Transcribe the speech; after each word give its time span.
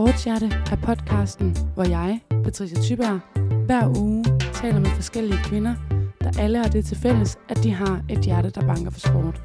Sportshjerte 0.00 0.46
er 0.46 0.76
podcasten, 0.76 1.56
hvor 1.74 1.88
jeg, 1.88 2.20
Patricia 2.44 2.80
Tyberg, 2.82 3.20
hver 3.66 3.98
uge 3.98 4.24
taler 4.54 4.80
med 4.80 4.90
forskellige 4.90 5.38
kvinder, 5.44 5.74
der 6.20 6.40
alle 6.40 6.58
har 6.58 6.68
det 6.68 6.84
til 6.84 6.96
fælles, 6.96 7.38
at 7.48 7.62
de 7.62 7.70
har 7.70 8.04
et 8.10 8.18
hjerte, 8.20 8.50
der 8.50 8.60
banker 8.60 8.90
for 8.90 9.00
sport. 9.00 9.42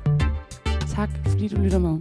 Tak 0.95 1.09
fordi 1.27 1.47
du 1.47 1.61
lytter 1.61 1.79
med. 1.79 1.99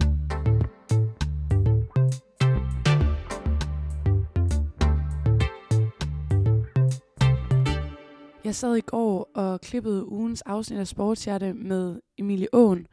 Jeg 8.45 8.55
sad 8.55 8.75
i 8.75 8.81
går 8.81 9.31
og 9.35 9.61
klippede 9.61 10.11
ugens 10.11 10.41
afsnit 10.41 10.79
af 10.79 10.87
Sportshjerte 10.87 11.53
med 11.53 11.99
Emilie 12.17 12.47
Åen. 12.53 12.87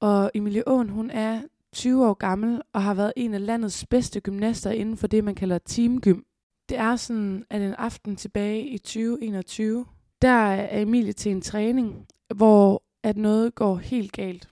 Og 0.00 0.30
Emilie 0.34 0.68
Åen, 0.68 0.88
hun 0.88 1.10
er 1.10 1.40
20 1.72 2.06
år 2.06 2.14
gammel 2.14 2.62
og 2.72 2.82
har 2.82 2.94
været 2.94 3.12
en 3.16 3.34
af 3.34 3.46
landets 3.46 3.86
bedste 3.86 4.20
gymnaster 4.20 4.70
inden 4.70 4.96
for 4.96 5.06
det, 5.06 5.24
man 5.24 5.34
kalder 5.34 5.58
teamgym. 5.58 6.20
Det 6.68 6.78
er 6.78 6.96
sådan, 6.96 7.44
at 7.50 7.62
en 7.62 7.74
aften 7.74 8.16
tilbage 8.16 8.68
i 8.68 8.78
2021, 8.78 9.86
der 10.22 10.28
er 10.28 10.82
Emilie 10.82 11.12
til 11.12 11.32
en 11.32 11.40
træning, 11.40 12.06
hvor 12.34 12.82
at 13.02 13.16
noget 13.16 13.54
går 13.54 13.76
helt 13.76 14.12
galt. 14.12 14.48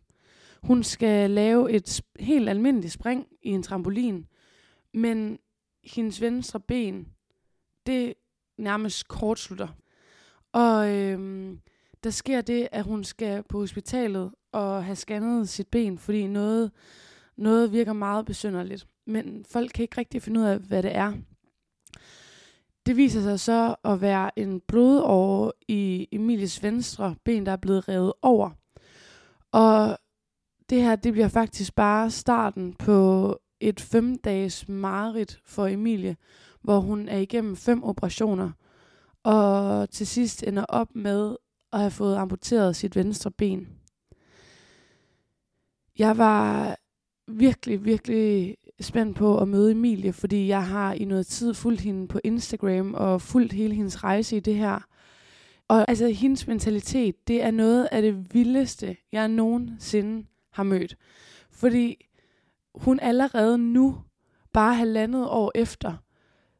Hun 0.62 0.82
skal 0.82 1.30
lave 1.30 1.72
et 1.72 2.02
helt 2.20 2.48
almindeligt 2.48 2.92
spring 2.92 3.26
i 3.42 3.50
en 3.50 3.62
trampolin, 3.62 4.26
men 4.94 5.38
hendes 5.84 6.20
venstre 6.20 6.60
ben, 6.60 7.08
det 7.86 8.14
nærmest 8.58 9.08
kortslutter. 9.08 9.68
Og 10.52 10.88
øhm, 10.96 11.60
der 12.04 12.10
sker 12.10 12.40
det, 12.40 12.68
at 12.72 12.84
hun 12.84 13.04
skal 13.04 13.42
på 13.42 13.58
hospitalet 13.58 14.30
og 14.52 14.84
have 14.84 14.96
scannet 14.96 15.48
sit 15.48 15.68
ben, 15.68 15.98
fordi 15.98 16.26
noget, 16.26 16.70
noget 17.40 17.72
virker 17.72 17.92
meget 17.92 18.26
besynderligt. 18.26 18.86
Men 19.06 19.44
folk 19.50 19.70
kan 19.74 19.82
ikke 19.82 19.98
rigtig 19.98 20.22
finde 20.22 20.40
ud 20.40 20.44
af, 20.44 20.58
hvad 20.58 20.82
det 20.82 20.96
er. 20.96 21.12
Det 22.86 22.96
viser 22.96 23.22
sig 23.22 23.40
så 23.40 23.74
at 23.84 24.00
være 24.00 24.38
en 24.38 24.60
blodåre 24.60 25.52
i 25.68 26.08
Emilies 26.12 26.62
venstre 26.62 27.14
ben, 27.24 27.46
der 27.46 27.52
er 27.52 27.56
blevet 27.56 27.88
revet 27.88 28.12
over. 28.22 28.50
Og 29.52 29.98
det 30.70 30.82
her, 30.82 30.96
det 30.96 31.12
bliver 31.12 31.28
faktisk 31.28 31.74
bare 31.74 32.10
starten 32.10 32.74
på 32.74 33.36
et 33.60 33.80
fem 33.80 34.18
dages 34.18 34.68
mareridt 34.68 35.40
for 35.44 35.66
Emilie, 35.66 36.16
hvor 36.62 36.80
hun 36.80 37.08
er 37.08 37.18
igennem 37.18 37.56
fem 37.56 37.84
operationer, 37.84 38.50
og 39.22 39.90
til 39.90 40.06
sidst 40.06 40.42
ender 40.42 40.64
op 40.64 40.88
med 40.94 41.36
at 41.72 41.80
have 41.80 41.90
fået 41.90 42.16
amputeret 42.16 42.76
sit 42.76 42.96
venstre 42.96 43.30
ben. 43.30 43.68
Jeg 45.98 46.18
var 46.18 46.76
virkelig, 47.38 47.84
virkelig 47.84 48.56
spændt 48.80 49.16
på 49.16 49.38
at 49.38 49.48
møde 49.48 49.70
Emilie, 49.70 50.12
fordi 50.12 50.48
jeg 50.48 50.66
har 50.66 50.92
i 50.92 51.04
noget 51.04 51.26
tid 51.26 51.54
fulgt 51.54 51.80
hende 51.80 52.08
på 52.08 52.20
Instagram 52.24 52.94
og 52.94 53.22
fulgt 53.22 53.52
hele 53.52 53.74
hendes 53.74 54.04
rejse 54.04 54.36
i 54.36 54.40
det 54.40 54.54
her. 54.54 54.86
Og 55.68 55.84
altså, 55.88 56.08
hendes 56.08 56.46
mentalitet, 56.46 57.28
det 57.28 57.42
er 57.42 57.50
noget 57.50 57.88
af 57.92 58.02
det 58.02 58.34
vildeste, 58.34 58.96
jeg 59.12 59.28
nogensinde 59.28 60.26
har 60.50 60.62
mødt. 60.62 60.96
Fordi 61.50 62.06
hun 62.74 63.00
allerede 63.00 63.58
nu, 63.58 63.98
bare 64.52 64.74
halvandet 64.74 65.28
år 65.28 65.52
efter, 65.54 65.96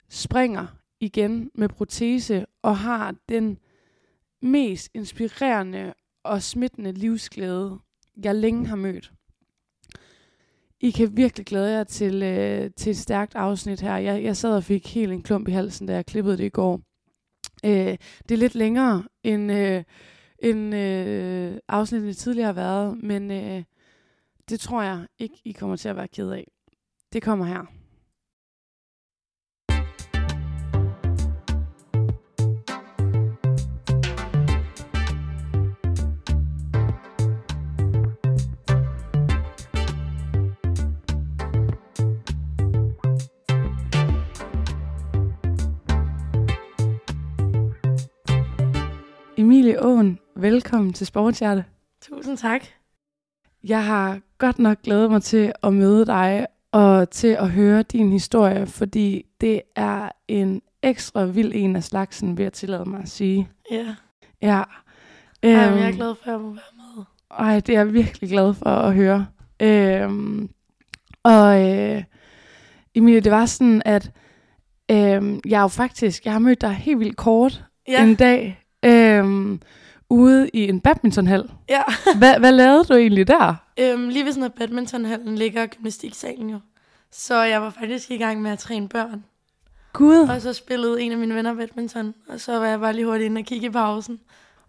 springer 0.09 0.67
igen 1.01 1.51
med 1.55 1.69
protese 1.69 2.47
og 2.63 2.79
har 2.79 3.15
den 3.29 3.59
mest 4.43 4.91
inspirerende 4.95 5.95
og 6.23 6.43
smittende 6.43 6.93
livsglæde, 6.93 7.79
jeg 8.25 8.35
længe 8.35 8.67
har 8.67 8.77
mødt. 8.77 9.13
I 10.81 10.91
kan 10.91 11.17
virkelig 11.17 11.47
glæde 11.47 11.71
jer 11.71 11.85
til, 11.85 12.23
øh, 12.23 12.71
til 12.77 12.91
et 12.91 12.97
stærkt 12.97 13.35
afsnit 13.35 13.81
her. 13.81 13.97
Jeg, 13.97 14.23
jeg 14.23 14.37
sad 14.37 14.57
og 14.57 14.65
fik 14.65 14.95
helt 14.95 15.13
en 15.13 15.23
klump 15.23 15.49
i 15.49 15.53
halsen, 15.53 15.87
da 15.87 15.95
jeg 15.95 16.07
klippede 16.07 16.37
det 16.37 16.45
i 16.45 16.49
går. 16.49 16.81
Øh, 17.65 17.97
det 18.29 18.31
er 18.31 18.37
lidt 18.37 18.55
længere 18.55 19.05
end, 19.23 19.53
øh, 19.53 19.85
end 20.39 20.75
øh, 20.75 21.59
afsnittet 21.69 22.17
tidligere 22.17 22.47
har 22.47 22.53
været, 22.53 23.03
men 23.03 23.31
øh, 23.31 23.63
det 24.49 24.61
tror 24.61 24.83
jeg 24.83 25.07
ikke, 25.19 25.41
I 25.45 25.53
kommer 25.53 25.77
til 25.77 25.89
at 25.89 25.97
være 25.97 26.09
ked 26.09 26.31
af. 26.31 26.47
Det 27.13 27.23
kommer 27.23 27.45
her. 27.45 27.80
Åen, 49.81 50.19
velkommen 50.37 50.93
til 50.93 51.07
Sportshjerte. 51.07 51.65
Tusind 52.03 52.37
tak. 52.37 52.65
Jeg 53.65 53.85
har 53.87 54.21
godt 54.39 54.59
nok 54.59 54.83
glædet 54.83 55.11
mig 55.11 55.23
til 55.23 55.53
at 55.63 55.73
møde 55.73 56.07
dig 56.07 56.47
og 56.73 57.11
til 57.11 57.29
at 57.29 57.51
høre 57.51 57.83
din 57.83 58.13
historie, 58.13 58.67
fordi 58.67 59.25
det 59.41 59.63
er 59.77 60.09
en 60.29 60.63
ekstra 60.83 61.25
vild 61.25 61.53
en 61.55 61.77
af 61.77 61.85
slagsen, 61.85 62.37
vil 62.37 62.43
jeg 62.43 62.53
tillade 62.53 62.85
mig 62.91 63.01
at 63.03 63.09
sige. 63.09 63.49
Ja. 63.71 63.95
Ja. 64.43 64.63
Øhm, 65.43 65.55
Ej, 65.55 65.61
jeg 65.61 65.89
er 65.89 65.93
glad 65.93 66.15
for, 66.15 66.27
at 66.27 66.33
jeg 66.33 66.41
må 66.41 66.49
være 66.51 66.97
med. 66.97 67.05
Ej, 67.31 67.61
det 67.61 67.75
er 67.75 67.79
jeg 67.79 67.93
virkelig 67.93 68.31
glad 68.31 68.55
for 68.55 68.71
at 68.71 68.95
høre. 68.95 69.27
Øhm, 69.63 70.51
og 71.23 71.71
øh, 71.71 72.03
Emilie, 72.95 73.21
det 73.21 73.33
var 73.33 73.47
sådan, 73.47 73.83
at 73.85 74.13
øh, 74.91 75.39
jeg 75.47 75.61
jo 75.61 75.69
faktisk, 75.69 76.25
jeg 76.25 76.33
har 76.33 76.39
mødt 76.41 76.61
dig 76.61 76.71
helt 76.75 76.99
vildt 76.99 77.17
kort 77.17 77.65
Ja. 77.89 78.03
en 78.05 78.15
dag, 78.15 78.63
øhm, 78.85 79.61
ude 80.11 80.49
i 80.53 80.69
en 80.69 80.81
badmintonhal. 80.81 81.51
Ja. 81.69 81.83
Hvad, 82.19 82.39
hvad 82.39 82.53
lavede 82.53 82.85
du 82.85 82.95
egentlig 82.95 83.29
der? 83.29 83.55
Øhm, 83.81 84.09
lige 84.09 84.25
ved 84.25 84.33
sådan 84.33 84.45
af 84.45 84.53
badmintonhallen 84.53 85.35
ligger 85.37 85.67
gymnastiksalen 85.67 86.51
jo. 86.51 86.59
Så 87.13 87.43
jeg 87.43 87.63
var 87.63 87.71
faktisk 87.71 88.11
i 88.11 88.17
gang 88.17 88.43
med 88.43 88.51
at 88.51 88.59
træne 88.59 88.89
børn. 88.89 89.25
Gud, 89.93 90.29
Og 90.29 90.41
så 90.41 90.53
spillede 90.53 91.03
en 91.03 91.13
af 91.13 91.19
mine 91.19 91.35
venner 91.35 91.55
badminton. 91.55 92.15
Og 92.29 92.41
så 92.41 92.59
var 92.59 92.67
jeg 92.67 92.81
bare 92.81 92.93
lige 92.93 93.07
hurtigt 93.07 93.27
inde 93.27 93.39
og 93.39 93.45
kigge 93.45 93.67
i 93.67 93.71
pausen. 93.71 94.21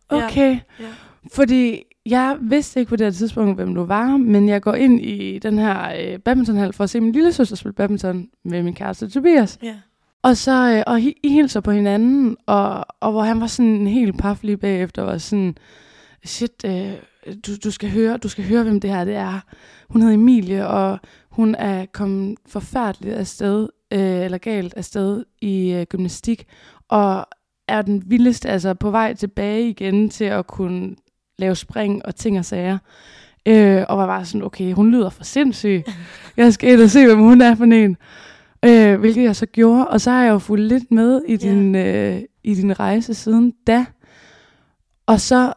okay. 0.10 0.60
Ja. 0.80 0.86
Fordi 1.34 1.84
jeg 2.06 2.38
vidste 2.42 2.80
ikke 2.80 2.90
på 2.90 2.96
det 2.96 3.06
her 3.06 3.12
tidspunkt, 3.12 3.56
hvem 3.56 3.76
du 3.76 3.84
var, 3.84 4.18
men 4.18 4.50
jeg 4.50 4.62
går 4.62 4.74
ind 4.74 5.02
i 5.06 5.40
den 5.40 5.58
her 5.60 5.92
øh, 6.02 6.20
badmintonhal 6.20 6.74
for 6.74 6.84
at 6.84 6.90
se 6.90 7.02
min 7.02 7.12
lille 7.12 7.34
søster 7.34 7.56
spille 7.56 7.74
badminton 7.74 8.28
med 8.44 8.64
min 8.64 8.74
kæreste 8.74 9.10
Tobias. 9.10 9.60
Ja. 9.64 9.76
Og 10.24 10.38
så 10.38 10.76
øh, 10.76 10.84
og 10.88 11.02
I, 11.02 11.14
I 11.24 11.30
hilser 11.30 11.59
på 11.59 11.72
hinanden, 11.72 12.38
og, 12.46 12.86
og 13.00 13.12
hvor 13.12 13.22
han 13.22 13.42
var 13.42 13.48
sådan 13.48 13.72
en 13.72 13.88
helt 13.88 14.18
paf 14.18 14.44
lige 14.44 14.58
bagefter, 14.58 15.04
var 15.04 15.18
sådan, 15.18 15.58
shit, 16.26 16.66
øh, 16.66 16.94
du, 17.48 17.52
du, 17.64 17.72
skal 17.72 17.92
høre, 17.92 18.18
du 18.18 18.30
skal 18.30 18.48
høre, 18.48 18.64
hvem 18.64 18.80
det 18.80 18.90
her 18.90 19.06
det 19.06 19.16
er. 19.16 19.40
Hun 19.90 20.02
hedder 20.02 20.16
Emilie, 20.16 20.68
og 20.68 21.00
hun 21.30 21.56
er 21.56 21.86
kommet 21.86 22.38
forfærdeligt 22.48 23.16
afsted, 23.16 23.70
øh, 23.92 24.00
eller 24.00 24.38
galt 24.38 24.74
afsted 24.74 25.26
i 25.42 25.72
øh, 25.72 25.86
gymnastik, 25.86 26.48
og 26.90 27.28
er 27.68 27.81
den 27.81 28.04
vildeste, 28.06 28.50
altså 28.50 28.74
på 28.74 28.92
vej 28.92 29.14
tilbage 29.14 29.70
igen 29.70 30.10
til 30.10 30.26
at 30.26 30.48
kunne 30.48 30.96
lave 31.38 31.56
spring 31.56 32.06
og 32.06 32.16
ting 32.16 32.40
og 32.40 32.46
sager. 32.46 32.78
Øh, 33.46 33.84
og 33.90 33.98
var 33.98 34.06
bare 34.06 34.26
sådan, 34.26 34.44
okay, 34.44 34.74
hun 34.74 34.92
lyder 34.92 35.10
for 35.10 35.24
sindssyg. 35.24 35.84
Jeg 36.38 36.54
skal 36.54 36.74
ind 36.74 36.81
og 36.81 36.90
se, 36.90 37.06
hvem 37.06 37.19
hun 37.19 37.42
er 37.42 37.56
for 37.56 37.63
en. 37.63 37.98
Øh, 38.66 39.00
hvilket 39.00 39.24
jeg 39.24 39.36
så 39.36 39.46
gjorde. 39.46 39.88
Og 39.88 40.02
så 40.02 40.12
har 40.12 40.24
jeg 40.24 40.31
jo 40.31 40.40
fulgt 40.40 40.63
lidt 40.66 40.92
med 40.92 41.22
i 41.28 41.36
din, 41.38 41.75
øh, 41.75 42.22
i 42.44 42.54
din 42.56 42.80
rejse 42.80 43.13
siden 43.13 43.54
da. 43.68 43.86
Og 45.06 45.19
så 45.19 45.54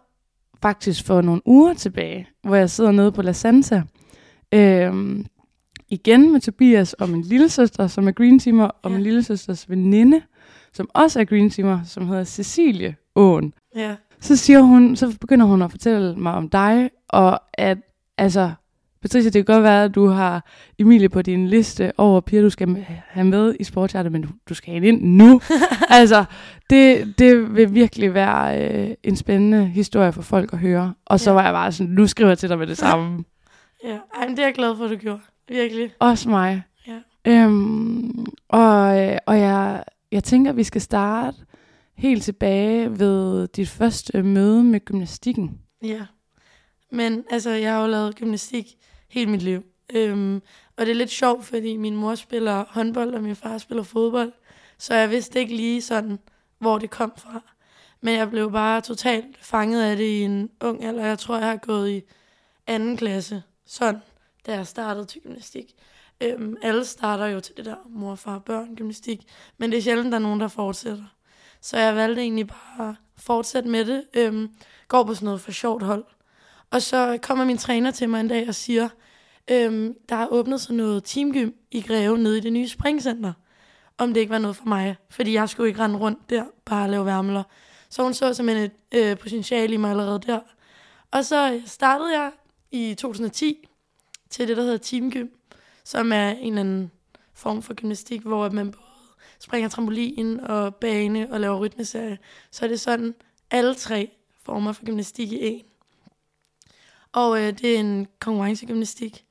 faktisk 0.62 1.06
for 1.06 1.20
nogle 1.20 1.42
uger 1.46 1.74
tilbage, 1.74 2.28
hvor 2.42 2.56
jeg 2.56 2.70
sidder 2.70 2.90
nede 2.92 3.12
på 3.12 3.22
La 3.22 3.32
Santa, 3.32 3.82
øh, 4.54 5.24
igen 5.88 6.32
med 6.32 6.40
Tobias 6.40 6.92
og 6.92 7.08
min 7.08 7.22
lille 7.22 7.48
søster, 7.48 7.86
som 7.86 8.08
er 8.08 8.12
Green 8.12 8.38
Teamer, 8.38 8.64
og 8.82 8.90
Ja. 8.90 8.94
min 8.96 9.02
lille 9.02 9.22
søsters 9.22 9.70
veninde, 9.70 10.22
som 10.72 10.88
også 10.94 11.20
er 11.20 11.24
Green 11.24 11.50
Teamer, 11.50 11.80
som 11.84 12.08
hedder 12.08 12.24
Cecilie 12.24 12.96
Åen 13.16 13.52
Ja. 13.76 13.96
så 14.20 14.36
siger 14.36 14.60
hun, 14.60 14.96
så 14.96 15.16
begynder 15.20 15.46
hun 15.46 15.62
at 15.62 15.70
fortælle 15.70 16.16
mig 16.16 16.32
om 16.34 16.48
dig, 16.48 16.90
og 17.08 17.40
at, 17.54 17.78
altså, 18.18 18.52
Patricia, 19.04 19.30
det 19.30 19.46
kan 19.46 19.54
godt 19.54 19.62
være, 19.62 19.84
at 19.84 19.94
du 19.94 20.06
har 20.06 20.46
Emilie 20.78 21.08
på 21.08 21.22
din 21.22 21.48
liste 21.48 21.92
over 21.98 22.20
piger, 22.20 22.42
du 22.42 22.50
skal 22.50 22.84
have 23.08 23.26
med 23.26 23.54
i 23.60 23.64
sportshjertet, 23.64 24.12
men 24.12 24.26
du, 24.48 24.54
skal 24.54 24.72
have 24.74 24.86
ind 24.86 25.02
nu. 25.02 25.40
altså, 25.90 26.24
det, 26.70 27.14
det 27.18 27.54
vil 27.56 27.74
virkelig 27.74 28.14
være 28.14 28.70
øh, 28.88 28.94
en 29.02 29.16
spændende 29.16 29.66
historie 29.66 30.12
for 30.12 30.22
folk 30.22 30.52
at 30.52 30.58
høre. 30.58 30.94
Og 31.06 31.20
så 31.20 31.30
Ja. 31.30 31.34
var 31.34 31.42
jeg 31.44 31.52
bare 31.52 31.72
sådan, 31.72 31.92
nu 31.92 32.06
skriver 32.06 32.30
jeg 32.30 32.38
til 32.38 32.48
dig 32.48 32.58
med 32.58 32.66
det 32.66 32.78
samme. 32.86 33.24
Ja. 33.84 33.98
Ej, 34.16 34.26
men 34.28 34.30
det 34.36 34.38
er 34.38 34.46
jeg 34.46 34.54
glad 34.54 34.76
for, 34.76 34.84
at 34.84 34.90
du 34.90 34.96
gjorde. 34.96 35.20
Virkelig. 35.48 35.90
Også 35.98 36.28
mig. 36.28 36.62
Ja. 36.86 36.98
Øhm, 37.26 38.26
og 38.48 39.02
øh, 39.02 39.16
og 39.26 39.38
jeg, 39.38 39.84
jeg 40.12 40.24
tænker, 40.24 40.50
at 40.50 40.56
vi 40.56 40.64
skal 40.64 40.80
starte 40.80 41.36
helt 41.96 42.22
tilbage 42.22 42.98
ved 42.98 43.48
dit 43.48 43.68
første 43.68 44.22
møde 44.22 44.62
med 44.64 44.80
gymnastikken. 44.80 45.58
Ja. 45.84 46.00
Men 46.92 47.24
altså, 47.30 47.50
jeg 47.50 47.72
har 47.74 47.82
jo 47.82 47.88
lavet 47.90 48.16
gymnastik 48.16 48.66
hele 49.14 49.30
mit 49.30 49.42
liv. 49.42 49.62
Øhm, 49.92 50.42
og 50.76 50.86
det 50.86 50.92
er 50.92 50.94
lidt 50.94 51.10
sjovt, 51.10 51.44
fordi 51.44 51.76
min 51.76 51.96
mor 51.96 52.14
spiller 52.14 52.64
håndbold, 52.68 53.14
og 53.14 53.22
min 53.22 53.36
far 53.36 53.58
spiller 53.58 53.82
fodbold. 53.82 54.32
Så 54.78 54.94
jeg 54.94 55.10
vidste 55.10 55.38
ikke 55.38 55.56
lige 55.56 55.82
sådan, 55.82 56.18
hvor 56.58 56.78
det 56.78 56.90
kom 56.90 57.12
fra. 57.16 57.42
Men 58.00 58.14
jeg 58.14 58.30
blev 58.30 58.52
bare 58.52 58.80
totalt 58.80 59.38
fanget 59.40 59.82
af 59.82 59.96
det 59.96 60.04
i 60.04 60.22
en 60.22 60.50
ung 60.60 60.84
alder. 60.84 61.06
Jeg 61.06 61.18
tror, 61.18 61.36
jeg 61.36 61.48
har 61.48 61.56
gået 61.56 61.90
i 61.90 62.02
anden 62.66 62.96
klasse, 62.96 63.42
sådan, 63.66 64.00
da 64.46 64.54
jeg 64.54 64.66
startede 64.66 65.04
til 65.04 65.20
gymnastik. 65.20 65.74
Øhm, 66.20 66.56
alle 66.62 66.84
starter 66.84 67.26
jo 67.26 67.40
til 67.40 67.56
det 67.56 67.64
der 67.64 67.76
mor, 67.88 68.14
far, 68.14 68.38
børn, 68.38 68.76
gymnastik. 68.76 69.26
Men 69.58 69.70
det 69.70 69.78
er 69.78 69.82
sjældent, 69.82 70.12
der 70.12 70.18
er 70.18 70.22
nogen, 70.22 70.40
der 70.40 70.48
fortsætter. 70.48 71.04
Så 71.60 71.78
jeg 71.78 71.96
valgte 71.96 72.22
egentlig 72.22 72.46
bare 72.46 72.88
at 72.88 72.94
fortsætte 73.16 73.68
med 73.68 73.84
det. 73.84 74.04
Øhm, 74.14 74.50
går 74.88 75.04
på 75.04 75.14
sådan 75.14 75.24
noget 75.24 75.40
for 75.40 75.52
sjovt 75.52 75.82
hold. 75.82 76.04
Og 76.70 76.82
så 76.82 77.18
kommer 77.22 77.44
min 77.44 77.58
træner 77.58 77.90
til 77.90 78.08
mig 78.08 78.20
en 78.20 78.28
dag 78.28 78.48
og 78.48 78.54
siger, 78.54 78.88
øhm, 79.50 79.94
der 80.08 80.16
er 80.16 80.26
åbnet 80.30 80.60
sådan 80.60 80.76
noget 80.76 81.04
teamgym 81.04 81.50
i 81.70 81.80
Greve 81.80 82.18
nede 82.18 82.38
i 82.38 82.40
det 82.40 82.52
nye 82.52 82.68
springcenter. 82.68 83.32
Om 83.98 84.14
det 84.14 84.20
ikke 84.20 84.30
var 84.30 84.38
noget 84.38 84.56
for 84.56 84.64
mig. 84.64 84.96
Fordi 85.10 85.32
jeg 85.32 85.48
skulle 85.48 85.68
ikke 85.68 85.80
rende 85.80 85.98
rundt 85.98 86.30
der, 86.30 86.44
bare 86.64 86.90
lave 86.90 87.06
værmler. 87.06 87.42
Så 87.88 88.02
hun 88.02 88.14
så 88.14 88.34
simpelthen 88.34 88.70
et 88.92 89.10
øh, 89.10 89.18
potentiale 89.18 89.74
i 89.74 89.76
mig 89.76 89.90
allerede 89.90 90.20
der. 90.26 90.40
Og 91.10 91.24
så 91.24 91.52
øh, 91.52 91.66
startede 91.66 92.20
jeg 92.20 92.32
i 92.70 92.94
2010 92.94 93.68
til 94.30 94.48
det, 94.48 94.56
der 94.56 94.62
hedder 94.62 94.78
teamgym, 94.78 95.28
som 95.84 96.12
er 96.12 96.30
en 96.30 96.48
eller 96.48 96.60
anden 96.60 96.90
form 97.34 97.62
for 97.62 97.74
gymnastik, 97.74 98.22
hvor 98.22 98.50
man 98.50 98.70
både 98.70 98.84
springer 99.38 99.68
trampolin 99.68 100.40
og 100.40 100.74
bane 100.74 101.32
og 101.32 101.40
laver 101.40 101.58
rytmeserie. 101.58 102.18
Så 102.50 102.64
er 102.64 102.68
det 102.68 102.80
sådan 102.80 103.14
alle 103.50 103.74
tre 103.74 104.10
former 104.42 104.72
for 104.72 104.84
gymnastik 104.84 105.32
i 105.32 105.38
en. 105.40 105.62
Og 107.12 107.40
øh, 107.40 107.58
det 107.58 107.74
er 107.74 107.80
en 107.80 108.06
konkurrencegymnastik. 108.20 109.24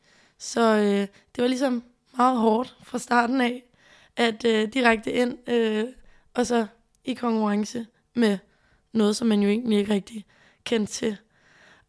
Så 0.44 0.62
øh, 0.62 1.07
det 1.36 1.42
var 1.42 1.48
ligesom 1.48 1.84
meget 2.18 2.38
hårdt 2.38 2.78
fra 2.84 3.00
starten 3.00 3.42
af, 3.42 3.63
at 4.16 4.45
øh, 4.45 4.68
direkte 4.74 5.12
ind, 5.12 5.50
øh, 5.50 5.86
og 6.34 6.45
så 6.48 6.66
i 7.06 7.13
konkurrence 7.13 7.86
med 8.16 8.38
noget, 8.94 9.16
som 9.16 9.28
man 9.28 9.42
jo 9.42 9.50
egentlig 9.50 9.80
ikke 9.80 9.94
rigtig 9.94 10.25
kendte 10.63 10.94
til. 10.94 11.18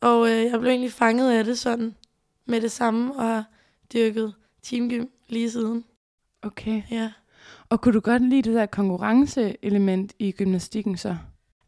Og 0.00 0.30
øh, 0.30 0.42
jeg 0.42 0.60
blev 0.60 0.70
egentlig 0.70 0.92
fanget 0.92 1.32
af 1.32 1.44
det 1.44 1.58
sådan 1.58 1.94
med 2.46 2.60
det 2.60 2.72
samme, 2.72 3.14
og 3.14 3.24
har 3.24 3.44
dyrket 3.92 4.34
teamgym 4.62 5.06
lige 5.28 5.50
siden. 5.50 5.84
Okay. 6.42 6.82
Ja. 6.90 7.12
Og 7.68 7.80
kunne 7.80 7.94
du 7.94 8.00
godt 8.00 8.28
lide 8.28 8.42
det 8.42 8.54
der 8.54 8.66
konkurrenceelement 8.66 10.12
i 10.18 10.32
gymnastikken 10.32 10.96
så? 10.96 11.16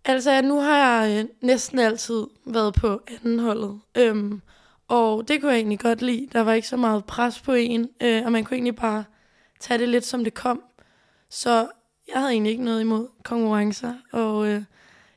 Altså, 0.04 0.42
nu 0.42 0.60
har 0.60 0.76
jeg 0.76 1.24
øh, 1.24 1.30
næsten 1.40 1.78
altid 1.78 2.26
været 2.46 2.74
på 2.74 3.00
anden 3.08 3.38
holdet. 3.38 3.80
Øhm, 3.96 4.42
og 4.88 5.28
det 5.28 5.40
kunne 5.40 5.50
jeg 5.50 5.58
egentlig 5.58 5.78
godt 5.78 6.02
lide. 6.02 6.28
Der 6.32 6.40
var 6.40 6.52
ikke 6.52 6.68
så 6.68 6.76
meget 6.76 7.04
pres 7.04 7.40
på 7.40 7.52
en, 7.52 7.88
øh, 8.02 8.22
og 8.24 8.32
man 8.32 8.44
kunne 8.44 8.54
egentlig 8.56 8.76
bare 8.76 9.04
tage 9.60 9.78
det 9.78 9.88
lidt, 9.88 10.04
som 10.06 10.24
det 10.24 10.34
kom. 10.34 10.62
Så 11.30 11.68
jeg 12.08 12.20
havde 12.20 12.32
egentlig 12.32 12.50
ikke 12.50 12.64
noget 12.64 12.80
imod 12.80 13.08
konkurrencer, 13.24 13.94
og 14.12 14.48
øh, 14.48 14.62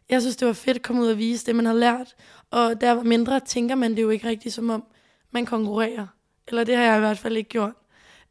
jeg 0.10 0.22
synes, 0.22 0.36
det 0.36 0.48
var 0.48 0.54
fedt 0.54 0.78
at 0.78 0.84
komme 0.84 1.02
ud 1.02 1.08
og 1.08 1.18
vise 1.18 1.46
det, 1.46 1.56
man 1.56 1.66
har 1.66 1.74
lært. 1.74 2.16
Og 2.52 2.82
der 2.82 2.92
var 2.92 3.04
mindre, 3.04 3.40
tænker 3.40 3.76
man 3.76 3.96
det 3.96 4.02
jo 4.02 4.10
ikke 4.10 4.28
rigtigt, 4.28 4.56
som 4.56 4.70
om 4.70 4.84
man 5.32 5.46
konkurrerer. 5.46 6.08
Eller 6.48 6.64
det 6.64 6.76
har 6.76 6.84
jeg 6.84 6.98
i 6.98 7.00
hvert 7.00 7.18
fald 7.18 7.38
ikke 7.38 7.50
gjort. 7.50 7.74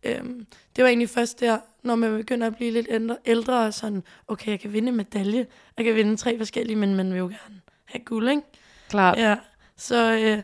Øhm, 0.02 0.46
det 0.76 0.84
var 0.84 0.88
egentlig 0.88 1.10
først 1.10 1.40
der, 1.40 1.58
når 1.82 1.94
man 1.94 2.16
begynder 2.16 2.46
at 2.46 2.56
blive 2.56 2.70
lidt 2.70 2.86
ældre, 2.90 3.16
ældre 3.26 3.66
og 3.66 3.74
sådan, 3.74 4.02
okay, 4.28 4.50
jeg 4.50 4.60
kan 4.60 4.72
vinde 4.72 4.88
en 4.88 4.96
medalje, 4.96 5.46
jeg 5.76 5.84
kan 5.84 5.94
vinde 5.94 6.16
tre 6.16 6.38
forskellige, 6.38 6.76
men 6.76 6.94
man 6.94 7.10
vil 7.10 7.18
jo 7.18 7.26
gerne 7.26 7.60
have 7.84 8.04
guld, 8.04 8.28
ikke? 8.28 8.42
Klart. 8.88 9.18
Ja, 9.18 9.36
så 9.76 10.12
øh, 10.12 10.42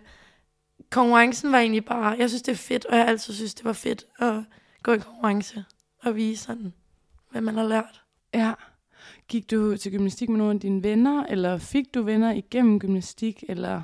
konkurrencen 0.95 1.53
var 1.53 1.59
egentlig 1.59 1.85
bare, 1.85 2.17
jeg 2.19 2.29
synes 2.29 2.43
det 2.43 2.53
er 2.53 2.57
fedt, 2.57 2.85
og 2.85 2.97
jeg 2.97 3.07
altid 3.09 3.35
synes 3.35 3.55
det 3.55 3.65
var 3.65 3.73
fedt 3.73 4.05
at 4.19 4.35
gå 4.83 4.93
i 4.93 4.99
konkurrence 4.99 5.65
og 6.03 6.17
vise 6.17 6.43
sådan, 6.45 6.73
hvad 7.31 7.41
man 7.41 7.55
har 7.55 7.65
lært. 7.65 8.03
Ja. 8.35 8.53
Gik 9.29 9.51
du 9.51 9.77
til 9.77 9.93
gymnastik 9.93 10.29
med 10.29 10.39
nogle 10.39 10.55
af 10.55 10.61
dine 10.61 10.83
venner, 10.83 11.25
eller 11.27 11.59
fik 11.59 11.95
du 11.95 12.03
venner 12.03 12.33
igennem 12.33 12.79
gymnastik, 12.81 13.45
eller... 13.49 13.83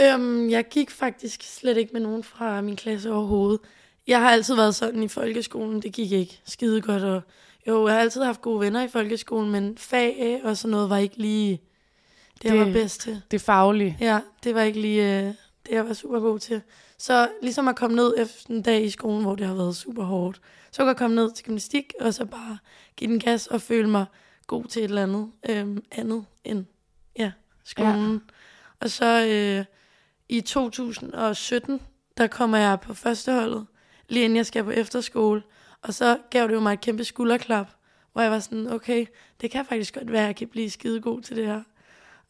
Øhm, 0.00 0.50
jeg 0.50 0.68
gik 0.68 0.90
faktisk 0.90 1.42
slet 1.42 1.76
ikke 1.76 1.92
med 1.92 2.00
nogen 2.00 2.24
fra 2.24 2.60
min 2.60 2.76
klasse 2.76 3.12
overhovedet. 3.12 3.60
Jeg 4.06 4.20
har 4.20 4.30
altid 4.30 4.54
været 4.54 4.74
sådan 4.74 5.02
i 5.02 5.08
folkeskolen, 5.08 5.82
det 5.82 5.92
gik 5.92 6.12
ikke 6.12 6.40
skide 6.44 6.80
godt. 6.80 7.02
Og 7.02 7.22
jo, 7.68 7.86
jeg 7.86 7.94
har 7.94 8.00
altid 8.00 8.22
haft 8.22 8.40
gode 8.42 8.60
venner 8.60 8.82
i 8.84 8.88
folkeskolen, 8.88 9.50
men 9.52 9.78
fag 9.78 10.40
og 10.44 10.56
sådan 10.56 10.70
noget 10.70 10.90
var 10.90 10.96
ikke 10.96 11.16
lige 11.16 11.60
det, 12.42 12.44
jeg 12.44 12.52
Det- 12.52 12.66
var 12.66 12.72
bedst 12.72 13.00
til. 13.00 13.22
Det 13.30 13.40
faglige. 13.40 13.96
Ja, 14.00 14.20
det 14.44 14.54
var 14.54 14.62
ikke 14.62 14.80
lige 14.80 15.26
øh, 15.28 15.34
det, 15.68 15.74
jeg 15.74 15.88
var 15.88 15.94
super 15.94 16.20
god 16.20 16.38
til. 16.38 16.62
Så 16.98 17.30
ligesom 17.42 17.68
at 17.68 17.76
komme 17.76 17.96
ned 17.96 18.14
efter 18.18 18.50
en 18.50 18.62
dag 18.62 18.84
i 18.84 18.90
skolen, 18.90 19.22
hvor 19.22 19.34
det 19.34 19.46
har 19.46 19.54
været 19.54 19.76
super 19.76 20.04
hårdt, 20.04 20.40
så 20.70 20.82
kunne 20.82 20.88
jeg 20.88 20.96
komme 20.96 21.16
ned 21.16 21.32
til 21.32 21.44
gymnastik, 21.44 21.92
og 22.00 22.14
så 22.14 22.24
bare 22.24 22.58
give 22.96 23.10
den 23.10 23.20
gas 23.20 23.46
og 23.46 23.62
føle 23.62 23.88
mig 23.90 24.04
god 24.46 24.64
til 24.64 24.80
et 24.80 24.88
eller 24.88 25.02
andet 25.02 25.30
øhm, 25.48 25.84
andet 25.90 26.24
end 26.44 26.64
ja, 27.18 27.32
skolen. 27.64 28.12
Ja. 28.12 28.18
Og 28.80 28.90
så 28.90 29.26
øh, 29.26 29.64
i 30.28 30.40
2017, 30.40 31.80
der 32.16 32.26
kommer 32.26 32.58
jeg 32.58 32.80
på 32.80 32.94
førsteholdet, 32.94 33.66
lige 34.08 34.24
inden 34.24 34.36
jeg 34.36 34.46
skal 34.46 34.64
på 34.64 34.70
efterskole. 34.70 35.42
Og 35.82 35.94
så 35.94 36.18
gav 36.30 36.48
det 36.48 36.54
jo 36.54 36.60
mig 36.60 36.72
et 36.72 36.80
kæmpe 36.80 37.04
skulderklap, 37.04 37.68
hvor 38.12 38.22
jeg 38.22 38.30
var 38.30 38.38
sådan, 38.38 38.72
okay, 38.72 39.06
det 39.40 39.50
kan 39.50 39.64
faktisk 39.64 39.94
godt 39.94 40.12
være, 40.12 40.22
at 40.22 40.26
jeg 40.26 40.36
kan 40.36 40.48
blive 40.48 40.70
skide 40.70 41.00
god 41.00 41.22
til 41.22 41.36
det 41.36 41.46
her. 41.46 41.62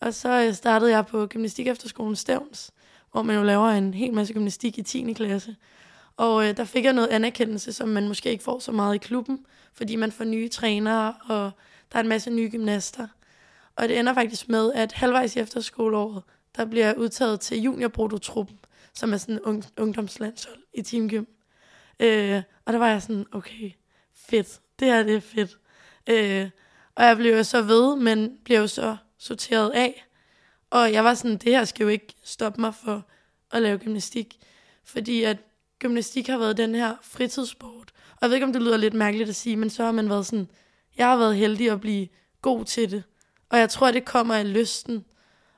Og 0.00 0.14
så 0.14 0.44
øh, 0.46 0.54
startede 0.54 0.90
jeg 0.90 1.06
på 1.06 1.26
gymnastik 1.26 1.66
efterskolen 1.66 2.16
Stævns, 2.16 2.70
hvor 3.18 3.22
man 3.22 3.36
jo 3.36 3.42
laver 3.42 3.68
en 3.68 3.94
hel 3.94 4.14
masse 4.14 4.34
gymnastik 4.34 4.78
i 4.78 4.82
10. 4.82 5.12
klasse. 5.12 5.56
Og 6.16 6.48
øh, 6.48 6.56
der 6.56 6.64
fik 6.64 6.84
jeg 6.84 6.92
noget 6.92 7.08
anerkendelse, 7.08 7.72
som 7.72 7.88
man 7.88 8.08
måske 8.08 8.30
ikke 8.30 8.44
får 8.44 8.58
så 8.58 8.72
meget 8.72 8.94
i 8.94 8.98
klubben, 8.98 9.46
fordi 9.72 9.96
man 9.96 10.12
får 10.12 10.24
nye 10.24 10.48
trænere, 10.48 11.14
og 11.28 11.50
der 11.92 11.98
er 11.98 12.00
en 12.00 12.08
masse 12.08 12.30
nye 12.30 12.48
gymnaster. 12.50 13.08
Og 13.76 13.88
det 13.88 13.98
ender 13.98 14.14
faktisk 14.14 14.48
med, 14.48 14.72
at 14.72 14.92
halvvejs 14.92 15.36
i 15.36 15.38
efterskoleåret, 15.38 16.22
der 16.56 16.64
bliver 16.64 16.86
jeg 16.86 16.98
udtaget 16.98 17.40
til 17.40 17.62
juniorbrodotruppen, 17.62 18.58
som 18.94 19.12
er 19.12 19.16
sådan 19.16 19.34
en 19.34 19.40
ung, 19.40 19.64
ungdomslandshold 19.78 20.62
i 20.74 20.82
teamgym. 20.82 21.24
Øh, 22.00 22.42
og 22.64 22.72
der 22.72 22.78
var 22.78 22.88
jeg 22.88 23.02
sådan, 23.02 23.26
okay, 23.32 23.70
fedt, 24.14 24.60
det 24.78 24.88
her 24.88 25.02
det 25.02 25.14
er 25.14 25.20
fedt. 25.20 25.58
Øh, 26.06 26.50
og 26.94 27.04
jeg 27.04 27.16
blev 27.16 27.36
jo 27.36 27.42
så 27.42 27.62
ved, 27.62 27.96
men 27.96 28.38
blev 28.44 28.58
jo 28.58 28.66
så 28.66 28.96
sorteret 29.18 29.70
af. 29.70 30.07
Og 30.70 30.92
jeg 30.92 31.04
var 31.04 31.14
sådan, 31.14 31.36
det 31.36 31.52
her 31.52 31.64
skal 31.64 31.84
jo 31.84 31.88
ikke 31.88 32.14
stoppe 32.24 32.60
mig 32.60 32.74
for 32.74 33.06
at 33.52 33.62
lave 33.62 33.78
gymnastik. 33.78 34.38
Fordi 34.84 35.22
at 35.22 35.36
gymnastik 35.78 36.26
har 36.26 36.38
været 36.38 36.56
den 36.56 36.74
her 36.74 36.94
fritidssport. 37.02 37.92
Og 38.10 38.18
jeg 38.22 38.30
ved 38.30 38.36
ikke, 38.36 38.46
om 38.46 38.52
det 38.52 38.62
lyder 38.62 38.76
lidt 38.76 38.94
mærkeligt 38.94 39.28
at 39.28 39.36
sige, 39.36 39.56
men 39.56 39.70
så 39.70 39.84
har 39.84 39.92
man 39.92 40.08
været 40.08 40.26
sådan, 40.26 40.48
jeg 40.96 41.06
har 41.06 41.16
været 41.16 41.36
heldig 41.36 41.70
at 41.70 41.80
blive 41.80 42.08
god 42.42 42.64
til 42.64 42.90
det. 42.90 43.02
Og 43.50 43.58
jeg 43.58 43.70
tror, 43.70 43.90
det 43.90 44.04
kommer 44.04 44.34
af 44.34 44.52
lysten. 44.52 45.04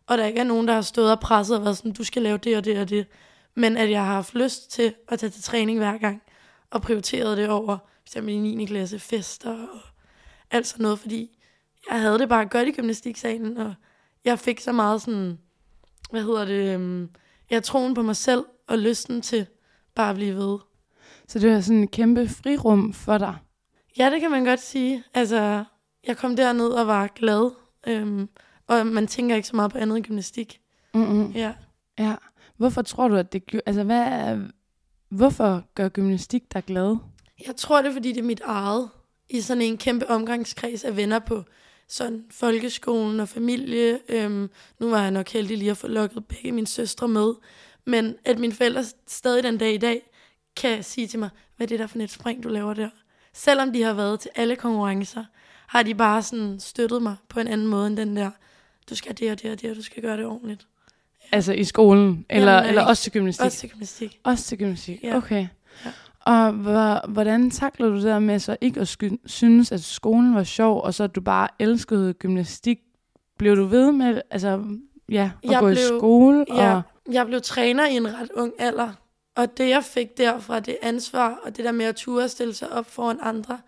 Og 0.07 0.19
der 0.19 0.27
ikke 0.27 0.41
er 0.41 0.45
nogen, 0.45 0.69
der 0.69 0.75
har 0.75 0.83
stået 0.83 1.13
og 1.13 1.21
presset 1.21 1.57
og 1.57 1.65
været 1.65 1.77
sådan, 1.77 1.93
du 1.93 2.05
skal 2.05 2.23
lave 2.23 2.39
det 2.39 2.57
og 2.57 2.65
det 2.65 2.79
og 2.79 2.89
det. 2.89 3.07
Men 3.55 3.77
at 3.77 3.91
jeg 3.91 4.05
har 4.05 4.15
haft 4.15 4.35
lyst 4.35 4.71
til 4.71 4.95
at 5.09 5.19
tage 5.19 5.31
til 5.31 5.43
træning 5.43 5.79
hver 5.79 5.99
gang. 5.99 6.23
Og 6.71 6.83
prioriteret 6.83 7.39
det 7.39 7.49
over, 7.49 7.79
f.eks. 8.05 8.17
i 8.17 8.39
9. 8.39 8.65
klasse, 8.65 8.99
fester 8.99 9.51
og 9.51 9.81
alt 10.51 10.67
sådan 10.67 10.83
noget. 10.83 10.99
Fordi 10.99 11.31
jeg 11.91 12.01
havde 12.01 12.19
det 12.19 12.29
bare 12.29 12.47
godt 12.47 12.69
i 12.69 12.73
gymnastiksalen, 12.73 13.57
og 13.57 13.75
jeg 14.25 14.39
fik 14.39 14.61
så 14.61 14.73
meget 14.73 15.03
sådan, 15.03 15.39
hvad 16.11 16.23
hedder 16.23 16.45
det, 16.45 16.77
um, 16.77 17.09
jeg 17.51 17.63
troen 17.63 17.95
på 17.95 18.03
mig 18.03 18.17
selv 18.17 18.45
og 18.69 18.79
lysten 18.79 19.23
til 19.23 19.47
bare 19.95 20.11
at 20.11 20.17
blive 20.17 20.37
ved. 20.37 20.59
Så 21.29 21.39
det 21.39 21.51
var 21.51 21.61
sådan 21.61 21.83
et 21.83 21.91
kæmpe 21.91 22.29
frirum 22.29 22.93
for 22.93 23.19
dig. 23.19 23.37
Ja, 23.99 24.11
det 24.11 24.21
kan 24.21 24.31
man 24.31 24.45
godt 24.45 24.61
sige. 24.61 25.05
Altså, 25.15 25.65
jeg 26.07 26.17
kom 26.17 26.37
derned 26.37 26.69
og 26.69 26.87
var 26.87 27.07
glad, 27.07 27.51
øhm, 27.87 28.29
og 28.67 28.87
man 28.87 29.07
tænker 29.07 29.37
ikke 29.37 29.49
så 29.49 29.57
meget 29.57 29.73
på 29.73 29.79
andet 29.79 29.97
end 29.97 30.05
gymnastik. 30.05 30.61
Mm-hmm. 30.95 31.31
Ja. 31.31 31.53
Ja. 31.99 32.15
Hvorfor 32.57 32.83
tror 32.83 33.09
du, 33.09 33.17
at 33.17 33.33
det 33.33 33.47
gjorde... 33.47 33.63
Altså, 33.67 33.85
hvad 33.85 34.01
er... 34.01 34.39
Hvorfor 35.09 35.65
gør 35.75 35.89
gymnastik 35.89 36.53
dig 36.53 36.65
glad? 36.65 36.97
Jeg 37.47 37.57
tror, 37.57 37.83
det 37.83 37.89
er, 37.89 37.93
fordi 37.93 38.13
det 38.13 38.19
er 38.19 38.25
mit 38.25 38.41
eget. 38.45 38.89
I 39.31 39.41
sådan 39.41 39.63
en 39.63 39.79
kæmpe 39.79 40.11
omgangskreds 40.11 40.85
af 40.85 40.97
venner 40.97 41.19
på 41.19 41.45
sådan 41.91 42.25
folkeskolen 42.31 43.21
og 43.21 43.29
familie. 43.29 43.99
Øhm, 44.09 44.51
nu 44.79 44.91
var 44.91 45.03
jeg 45.03 45.11
nok 45.11 45.29
heldig 45.29 45.59
lige 45.59 45.71
at 45.71 45.77
få 45.77 45.89
lukket 45.89 46.25
begge 46.27 46.53
mine 46.53 46.67
søstre 46.67 47.09
med. 47.09 47.35
Men 47.87 48.15
at 48.25 48.39
mine 48.39 48.53
forældre 48.53 48.85
stadig 49.07 49.43
den 49.43 49.59
dag 49.59 49.75
i 49.75 49.79
dag 49.79 50.11
kan 50.57 50.83
sige 50.83 51.07
til 51.07 51.19
mig, 51.19 51.29
hvad 51.57 51.67
er 51.67 51.69
det 51.69 51.79
der 51.79 51.87
for 51.87 51.99
et 51.99 52.11
spring, 52.11 52.43
du 52.43 52.49
laver 52.49 52.75
der? 52.75 52.89
Selvom 53.35 53.73
de 53.73 53.83
har 53.83 53.93
været 53.93 54.21
til 54.21 54.31
alle 54.35 54.57
konkurrencer, 54.57 55.25
har 55.67 55.83
de 55.83 55.95
bare 55.95 56.23
sådan 56.23 56.61
støttet 56.61 57.03
mig 57.03 57.17
på 57.29 57.41
en 57.41 57.49
anden 57.49 57.67
måde 57.67 57.87
end 57.87 57.97
den 57.97 58.17
der, 58.17 58.31
du 58.91 58.95
skal 58.95 59.19
det 59.19 59.31
og 59.31 59.43
det 59.43 59.51
og 59.53 59.61
det, 59.61 59.71
og 59.71 59.77
du 59.77 59.83
skal 59.83 60.03
gøre 60.03 60.17
det 60.17 60.27
ordentligt. 60.27 60.67
Altså 61.33 61.53
i 61.53 61.65
skolen? 61.65 62.27
Eller, 62.31 62.53
Jamen, 62.53 62.69
eller 62.69 62.83
også 62.83 63.03
til 63.03 63.13
gymnastik? 63.13 63.45
Også 63.45 63.59
til 63.59 63.71
gymnastik. 63.71 64.21
Også 64.25 64.45
til 64.45 64.59
gymnastik, 64.59 65.03
Ja. 65.03 65.17
okay. 65.17 65.47
Ja. 65.85 65.91
Og 66.31 66.53
hvor, 66.53 67.09
hvordan 67.09 67.51
takler 67.51 67.89
du 67.89 67.95
det 67.97 68.03
der 68.05 68.19
med 68.19 68.39
så 68.39 68.57
ikke 68.61 68.81
at 68.81 68.97
synes, 69.27 69.73
at 69.73 69.85
skolen 69.85 70.35
var 70.35 70.45
sjov, 70.45 70.83
og 70.83 70.95
så 70.95 71.05
at 71.05 71.15
du 71.15 71.21
bare 71.21 71.49
elskede 71.59 72.13
gymnastik? 72.15 72.79
Blev 73.39 73.57
du 73.57 73.65
ved 73.65 73.93
med 73.93 74.21
altså, 74.31 74.65
ja, 75.09 75.31
at 75.45 75.51
Jeg 75.51 75.61
gå 75.61 75.69
i 75.69 75.73
blev- 75.75 75.99
skole? 75.99 76.45
Ja, 76.49 76.75
Og, 76.77 76.83
jeg 77.13 77.27
blev 77.27 77.41
træner 77.41 77.87
i 77.87 77.97
en 77.97 78.15
ret 78.21 78.31
ung 78.37 78.53
alder. 78.59 78.93
Og 79.37 79.59
det, 79.59 79.69
jeg 79.69 79.85
fik 79.85 80.19
derfra, 80.19 80.61
det 80.61 80.77
ansvar, 80.83 81.39
og 81.45 81.57
det 81.57 81.65
der 81.65 81.73
med 81.73 81.85
at 81.87 81.97
ture 81.97 82.29
stille 82.29 82.55
sig 82.55 82.73
op 82.73 82.87
foran 82.91 83.19
andre, 83.23 83.59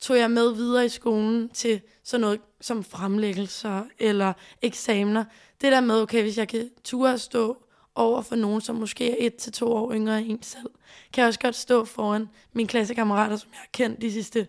tog 0.00 0.18
jeg 0.18 0.30
med 0.30 0.54
videre 0.54 0.84
i 0.86 0.88
skolen 0.88 1.48
til 1.48 1.80
sådan 2.04 2.20
noget 2.20 2.40
som 2.60 2.84
fremlæggelser 2.84 3.82
eller 3.98 4.32
eksamener. 4.62 5.24
Det 5.60 5.72
der 5.72 5.80
med, 5.80 6.02
okay, 6.02 6.22
hvis 6.22 6.38
jeg 6.38 6.48
kan 6.48 6.70
ture 6.84 7.12
at 7.12 7.20
stå 7.20 7.56
over 7.96 8.22
for 8.22 8.36
nogen, 8.36 8.60
som 8.60 8.76
måske 8.76 9.10
er 9.10 9.26
et 9.26 9.34
til 9.36 9.52
to 9.52 9.72
år 9.72 9.92
yngre 9.92 10.22
end 10.22 10.30
en 10.30 10.42
selv, 10.42 10.70
kan 11.12 11.22
jeg 11.22 11.28
også 11.28 11.40
godt 11.40 11.54
stå 11.54 11.84
foran 11.84 12.28
mine 12.52 12.68
klassekammerater, 12.68 13.36
som 13.36 13.48
jeg 13.52 13.58
har 13.58 13.68
kendt 13.72 14.02
de 14.02 14.12
sidste 14.12 14.48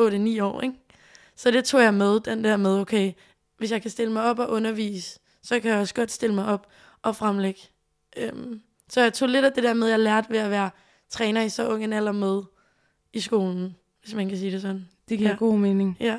8-9 0.00 0.42
år. 0.42 0.60
Ikke? 0.60 0.74
Så 1.36 1.50
det 1.50 1.64
tog 1.64 1.82
jeg 1.82 1.94
med, 1.94 2.20
den 2.20 2.44
der 2.44 2.56
med, 2.56 2.80
okay, 2.80 3.12
hvis 3.58 3.72
jeg 3.72 3.82
kan 3.82 3.90
stille 3.90 4.12
mig 4.12 4.22
op 4.22 4.38
og 4.38 4.50
undervise, 4.50 5.18
så 5.42 5.60
kan 5.60 5.70
jeg 5.70 5.80
også 5.80 5.94
godt 5.94 6.10
stille 6.12 6.34
mig 6.34 6.46
op 6.46 6.66
og 7.02 7.16
fremlægge. 7.16 7.60
Øhm, 8.16 8.60
så 8.88 9.00
jeg 9.00 9.12
tog 9.12 9.28
lidt 9.28 9.44
af 9.44 9.52
det 9.52 9.62
der 9.62 9.74
med, 9.74 9.88
jeg 9.88 9.98
lærte 10.00 10.30
ved 10.30 10.38
at 10.38 10.50
være 10.50 10.70
træner 11.10 11.42
i 11.42 11.48
så 11.48 11.68
ung 11.68 11.84
en 11.84 11.92
alder 11.92 12.12
med 12.12 12.42
i 13.12 13.20
skolen, 13.20 13.76
hvis 14.02 14.14
man 14.14 14.28
kan 14.28 14.38
sige 14.38 14.52
det 14.52 14.60
sådan. 14.62 14.88
Det 15.08 15.18
giver 15.18 15.30
Ja. 15.30 15.36
god 15.36 15.58
mening. 15.58 15.96
Ja, 16.00 16.18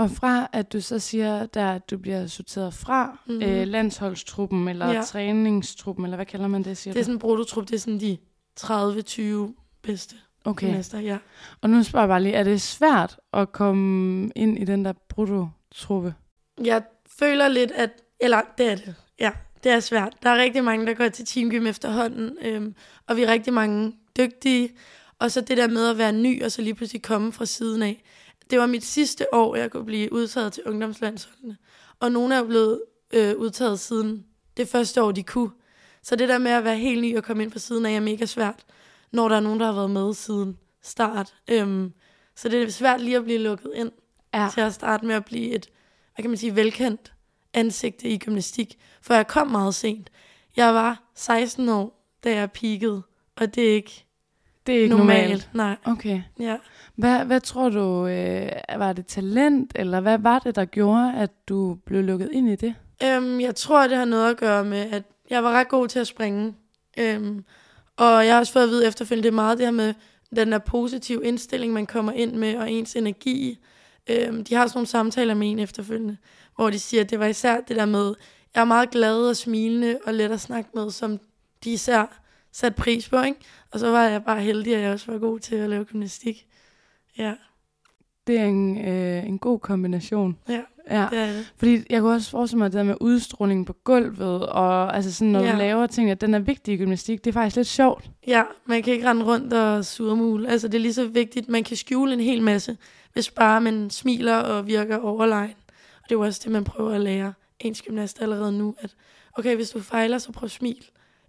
Og 0.00 0.10
fra 0.10 0.48
at 0.52 0.72
du 0.72 0.80
så 0.80 0.98
siger, 0.98 1.46
der, 1.46 1.70
at 1.72 1.90
du 1.90 1.98
bliver 1.98 2.26
sorteret 2.26 2.74
fra 2.74 3.06
Mhm. 3.26 3.34
mm-hmm. 3.36 3.52
øh, 3.52 3.66
landsholdstruppen, 3.66 4.68
eller 4.68 4.92
Ja. 4.92 5.02
træningstruppen, 5.02 6.04
eller 6.04 6.16
hvad 6.16 6.26
kalder 6.26 6.46
man 6.48 6.62
det, 6.62 6.76
siger 6.76 6.92
det 6.94 7.00
er 7.00 7.02
du? 7.02 7.04
sådan 7.04 7.14
en 7.14 7.18
brutotrup, 7.18 7.68
det 7.68 7.74
er 7.74 7.78
sådan 7.78 8.00
de 8.00 8.18
30-20 8.60 9.54
bedste 9.82 10.16
Okay, 10.44 10.66
gymnaster, 10.66 11.00
ja. 11.00 11.18
og 11.60 11.70
nu 11.70 11.82
spørger 11.82 12.02
jeg 12.04 12.08
bare 12.08 12.22
lige, 12.22 12.34
er 12.34 12.42
det 12.42 12.60
svært 12.62 13.16
at 13.32 13.52
komme 13.52 14.30
ind 14.36 14.58
i 14.58 14.64
den 14.64 14.84
der 14.84 14.92
brutto-truppe? 15.08 16.14
Jeg 16.64 16.82
føler 17.18 17.48
lidt, 17.48 17.70
at... 17.70 17.90
Eller, 18.20 18.40
det 18.58 18.66
er 18.72 18.74
det. 18.76 18.94
Ja, 19.18 19.30
det 19.64 19.72
er 19.72 19.80
svært. 19.80 20.16
Der 20.22 20.30
er 20.30 20.36
rigtig 20.42 20.64
mange, 20.64 20.86
der 20.86 20.94
går 20.94 21.08
til 21.08 21.24
teamgym 21.26 21.66
efterhånden, 21.66 22.36
øhm, 22.42 22.74
og 23.08 23.16
vi 23.16 23.22
er 23.22 23.28
rigtig 23.32 23.52
mange 23.52 23.92
dygtige. 24.18 24.68
Og 25.18 25.30
så 25.30 25.40
det 25.40 25.56
der 25.56 25.68
med 25.68 25.88
at 25.90 25.98
være 25.98 26.12
ny, 26.12 26.44
og 26.44 26.52
så 26.52 26.62
lige 26.62 26.74
pludselig 26.74 27.02
komme 27.02 27.32
fra 27.32 27.44
siden 27.44 27.82
af. 27.82 28.02
Det 28.50 28.58
var 28.58 28.66
mit 28.66 28.84
sidste 28.84 29.34
år, 29.34 29.56
jeg 29.56 29.70
kunne 29.70 29.84
blive 29.84 30.12
udtaget 30.12 30.52
til 30.52 30.62
ungdomslandsholdene. 30.66 31.56
Og 32.00 32.12
nogle 32.12 32.34
er 32.34 32.38
jo 32.38 32.44
blevet 32.44 32.82
øh, 33.12 33.36
udtaget 33.36 33.80
siden 33.80 34.24
det 34.56 34.68
første 34.68 35.02
år, 35.02 35.12
de 35.12 35.22
kunne. 35.22 35.50
Så 36.02 36.16
det 36.16 36.28
der 36.28 36.38
med 36.38 36.50
at 36.50 36.64
være 36.64 36.76
helt 36.76 37.00
ny 37.02 37.16
og 37.16 37.24
komme 37.24 37.42
ind 37.42 37.52
fra 37.52 37.58
siden 37.58 37.86
af 37.86 37.92
er 37.92 38.00
mega 38.00 38.26
svært, 38.26 38.64
når 39.12 39.28
der 39.28 39.36
er 39.36 39.40
nogen, 39.40 39.60
der 39.60 39.66
har 39.66 39.72
været 39.72 39.90
med 39.90 40.14
siden 40.14 40.58
start. 40.82 41.34
Øhm, 41.50 41.92
så 42.36 42.48
det 42.48 42.62
er 42.62 42.70
svært 42.70 43.00
lige 43.00 43.16
at 43.16 43.24
blive 43.24 43.38
lukket 43.38 43.72
ind 43.74 43.90
Ja. 44.34 44.48
til 44.54 44.60
at 44.60 44.74
starte 44.74 45.06
med 45.06 45.14
at 45.14 45.24
blive 45.24 45.54
et, 45.54 45.66
hvad 46.14 46.22
kan 46.22 46.30
man 46.30 46.36
sige, 46.38 46.56
velkendt 46.56 47.12
ansigt 47.54 48.02
i 48.04 48.18
gymnastik. 48.18 48.78
For 49.02 49.14
jeg 49.14 49.26
kom 49.26 49.46
meget 49.48 49.74
sent. 49.74 50.10
Jeg 50.56 50.74
var 50.74 51.10
16 51.14 51.68
år, 51.68 52.06
da 52.24 52.34
jeg 52.34 52.50
peakede, 52.52 53.02
og 53.36 53.54
det 53.54 53.70
er 53.70 53.74
ikke 53.74 54.04
Det 54.66 54.74
er 54.76 54.82
ikke 54.82 54.96
normalt. 54.96 55.22
normalt. 55.22 55.48
Nej, 55.54 55.92
Okay. 55.92 56.22
ja. 56.40 56.56
Hvad, 57.00 57.24
hvad 57.24 57.40
tror 57.40 57.68
du, 57.68 58.06
øh, 58.06 58.50
var 58.78 58.92
det 58.92 59.06
talent, 59.06 59.72
eller 59.74 60.00
hvad 60.00 60.18
var 60.18 60.38
det, 60.38 60.56
der 60.56 60.64
gjorde, 60.64 61.14
at 61.14 61.30
du 61.48 61.74
blev 61.86 62.02
lukket 62.02 62.30
ind 62.32 62.48
i 62.48 62.56
det? 62.56 62.74
Øhm, 63.02 63.40
jeg 63.40 63.54
tror, 63.54 63.86
det 63.86 63.96
har 63.96 64.04
noget 64.04 64.30
at 64.30 64.36
gøre 64.36 64.64
med, 64.64 64.78
at 64.78 65.02
jeg 65.30 65.44
var 65.44 65.52
ret 65.52 65.68
god 65.68 65.88
til 65.88 65.98
at 65.98 66.06
springe. 66.06 66.54
Øhm, 66.98 67.44
og 67.96 68.26
jeg 68.26 68.34
har 68.34 68.40
også 68.40 68.52
fået 68.52 68.62
at 68.62 68.68
vide 68.68 68.86
efterfølgende, 68.86 69.22
det 69.22 69.32
er 69.32 69.34
meget 69.34 69.58
det 69.58 69.66
her 69.66 69.72
med 69.72 69.94
den 70.36 70.52
der 70.52 70.58
positive 70.58 71.24
indstilling, 71.24 71.72
man 71.72 71.86
kommer 71.86 72.12
ind 72.12 72.32
med, 72.32 72.56
og 72.56 72.70
ens 72.70 72.96
energi. 72.96 73.58
Øhm, 74.10 74.44
de 74.44 74.54
har 74.54 74.66
sådan 74.66 74.76
nogle 74.78 74.86
samtaler 74.86 75.34
med 75.34 75.50
en 75.50 75.58
efterfølgende, 75.58 76.16
hvor 76.56 76.70
de 76.70 76.78
siger, 76.78 77.00
at 77.00 77.10
det 77.10 77.18
var 77.18 77.26
især 77.26 77.60
det 77.60 77.76
der 77.76 77.86
med, 77.86 78.14
jeg 78.54 78.60
er 78.60 78.64
meget 78.64 78.90
glad 78.90 79.28
og 79.28 79.36
smilende 79.36 79.98
og 80.06 80.14
let 80.14 80.32
at 80.32 80.40
snakke 80.40 80.70
med, 80.74 80.90
som 80.90 81.18
de 81.64 81.72
især 81.72 82.20
satte 82.52 82.76
pris 82.76 83.08
på. 83.08 83.22
Ikke? 83.22 83.40
Og 83.70 83.80
så 83.80 83.90
var 83.90 84.04
jeg 84.04 84.24
bare 84.24 84.40
heldig, 84.40 84.76
at 84.76 84.82
jeg 84.82 84.92
også 84.92 85.12
var 85.12 85.18
god 85.18 85.38
til 85.38 85.54
at 85.56 85.70
lave 85.70 85.84
gymnastik. 85.84 86.46
Ja, 87.18 87.34
Det 88.26 88.38
er 88.38 88.44
en, 88.44 88.88
øh, 88.88 89.26
en 89.26 89.38
god 89.38 89.58
kombination. 89.58 90.38
ja, 90.48 90.60
Ja, 90.90 91.06
det 91.10 91.18
er 91.18 91.26
det. 91.26 91.52
fordi 91.56 91.82
jeg 91.90 92.00
kunne 92.00 92.14
også 92.14 92.30
forestille 92.30 92.58
mig 92.58 92.72
det 92.72 92.78
der 92.78 92.82
med 92.82 92.94
udstråling 93.00 93.66
på 93.66 93.72
gulvet, 93.72 94.46
og 94.46 94.96
altså 94.96 95.12
sådan, 95.14 95.32
når 95.32 95.40
ja. 95.40 95.46
Ja. 95.46 95.52
du 95.52 95.58
laver 95.58 95.86
ting, 95.86 96.10
at 96.10 96.20
den 96.20 96.34
er 96.34 96.38
vigtig 96.38 96.74
i 96.74 96.76
gymnastik, 96.76 97.24
det 97.24 97.30
er 97.30 97.32
faktisk 97.32 97.56
lidt 97.56 97.68
sjovt. 97.68 98.10
Ja, 98.26 98.42
man 98.66 98.82
kan 98.82 98.92
ikke 98.92 99.08
rende 99.10 99.24
rundt 99.24 99.52
og 99.52 99.84
surmule. 99.84 100.48
Altså, 100.48 100.68
det 100.68 100.74
er 100.74 100.80
lige 100.80 100.94
så 100.94 101.06
vigtigt. 101.06 101.48
Man 101.48 101.64
kan 101.64 101.76
skjule 101.76 102.12
en 102.12 102.20
hel 102.20 102.42
masse, 102.42 102.76
hvis 103.12 103.30
bare 103.30 103.60
man 103.60 103.90
smiler 103.90 104.36
og 104.36 104.66
virker 104.66 104.96
overlegen. 104.98 105.54
Og 105.96 106.02
det 106.08 106.14
er 106.14 106.18
jo 106.18 106.20
også 106.20 106.40
det, 106.44 106.52
man 106.52 106.64
prøver 106.64 106.92
at 106.94 107.00
lære 107.00 107.32
ens 107.60 107.82
gymnast 107.82 108.22
allerede 108.22 108.52
nu, 108.52 108.74
at 108.78 108.94
okay, 109.38 109.56
hvis 109.56 109.70
du 109.70 109.80
fejler, 109.80 110.18
så 110.18 110.32
prøv 110.32 110.44
at 110.44 110.50
smil. 110.50 110.84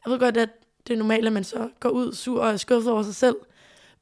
Jeg 0.06 0.12
ved 0.12 0.20
godt, 0.20 0.38
at 0.38 0.50
det 0.88 0.94
er 0.94 0.98
normalt, 0.98 1.28
at 1.28 1.34
man 1.34 1.44
så 1.44 1.70
går 1.80 1.90
ud 1.90 2.14
sur 2.14 2.42
og 2.42 2.50
er 2.52 2.58
skuffet 2.58 2.92
over 2.94 3.04
sig 3.04 3.16
selv, 3.16 3.36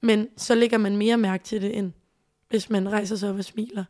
men 0.01 0.27
så 0.37 0.55
lægger 0.55 0.77
man 0.77 0.97
mere 0.97 1.17
mærke 1.17 1.43
til 1.43 1.61
det, 1.61 1.77
end 1.77 1.91
hvis 2.49 2.69
man 2.69 2.91
rejser 2.91 3.15
sig 3.15 3.29
op 3.29 3.37
og 3.37 3.43
smiler 3.43 3.83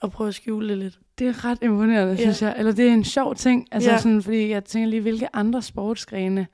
og 0.00 0.10
prøver 0.12 0.28
at 0.28 0.34
skjule 0.34 0.68
det 0.68 0.78
lidt. 0.78 0.98
Det 1.18 1.26
er 1.28 1.44
ret 1.44 1.58
imponerende, 1.62 2.12
Ja. 2.12 2.20
synes 2.20 2.42
jeg. 2.42 2.54
Eller 2.58 2.72
det 2.72 2.88
er 2.88 2.92
en 2.92 3.04
sjov 3.04 3.34
ting, 3.34 3.68
altså 3.72 3.90
ja. 3.90 3.98
sådan, 3.98 4.22
fordi 4.22 4.48
jeg 4.50 4.64
tænker 4.64 4.88
lige, 4.88 5.00
hvilke 5.00 5.36
andre 5.36 5.62
sportsgrene, 5.62 6.46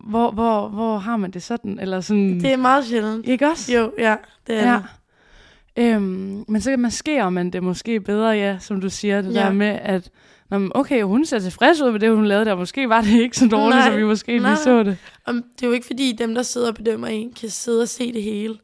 hvor, 0.00 0.30
hvor, 0.30 0.68
hvor 0.68 0.98
har 0.98 1.16
man 1.16 1.30
det 1.30 1.42
sådan? 1.42 1.78
Eller 1.78 2.00
sådan, 2.00 2.40
Det 2.40 2.52
er 2.52 2.56
meget 2.56 2.84
sjældent. 2.84 3.26
ikke 3.26 3.46
også? 3.46 3.72
Jo, 3.74 3.92
ja, 3.98 4.16
det 4.46 4.54
er 4.56 4.70
Ja. 4.70 4.76
det. 4.76 4.84
Øhm, 5.78 6.44
men 6.48 6.60
så 6.60 6.76
maskerer 6.76 7.30
man 7.30 7.50
det 7.50 7.62
måske 7.62 8.00
bedre, 8.00 8.28
ja, 8.28 8.58
som 8.60 8.80
du 8.80 8.90
siger, 8.90 9.22
det 9.22 9.34
Ja. 9.34 9.40
der 9.40 9.52
med, 9.52 9.78
at 9.82 10.10
Nå, 10.50 10.58
men 10.58 10.72
okay, 10.74 11.02
hun 11.02 11.24
ser 11.26 11.38
tilfreds 11.38 11.80
ud 11.80 11.92
med 11.92 12.00
det, 12.00 12.10
hun 12.16 12.26
lavede 12.26 12.44
der. 12.44 12.54
Måske 12.56 12.88
var 12.88 13.00
det 13.00 13.20
ikke 13.20 13.36
så 13.38 13.48
dårligt, 13.48 13.76
Nej, 13.76 13.88
som 13.90 13.96
vi 13.98 14.04
måske 14.04 14.38
nej. 14.38 14.50
lige 14.50 14.58
så 14.62 14.82
det. 14.82 14.98
Og 15.24 15.34
det 15.34 15.62
er 15.62 15.66
jo 15.66 15.72
ikke 15.72 15.86
fordi 15.86 16.12
dem, 16.12 16.34
der 16.34 16.42
sidder 16.42 16.68
og 16.68 16.74
bedømmer 16.74 17.06
en, 17.06 17.32
kan 17.32 17.48
sidde 17.50 17.82
og 17.82 17.88
se 17.88 18.12
det 18.12 18.22
hele. 18.22 18.58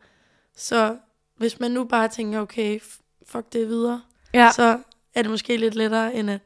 Så 0.57 0.97
hvis 1.39 1.61
man 1.61 1.71
nu 1.71 1.85
bare 1.85 2.09
tænker, 2.09 2.41
okay, 2.41 2.79
fuck 3.27 3.53
det 3.53 3.69
videre, 3.69 4.01
Ja, 4.35 4.51
så 4.55 4.79
er 5.15 5.23
det 5.23 5.31
måske 5.31 5.57
lidt 5.57 5.75
lettere, 5.75 6.15
end 6.15 6.31
at 6.31 6.41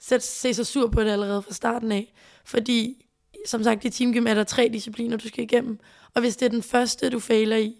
sætte, 0.00 0.26
se 0.26 0.54
sig 0.54 0.66
sur 0.66 0.88
på 0.88 1.02
det 1.02 1.10
allerede 1.10 1.42
fra 1.42 1.52
starten 1.52 1.92
af. 1.92 2.12
Fordi, 2.44 3.06
som 3.46 3.62
sagt, 3.62 3.84
i 3.84 3.90
teamgym 3.90 4.26
er 4.26 4.34
der 4.34 4.44
tre 4.44 4.70
discipliner, 4.72 5.16
du 5.16 5.28
skal 5.28 5.44
igennem. 5.44 5.78
Og 6.14 6.20
hvis 6.20 6.36
det 6.36 6.46
er 6.46 6.50
den 6.50 6.62
første, 6.62 7.10
du 7.10 7.18
fejler 7.20 7.56
i, 7.56 7.74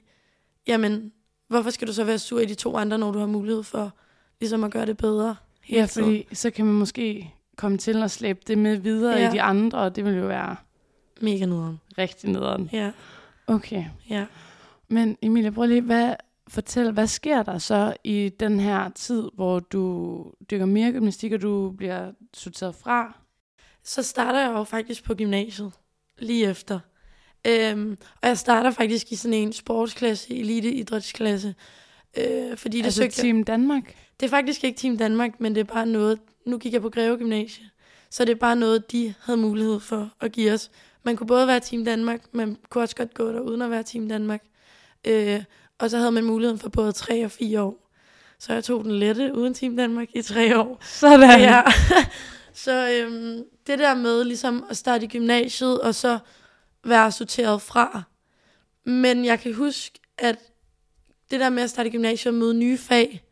jamen, 0.66 1.12
hvorfor 1.50 1.70
skal 1.70 1.88
du 1.88 1.92
så 1.92 2.04
være 2.04 2.18
sur 2.18 2.40
i 2.40 2.44
de 2.46 2.54
to 2.54 2.76
andre, 2.76 2.98
når 2.98 3.10
du 3.12 3.18
har 3.18 3.26
mulighed 3.26 3.62
for 3.62 3.92
ligesom 4.40 4.64
at 4.64 4.70
gøre 4.70 4.86
det 4.86 4.96
bedre? 4.96 5.36
ja, 5.70 5.84
fordi 5.90 6.26
så 6.32 6.50
kan 6.50 6.66
man 6.66 6.74
måske 6.74 7.34
komme 7.56 7.78
til 7.78 8.02
at 8.02 8.10
slæbe 8.10 8.40
det 8.46 8.58
med 8.58 8.76
videre 8.76 9.18
Ja. 9.18 9.28
i 9.28 9.32
de 9.32 9.42
andre, 9.42 9.78
og 9.78 9.96
det 9.96 10.04
vil 10.04 10.14
jo 10.14 10.26
være 10.26 10.56
Mega 11.20 11.46
nederen. 11.46 11.80
rigtig 11.98 12.30
nederen. 12.30 12.70
Ja, 12.72 12.90
Okay. 13.46 13.84
ja. 14.10 14.26
Men 14.88 15.16
Emilie, 15.22 15.52
prøv 15.52 15.66
lige, 15.66 15.80
hvad, 15.80 16.14
fortæl, 16.48 16.90
hvad 16.92 17.06
sker 17.06 17.42
der 17.42 17.58
så 17.58 17.94
i 18.04 18.30
den 18.40 18.60
her 18.60 18.88
tid, 18.88 19.28
hvor 19.34 19.58
du 19.58 20.24
dykker 20.50 20.66
mere 20.66 20.92
gymnastik, 20.92 21.32
og 21.32 21.42
du 21.42 21.70
bliver 21.70 22.12
sorteret 22.34 22.74
fra? 22.74 23.16
så 23.84 24.02
starter 24.02 24.40
jeg 24.40 24.50
jo 24.52 24.64
faktisk 24.64 25.04
på 25.04 25.14
gymnasiet 25.14 25.72
lige 26.18 26.46
efter. 26.46 26.80
Øhm, 27.46 27.98
og 28.22 28.28
jeg 28.28 28.38
starter 28.38 28.70
faktisk 28.70 29.12
i 29.12 29.16
sådan 29.16 29.34
en 29.34 29.52
sportsklasse, 29.52 30.36
eliteidrætsklasse. 30.36 31.54
Øh, 32.18 32.56
fordi 32.56 32.78
det 32.78 32.84
altså 32.84 33.02
søgte 33.02 33.22
Team 33.22 33.44
Danmark? 33.44 33.94
Det 34.20 34.26
er 34.26 34.30
faktisk 34.30 34.64
ikke 34.64 34.78
Team 34.78 34.98
Danmark, 34.98 35.40
men 35.40 35.54
det 35.54 35.60
er 35.60 35.74
bare 35.74 35.86
noget... 35.86 36.18
Nu 36.46 36.58
gik 36.58 36.72
jeg 36.72 36.82
på 36.82 36.90
Greve 36.90 37.16
Gymnasie, 37.16 37.64
så 38.10 38.24
det 38.24 38.32
er 38.32 38.36
bare 38.36 38.56
noget, 38.56 38.92
de 38.92 39.14
havde 39.20 39.40
mulighed 39.40 39.80
for 39.80 40.10
at 40.20 40.32
give 40.32 40.52
os. 40.52 40.70
Man 41.02 41.16
kunne 41.16 41.26
både 41.26 41.46
være 41.46 41.60
Team 41.60 41.84
Danmark, 41.84 42.20
man 42.32 42.56
kunne 42.70 42.84
også 42.84 42.96
godt 42.96 43.14
gå 43.14 43.32
der 43.32 43.40
uden 43.40 43.62
at 43.62 43.70
være 43.70 43.82
Team 43.82 44.08
Danmark. 44.08 44.42
Øh, 45.06 45.42
og 45.78 45.90
så 45.90 45.98
havde 45.98 46.12
man 46.12 46.24
muligheden 46.24 46.58
for 46.58 46.68
både 46.68 46.92
3 46.92 47.24
og 47.24 47.30
4 47.30 47.60
år. 47.60 47.90
Så 48.38 48.52
jeg 48.52 48.64
tog 48.64 48.84
den 48.84 48.92
lette 48.92 49.34
uden 49.34 49.54
Team 49.54 49.76
Danmark 49.76 50.08
i 50.14 50.22
3 50.22 50.58
år. 50.58 50.78
Sådan. 50.82 51.40
Ja. 51.40 51.62
så 52.64 52.90
øhm, 52.90 53.44
det 53.66 53.78
der 53.78 53.94
med 53.94 54.24
ligesom 54.24 54.64
at 54.70 54.76
starte 54.76 55.04
i 55.04 55.08
gymnasiet, 55.08 55.80
og 55.80 55.94
så 55.94 56.18
være 56.84 57.12
sorteret 57.12 57.62
fra. 57.62 58.02
Men 58.84 59.24
jeg 59.24 59.40
kan 59.40 59.54
huske, 59.54 60.00
at 60.18 60.38
det 61.30 61.40
der 61.40 61.48
med 61.48 61.62
at 61.62 61.70
starte 61.70 61.88
i 61.88 61.92
gymnasiet 61.92 62.34
og 62.34 62.38
møde 62.38 62.54
nye 62.54 62.78
fag, 62.78 63.24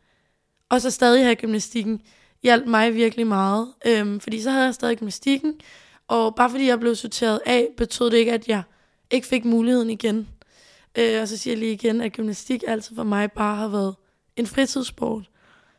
og 0.68 0.80
så 0.80 0.90
stadig 0.90 1.24
have 1.24 1.34
gymnastikken, 1.34 2.02
hjalp 2.42 2.66
mig 2.66 2.94
virkelig 2.94 3.26
meget. 3.26 3.74
Øhm, 3.86 4.20
fordi 4.20 4.40
så 4.40 4.50
havde 4.50 4.64
jeg 4.64 4.74
stadig 4.74 4.98
gymnastikken, 4.98 5.60
og 6.08 6.34
bare 6.34 6.50
fordi 6.50 6.66
jeg 6.66 6.80
blev 6.80 6.94
sorteret 6.94 7.40
af, 7.46 7.68
betød 7.76 8.10
det 8.10 8.16
ikke, 8.16 8.32
at 8.32 8.48
jeg 8.48 8.62
ikke 9.10 9.26
fik 9.26 9.44
muligheden 9.44 9.90
igen. 9.90 10.28
Øh, 10.98 11.20
og 11.22 11.28
så 11.28 11.36
siger 11.36 11.52
jeg 11.52 11.58
lige 11.58 11.72
igen, 11.72 12.00
at 12.00 12.12
gymnastik 12.12 12.64
altid 12.66 12.96
for 12.96 13.04
mig 13.04 13.32
bare 13.32 13.56
har 13.56 13.68
været 13.68 13.94
en 14.36 14.46
fritidssport. 14.46 15.30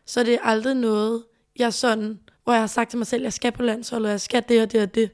Så 0.06 0.24
det 0.24 0.34
er 0.34 0.42
aldrig 0.44 0.76
noget, 0.76 1.24
jeg 1.56 1.74
sådan, 1.74 2.20
hvor 2.44 2.54
jeg 2.54 2.62
har 2.62 2.68
sagt 2.68 2.90
til 2.90 2.98
mig 2.98 3.08
selv, 3.08 3.24
jeg 3.24 3.34
skal 3.34 3.52
på 3.52 3.64
landsholdet, 3.64 4.10
jeg 4.10 4.22
skal 4.22 4.44
det 4.50 4.62
og 4.62 4.72
det 4.72 4.82
og 4.82 4.96
det. 4.96 5.12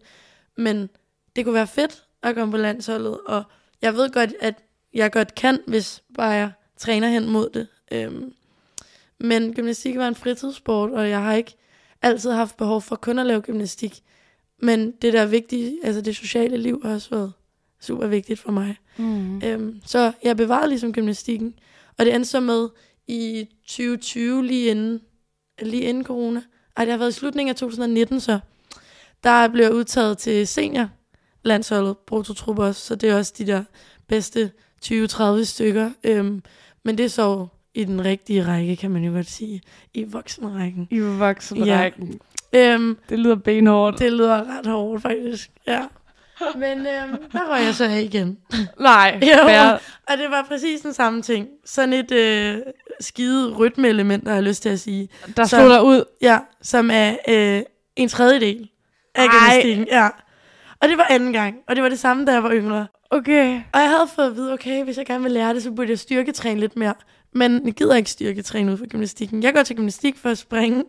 Men 0.57 0.89
det 1.35 1.45
kunne 1.45 1.53
være 1.53 1.67
fedt 1.67 2.04
at 2.29 2.35
komme 2.35 2.51
på 2.51 2.57
landsholdet, 2.57 3.17
og 3.25 3.43
jeg 3.81 3.93
ved 3.93 4.09
godt, 4.09 4.33
at 4.41 4.55
jeg 4.93 5.11
godt 5.11 5.35
kan, 5.35 5.59
hvis 5.67 6.03
bare 6.15 6.29
jeg 6.29 6.51
træner 6.77 7.07
hen 7.07 7.29
mod 7.29 7.49
det. 7.49 7.67
Øhm, 7.91 8.33
men 9.19 9.53
gymnastik 9.53 9.97
var 9.97 10.07
en 10.07 10.15
fritidssport, 10.15 10.91
og 10.91 11.09
jeg 11.09 11.21
har 11.21 11.33
ikke 11.33 11.55
altid 12.01 12.31
haft 12.31 12.57
behov 12.57 12.81
for 12.81 12.95
kun 12.95 13.19
at 13.19 13.25
lave 13.25 13.41
gymnastik. 13.41 14.01
Men 14.61 14.91
det 14.91 15.13
der 15.13 15.21
er 15.21 15.25
vigtigt, 15.25 15.75
altså 15.83 16.01
det 16.01 16.15
sociale 16.15 16.57
liv 16.57 16.81
har 16.83 16.93
også 16.93 17.09
været 17.09 17.33
super 17.81 18.07
vigtigt 18.07 18.39
for 18.39 18.51
mig. 18.51 18.75
Mm. 18.97 19.41
Øhm, 19.43 19.81
så 19.85 20.11
jeg 20.23 20.37
bevarede 20.37 20.69
ligesom 20.69 20.93
gymnastikken. 20.93 21.59
Og 21.97 22.05
det 22.05 22.15
endte 22.15 22.29
så 22.29 22.39
med 22.39 22.69
i 23.07 23.47
2020, 23.67 24.45
lige 24.45 24.71
inden, 24.71 25.01
lige 25.61 25.83
inden 25.83 26.03
corona. 26.03 26.41
Ej, 26.77 26.85
det 26.85 26.91
har 26.91 26.97
været 26.97 27.09
i 27.09 27.13
slutningen 27.13 27.49
af 27.49 27.55
2019 27.55 28.19
så. 28.19 28.39
Der 29.23 29.47
blev 29.47 29.63
jeg 29.63 29.73
udtaget 29.73 30.17
til 30.17 30.47
senior 30.47 30.89
landsholdet, 31.45 31.97
Brutotrup 31.97 32.59
også, 32.59 32.81
så 32.81 32.95
det 32.95 33.09
er 33.09 33.17
også 33.17 33.33
de 33.37 33.47
der 33.47 33.63
bedste 34.07 34.51
20-30 34.85 35.43
stykker. 35.43 35.89
Øhm, 36.03 36.43
men 36.85 36.97
det 36.97 37.03
er 37.05 37.09
så 37.09 37.47
i 37.73 37.83
den 37.83 38.05
rigtige 38.05 38.45
række, 38.47 38.75
kan 38.75 38.91
man 38.91 39.03
jo 39.03 39.11
godt 39.11 39.29
sige, 39.29 39.61
i 39.93 40.03
voksenrækken. 40.03 40.87
I 40.91 40.99
voksenrækken. 40.99 42.19
Øhm, 42.53 42.97
Det 43.09 43.19
lyder 43.19 43.35
benhårdt. 43.35 43.99
det 43.99 44.11
lyder 44.13 44.57
ret 44.57 44.65
hårdt, 44.65 45.01
faktisk. 45.01 45.51
Ja. 45.67 45.85
Men 46.55 46.77
øhm, 46.79 47.17
der 47.31 47.53
røg 47.53 47.65
jeg 47.65 47.75
så 47.75 47.85
af 47.85 48.01
igen. 48.01 48.37
Nej, 48.79 49.19
Jo. 49.21 49.47
fair. 49.47 49.71
Og 50.07 50.17
det 50.17 50.29
var 50.29 50.45
præcis 50.47 50.81
den 50.81 50.93
samme 50.93 51.21
ting. 51.21 51.47
Sådan 51.65 51.93
et 51.93 52.11
øh, 52.11 52.57
skide 52.99 53.53
rytmeelement, 53.53 54.23
der 54.23 54.29
har 54.29 54.35
jeg 54.35 54.43
lyst 54.43 54.61
til 54.61 54.69
at 54.69 54.79
sige. 54.79 55.09
Der 55.37 55.45
stod 55.45 55.69
der 55.69 55.81
ud. 55.81 56.03
Ja, 56.21 56.39
som 56.61 56.89
er 56.93 57.15
øh, 57.29 57.61
en 57.95 58.09
tredjedel 58.09 58.69
af 59.15 59.27
gymnastikken. 59.29 59.87
Ja. 59.91 60.09
Og 60.85 60.89
det 60.89 60.97
var 60.97 61.07
anden 61.09 61.33
gang, 61.33 61.55
og 61.67 61.75
det 61.75 61.83
var 61.83 61.89
det 61.89 61.99
samme, 61.99 62.25
da 62.25 62.31
jeg 62.31 62.43
var 62.43 62.51
yngre. 62.53 62.87
Okay. 63.09 63.61
Og 63.73 63.79
jeg 63.79 63.89
havde 63.89 64.07
fået 64.15 64.25
at 64.25 64.35
vide, 64.35 64.53
okay, 64.53 64.83
hvis 64.83 64.97
jeg 64.97 65.05
gerne 65.05 65.23
vil 65.23 65.31
lære 65.31 65.53
det, 65.53 65.63
så 65.63 65.71
burde 65.71 65.89
jeg 65.89 65.99
styrketræne 65.99 66.59
lidt 66.59 66.75
mere. 66.75 66.93
Men 67.33 67.65
jeg 67.65 67.73
gider 67.73 67.95
ikke 67.95 68.09
styrketræne 68.09 68.71
ud 68.71 68.77
for 68.77 68.85
gymnastikken. 68.87 69.43
Jeg 69.43 69.53
går 69.53 69.63
til 69.63 69.75
gymnastik 69.75 70.17
for 70.17 70.29
at 70.29 70.37
springe. 70.37 70.83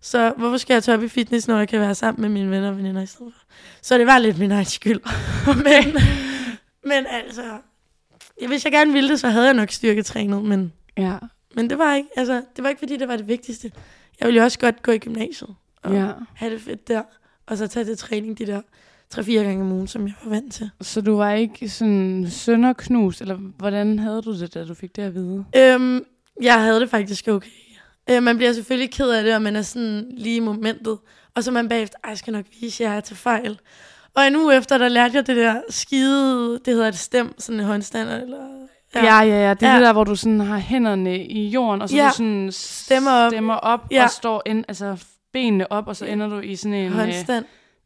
Så 0.00 0.32
hvorfor 0.36 0.56
skal 0.56 0.74
jeg 0.74 0.82
tage 0.82 0.96
op 0.96 1.02
i 1.02 1.08
fitness, 1.08 1.48
når 1.48 1.58
jeg 1.58 1.68
kan 1.68 1.80
være 1.80 1.94
sammen 1.94 2.22
med 2.22 2.28
mine 2.28 2.50
venner 2.50 2.68
og 2.68 2.76
veninder 2.76 3.02
i 3.02 3.06
stedet 3.06 3.32
for? 3.36 3.42
Så 3.82 3.98
det 3.98 4.06
var 4.06 4.18
lidt 4.18 4.38
min 4.38 4.52
egen 4.52 4.64
skyld. 4.64 5.00
men, 5.66 5.96
men 6.84 7.06
altså, 7.10 7.42
ja, 8.40 8.46
hvis 8.46 8.64
jeg 8.64 8.72
gerne 8.72 8.92
ville 8.92 9.10
det, 9.10 9.20
så 9.20 9.28
havde 9.28 9.46
jeg 9.46 9.54
nok 9.54 9.70
styrketrænet. 9.70 10.44
Men, 10.44 10.72
Ja. 10.96 11.16
men 11.54 11.70
det 11.70 11.78
var 11.78 11.94
ikke, 11.94 12.08
altså, 12.16 12.42
det 12.56 12.62
var 12.64 12.68
ikke 12.68 12.78
fordi, 12.78 12.96
det 12.96 13.08
var 13.08 13.16
det 13.16 13.28
vigtigste. 13.28 13.72
Jeg 14.20 14.26
ville 14.26 14.38
jo 14.38 14.44
også 14.44 14.58
godt 14.58 14.82
gå 14.82 14.92
i 14.92 14.98
gymnasiet 14.98 15.54
og 15.82 15.94
ja. 15.94 16.08
have 16.34 16.52
det 16.54 16.60
fedt 16.60 16.88
der. 16.88 17.02
Og 17.46 17.58
så 17.58 17.66
tage 17.66 17.84
til 17.84 17.98
træning 17.98 18.38
de 18.38 18.46
der 18.46 18.60
3-4 19.14 19.32
gange 19.32 19.62
om 19.62 19.72
ugen, 19.72 19.86
som 19.88 20.06
jeg 20.06 20.14
var 20.24 20.30
vant 20.30 20.52
til. 20.54 20.70
Så 20.80 21.00
du 21.00 21.16
var 21.16 21.32
ikke 21.32 21.68
sådan 21.68 22.26
sønderknust, 22.30 23.20
eller 23.20 23.36
hvordan 23.36 23.98
havde 23.98 24.22
du 24.22 24.38
det, 24.40 24.54
da 24.54 24.64
du 24.64 24.74
fik 24.74 24.96
det 24.96 25.02
at 25.02 25.14
vide? 25.14 25.44
Øhm, 25.56 26.04
jeg 26.42 26.62
havde 26.62 26.80
det 26.80 26.90
faktisk 26.90 27.28
okay. 27.28 27.48
Øh, 28.10 28.22
man 28.22 28.36
bliver 28.36 28.52
selvfølgelig 28.52 28.90
ked 28.90 29.10
af 29.10 29.22
det, 29.24 29.34
og 29.34 29.42
man 29.42 29.56
er 29.56 29.62
sådan 29.62 30.04
lige 30.16 30.36
i 30.36 30.40
momentet. 30.40 30.98
Og 31.34 31.44
så 31.44 31.50
man 31.50 31.68
bagefter, 31.68 31.98
"Ej, 32.04 32.10
jeg 32.10 32.18
skal 32.18 32.32
nok 32.32 32.44
vise, 32.60 32.84
at 32.84 32.90
jeg 32.90 32.96
er 32.96 33.00
til 33.00 33.16
fejl. 33.16 33.58
Og 34.14 34.26
en 34.26 34.36
uge 34.36 34.56
efter, 34.56 34.78
der 34.78 34.88
lærte 34.88 35.16
jeg 35.16 35.26
det 35.26 35.36
der 35.36 35.60
skide, 35.70 36.52
det 36.64 36.74
hedder 36.74 36.88
et 36.88 36.98
stem, 36.98 37.34
sådan 37.40 37.60
en 37.60 37.66
håndstand, 37.66 38.08
eller... 38.08 38.38
Ja, 38.94 39.04
ja, 39.04 39.22
ja. 39.48 39.54
Det 39.54 39.62
er 39.62 39.68
Ja. 39.70 39.74
det 39.76 39.82
der, 39.86 39.92
hvor 39.92 40.04
du 40.04 40.14
sådan 40.16 40.40
har 40.40 40.58
hænderne 40.58 41.24
i 41.26 41.48
jorden, 41.48 41.82
og 41.82 41.88
så 41.88 41.96
Ja. 41.96 42.08
du 42.08 42.12
sådan 42.16 42.48
Stemmer 42.52 43.10
op. 43.10 43.32
stemmer 43.32 43.54
op 43.54 43.80
Ja. 43.90 44.04
og 44.04 44.10
står 44.10 44.42
ind, 44.46 44.64
altså 44.68 45.04
benene 45.32 45.72
op, 45.72 45.86
og 45.88 45.96
så 45.96 46.04
ender 46.04 46.28
du 46.28 46.38
i 46.38 46.56
sådan 46.56 46.74
en... 46.74 46.86
Øh, 46.86 46.92
håndstand. 46.92 47.44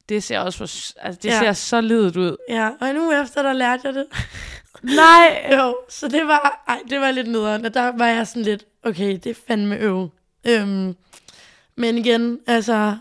Det 0.09 0.23
ser 0.23 0.39
også 0.39 0.59
for, 0.59 0.65
altså, 1.07 1.21
det 1.23 1.29
Ja. 1.29 1.39
ser 1.39 1.53
så 1.53 1.81
ledet 1.81 2.17
ud. 2.17 2.37
Ja, 2.49 2.71
og 2.81 2.91
en 2.91 2.99
uge 2.99 3.23
efter, 3.23 3.43
der 3.43 3.53
lærte 3.53 3.81
jeg 3.85 3.95
det. 3.95 4.07
Nej! 4.83 5.47
Jo, 5.59 5.77
så 5.89 6.09
det 6.09 6.27
var, 6.27 6.65
ej, 6.69 6.81
det 6.91 7.01
var 7.01 7.11
lidt 7.11 7.29
nederen, 7.29 7.65
og 7.65 7.75
der 7.75 7.97
var 7.97 8.07
jeg 8.07 8.27
sådan 8.27 8.43
lidt, 8.43 8.65
okay, 8.83 9.13
det 9.25 9.27
er 9.27 9.35
fandme 9.47 9.77
øv. 9.79 10.09
Øhm, 10.47 10.97
men 11.77 11.99
igen, 11.99 12.39
altså, 12.47 12.97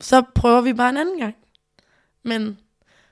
så 0.00 0.22
prøver 0.34 0.60
vi 0.60 0.72
bare 0.72 0.90
en 0.90 0.96
anden 0.96 1.18
gang. 1.18 1.36
Men 2.22 2.58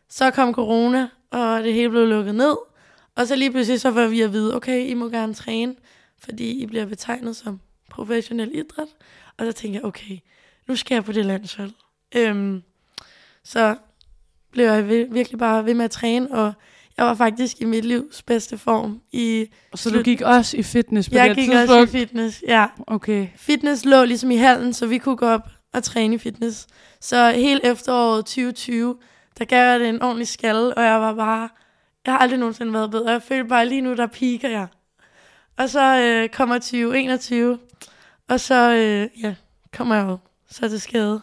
så 0.09 0.31
kom 0.31 0.55
corona, 0.55 1.09
og 1.31 1.63
det 1.63 1.75
hele 1.75 1.91
blev 1.91 2.07
lukket 2.07 2.35
ned, 2.35 2.57
og 3.17 3.27
så 3.27 3.37
lige 3.37 3.51
pludselig 3.51 3.81
så 3.81 3.91
var 3.91 4.07
vi 4.07 4.21
at 4.21 4.33
vide, 4.33 4.57
okay, 4.57 4.87
I 4.87 4.95
må 4.95 5.09
gerne 5.09 5.35
træne, 5.35 5.75
fordi 6.19 6.51
I 6.63 6.67
bliver 6.67 6.87
betegnet 6.87 7.37
som 7.37 7.61
professionel 7.91 8.51
idræt. 8.55 8.89
Og 9.39 9.47
så 9.47 9.53
tænkte 9.53 9.77
jeg, 9.79 9.85
okay, 9.85 10.19
nu 10.69 10.77
skal 10.77 10.95
jeg 10.95 11.05
på 11.05 11.13
det 11.13 11.25
landshold. 11.27 11.71
Øhm, 12.17 12.63
så 13.45 13.77
blev 14.53 14.65
jeg 14.65 14.81
vir- 14.85 15.13
virkelig 15.13 15.39
bare 15.39 15.65
ved 15.65 15.75
med 15.75 15.85
at 15.85 15.91
træne, 15.91 16.31
og 16.31 16.53
jeg 16.97 17.07
var 17.07 17.15
faktisk 17.15 17.61
i 17.61 17.65
mit 17.65 17.85
livs 17.85 18.23
bedste 18.23 18.59
form. 18.59 19.01
I, 19.13 19.47
Så 19.75 19.91
du 19.91 20.03
gik 20.03 20.21
også 20.21 20.57
i 20.57 20.63
fitness 20.63 21.09
på 21.11 21.15
jeg 21.17 21.29
det 21.29 21.37
gik 21.37 21.51
tidspunkt? 21.51 21.71
også 21.83 21.97
i 21.97 22.01
fitness, 22.01 22.43
ja. 22.49 22.67
Okay. 22.87 23.29
Fitness 23.37 23.85
lå 23.85 24.05
ligesom 24.05 24.31
i 24.31 24.37
hallen, 24.37 24.73
så 24.73 24.87
vi 24.87 24.99
kunne 24.99 25.17
gå 25.17 25.27
op 25.27 25.49
og 25.73 25.83
træne 25.83 26.15
i 26.15 26.19
fitness. 26.19 26.67
Så 27.01 27.31
hele 27.31 27.67
efteråret 27.67 28.25
2020, 28.25 28.97
der 29.39 29.45
gav 29.45 29.71
jeg 29.71 29.81
det 29.81 29.89
en 29.89 30.03
ordentlig 30.03 30.29
skalle, 30.29 30.75
og 30.75 30.83
jeg 30.85 31.01
var 31.01 31.15
bare... 31.15 31.49
Jeg 32.07 32.15
har 32.15 32.19
aldrig 32.19 32.39
nogensinde 32.39 32.73
været 32.73 32.91
bedre. 32.91 33.11
Jeg 33.11 33.23
følte 33.23 33.49
bare, 33.49 33.69
lige 33.69 33.81
nu, 33.81 33.95
der 33.95 34.07
piker 34.07 34.49
jeg. 34.49 34.67
Og 35.59 35.69
så 35.71 35.99
øh, 36.01 36.29
kommer 36.29 36.55
2021, 36.59 37.59
og 38.29 38.41
så 38.41 38.73
øh, 38.75 39.23
ja, 39.23 39.35
kommer 39.77 39.95
jeg 39.95 40.05
jo 40.07 40.19
så 40.51 40.69
til 40.69 40.81
skade. 40.81 41.21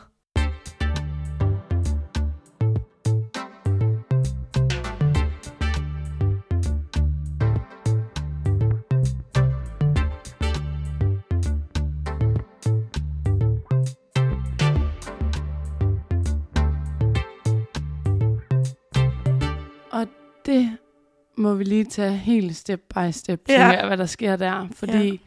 Vi 21.60 21.63
lige 21.63 21.84
tage 21.86 22.12
helt 22.12 22.56
step 22.56 22.82
by 22.95 23.12
step, 23.12 23.41
Ja. 23.50 23.54
tænker 23.54 23.78
jeg, 23.78 23.88
hvad 23.88 23.98
der 23.98 24.06
sker 24.06 24.36
der. 24.36 24.67
Fordi 24.76 25.22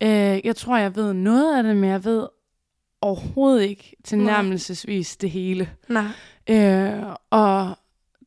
ja. 0.00 0.34
øh, 0.36 0.40
jeg 0.44 0.56
tror, 0.56 0.76
jeg 0.76 0.96
ved 0.96 1.12
noget 1.12 1.56
af 1.56 1.62
det, 1.62 1.76
men 1.76 1.90
jeg 1.90 2.04
ved 2.04 2.26
overhovedet 3.00 3.62
ikke 3.62 3.96
tilnærmelsesvis 4.04 5.16
det 5.16 5.30
hele. 5.30 5.70
Nej. 5.88 6.06
Øh, 6.50 7.02
og 7.30 7.76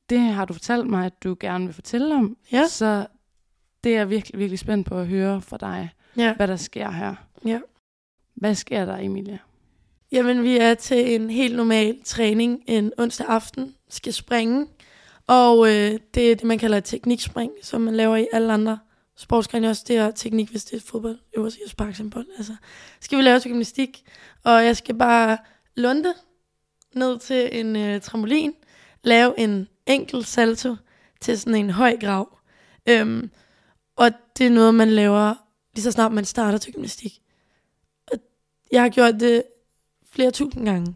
det 0.09 0.19
har 0.19 0.45
du 0.45 0.53
fortalt 0.53 0.87
mig, 0.89 1.05
at 1.05 1.23
du 1.23 1.35
gerne 1.39 1.65
vil 1.65 1.73
fortælle 1.73 2.15
om. 2.15 2.37
Ja. 2.51 2.67
Så 2.67 3.05
det 3.83 3.91
er 3.93 3.97
jeg 3.97 4.09
virkelig, 4.09 4.39
virkelig 4.39 4.59
spændt 4.59 4.87
på 4.87 4.97
at 4.97 5.07
høre 5.07 5.41
fra 5.41 5.57
dig, 5.57 5.89
Ja. 6.17 6.33
hvad 6.35 6.47
der 6.47 6.55
sker 6.55 6.91
her. 6.91 7.15
Ja. 7.45 7.59
Hvad 8.35 8.55
sker 8.55 8.85
der, 8.85 8.97
Emilia? 8.97 9.37
Jamen, 10.11 10.43
vi 10.43 10.57
er 10.57 10.73
til 10.73 11.15
en 11.15 11.29
helt 11.29 11.55
normal 11.55 11.99
træning 12.05 12.63
en 12.67 12.91
onsdag 12.97 13.27
aften. 13.29 13.75
Skal 13.89 14.13
springe. 14.13 14.67
Og 15.27 15.67
øh, 15.67 15.99
det 16.13 16.31
er 16.31 16.35
det, 16.35 16.43
man 16.43 16.59
kalder 16.59 16.77
et 16.77 16.83
teknikspring, 16.83 17.51
som 17.61 17.81
man 17.81 17.95
laver 17.95 18.15
i 18.15 18.27
alle 18.33 18.53
andre 18.53 18.79
sportsgrene 19.15 19.69
også. 19.69 19.83
Det 19.87 19.97
er 19.97 20.11
teknik, 20.11 20.49
hvis 20.49 20.65
det 20.65 20.77
er 20.77 20.81
fodbold, 20.81 21.19
øverst 21.37 21.57
i 21.57 21.59
at 21.65 21.71
sparke 21.71 22.03
en 22.03 22.09
bold. 22.09 22.27
Altså, 22.37 22.55
skal 23.01 23.17
vi 23.17 23.23
lave 23.23 23.39
til 23.39 23.51
gymnastik, 23.51 24.03
og 24.43 24.65
jeg 24.65 24.77
skal 24.77 24.95
bare 24.95 25.37
lunde 25.75 26.13
ned 26.95 27.19
til 27.19 27.59
en 27.59 27.75
øh, 27.75 28.01
trampolin, 28.01 28.53
lave 29.03 29.39
en 29.39 29.67
enkel 29.85 30.25
salto 30.25 30.75
til 31.21 31.39
sådan 31.39 31.55
en 31.55 31.69
høj 31.69 31.97
grav. 32.01 32.37
Øhm, 32.89 33.29
og 33.95 34.11
det 34.37 34.45
er 34.45 34.49
noget, 34.49 34.75
man 34.75 34.89
laver 34.89 35.33
lige 35.75 35.83
så 35.83 35.91
snart 35.91 36.11
man 36.11 36.25
starter 36.25 36.57
til 36.57 36.73
gymnastik. 36.73 37.21
Og 38.11 38.17
jeg 38.71 38.81
har 38.81 38.89
gjort 38.89 39.13
det 39.19 39.43
flere 40.11 40.31
tusind 40.31 40.65
gange. 40.65 40.95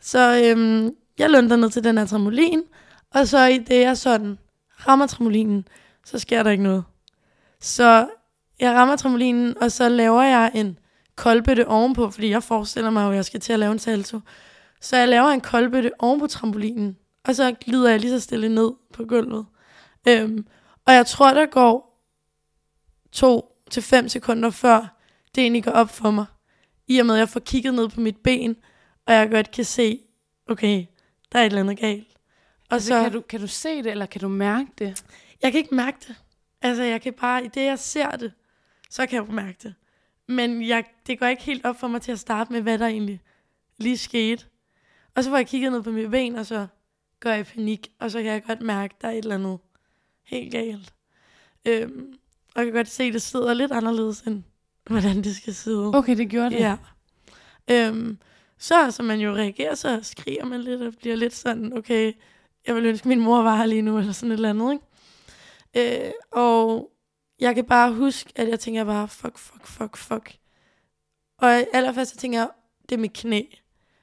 Så 0.00 0.42
øhm, 0.44 0.96
jeg 1.18 1.30
lunder 1.30 1.56
ned 1.56 1.70
til 1.70 1.84
den 1.84 1.98
her 1.98 2.06
trampolin, 2.06 2.62
og 3.14 3.28
så 3.28 3.44
i 3.44 3.58
det, 3.58 3.80
jeg 3.80 3.98
sådan 3.98 4.38
rammer 4.88 5.06
trampolinen, 5.06 5.68
så 6.04 6.18
sker 6.18 6.42
der 6.42 6.50
ikke 6.50 6.62
noget. 6.62 6.84
Så 7.60 8.08
jeg 8.60 8.74
rammer 8.74 8.96
trampolinen, 8.96 9.58
og 9.62 9.72
så 9.72 9.88
laver 9.88 10.22
jeg 10.22 10.50
en 10.54 10.78
koldbøtte 11.16 11.68
ovenpå, 11.68 12.10
fordi 12.10 12.30
jeg 12.30 12.42
forestiller 12.42 12.90
mig, 12.90 13.08
at 13.08 13.14
jeg 13.14 13.24
skal 13.24 13.40
til 13.40 13.52
at 13.52 13.58
lave 13.58 13.72
en 13.72 13.78
salto. 13.78 14.20
Så 14.80 14.96
jeg 14.96 15.08
laver 15.08 15.28
en 15.28 15.40
koldbøtte 15.40 15.90
oven 15.98 16.20
på 16.20 16.26
trampolinen, 16.26 16.96
og 17.24 17.34
så 17.34 17.54
glider 17.60 17.90
jeg 17.90 18.00
lige 18.00 18.10
så 18.10 18.20
stille 18.20 18.48
ned 18.48 18.72
på 18.92 19.04
gulvet. 19.04 19.46
Øhm, 20.08 20.46
og 20.86 20.94
jeg 20.94 21.06
tror, 21.06 21.34
der 21.34 21.46
går 21.46 22.04
to 23.12 23.56
til 23.70 23.82
fem 23.82 24.08
sekunder 24.08 24.50
før 24.50 24.98
det 25.34 25.42
egentlig 25.42 25.64
går 25.64 25.70
op 25.70 25.90
for 25.90 26.10
mig. 26.10 26.24
I 26.88 26.98
og 26.98 27.06
med, 27.06 27.14
at 27.14 27.18
jeg 27.18 27.28
får 27.28 27.40
kigget 27.40 27.74
ned 27.74 27.88
på 27.88 28.00
mit 28.00 28.16
ben, 28.16 28.56
og 29.06 29.14
jeg 29.14 29.30
godt 29.30 29.50
kan 29.50 29.64
se, 29.64 30.00
okay, 30.48 30.84
der 31.32 31.38
er 31.38 31.42
et 31.42 31.46
eller 31.46 31.60
andet 31.60 31.78
galt. 31.78 32.13
Og 32.74 32.76
Altså, 32.76 32.88
så, 32.88 33.02
kan, 33.02 33.12
du, 33.12 33.20
kan 33.20 33.40
du 33.40 33.46
se 33.46 33.82
det, 33.82 33.86
eller 33.86 34.06
kan 34.06 34.20
du 34.20 34.28
mærke 34.28 34.68
det? 34.78 35.04
jeg 35.42 35.52
kan 35.52 35.58
ikke 35.58 35.74
mærke 35.74 35.96
det. 36.08 36.16
Altså, 36.62 36.82
jeg 36.82 37.02
kan 37.02 37.12
bare, 37.12 37.44
i 37.44 37.48
det 37.48 37.64
jeg 37.64 37.78
ser 37.78 38.10
det, 38.10 38.32
så 38.90 39.06
kan 39.06 39.16
jeg 39.16 39.28
jo 39.28 39.32
mærke 39.32 39.58
det. 39.62 39.74
Men 40.28 40.68
jeg, 40.68 40.84
det 41.06 41.18
går 41.18 41.26
ikke 41.26 41.42
helt 41.42 41.64
op 41.64 41.80
for 41.80 41.88
mig 41.88 42.02
til 42.02 42.12
at 42.12 42.18
starte 42.18 42.52
med, 42.52 42.60
hvad 42.60 42.78
der 42.78 42.86
egentlig 42.86 43.20
lige 43.78 43.98
skete. 43.98 44.44
Og 45.14 45.24
så 45.24 45.30
får 45.30 45.36
jeg 45.36 45.46
kigget 45.46 45.72
ned 45.72 45.82
på 45.82 45.90
mine 45.90 46.10
ben, 46.10 46.36
og 46.36 46.46
så 46.46 46.66
går 47.20 47.30
jeg 47.30 47.40
i 47.40 47.42
panik, 47.42 47.92
og 48.00 48.10
så 48.10 48.22
kan 48.22 48.32
jeg 48.32 48.44
godt 48.44 48.60
mærke, 48.60 48.94
at 48.94 49.02
der 49.02 49.08
er 49.08 49.12
et 49.12 49.18
eller 49.18 49.34
andet 49.34 49.58
helt 50.24 50.52
galt. 50.52 50.94
Øhm, 51.64 52.14
og 52.54 52.60
jeg 52.60 52.66
kan 52.66 52.74
godt 52.74 52.88
se, 52.88 53.04
at 53.04 53.12
det 53.14 53.22
sidder 53.22 53.54
lidt 53.54 53.72
anderledes, 53.72 54.20
end 54.20 54.42
hvordan 54.86 55.24
det 55.24 55.36
skal 55.36 55.54
sidde. 55.54 55.94
Okay, 55.94 56.16
det 56.16 56.28
gjorde 56.28 56.50
det. 56.50 56.60
Ja. 56.60 56.76
Øhm, 57.70 58.18
så 58.58 58.90
som 58.90 59.06
man 59.06 59.20
jo 59.20 59.34
reagerer, 59.34 59.74
så 59.74 60.00
skriger 60.02 60.44
man 60.44 60.60
lidt 60.60 60.82
og 60.82 60.94
bliver 61.00 61.16
lidt 61.16 61.34
sådan, 61.34 61.72
okay, 61.72 62.12
jeg 62.66 62.74
ville 62.74 62.88
ønske, 62.88 63.08
min 63.08 63.20
mor 63.20 63.42
var 63.42 63.56
her 63.56 63.66
lige 63.66 63.82
nu, 63.82 63.98
eller 63.98 64.12
sådan 64.12 64.30
et 64.30 64.34
eller 64.34 64.50
andet, 64.50 64.72
ikke? 64.72 66.06
Øh, 66.06 66.12
og 66.30 66.90
jeg 67.40 67.54
kan 67.54 67.64
bare 67.64 67.92
huske, 67.92 68.32
at 68.36 68.48
jeg 68.48 68.60
tænker 68.60 68.84
bare, 68.84 69.08
fuck, 69.08 69.38
fuck, 69.38 69.66
fuck, 69.66 69.96
fuck. 69.96 70.36
Og 71.38 71.50
allerførst 71.72 72.10
så 72.10 72.16
tænker 72.16 72.38
jeg, 72.38 72.48
det 72.88 72.94
er 72.94 73.00
mit 73.00 73.12
knæ. 73.12 73.42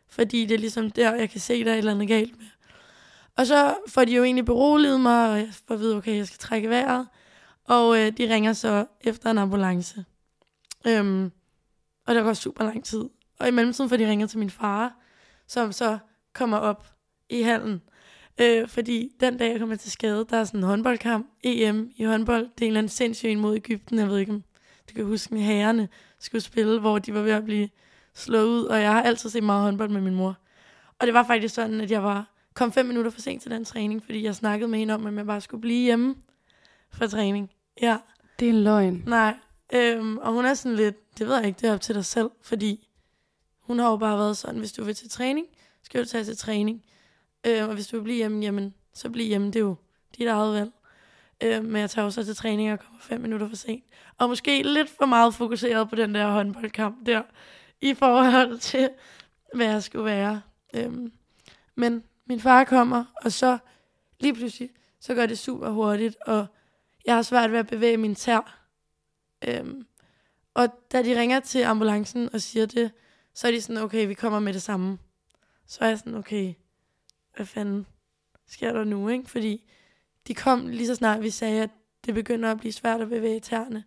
Fordi 0.09 0.45
det 0.45 0.55
er 0.55 0.59
ligesom 0.59 0.91
der, 0.91 1.15
jeg 1.15 1.29
kan 1.29 1.39
se, 1.39 1.63
der 1.63 1.69
er 1.69 1.73
et 1.73 1.77
eller 1.77 1.91
andet 1.91 2.07
galt 2.07 2.37
med. 2.37 2.47
Og 3.37 3.47
så 3.47 3.75
får 3.87 4.05
de 4.05 4.15
jo 4.15 4.23
egentlig 4.23 4.45
beroliget 4.45 5.01
mig, 5.01 5.31
og 5.31 5.37
jeg 5.37 5.49
får 5.67 5.73
at 5.73 5.79
vide, 5.79 5.97
okay, 5.97 6.17
jeg 6.17 6.27
skal 6.27 6.39
trække 6.39 6.69
vejret. 6.69 7.07
Og 7.63 7.99
øh, 7.99 8.17
de 8.17 8.33
ringer 8.33 8.53
så 8.53 8.85
efter 9.01 9.31
en 9.31 9.37
ambulance. 9.37 10.05
Øhm, 10.87 11.31
og 12.07 12.15
der 12.15 12.23
går 12.23 12.33
super 12.33 12.63
lang 12.63 12.85
tid. 12.85 13.03
Og 13.39 13.47
i 13.47 13.51
mellemtiden 13.51 13.89
får 13.89 13.97
de 13.97 14.09
ringet 14.09 14.29
til 14.29 14.39
min 14.39 14.49
far, 14.49 14.95
som 15.47 15.71
så 15.71 15.97
kommer 16.33 16.57
op 16.57 16.87
i 17.29 17.41
hallen. 17.41 17.81
Øh, 18.39 18.67
fordi 18.67 19.11
den 19.19 19.37
dag, 19.37 19.51
jeg 19.51 19.59
kommer 19.59 19.75
til 19.75 19.91
skade, 19.91 20.25
der 20.29 20.37
er 20.37 20.43
sådan 20.43 20.59
en 20.59 20.63
håndboldkamp, 20.63 21.27
EM 21.43 21.91
i 21.95 22.03
håndbold. 22.03 22.43
Det 22.43 22.61
er 22.61 22.65
en 22.65 22.67
eller 22.67 22.77
anden 22.79 22.89
sindssyg 22.89 23.29
en 23.29 23.39
mod 23.39 23.55
Ægypten, 23.55 23.99
jeg 23.99 24.07
ved 24.07 24.17
ikke, 24.17 24.31
om 24.31 24.43
du 24.89 24.93
kan 24.95 25.05
huske, 25.05 25.33
med 25.33 25.41
herrerne 25.41 25.89
skulle 26.19 26.41
spille, 26.41 26.79
hvor 26.79 26.99
de 26.99 27.13
var 27.13 27.21
ved 27.21 27.31
at 27.31 27.45
blive 27.45 27.69
slået 28.13 28.45
ud. 28.45 28.63
Og 28.63 28.81
jeg 28.81 28.91
har 28.91 29.01
altid 29.01 29.29
set 29.29 29.43
meget 29.43 29.63
håndbold 29.63 29.89
med 29.89 30.01
min 30.01 30.15
mor. 30.15 30.37
Og 30.99 31.07
det 31.07 31.13
var 31.13 31.23
faktisk 31.23 31.55
sådan, 31.55 31.81
at 31.81 31.91
jeg 31.91 32.03
var 32.03 32.31
kom 32.53 32.71
fem 32.71 32.85
minutter 32.85 33.11
for 33.11 33.21
sent 33.21 33.41
til 33.41 33.51
den 33.51 33.65
træning, 33.65 34.03
fordi 34.05 34.23
jeg 34.23 34.35
snakkede 34.35 34.69
med 34.69 34.79
hende 34.79 34.93
om, 34.93 35.07
at 35.07 35.15
jeg 35.15 35.25
bare 35.25 35.41
skulle 35.41 35.61
blive 35.61 35.83
hjemme 35.83 36.15
for 36.91 37.07
træning. 37.07 37.51
Ja. 37.81 37.97
Det 38.39 38.45
er 38.45 38.49
en 38.49 38.63
løgn. 38.63 39.03
Nej. 39.07 39.35
Øhm, 39.73 40.17
og 40.17 40.33
hun 40.33 40.45
er 40.45 40.53
sådan 40.53 40.75
lidt, 40.75 41.17
det 41.17 41.27
ved 41.27 41.35
jeg 41.35 41.47
ikke, 41.47 41.57
det 41.61 41.69
er 41.69 41.73
op 41.73 41.81
til 41.81 41.95
dig 41.95 42.05
selv, 42.05 42.29
fordi 42.41 42.87
hun 43.59 43.79
har 43.79 43.89
jo 43.89 43.97
bare 43.97 44.17
været 44.17 44.37
sådan, 44.37 44.59
hvis 44.59 44.71
du 44.71 44.83
vil 44.83 44.95
til 44.95 45.09
træning, 45.09 45.45
skal 45.83 46.01
du 46.03 46.05
tage 46.05 46.23
til 46.23 46.37
træning. 46.37 46.83
Øh, 47.47 47.67
og 47.67 47.73
hvis 47.73 47.87
du 47.87 47.97
vil 47.97 48.03
blive 48.03 48.17
hjemme, 48.17 48.43
jamen, 48.43 48.73
så 48.93 49.09
bliv 49.09 49.27
hjemme, 49.27 49.47
det 49.47 49.55
er 49.55 49.59
jo 49.59 49.75
dit 50.17 50.27
eget 50.27 50.53
valg. 50.53 50.71
Øh, 51.43 51.63
men 51.63 51.81
jeg 51.81 51.89
tager 51.89 52.05
jo 52.05 52.11
så 52.11 52.23
til 52.23 52.35
træning 52.35 52.71
og 52.71 52.79
kommer 52.79 52.99
fem 52.99 53.21
minutter 53.21 53.49
for 53.49 53.55
sent. 53.55 53.83
Og 54.17 54.29
måske 54.29 54.63
lidt 54.63 54.89
for 54.89 55.05
meget 55.05 55.35
fokuseret 55.35 55.89
på 55.89 55.95
den 55.95 56.15
der 56.15 56.31
håndboldkamp 56.31 57.05
der, 57.05 57.21
i 57.81 57.93
forhold 57.93 58.59
til, 58.69 58.89
hvad 59.53 59.65
jeg 59.65 59.83
skulle 59.83 60.05
være. 60.05 60.41
Øh, 60.73 60.93
men 61.75 62.03
min 62.25 62.39
far 62.39 62.63
kommer, 62.63 63.05
og 63.23 63.31
så 63.31 63.57
lige 64.19 64.33
pludselig, 64.33 64.69
så 64.99 65.15
går 65.15 65.25
det 65.25 65.39
super 65.39 65.69
hurtigt, 65.69 66.17
og 66.27 66.47
jeg 67.05 67.15
har 67.15 67.21
svært 67.21 67.51
ved 67.51 67.59
at 67.59 67.67
bevæge 67.67 67.97
min 67.97 68.15
tær. 68.15 68.65
Øhm, 69.47 69.85
og 70.53 70.67
da 70.91 71.03
de 71.03 71.19
ringer 71.19 71.39
til 71.39 71.63
ambulancen 71.63 72.29
og 72.33 72.41
siger 72.41 72.65
det, 72.65 72.91
så 73.33 73.47
er 73.47 73.51
de 73.51 73.61
sådan, 73.61 73.83
okay, 73.83 74.07
vi 74.07 74.13
kommer 74.13 74.39
med 74.39 74.53
det 74.53 74.61
samme. 74.61 74.97
Så 75.67 75.77
er 75.81 75.87
jeg 75.87 75.97
sådan, 75.97 76.15
okay, 76.15 76.53
hvad 77.35 77.45
fanden 77.45 77.85
sker 78.47 78.73
der 78.73 78.83
nu, 78.83 79.09
ikke? 79.09 79.29
Fordi 79.29 79.69
de 80.27 80.33
kom 80.33 80.67
lige 80.67 80.87
så 80.87 80.95
snart, 80.95 81.21
vi 81.21 81.29
sagde, 81.29 81.63
at 81.63 81.69
det 82.05 82.13
begynder 82.13 82.51
at 82.51 82.57
blive 82.57 82.71
svært 82.73 83.01
at 83.01 83.09
bevæge 83.09 83.39
tæerne. 83.39 83.83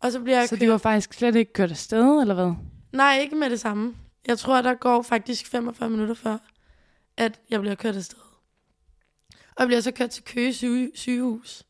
Og 0.00 0.12
så 0.12 0.20
bliver 0.20 0.38
jeg 0.38 0.48
Så 0.48 0.54
kørt... 0.54 0.60
de 0.60 0.70
var 0.70 0.78
faktisk 0.78 1.14
slet 1.14 1.34
ikke 1.36 1.52
kørt 1.52 1.70
afsted, 1.70 2.20
eller 2.20 2.34
hvad? 2.34 2.52
Nej, 2.92 3.18
ikke 3.20 3.36
med 3.36 3.50
det 3.50 3.60
samme. 3.60 3.94
Jeg 4.26 4.38
tror, 4.38 4.62
der 4.62 4.74
går 4.74 5.02
faktisk 5.02 5.46
45 5.46 5.90
minutter 5.90 6.14
før, 6.14 6.38
at 7.16 7.40
jeg 7.50 7.60
bliver 7.60 7.74
kørt 7.74 7.96
afsted. 7.96 8.18
Og 9.32 9.60
jeg 9.60 9.66
bliver 9.66 9.80
så 9.80 9.90
kørt 9.92 10.10
til 10.10 10.24
Køge 10.24 10.54
syge, 10.54 10.90
sygehus. 10.94 11.62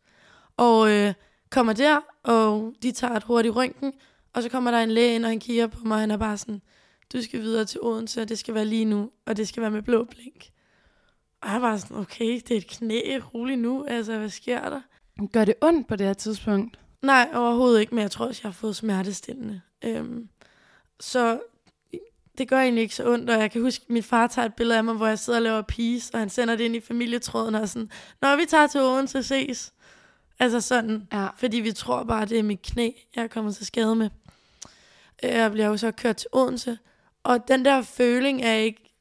Og 0.57 0.91
øh, 0.91 1.15
kommer 1.51 1.73
der, 1.73 2.01
og 2.23 2.73
de 2.83 2.93
tager 2.93 3.15
et 3.15 3.23
hurtigt 3.25 3.57
røntgen, 3.57 3.93
og 4.33 4.43
så 4.43 4.49
kommer 4.49 4.71
der 4.71 4.79
en 4.79 4.91
læge 4.91 5.15
ind, 5.15 5.25
og 5.25 5.31
han 5.31 5.41
kigger 5.41 5.67
på 5.67 5.85
mig, 5.85 5.95
og 5.95 6.01
han 6.01 6.11
er 6.11 6.17
bare 6.17 6.39
sådan, 6.39 6.63
du 7.13 7.23
skal 7.23 7.41
videre 7.41 7.65
til 7.65 7.81
Odense, 7.83 8.23
og 8.23 8.29
det 8.29 8.39
skal 8.39 8.55
være 8.55 8.65
lige 8.65 8.85
nu, 8.85 9.11
og 9.27 9.37
det 9.37 9.49
skal 9.49 9.61
være 9.61 9.71
med 9.71 9.83
blå 9.83 10.05
blink. 10.05 10.51
Og 11.43 11.51
jeg 11.53 11.63
var 11.63 11.77
sådan, 11.77 11.97
okay, 11.97 12.35
det 12.49 12.51
er 12.51 12.57
et 12.57 12.67
knæ, 12.67 13.19
roligt 13.35 13.61
nu, 13.61 13.85
altså 13.89 14.19
hvad 14.19 14.29
sker 14.29 14.69
der? 14.69 14.81
Gør 15.33 15.45
det 15.45 15.55
ondt 15.63 15.89
på 15.89 15.97
det 15.97 16.07
her 16.07 16.15
tidspunkt? 16.15 16.79
Nej, 17.03 17.31
overhovedet 17.35 17.81
ikke, 17.81 17.95
men 17.95 18.03
jeg 18.03 18.11
tror 18.11 18.27
også, 18.27 18.41
jeg 18.45 18.49
har 18.49 18.53
fået 18.55 18.77
smertestillende. 18.77 19.61
Øhm, 19.85 20.29
så 21.01 21.41
det 22.39 22.49
gør 22.49 22.61
egentlig 22.61 22.83
ikke 22.83 22.95
så 22.95 23.13
ondt, 23.13 23.31
og 23.31 23.41
jeg 23.41 23.51
kan 23.51 23.63
huske, 23.63 23.83
at 23.83 23.91
min 23.91 24.03
far 24.03 24.27
tager 24.27 24.47
et 24.47 24.55
billede 24.55 24.79
af 24.79 24.85
mig, 24.85 24.95
hvor 24.95 25.07
jeg 25.07 25.19
sidder 25.19 25.39
og 25.39 25.43
laver 25.43 25.63
peace, 25.63 26.15
og 26.15 26.21
han 26.21 26.31
sender 26.31 26.57
det 26.57 26.65
ind 26.65 26.77
i 26.77 26.81
familietråden 26.81 27.55
og 27.55 27.69
sådan, 27.69 27.91
når 28.23 28.37
vi 28.37 28.45
tager 28.49 28.67
til 28.67 28.81
Odense, 28.81 29.23
ses. 29.23 29.73
Altså 30.39 30.61
sådan, 30.61 31.09
Ja. 31.13 31.29
fordi 31.37 31.57
vi 31.61 31.73
tror 31.73 32.05
bare, 32.05 32.25
det 32.25 32.39
er 32.39 32.43
mit 32.43 32.63
knæ, 32.63 32.91
jeg 33.17 33.25
er 33.25 33.29
kommet 33.29 33.57
til 33.57 33.67
skade 33.67 33.95
med. 33.97 34.11
Øh, 35.25 35.31
Jeg 35.31 35.51
bliver 35.53 35.67
jo 35.67 35.77
så 35.77 35.91
kørt 35.91 36.17
til 36.17 36.29
Odense, 36.33 36.79
og 37.23 37.49
den 37.49 37.65
der 37.65 37.83
føling 37.83 38.43
er 38.43 38.55
ikke, 38.55 38.95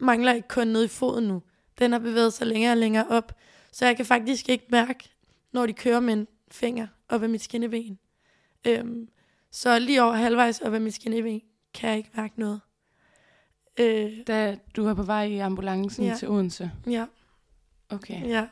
mangler 0.00 0.32
ikke 0.32 0.48
kun 0.48 0.66
nede 0.68 0.84
i 0.84 0.88
foden 0.88 1.24
nu. 1.28 1.42
Den 1.80 1.92
har 1.92 1.98
bevæget 1.98 2.32
sig 2.32 2.46
længere 2.46 2.72
og 2.72 2.76
længere 2.76 3.06
op, 3.08 3.32
så 3.72 3.86
jeg 3.86 3.96
kan 3.96 4.06
faktisk 4.06 4.48
ikke 4.48 4.64
mærke, 4.70 5.10
når 5.52 5.66
de 5.66 5.72
kører 5.72 6.00
med 6.00 6.12
en 6.14 6.26
finger 6.50 6.86
op 7.08 7.22
ad 7.22 7.28
mit 7.28 7.42
skinneben. 7.42 7.98
Øhm, 8.66 9.08
så 9.50 9.78
lige 9.78 10.02
over 10.02 10.12
halvvejs 10.12 10.60
op 10.60 10.74
ad 10.74 10.80
mit 10.80 10.94
skinneben, 10.94 11.40
kan 11.74 11.88
jeg 11.90 11.98
ikke 11.98 12.10
mærke 12.16 12.40
noget. 12.40 12.60
Øh, 13.80 14.12
Da 14.26 14.56
du 14.76 14.84
var 14.84 14.94
på 14.94 15.02
vej 15.02 15.24
i 15.24 15.38
ambulancen 15.38 16.04
ja. 16.04 16.14
til 16.16 16.28
Odense? 16.28 16.70
ja, 16.86 17.06
Okay. 17.88 18.28
ja. 18.28 18.46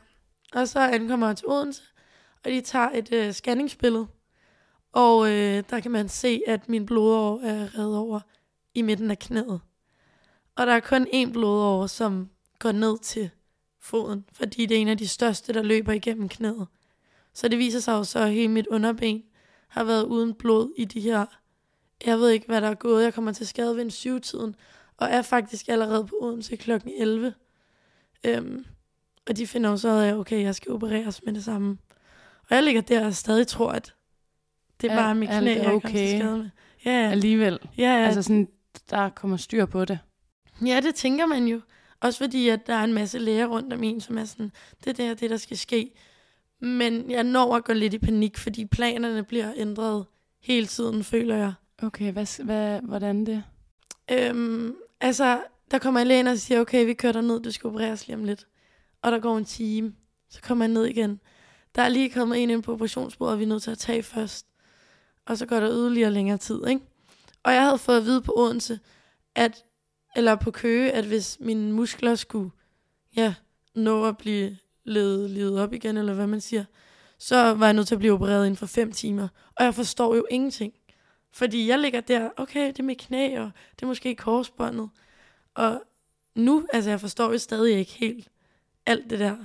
Og 0.53 0.67
så 0.67 0.79
ankommer 0.79 1.27
jeg 1.27 1.37
til 1.37 1.47
Odense, 1.47 1.83
og 2.45 2.51
de 2.51 2.61
tager 2.61 2.89
et 2.89 3.13
øh, 3.13 3.31
scanningsbillede. 3.33 4.07
Og 4.91 5.27
øh, 5.31 5.63
der 5.69 5.79
kan 5.79 5.91
man 5.91 6.09
se, 6.09 6.41
at 6.47 6.69
min 6.69 6.85
blodår 6.85 7.41
er 7.41 7.77
reddet 7.77 7.97
over 7.97 8.19
i 8.73 8.81
midten 8.81 9.11
af 9.11 9.19
knæet. 9.19 9.61
Og 10.55 10.67
der 10.67 10.73
er 10.73 10.79
kun 10.79 11.07
én 11.07 11.31
blodår, 11.31 11.87
som 11.87 12.29
går 12.59 12.71
ned 12.71 12.97
til 12.97 13.29
foden, 13.79 14.25
fordi 14.33 14.65
det 14.65 14.77
er 14.77 14.81
en 14.81 14.87
af 14.87 14.97
de 14.97 15.07
største, 15.07 15.53
der 15.53 15.61
løber 15.61 15.91
igennem 15.91 16.29
knæet. 16.29 16.67
Så 17.33 17.47
det 17.47 17.59
viser 17.59 17.79
sig 17.79 17.91
jo 17.93 18.03
så, 18.03 18.19
at 18.19 18.31
hele 18.31 18.47
mit 18.47 18.67
underben 18.67 19.23
har 19.67 19.83
været 19.83 20.03
uden 20.03 20.33
blod 20.33 20.73
i 20.77 20.85
de 20.85 21.01
her... 21.01 21.25
Jeg 22.05 22.19
ved 22.19 22.29
ikke, 22.29 22.45
hvad 22.45 22.61
der 22.61 22.69
er 22.69 22.75
gået. 22.75 23.03
Jeg 23.03 23.13
kommer 23.13 23.31
til 23.31 23.47
skade 23.47 23.75
ved 23.75 23.83
en 23.83 23.91
syvtiden, 23.91 24.55
og 24.97 25.07
er 25.07 25.21
faktisk 25.21 25.69
allerede 25.69 26.07
på 26.07 26.15
Odense 26.21 26.55
kl. 26.55 26.71
11. 26.97 27.33
Øhm, 28.23 28.65
og 29.29 29.37
de 29.37 29.47
finder 29.47 29.69
jo 29.69 29.77
så 29.77 29.89
ud 29.89 29.99
af, 29.99 30.13
okay, 30.13 30.43
jeg 30.43 30.55
skal 30.55 30.71
opereres 30.71 31.23
med 31.25 31.33
det 31.33 31.43
samme. 31.43 31.77
Og 32.49 32.55
jeg 32.55 32.63
ligger 32.63 32.81
der 32.81 33.05
og 33.05 33.13
stadig 33.13 33.47
tror, 33.47 33.71
at 33.71 33.95
det 34.81 34.91
er 34.91 34.95
bare 34.95 35.15
mit 35.15 35.29
knæ, 35.29 35.51
jeg 35.51 35.57
er 35.57 35.63
kommet 35.63 35.81
til 35.81 35.89
okay. 35.89 36.19
skade 36.19 36.37
med. 36.37 36.49
Ja, 36.85 36.91
ja. 36.91 37.11
Alligevel. 37.11 37.59
ja, 37.77 37.83
ja. 37.83 38.05
Altså 38.05 38.21
sådan, 38.21 38.47
der 38.89 39.09
kommer 39.09 39.37
styr 39.37 39.65
på 39.65 39.85
det. 39.85 39.99
Ja, 40.65 40.79
det 40.83 40.95
tænker 40.95 41.25
man 41.25 41.45
jo. 41.45 41.61
Også 42.01 42.19
fordi, 42.19 42.49
at 42.49 42.67
der 42.67 42.73
er 42.73 42.83
en 42.83 42.93
masse 42.93 43.19
læger 43.19 43.45
rundt 43.45 43.73
om 43.73 43.83
en, 43.83 44.01
som 44.01 44.17
er 44.17 44.25
sådan, 44.25 44.51
det 44.83 44.99
er 44.99 45.13
det 45.13 45.29
der 45.29 45.37
skal 45.37 45.57
ske. 45.57 45.91
Men 46.59 47.11
jeg 47.11 47.23
når 47.23 47.55
at 47.55 47.63
gå 47.63 47.73
lidt 47.73 47.93
i 47.93 47.97
panik, 47.97 48.37
fordi 48.37 48.65
planerne 48.65 49.23
bliver 49.23 49.53
ændret 49.55 50.05
hele 50.41 50.67
tiden, 50.67 51.03
føler 51.03 51.35
jeg. 51.35 51.53
Okay, 51.83 52.11
hvad, 52.11 52.43
hvad, 52.43 52.81
hvordan 52.81 53.25
det? 53.25 53.43
Øhm, 54.11 54.75
altså, 55.01 55.41
der 55.71 55.79
kommer 55.79 55.99
en 55.99 56.07
læge 56.07 56.19
ind 56.19 56.27
og 56.27 56.37
siger, 56.37 56.61
okay, 56.61 56.85
vi 56.85 56.93
kører 56.93 57.13
dig 57.13 57.21
ned, 57.21 57.39
du 57.39 57.51
skal 57.51 57.67
opereres 57.67 58.07
lige 58.07 58.17
om 58.17 58.23
lidt. 58.23 58.47
Og 59.01 59.11
der 59.11 59.19
går 59.19 59.37
en 59.37 59.45
time, 59.45 59.93
så 60.29 60.41
kommer 60.41 60.65
jeg 60.65 60.73
ned 60.73 60.85
igen. 60.85 61.19
Der 61.75 61.81
er 61.81 61.89
lige 61.89 62.09
kommet 62.09 62.43
en 62.43 62.49
ind 62.49 62.63
på 62.63 62.73
operationsbordet, 62.73 63.39
vi 63.39 63.43
er 63.43 63.47
nødt 63.47 63.63
til 63.63 63.71
at 63.71 63.77
tage 63.77 64.03
først. 64.03 64.47
Og 65.25 65.37
så 65.37 65.45
går 65.45 65.59
der 65.59 65.71
yderligere 65.71 66.11
længere 66.11 66.37
tid, 66.37 66.67
ikke? 66.67 66.81
Og 67.43 67.53
jeg 67.53 67.63
havde 67.63 67.77
fået 67.77 67.97
at 67.97 68.05
vide 68.05 68.21
på 68.21 68.33
Odense, 68.35 68.79
at, 69.35 69.63
eller 70.15 70.35
på 70.35 70.51
Køge, 70.51 70.91
at 70.91 71.05
hvis 71.05 71.37
mine 71.39 71.73
muskler 71.73 72.15
skulle, 72.15 72.49
ja, 73.15 73.33
nå 73.75 74.05
at 74.05 74.17
blive 74.17 74.57
ledet, 74.83 75.29
ledet 75.29 75.59
op 75.59 75.73
igen, 75.73 75.97
eller 75.97 76.13
hvad 76.13 76.27
man 76.27 76.41
siger, 76.41 76.65
så 77.17 77.53
var 77.53 77.65
jeg 77.65 77.73
nødt 77.73 77.87
til 77.87 77.95
at 77.95 77.99
blive 77.99 78.13
opereret 78.13 78.45
inden 78.45 78.57
for 78.57 78.65
fem 78.65 78.91
timer. 78.91 79.27
Og 79.55 79.65
jeg 79.65 79.75
forstår 79.75 80.15
jo 80.15 80.25
ingenting. 80.29 80.73
Fordi 81.31 81.67
jeg 81.67 81.79
ligger 81.79 82.01
der, 82.01 82.29
okay, 82.37 82.67
det 82.67 82.79
er 82.79 82.83
mit 82.83 82.97
knæ, 82.97 83.39
og 83.39 83.51
det 83.75 83.81
er 83.81 83.87
måske 83.87 84.15
korsbåndet. 84.15 84.89
Og 85.53 85.81
nu, 86.35 86.65
altså 86.73 86.89
jeg 86.89 86.99
forstår 86.99 87.31
jo 87.31 87.37
stadig 87.37 87.77
ikke 87.77 87.91
helt 87.91 88.29
alt 88.85 89.09
det 89.09 89.19
der, 89.19 89.37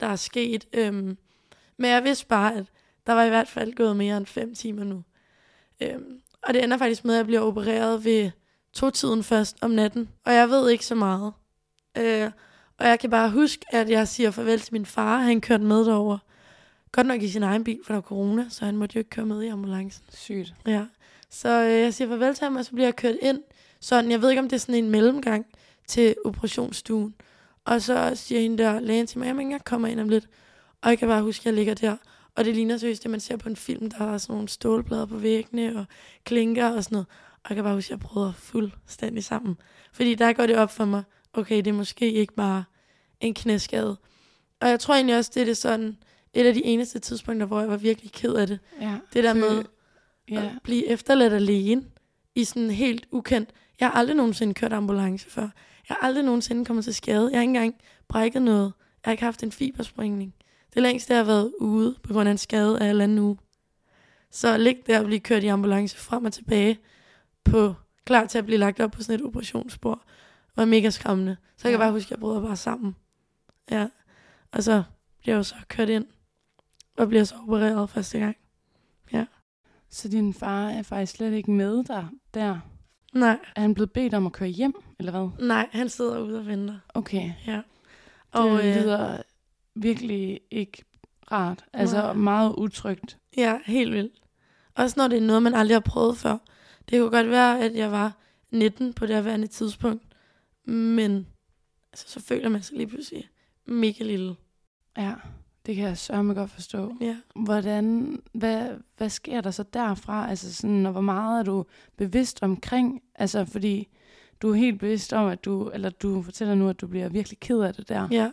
der 0.00 0.06
er 0.06 0.16
sket. 0.16 0.66
Øhm, 0.72 1.18
men 1.76 1.90
jeg 1.90 2.04
vidste 2.04 2.26
bare, 2.26 2.54
at 2.54 2.66
der 3.06 3.12
var 3.12 3.24
i 3.24 3.28
hvert 3.28 3.48
fald 3.48 3.74
gået 3.74 3.96
mere 3.96 4.16
end 4.16 4.26
fem 4.26 4.54
timer 4.54 4.84
nu. 4.84 5.02
Øhm, 5.80 6.20
og 6.42 6.54
det 6.54 6.64
ender 6.64 6.78
faktisk 6.78 7.04
med, 7.04 7.14
at 7.14 7.18
jeg 7.18 7.26
bliver 7.26 7.40
opereret 7.40 8.04
ved 8.04 8.30
to-tiden 8.74 9.22
først 9.22 9.56
om 9.60 9.70
natten. 9.70 10.08
Og 10.24 10.34
jeg 10.34 10.50
ved 10.50 10.70
ikke 10.70 10.86
så 10.86 10.94
meget. 10.94 11.32
Øh, 11.98 12.30
og 12.78 12.86
jeg 12.86 13.00
kan 13.00 13.10
bare 13.10 13.30
huske, 13.30 13.64
at 13.68 13.90
jeg 13.90 14.08
siger 14.08 14.30
farvel 14.30 14.60
til 14.60 14.72
min 14.72 14.86
far. 14.86 15.18
Han 15.18 15.40
kørte 15.40 15.64
med 15.64 15.84
derover. 15.84 16.18
Godt 16.92 17.06
nok 17.06 17.22
i 17.22 17.28
sin 17.28 17.42
egen 17.42 17.64
bil, 17.64 17.78
for 17.84 17.92
der 17.92 18.00
var 18.00 18.08
corona, 18.08 18.46
så 18.48 18.64
han 18.64 18.76
måtte 18.76 18.94
jo 18.94 18.98
ikke 18.98 19.10
køre 19.10 19.26
med 19.26 19.42
i 19.42 19.48
ambulancen. 19.48 20.04
Sygt. 20.12 20.54
Ja. 20.66 20.84
Så 21.30 21.48
øh, 21.48 21.80
jeg 21.80 21.94
siger 21.94 22.08
farvel 22.08 22.34
til 22.34 22.44
ham, 22.44 22.56
og 22.56 22.64
så 22.64 22.72
bliver 22.72 22.86
jeg 22.86 22.96
kørt 22.96 23.16
ind. 23.22 23.42
Sådan, 23.80 24.10
jeg 24.10 24.22
ved 24.22 24.30
ikke, 24.30 24.42
om 24.42 24.48
det 24.48 24.56
er 24.56 24.60
sådan 24.60 24.84
en 24.84 24.90
mellemgang 24.90 25.46
til 25.86 26.14
operationsstuen. 26.24 27.14
Og 27.64 27.82
så 27.82 28.12
siger 28.14 28.40
hende 28.40 28.62
der, 28.62 28.80
lægen 28.80 29.06
til 29.06 29.18
mig, 29.18 29.26
jamen 29.26 29.50
jeg 29.50 29.64
kommer 29.64 29.88
ind 29.88 30.00
om 30.00 30.08
lidt. 30.08 30.28
Og 30.82 30.90
jeg 30.90 30.98
kan 30.98 31.08
bare 31.08 31.22
huske, 31.22 31.42
at 31.42 31.46
jeg 31.46 31.54
ligger 31.54 31.74
der. 31.74 31.96
Og 32.34 32.44
det 32.44 32.54
ligner 32.54 32.76
seriøst 32.76 33.02
det, 33.02 33.10
man 33.10 33.20
ser 33.20 33.36
på 33.36 33.48
en 33.48 33.56
film. 33.56 33.90
Der 33.90 34.12
er 34.12 34.18
sådan 34.18 34.34
nogle 34.34 34.48
stålplader 34.48 35.06
på 35.06 35.16
væggene 35.16 35.78
og 35.78 35.84
klinker 36.24 36.70
og 36.70 36.84
sådan 36.84 36.96
noget. 36.96 37.06
Og 37.44 37.50
jeg 37.50 37.54
kan 37.54 37.64
bare 37.64 37.74
huske, 37.74 37.86
at 37.86 37.90
jeg 37.90 38.00
bryder 38.00 38.32
fuldstændig 38.32 39.24
sammen. 39.24 39.56
Fordi 39.92 40.14
der 40.14 40.32
går 40.32 40.46
det 40.46 40.56
op 40.56 40.70
for 40.70 40.84
mig, 40.84 41.02
okay, 41.32 41.56
det 41.56 41.66
er 41.66 41.72
måske 41.72 42.12
ikke 42.12 42.34
bare 42.34 42.64
en 43.20 43.34
knæskade. 43.34 43.96
Og 44.60 44.68
jeg 44.68 44.80
tror 44.80 44.94
egentlig 44.94 45.16
også, 45.16 45.30
det 45.34 45.40
er 45.40 45.44
det 45.44 45.56
sådan, 45.56 45.96
et 46.34 46.46
af 46.46 46.54
de 46.54 46.64
eneste 46.64 46.98
tidspunkter, 46.98 47.46
hvor 47.46 47.60
jeg 47.60 47.68
var 47.68 47.76
virkelig 47.76 48.12
ked 48.12 48.34
af 48.34 48.46
det. 48.46 48.58
Ja. 48.80 48.96
Det 49.12 49.24
der 49.24 49.34
med 49.34 49.64
Ja. 50.30 50.42
at 50.44 50.50
blive 50.62 50.86
efterladt 50.88 51.32
alene 51.32 51.84
i 52.34 52.44
sådan 52.44 52.70
helt 52.70 53.06
ukendt. 53.10 53.50
Jeg 53.80 53.88
har 53.88 53.94
aldrig 53.98 54.16
nogensinde 54.16 54.54
kørt 54.54 54.72
ambulance 54.72 55.30
før. 55.30 55.42
Jeg 55.88 55.96
har 56.00 56.06
aldrig 56.06 56.24
nogensinde 56.24 56.64
kommet 56.64 56.84
til 56.84 56.94
skade. 56.94 57.30
Jeg 57.30 57.38
har 57.38 57.42
ikke 57.42 57.50
engang 57.50 57.74
brækket 58.08 58.42
noget. 58.42 58.64
Jeg 59.04 59.04
har 59.04 59.12
ikke 59.12 59.24
haft 59.24 59.42
en 59.42 59.52
fiberspringning. 59.52 60.34
Det 60.74 60.82
længste, 60.82 61.12
jeg 61.12 61.18
har 61.20 61.24
været 61.24 61.52
ude 61.60 61.96
på 62.02 62.12
grund 62.12 62.28
af 62.28 62.32
en 62.32 62.38
skade 62.38 62.80
af 62.80 63.04
en 63.04 63.18
uge. 63.18 63.38
Så 64.30 64.56
ligge 64.58 64.82
der 64.86 64.98
og 64.98 65.04
blive 65.06 65.20
kørt 65.20 65.42
i 65.44 65.46
ambulance 65.46 65.96
frem 65.96 66.24
og 66.24 66.32
tilbage 66.32 66.78
på 67.44 67.74
klar 68.04 68.26
til 68.26 68.38
at 68.38 68.44
blive 68.46 68.58
lagt 68.58 68.80
op 68.80 68.90
på 68.90 69.02
sådan 69.02 69.20
et 69.20 69.26
operationsbord, 69.26 70.00
var 70.56 70.64
mega 70.64 70.90
skræmmende. 70.90 71.36
Så 71.56 71.68
jeg 71.68 71.72
kan 71.72 71.80
Ja. 71.80 71.84
bare 71.86 71.92
huske, 71.92 72.06
at 72.06 72.10
jeg 72.10 72.18
bryder 72.20 72.40
bare 72.42 72.56
sammen. 72.56 72.96
Ja. 73.70 73.88
Og 74.52 74.62
så 74.62 74.82
bliver 75.20 75.34
jeg 75.34 75.38
jo 75.38 75.42
så 75.42 75.54
kørt 75.68 75.88
ind 75.88 76.06
og 76.98 77.08
bliver 77.08 77.24
så 77.24 77.34
opereret 77.42 77.90
første 77.90 78.18
gang. 78.18 78.36
Så 79.90 80.08
din 80.08 80.34
far 80.34 80.68
er 80.68 80.82
faktisk 80.82 81.12
slet 81.12 81.32
ikke 81.32 81.50
med 81.50 81.84
dig 81.84 82.08
der? 82.34 82.58
Nej, 83.12 83.38
Er 83.56 83.60
han 83.60 83.74
blevet 83.74 83.92
bedt 83.92 84.14
om 84.14 84.26
at 84.26 84.32
køre 84.32 84.48
hjem, 84.48 84.74
eller 84.98 85.12
hvad? 85.12 85.46
nej, 85.46 85.68
han 85.72 85.88
sidder 85.88 86.20
ude 86.20 86.38
og 86.38 86.46
venter. 86.46 86.78
Okay. 86.94 87.32
Ja. 87.46 87.60
Og 88.32 88.50
det 88.50 88.76
øh, 88.76 88.82
lyder 88.82 89.22
virkelig 89.74 90.40
ikke 90.50 90.84
rart. 91.32 91.64
Altså 91.72 91.96
Nej. 92.02 92.12
meget 92.12 92.54
utrygt. 92.58 93.18
ja, 93.36 93.58
helt 93.66 93.92
vildt. 93.92 94.14
Også 94.74 94.94
når 94.96 95.08
det 95.08 95.16
er 95.18 95.22
noget, 95.26 95.42
man 95.42 95.54
aldrig 95.54 95.74
har 95.74 95.80
prøvet 95.80 96.16
før. 96.16 96.38
Det 96.90 97.00
kunne 97.00 97.10
godt 97.10 97.30
være, 97.30 97.60
at 97.60 97.74
jeg 97.74 97.90
var 97.90 98.12
19 98.50 98.92
på 98.92 99.06
det 99.06 99.24
her 99.24 99.46
tidspunkt. 99.46 100.02
Men 100.64 101.26
altså, 101.92 102.08
så 102.08 102.20
føler 102.20 102.48
man 102.48 102.62
sig 102.62 102.76
lige 102.76 102.86
pludselig 102.86 103.28
mega 103.66 104.04
lille. 104.04 104.36
Ja, 104.96 105.14
det 105.66 105.76
kan 105.76 105.84
jeg 105.84 105.98
sørme 105.98 106.34
godt 106.34 106.50
forstå. 106.50 106.96
Ja. 107.00 107.16
Hvordan, 107.36 108.18
hvad, 108.32 108.68
hvad 108.96 109.08
sker 109.08 109.40
der 109.40 109.50
så 109.50 109.62
derfra? 109.62 110.30
Altså 110.30 110.54
sådan, 110.54 110.86
og 110.86 110.92
hvor 110.92 111.00
meget 111.00 111.40
er 111.40 111.42
du 111.42 111.64
bevidst 111.96 112.42
omkring? 112.42 113.02
Altså 113.14 113.44
fordi 113.44 113.88
du 114.42 114.50
er 114.50 114.54
helt 114.54 114.80
bevidst 114.80 115.12
om, 115.12 115.26
at 115.28 115.44
du, 115.44 115.68
eller 115.68 115.90
du 115.90 116.22
fortæller 116.22 116.54
nu, 116.54 116.68
at 116.68 116.80
du 116.80 116.86
bliver 116.86 117.08
virkelig 117.08 117.40
ked 117.40 117.60
af 117.60 117.74
det 117.74 117.88
der. 117.88 118.08
ja. 118.10 118.30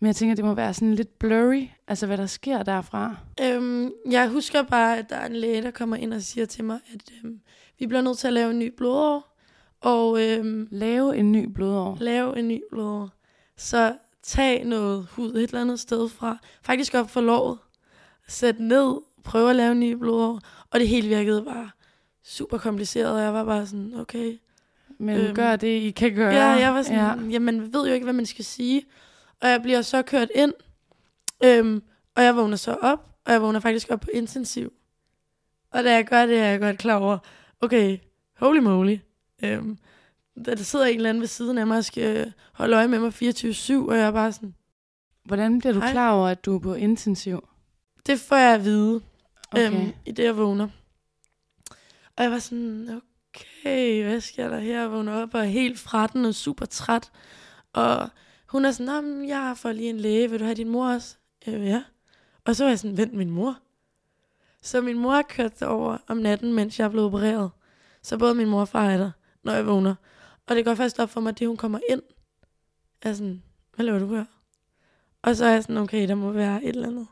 Men 0.00 0.06
jeg 0.06 0.16
tænker, 0.16 0.34
det 0.34 0.44
må 0.44 0.54
være 0.54 0.74
sådan 0.74 0.94
lidt 0.94 1.18
blurry, 1.18 1.66
altså 1.88 2.06
hvad 2.06 2.16
der 2.16 2.26
sker 2.26 2.62
derfra. 2.62 3.16
Øhm, 3.42 3.90
jeg 4.10 4.28
husker 4.28 4.62
bare, 4.62 4.98
at 4.98 5.10
der 5.10 5.16
er 5.16 5.26
en 5.26 5.36
læge, 5.36 5.62
der 5.62 5.70
kommer 5.70 5.96
ind 5.96 6.14
og 6.14 6.22
siger 6.22 6.46
til 6.46 6.64
mig, 6.64 6.78
at 6.94 7.12
øhm, 7.24 7.40
vi 7.78 7.86
bliver 7.86 8.02
nødt 8.02 8.18
til 8.18 8.26
at 8.26 8.32
lave 8.32 8.50
en 8.50 8.58
ny 8.58 8.74
blodår. 8.76 9.36
Og 9.80 10.22
øhm, 10.22 10.68
Lave 10.70 11.16
en 11.16 11.32
ny 11.32 11.44
blodår. 11.54 11.96
lave 12.00 12.38
en 12.38 12.48
ny 12.48 12.62
blodår. 12.70 13.10
Så 13.56 13.96
tag 14.22 14.64
noget 14.64 15.06
hud 15.10 15.30
et 15.34 15.42
eller 15.42 15.60
andet 15.60 15.80
sted 15.80 16.08
fra. 16.08 16.38
Faktisk 16.62 16.94
op 16.94 17.10
for 17.10 17.20
låret. 17.20 17.58
Sæt 18.28 18.60
ned. 18.60 18.94
Prøv 19.24 19.48
at 19.50 19.56
lave 19.56 19.72
en 19.72 19.80
ny 19.80 19.92
blodår. 19.92 20.40
Og 20.70 20.80
det 20.80 20.88
hele 20.88 21.08
virkede 21.08 21.42
bare 21.42 21.70
super 22.24 22.58
kompliceret. 22.58 23.12
Og 23.14 23.20
jeg 23.22 23.34
var 23.34 23.44
bare 23.44 23.66
sådan, 23.66 23.94
okay. 23.94 24.38
Men 24.98 25.16
Øhm, 25.20 25.34
gør 25.34 25.56
det, 25.56 25.66
I 25.80 25.90
kan 25.90 26.14
gøre. 26.14 26.34
Ja, 26.34 26.46
jeg 26.48 26.74
var 26.74 26.82
sådan, 26.82 26.98
Ja. 26.98 27.06
ja. 27.24 27.28
jamen, 27.30 27.72
ved 27.74 27.86
jo 27.86 27.92
ikke, 27.94 28.04
hvad 28.04 28.14
man 28.14 28.26
skal 28.26 28.44
sige. 28.44 28.84
Og 29.40 29.48
jeg 29.48 29.62
bliver 29.62 29.82
så 29.82 30.02
kørt 30.02 30.28
ind. 30.34 30.52
Øhm, 31.44 31.82
og 32.16 32.22
jeg 32.24 32.36
vågner 32.36 32.56
så 32.56 32.76
op. 32.82 33.08
Og 33.26 33.32
jeg 33.32 33.42
vågner 33.42 33.60
faktisk 33.60 33.90
op 33.90 34.00
på 34.00 34.08
intensiv. 34.14 34.72
Og 35.70 35.84
da 35.84 35.92
jeg 35.94 36.04
gør 36.06 36.26
det, 36.26 36.38
er 36.38 36.44
jeg 36.44 36.60
godt 36.60 36.78
klar 36.78 36.96
over, 36.96 37.18
okay, 37.62 37.98
holy 38.36 38.58
moly. 38.58 38.96
Øhm, 39.44 39.78
der, 40.44 40.54
der 40.54 40.62
sidder 40.62 40.86
en 40.86 40.96
eller 40.96 41.08
anden 41.10 41.20
ved 41.20 41.28
siden 41.28 41.58
af 41.58 41.66
mig 41.66 41.78
og 41.78 41.84
skal 41.84 42.32
holde 42.52 42.76
øje 42.76 42.88
med 42.88 42.98
mig 42.98 43.08
24-7, 43.08 43.88
og 43.88 43.96
jeg 43.96 44.06
er 44.06 44.10
bare 44.10 44.32
sådan, 44.32 44.54
Hvordan 45.24 45.58
bliver 45.58 45.72
du 45.72 45.80
Hej. 45.80 45.92
klar 45.92 46.12
over, 46.12 46.28
at 46.28 46.44
du 46.44 46.54
er 46.54 46.58
på 46.58 46.74
intensiv? 46.74 47.48
det 48.06 48.20
får 48.20 48.36
jeg 48.36 48.54
at 48.54 48.64
vide, 48.64 49.00
Okay. 49.52 49.72
øhm, 49.72 49.92
i 50.06 50.12
det 50.12 50.24
jeg 50.24 50.36
vågner. 50.36 50.68
Og 52.16 52.22
jeg 52.24 52.30
var 52.30 52.38
sådan, 52.38 53.00
okay, 53.30 54.04
hvad 54.04 54.20
sker 54.20 54.48
der 54.48 54.58
her? 54.58 54.80
Jeg 54.80 54.90
vågner 54.92 55.12
op 55.22 55.34
og 55.34 55.40
er 55.40 55.44
helt 55.44 55.78
fra 55.78 56.06
den 56.06 56.24
og 56.24 56.34
super 56.34 56.66
træt. 56.66 57.10
Og 57.72 58.08
hun 58.48 58.64
er 58.64 58.70
sådan, 58.70 58.86
"Nå, 58.94 59.00
men 59.00 59.28
jeg 59.28 59.54
får 59.56 59.72
lige 59.72 59.90
en 59.90 59.96
læge, 60.00 60.30
vil 60.30 60.40
du 60.40 60.44
have 60.44 60.54
din 60.54 60.68
mor 60.68 60.86
også? 60.94 61.16
Øh, 61.48 61.66
ja. 61.66 61.82
Og 62.44 62.56
så 62.56 62.64
var 62.64 62.68
jeg 62.70 62.78
sådan, 62.78 62.96
vent, 62.96 63.12
min 63.14 63.30
mor? 63.30 63.58
Så 64.62 64.80
min 64.80 64.98
mor 64.98 65.10
har 65.10 65.22
kørt 65.22 65.62
over 65.62 65.98
om 66.08 66.16
natten, 66.16 66.52
mens 66.52 66.78
jeg 66.78 66.84
er 66.84 66.88
blevet 66.88 67.06
opereret. 67.06 67.50
Så 68.02 68.18
både 68.18 68.34
min 68.34 68.48
mor 68.48 68.60
og 68.60 68.68
far 68.68 68.90
er 68.90 68.96
der, 68.96 69.10
når 69.42 69.52
jeg 69.52 69.66
vågner. 69.66 69.94
Og 70.46 70.56
det 70.56 70.64
går 70.64 70.74
først 70.74 71.00
op 71.00 71.10
for 71.10 71.20
mig, 71.20 71.30
at 71.30 71.38
det 71.38 71.46
hun 71.48 71.56
kommer 71.56 71.78
ind, 71.90 72.02
er 73.02 73.12
sådan, 73.12 73.42
hvad 73.74 73.84
laver 73.86 73.98
du 73.98 74.14
her? 74.14 74.24
Og 75.22 75.36
så 75.36 75.44
er 75.44 75.50
jeg 75.50 75.62
sådan, 75.62 75.76
okay, 75.76 76.08
der 76.08 76.14
må 76.14 76.30
være 76.32 76.64
et 76.64 76.68
eller 76.68 76.88
andet 76.88 77.06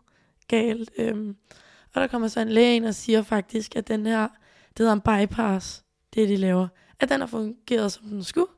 galt. 0.49 0.91
Øhm, 0.99 1.37
og 1.95 2.01
der 2.01 2.07
kommer 2.07 2.29
så 2.29 2.41
en 2.41 2.49
læge 2.49 2.77
ind 2.77 2.87
og 2.87 2.95
siger 2.95 3.23
faktisk, 3.23 3.77
at 3.77 3.89
den 3.89 4.07
her, 4.07 4.29
det 4.69 4.79
hedder 4.79 4.93
en 4.93 5.01
bypass, 5.01 5.85
det 6.15 6.29
de 6.29 6.37
laver, 6.37 6.69
at 7.01 7.09
den 7.09 7.21
har 7.21 7.27
fungeret, 7.27 7.93
som 7.93 8.05
den 8.05 8.25
skulle. 8.25 8.53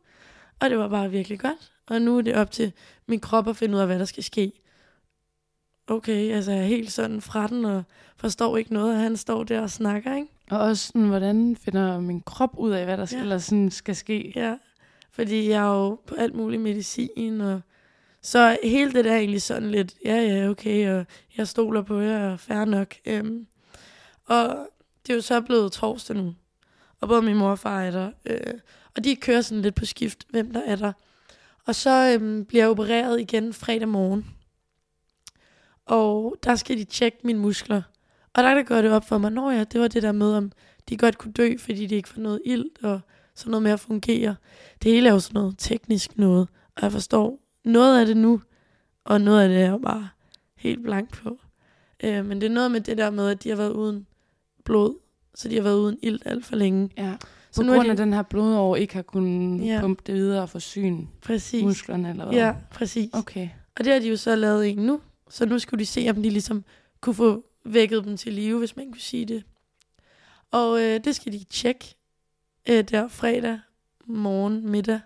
Og 0.61 0.70
det 0.70 0.78
var 0.78 0.88
bare 0.88 1.11
virkelig 1.11 1.40
godt. 1.40 1.72
Og 1.87 2.02
nu 2.02 2.18
er 2.18 2.22
det 2.22 2.37
op 2.37 2.50
til 2.50 2.72
min 3.07 3.20
krop 3.20 3.48
at 3.48 3.57
finde 3.57 3.74
ud 3.74 3.81
af, 3.81 3.87
hvad 3.87 3.98
der 3.98 4.05
skal 4.05 4.22
ske. 4.22 4.52
Okay, 5.87 6.33
altså 6.35 6.53
jeg 6.53 6.61
er 6.61 6.64
helt 6.66 6.92
sådan 6.92 7.21
fra 7.21 7.47
den, 7.47 7.64
og 7.64 7.83
forstår 8.16 8.57
ikke 8.57 8.73
noget, 8.75 8.95
at 8.95 9.01
han 9.01 9.16
står 9.16 9.45
der 9.45 9.61
og 9.61 9.71
snakker, 9.71 10.14
ikke? 10.16 10.29
Og 10.51 10.59
også 10.59 10.87
sådan, 10.87 11.09
hvordan 11.09 11.57
finder 11.57 12.01
min 12.01 12.21
krop 12.21 12.59
ud 12.59 12.71
af, 12.71 12.85
hvad 12.85 12.97
der 12.97 13.05
skal, 13.05 13.16
Ja. 13.16 13.23
eller 13.23 13.38
sådan 13.38 13.71
skal 13.71 13.97
ske? 13.97 14.33
Ja, 14.37 14.57
fordi 15.11 15.49
jeg 15.49 15.62
er 15.62 15.75
jo 15.75 15.99
på 16.07 16.14
alt 16.14 16.35
muligt 16.35 16.62
medicin, 16.62 17.40
og 17.40 17.61
så 18.23 18.57
hele 18.64 18.92
det 18.92 19.05
der 19.05 19.12
er 19.12 19.16
egentlig 19.18 19.42
sådan 19.42 19.71
lidt, 19.71 19.95
ja, 20.05 20.14
ja, 20.23 20.49
okay, 20.49 20.90
og 20.90 21.07
jeg 21.37 21.49
stoler 21.49 21.83
på 21.83 22.01
jer, 22.01 22.33
og 22.33 22.40
fair 22.40 22.64
nok. 22.64 22.95
Øhm, 23.07 23.47
og 24.27 24.68
det 25.07 25.12
er 25.12 25.14
jo 25.14 25.21
så 25.23 25.40
blevet 25.40 25.73
torsdag 25.73 26.16
nu, 26.16 26.35
og 27.01 27.09
både 27.09 27.23
min 27.23 27.37
mor 27.37 27.51
og 27.51 27.59
far 27.59 27.83
er 27.83 27.90
der, 27.90 28.11
øh, 28.27 28.55
og 28.97 29.05
de 29.05 29.16
kører 29.16 29.40
sådan 29.40 29.62
lidt 29.62 29.75
på 29.75 29.85
skift, 29.85 30.27
hvem 30.31 30.53
der 30.53 30.61
er 30.66 30.77
der. 30.77 30.92
Og 31.66 31.75
så 31.75 32.18
øhm, 32.21 32.45
bliver 32.45 32.62
jeg 32.64 32.71
opereret 32.71 33.21
igen 33.21 33.53
fredag 33.53 33.88
morgen, 33.88 34.27
og 35.87 36.37
der 36.45 36.55
skal 36.57 36.79
de 36.79 36.85
tjekke 36.85 37.18
mine 37.25 37.38
muskler. 37.38 37.83
Og 38.35 38.42
der, 38.42 38.55
der 38.55 38.62
går 38.62 38.83
det 38.83 38.90
op 38.92 39.09
for 39.09 39.18
mig, 39.18 39.33
når 39.33 39.51
ja, 39.51 39.64
det 39.64 39.81
var 39.81 39.88
det 39.88 40.03
der 40.03 40.12
med, 40.12 40.35
om 40.35 40.53
de 40.88 40.97
godt 40.97 41.18
kunne 41.18 41.33
dø, 41.33 41.57
fordi 41.59 41.87
de 41.87 41.95
ikke 41.95 42.09
får 42.09 42.21
noget 42.21 42.40
ilt, 42.45 42.79
og 42.83 43.01
sådan 43.35 43.51
noget 43.51 43.62
med 43.62 43.71
at 43.71 43.81
fungere. 43.81 44.37
Det 44.83 44.92
hele 44.92 45.09
er 45.09 45.12
jo 45.12 45.21
sådan 45.21 45.35
noget 45.40 45.55
teknisk 45.59 46.18
noget, 46.18 46.49
og 46.77 46.83
jeg 46.83 46.92
forstår 46.92 47.38
noget 47.64 48.01
af 48.01 48.07
det 48.07 48.16
nu, 48.16 48.40
og 49.05 49.21
noget 49.21 49.42
af 49.42 49.49
det 49.49 49.57
er 49.59 49.71
jeg 49.71 49.79
bare 49.83 50.09
helt 50.57 50.83
blank 50.83 51.23
på. 51.23 51.38
Øh, 52.05 52.27
men 52.27 52.40
det 52.40 52.47
er 52.47 52.51
noget 52.55 52.71
med 52.71 52.81
det 52.81 52.99
der 52.99 53.11
med, 53.11 53.29
at 53.29 53.45
de 53.45 53.49
har 53.49 53.57
været 53.57 53.73
uden 53.73 54.07
blod, 54.64 54.95
så 55.35 55.49
de 55.49 55.55
har 55.55 55.62
været 55.62 55.79
uden 55.79 55.99
ilt 56.03 56.23
alt 56.27 56.45
for 56.45 56.57
længe. 56.57 56.90
Ja. 56.97 57.14
Så 57.51 57.61
På 57.61 57.66
nu 57.66 57.73
grund 57.75 57.85
de- 57.87 57.90
af 57.90 57.97
den 57.97 58.12
her 58.12 58.23
blodår 58.23 58.77
ikke 58.77 58.95
har 58.95 59.03
kunnet 59.03 59.66
Ja. 59.66 59.75
ja. 59.75 59.81
pumpe 59.81 60.03
det 60.07 60.14
videre 60.14 60.42
og 60.42 60.49
forsyne 60.49 61.07
Præcis. 61.23 61.64
musklerne, 61.64 62.11
eller 62.11 62.25
hvad? 62.25 62.35
Ja, 62.35 62.55
præcis. 62.71 63.11
Okay. 63.12 63.49
Og 63.79 63.85
det 63.85 63.92
har 63.92 64.01
de 64.01 64.09
jo 64.09 64.16
så 64.16 64.37
lavet 64.37 64.68
en 64.71 64.79
nu, 64.79 65.01
så 65.33 65.47
nu 65.47 65.59
skulle 65.59 65.81
de 65.81 65.87
se, 65.87 66.07
om 66.11 66.23
de 66.23 66.31
ligesom 66.31 66.64
kunne 67.01 67.14
få 67.14 67.45
vækket 67.64 68.05
dem 68.05 68.16
til 68.16 68.33
live, 68.33 68.59
hvis 68.59 68.77
man 68.77 68.90
kunne 68.90 69.01
sige 69.01 69.27
det. 69.27 69.45
Og 70.51 70.81
øh, 70.81 71.05
det 71.05 71.16
skal 71.16 71.33
de 71.33 71.45
tjekke 71.45 71.95
øh, 72.68 72.85
der 72.85 73.09
fredag 73.09 73.61
morgen, 74.07 74.71
middag. 74.71 75.01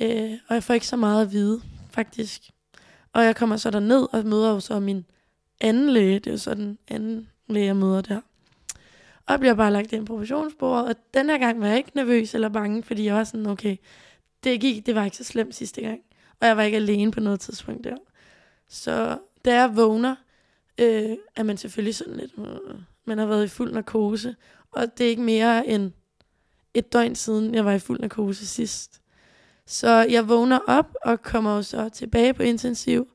Øh, 0.00 0.32
og 0.48 0.54
jeg 0.54 0.62
får 0.62 0.74
ikke 0.74 0.86
så 0.86 0.96
meget 0.96 1.22
at 1.22 1.32
vide, 1.32 1.62
faktisk. 1.90 2.50
Og 3.12 3.24
jeg 3.24 3.36
kommer 3.36 3.56
så 3.56 3.70
derned 3.70 4.06
og 4.12 4.26
møder 4.26 4.50
jo 4.50 4.60
så 4.60 4.80
min 4.80 5.04
anden 5.60 5.90
læge. 5.90 6.18
Det 6.18 6.26
er 6.26 6.30
jo 6.30 6.38
så 6.38 6.54
den 6.54 6.78
anden 6.88 7.28
læge, 7.48 7.66
jeg 7.66 7.76
møder 7.76 8.00
der. 8.00 8.20
Og 9.26 9.32
jeg 9.32 9.40
bliver 9.40 9.54
bare 9.54 9.72
lagt 9.72 9.92
ind 9.92 10.06
på 10.06 10.12
operationsbordet. 10.12 10.88
Og 10.88 10.94
den 11.14 11.30
her 11.30 11.38
gang 11.38 11.60
var 11.60 11.66
jeg 11.66 11.76
ikke 11.76 11.90
nervøs 11.94 12.34
eller 12.34 12.48
bange, 12.48 12.82
fordi 12.82 13.04
jeg 13.04 13.14
var 13.14 13.24
sådan, 13.24 13.46
okay, 13.46 13.76
det, 14.44 14.60
gik, 14.60 14.86
det 14.86 14.94
var 14.94 15.04
ikke 15.04 15.16
så 15.16 15.24
slemt 15.24 15.54
sidste 15.54 15.80
gang. 15.80 16.00
Og 16.40 16.46
jeg 16.46 16.56
var 16.56 16.62
ikke 16.62 16.76
alene 16.76 17.12
på 17.12 17.20
noget 17.20 17.40
tidspunkt 17.40 17.84
der. 17.84 17.96
Så 18.68 19.18
da 19.46 19.54
jeg 19.54 19.76
vågner, 19.76 20.16
øh, 20.78 21.16
er 21.36 21.42
man 21.42 21.56
selvfølgelig 21.56 21.94
sådan 21.94 22.16
lidt, 22.16 22.32
øh, 22.38 22.74
man 23.04 23.18
har 23.18 23.26
været 23.26 23.44
i 23.44 23.48
fuld 23.48 23.72
narkose. 23.72 24.36
Og 24.70 24.98
det 24.98 25.06
er 25.06 25.10
ikke 25.10 25.22
mere 25.22 25.66
end 25.66 25.92
et 26.74 26.92
døgn 26.92 27.14
siden, 27.14 27.54
jeg 27.54 27.64
var 27.64 27.72
i 27.72 27.78
fuld 27.78 28.00
narkose 28.00 28.46
sidst. 28.46 29.00
Så 29.66 30.06
jeg 30.10 30.28
vågner 30.28 30.58
op 30.66 30.94
og 31.04 31.22
kommer 31.22 31.56
jo 31.56 31.62
så 31.62 31.88
tilbage 31.88 32.34
på 32.34 32.42
intensiv. 32.42 33.08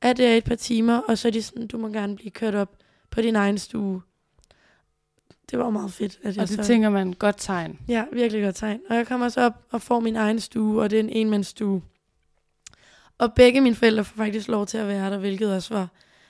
Er 0.00 0.12
det 0.12 0.36
et 0.36 0.44
par 0.44 0.54
timer, 0.54 0.98
og 0.98 1.18
så 1.18 1.28
er 1.28 1.32
de 1.32 1.42
sådan, 1.42 1.66
du 1.66 1.78
må 1.78 1.88
gerne 1.88 2.16
blive 2.16 2.30
kørt 2.30 2.54
op 2.54 2.76
på 3.10 3.20
din 3.20 3.36
egen 3.36 3.58
stue. 3.58 4.02
Det 5.50 5.58
var 5.58 5.70
meget 5.70 5.92
fedt. 5.92 6.18
At 6.22 6.36
jeg 6.36 6.42
Og 6.42 6.48
det 6.48 6.56
så... 6.56 6.64
tænker 6.64 6.90
man, 6.90 7.12
godt 7.12 7.36
tegn. 7.38 7.78
Ja, 7.88 8.04
virkelig 8.12 8.42
godt 8.42 8.54
tegn. 8.56 8.80
Og 8.90 8.96
jeg 8.96 9.06
kommer 9.06 9.28
så 9.28 9.40
op 9.40 9.62
og 9.70 9.82
får 9.82 10.00
min 10.00 10.16
egen 10.16 10.40
stue, 10.40 10.82
og 10.82 10.90
det 10.90 10.96
er 10.96 11.00
en 11.00 11.08
enmandsstue. 11.08 11.82
Og 13.24 13.32
begge 13.34 13.60
mine 13.60 13.74
forældre 13.74 14.04
får 14.04 14.16
faktisk 14.16 14.48
lov 14.48 14.66
til 14.66 14.78
at 14.78 14.88
være 14.88 15.10
der, 15.10 15.18
hvilket 15.18 15.54
også 15.54 15.74
var 15.74 15.88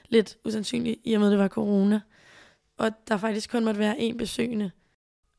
lidt 0.08 0.36
usandsynligt, 0.44 1.00
i 1.04 1.12
og 1.14 1.20
med, 1.20 1.28
at 1.28 1.30
det 1.32 1.38
var 1.38 1.48
corona. 1.48 2.00
Og 2.78 2.90
der 3.08 3.16
faktisk 3.16 3.50
kun 3.50 3.64
måtte 3.64 3.80
være 3.80 3.96
én 3.96 4.16
besøgende. 4.16 4.70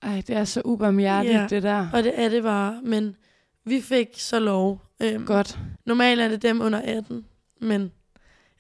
Ej, 0.02 0.24
det 0.28 0.36
er 0.36 0.44
så 0.44 0.62
ubarmhjertigt, 0.66 1.34
Ja. 1.36 1.48
det 1.50 1.64
der. 1.64 1.88
Og 1.94 2.04
det 2.04 2.14
er 2.22 2.30
det 2.30 2.44
bare, 2.44 2.80
men 2.84 3.16
vi 3.64 3.82
fik 3.82 4.08
så 4.20 4.40
lov. 4.40 4.82
Øhm, 5.00 5.26
Godt. 5.26 5.60
Normalt 5.86 6.22
er 6.22 6.28
det 6.28 6.42
dem 6.42 6.62
under 6.62 6.82
18, 6.82 7.26
men 7.62 7.82
jeg 7.82 7.90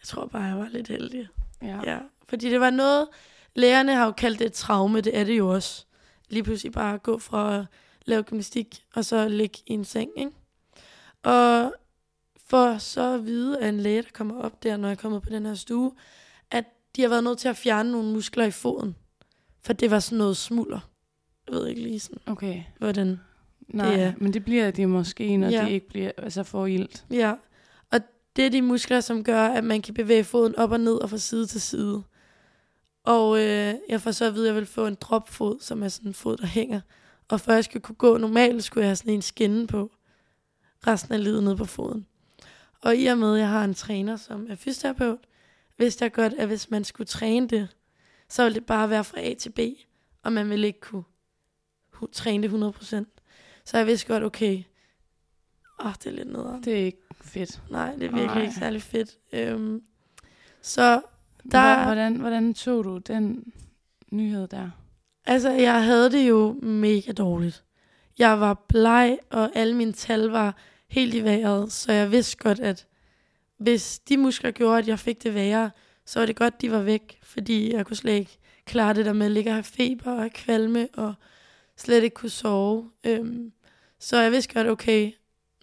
Jeg 0.01 0.07
tror 0.07 0.25
bare, 0.25 0.43
jeg 0.43 0.57
var 0.57 0.67
lidt 0.71 0.87
heldig. 0.87 1.27
Ja. 1.61 1.79
Ja, 1.85 1.97
fordi 2.29 2.49
det 2.49 2.59
var 2.59 2.69
noget, 2.69 3.07
lærerne 3.55 3.95
har 3.95 4.05
jo 4.05 4.11
kaldt 4.11 4.39
det 4.39 4.45
et 4.45 4.53
traume, 4.53 5.01
det 5.01 5.17
er 5.19 5.23
det 5.23 5.37
jo 5.37 5.49
også. 5.53 5.85
Lige 6.29 6.43
pludselig 6.43 6.71
bare 6.71 6.97
gå 6.97 7.19
fra 7.19 7.57
at 7.59 7.65
lave 8.05 8.23
gymnastik, 8.23 8.83
og 8.95 9.05
så 9.05 9.27
ligge 9.29 9.57
i 9.67 9.73
en 9.73 9.85
seng, 9.85 10.09
ikke? 10.17 10.31
Og 11.23 11.73
for 12.45 12.77
så 12.77 13.13
at 13.13 13.25
vide 13.25 13.59
af 13.59 13.69
en 13.69 13.79
læge, 13.79 14.01
der 14.01 14.09
kommer 14.13 14.41
op 14.41 14.63
der, 14.63 14.77
når 14.77 14.87
jeg 14.87 14.97
kommer 14.97 15.19
på 15.19 15.29
den 15.29 15.45
her 15.45 15.55
stue, 15.55 15.91
at 16.51 16.65
de 16.95 17.01
har 17.01 17.09
været 17.09 17.23
nødt 17.23 17.37
til 17.39 17.47
at 17.47 17.57
fjerne 17.57 17.91
nogle 17.91 18.11
muskler 18.13 18.45
i 18.45 18.51
foden. 18.51 18.95
For 19.61 19.73
det 19.73 19.91
var 19.91 19.99
sådan 19.99 20.17
noget 20.17 20.37
smulder. 20.37 20.79
Jeg 21.47 21.55
ved 21.55 21.67
ikke 21.67 21.81
lige 21.81 21.99
sådan, 21.99 22.19
Okay. 22.25 22.63
hvordan. 22.79 23.19
Nej, 23.67 23.91
Det 23.91 24.01
er- 24.03 24.13
men 24.17 24.33
det 24.33 24.45
bliver 24.45 24.71
de 24.71 24.85
måske, 24.87 25.37
når 25.37 25.49
Ja. 25.49 25.65
de 25.65 25.71
ikke 25.71 25.87
bliver, 25.87 26.11
altså 26.17 26.43
får 26.43 26.65
ilt. 26.65 27.05
Ja, 27.11 27.33
og 27.91 27.99
det 28.35 28.45
er 28.45 28.49
de 28.49 28.61
muskler, 28.61 28.99
som 29.01 29.23
gør, 29.23 29.47
at 29.47 29.63
man 29.63 29.81
kan 29.81 29.93
bevæge 29.93 30.23
foden 30.23 30.55
op 30.55 30.71
og 30.71 30.79
ned 30.79 30.93
og 30.95 31.09
fra 31.09 31.17
side 31.17 31.45
til 31.45 31.61
side. 31.61 32.03
Og 33.03 33.37
øh, 33.39 33.73
jeg 33.89 34.01
får 34.01 34.11
så 34.11 34.25
at 34.25 34.33
vide, 34.33 34.43
at 34.43 34.47
jeg 34.47 34.55
vil 34.55 34.65
få 34.65 34.87
en 34.87 34.97
dropfod, 35.01 35.57
som 35.61 35.83
er 35.83 35.87
sådan 35.87 36.09
en 36.09 36.13
fod, 36.13 36.37
der 36.37 36.47
hænger. 36.47 36.81
Og 37.29 37.41
for 37.41 37.51
at 37.51 37.55
jeg 37.55 37.63
skal 37.63 37.81
kunne 37.81 37.95
gå 37.95 38.17
normalt, 38.17 38.63
skulle 38.63 38.81
jeg 38.81 38.89
have 38.89 38.95
sådan 38.95 39.13
en 39.13 39.21
skinne 39.21 39.67
på 39.67 39.91
resten 40.87 41.13
af 41.13 41.23
livet 41.23 41.43
ned 41.43 41.55
på 41.55 41.65
foden. 41.65 42.05
Og 42.85 42.95
i 42.97 43.05
og 43.05 43.17
med, 43.17 43.33
at 43.33 43.39
jeg 43.39 43.49
har 43.49 43.63
en 43.63 43.73
træner, 43.73 44.15
som 44.15 44.47
er 44.49 44.55
fysioterapeut, 44.55 45.19
vidste 45.77 46.03
jeg 46.03 46.13
godt, 46.13 46.33
at 46.33 46.47
hvis 46.47 46.71
man 46.71 46.83
skulle 46.83 47.07
træne 47.07 47.47
det, 47.47 47.67
så 48.29 48.43
ville 48.43 48.55
det 48.55 48.65
bare 48.65 48.89
være 48.89 49.03
fra 49.03 49.21
A 49.21 49.33
til 49.33 49.49
B, 49.49 49.59
og 50.23 50.33
man 50.33 50.49
ville 50.49 50.67
ikke 50.67 50.79
kunne 50.79 51.03
træne 52.11 52.47
det 52.47 52.73
100%. 52.81 53.05
Så 53.65 53.77
jeg 53.77 53.87
vidste 53.87 54.07
godt, 54.07 54.23
okay, 54.23 54.63
åh, 55.79 55.93
det 55.93 56.05
er 56.05 56.11
lidt 56.11 56.27
nederen. 56.31 56.63
Det 56.63 56.73
er 56.73 56.85
ikke 56.85 57.01
fedt. 57.21 57.61
Nej, 57.69 57.91
det 57.95 58.03
er 58.03 58.11
virkelig 58.11 58.25
Nej. 58.25 58.41
ikke 58.41 58.55
særlig 58.55 58.81
fedt. 58.81 59.17
Øhm, 59.33 59.83
så 60.61 61.01
der, 61.51 61.85
Hvordan, 61.85 62.15
hvordan 62.15 62.53
tog 62.53 62.83
du 62.83 62.97
den 62.97 63.53
nyhed 64.11 64.47
der? 64.47 64.69
altså, 65.25 65.49
jeg 65.51 65.83
havde 65.83 66.11
det 66.11 66.29
jo 66.29 66.53
mega 66.61 67.11
dårligt. 67.11 67.63
Jeg 68.19 68.39
var 68.39 68.53
bleg, 68.53 69.17
og 69.29 69.51
alle 69.55 69.73
mine 69.75 69.93
tal 69.93 70.21
var 70.21 70.55
helt 70.95 71.13
i 71.13 71.23
vejret, 71.23 71.71
så 71.71 71.91
jeg 71.91 72.11
vidste 72.11 72.37
godt, 72.37 72.59
at 72.59 72.87
hvis 73.57 73.99
de 73.99 74.17
muskler 74.17 74.51
gjorde, 74.51 74.79
at 74.79 74.87
jeg 74.87 74.99
fik 74.99 75.23
det 75.23 75.33
værre, 75.33 75.71
så 76.05 76.19
var 76.19 76.25
det 76.25 76.35
godt, 76.35 76.61
de 76.61 76.71
var 76.71 76.81
væk, 76.81 77.19
fordi 77.23 77.73
jeg 77.73 77.85
kunne 77.85 77.97
slet 77.97 78.13
ikke 78.13 78.37
klare 78.65 78.93
det 78.93 79.05
der 79.05 79.13
med 79.13 79.25
at 79.25 79.31
ligge 79.31 79.49
og 79.49 79.55
have 79.55 79.63
feber 79.63 80.11
og 80.11 80.31
kvalme, 80.31 80.87
og 80.93 81.13
slet 81.77 82.03
ikke 82.03 82.13
kunne 82.13 82.29
sove. 82.29 82.91
Øhm, 83.03 83.51
så 83.99 84.17
jeg 84.17 84.31
vidste 84.31 84.53
godt, 84.53 84.67
okay, 84.67 85.11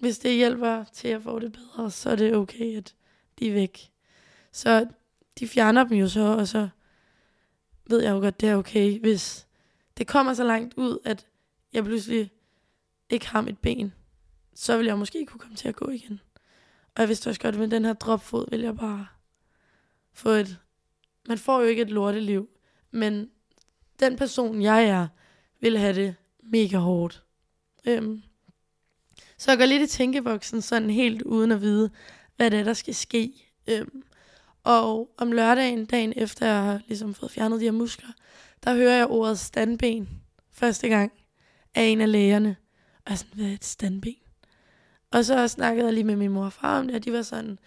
hvis 0.01 0.19
det 0.19 0.35
hjælper 0.35 0.85
til 0.93 1.09
at 1.09 1.23
få 1.23 1.39
det 1.39 1.53
bedre, 1.53 1.91
så 1.91 2.11
er 2.11 2.17
det 2.17 2.37
okay, 2.37 2.77
at 2.77 2.95
de 3.39 3.49
er 3.49 3.53
væk. 3.53 3.91
Så 4.53 4.87
de 5.39 5.49
fjerner 5.49 5.85
dem 5.85 5.97
jo 5.99 6.09
så, 6.09 6.21
og 6.21 6.49
så 6.49 6.69
ved 7.87 8.03
jeg 8.03 8.11
jo 8.11 8.19
godt, 8.19 8.41
det 8.41 8.49
er 8.49 8.57
okay, 8.57 9.01
hvis 9.01 9.47
det 9.99 10.07
kommer 10.07 10.35
så 10.35 10.45
langt 10.45 10.75
ud, 10.77 10.99
at 11.05 11.27
jeg 11.73 11.85
pludselig 11.85 12.31
ikke 13.11 13.29
har 13.29 13.41
mit 13.41 13.59
ben, 13.59 13.93
så 14.55 14.77
vil 14.77 14.87
jeg 14.87 14.99
måske 14.99 15.27
kunne 15.27 15.41
komme 15.41 15.57
til 15.57 15.69
at 15.69 15.77
gå 15.77 15.89
igen. 15.89 16.21
Og 16.95 17.01
jeg 17.01 17.09
vidste 17.09 17.29
også 17.29 17.41
godt, 17.41 17.55
at 17.55 17.59
med 17.59 17.69
den 17.69 17.85
her 17.85 17.93
dropfod 17.93 18.47
vil 18.51 18.61
jeg 18.61 18.77
bare 18.77 19.07
få 20.13 20.29
et... 20.29 20.59
Man 21.29 21.39
får 21.39 21.61
jo 21.61 21.67
ikke 21.67 21.83
et 21.83 21.91
lorteliv, 21.91 22.49
men 22.91 23.31
den 24.01 24.17
person, 24.17 24.63
jeg 24.63 24.85
er, 24.85 25.09
vil 25.61 25.79
have 25.79 25.95
det 25.95 26.15
mega 26.43 26.77
hårdt. 26.77 27.25
Øhm. 27.87 28.23
Så 29.39 29.51
jeg 29.51 29.59
går 29.59 29.67
lidt 29.67 29.83
i 29.83 29.87
tænkeboksen, 29.87 30.63
sådan 30.63 30.91
helt 30.91 31.23
uden 31.23 31.53
at 31.53 31.61
vide, 31.61 31.91
hvad 32.37 32.51
det 32.51 32.61
er, 32.61 32.65
der 32.65 32.75
skal 32.75 32.95
ske. 32.95 33.51
Øhm. 33.67 34.03
Og 34.65 35.15
om 35.17 35.33
lørdagen, 35.33 35.87
dagen 35.87 36.13
efter 36.17 36.47
jeg 36.47 36.63
har 36.63 36.81
ligesom 36.87 37.15
fået 37.15 37.31
fjernet 37.33 37.61
de 37.61 37.65
her 37.65 37.73
muskler, 37.73 38.11
der 38.65 38.75
hører 38.75 38.97
jeg 38.97 39.07
ordet 39.07 39.39
standben 39.39 40.23
første 40.53 40.89
gang 40.89 41.13
af 41.75 41.83
en 41.83 42.01
af 42.01 42.13
lægerne. 42.13 42.57
Og 43.05 43.11
jeg 43.11 43.19
sådan, 43.19 43.35
hvad 43.35 43.47
er 43.47 43.55
et 43.55 43.65
standben? 43.65 44.15
Og 45.13 45.25
så 45.25 45.49
snakkede 45.49 45.87
jeg 45.87 45.95
lige 45.95 46.05
med 46.05 46.17
min 46.17 46.31
mor 46.31 46.45
og 46.45 46.53
far 46.53 46.79
om 46.79 46.87
det, 46.87 46.97
og 46.97 47.05
de 47.05 47.13
var 47.13 47.23
sådan, 47.23 47.59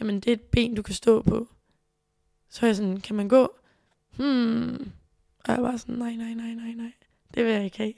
jamen 0.00 0.20
det 0.20 0.26
er 0.26 0.32
et 0.32 0.40
ben, 0.40 0.74
du 0.74 0.82
kan 0.82 0.94
stå 0.94 1.22
på. 1.22 1.48
Så 2.48 2.60
var 2.60 2.68
jeg 2.68 2.76
sådan, 2.76 3.00
kan 3.00 3.16
man 3.16 3.28
gå? 3.28 3.56
Hmm. 4.16 4.92
Og 5.44 5.54
jeg 5.54 5.62
var 5.62 5.76
sådan, 5.76 5.94
nej, 5.94 6.14
nej, 6.14 6.34
nej, 6.34 6.54
nej, 6.54 6.72
nej. 6.72 6.92
Det 7.34 7.44
vil 7.44 7.52
jeg 7.52 7.64
ikke 7.64 7.78
have. 7.78 7.94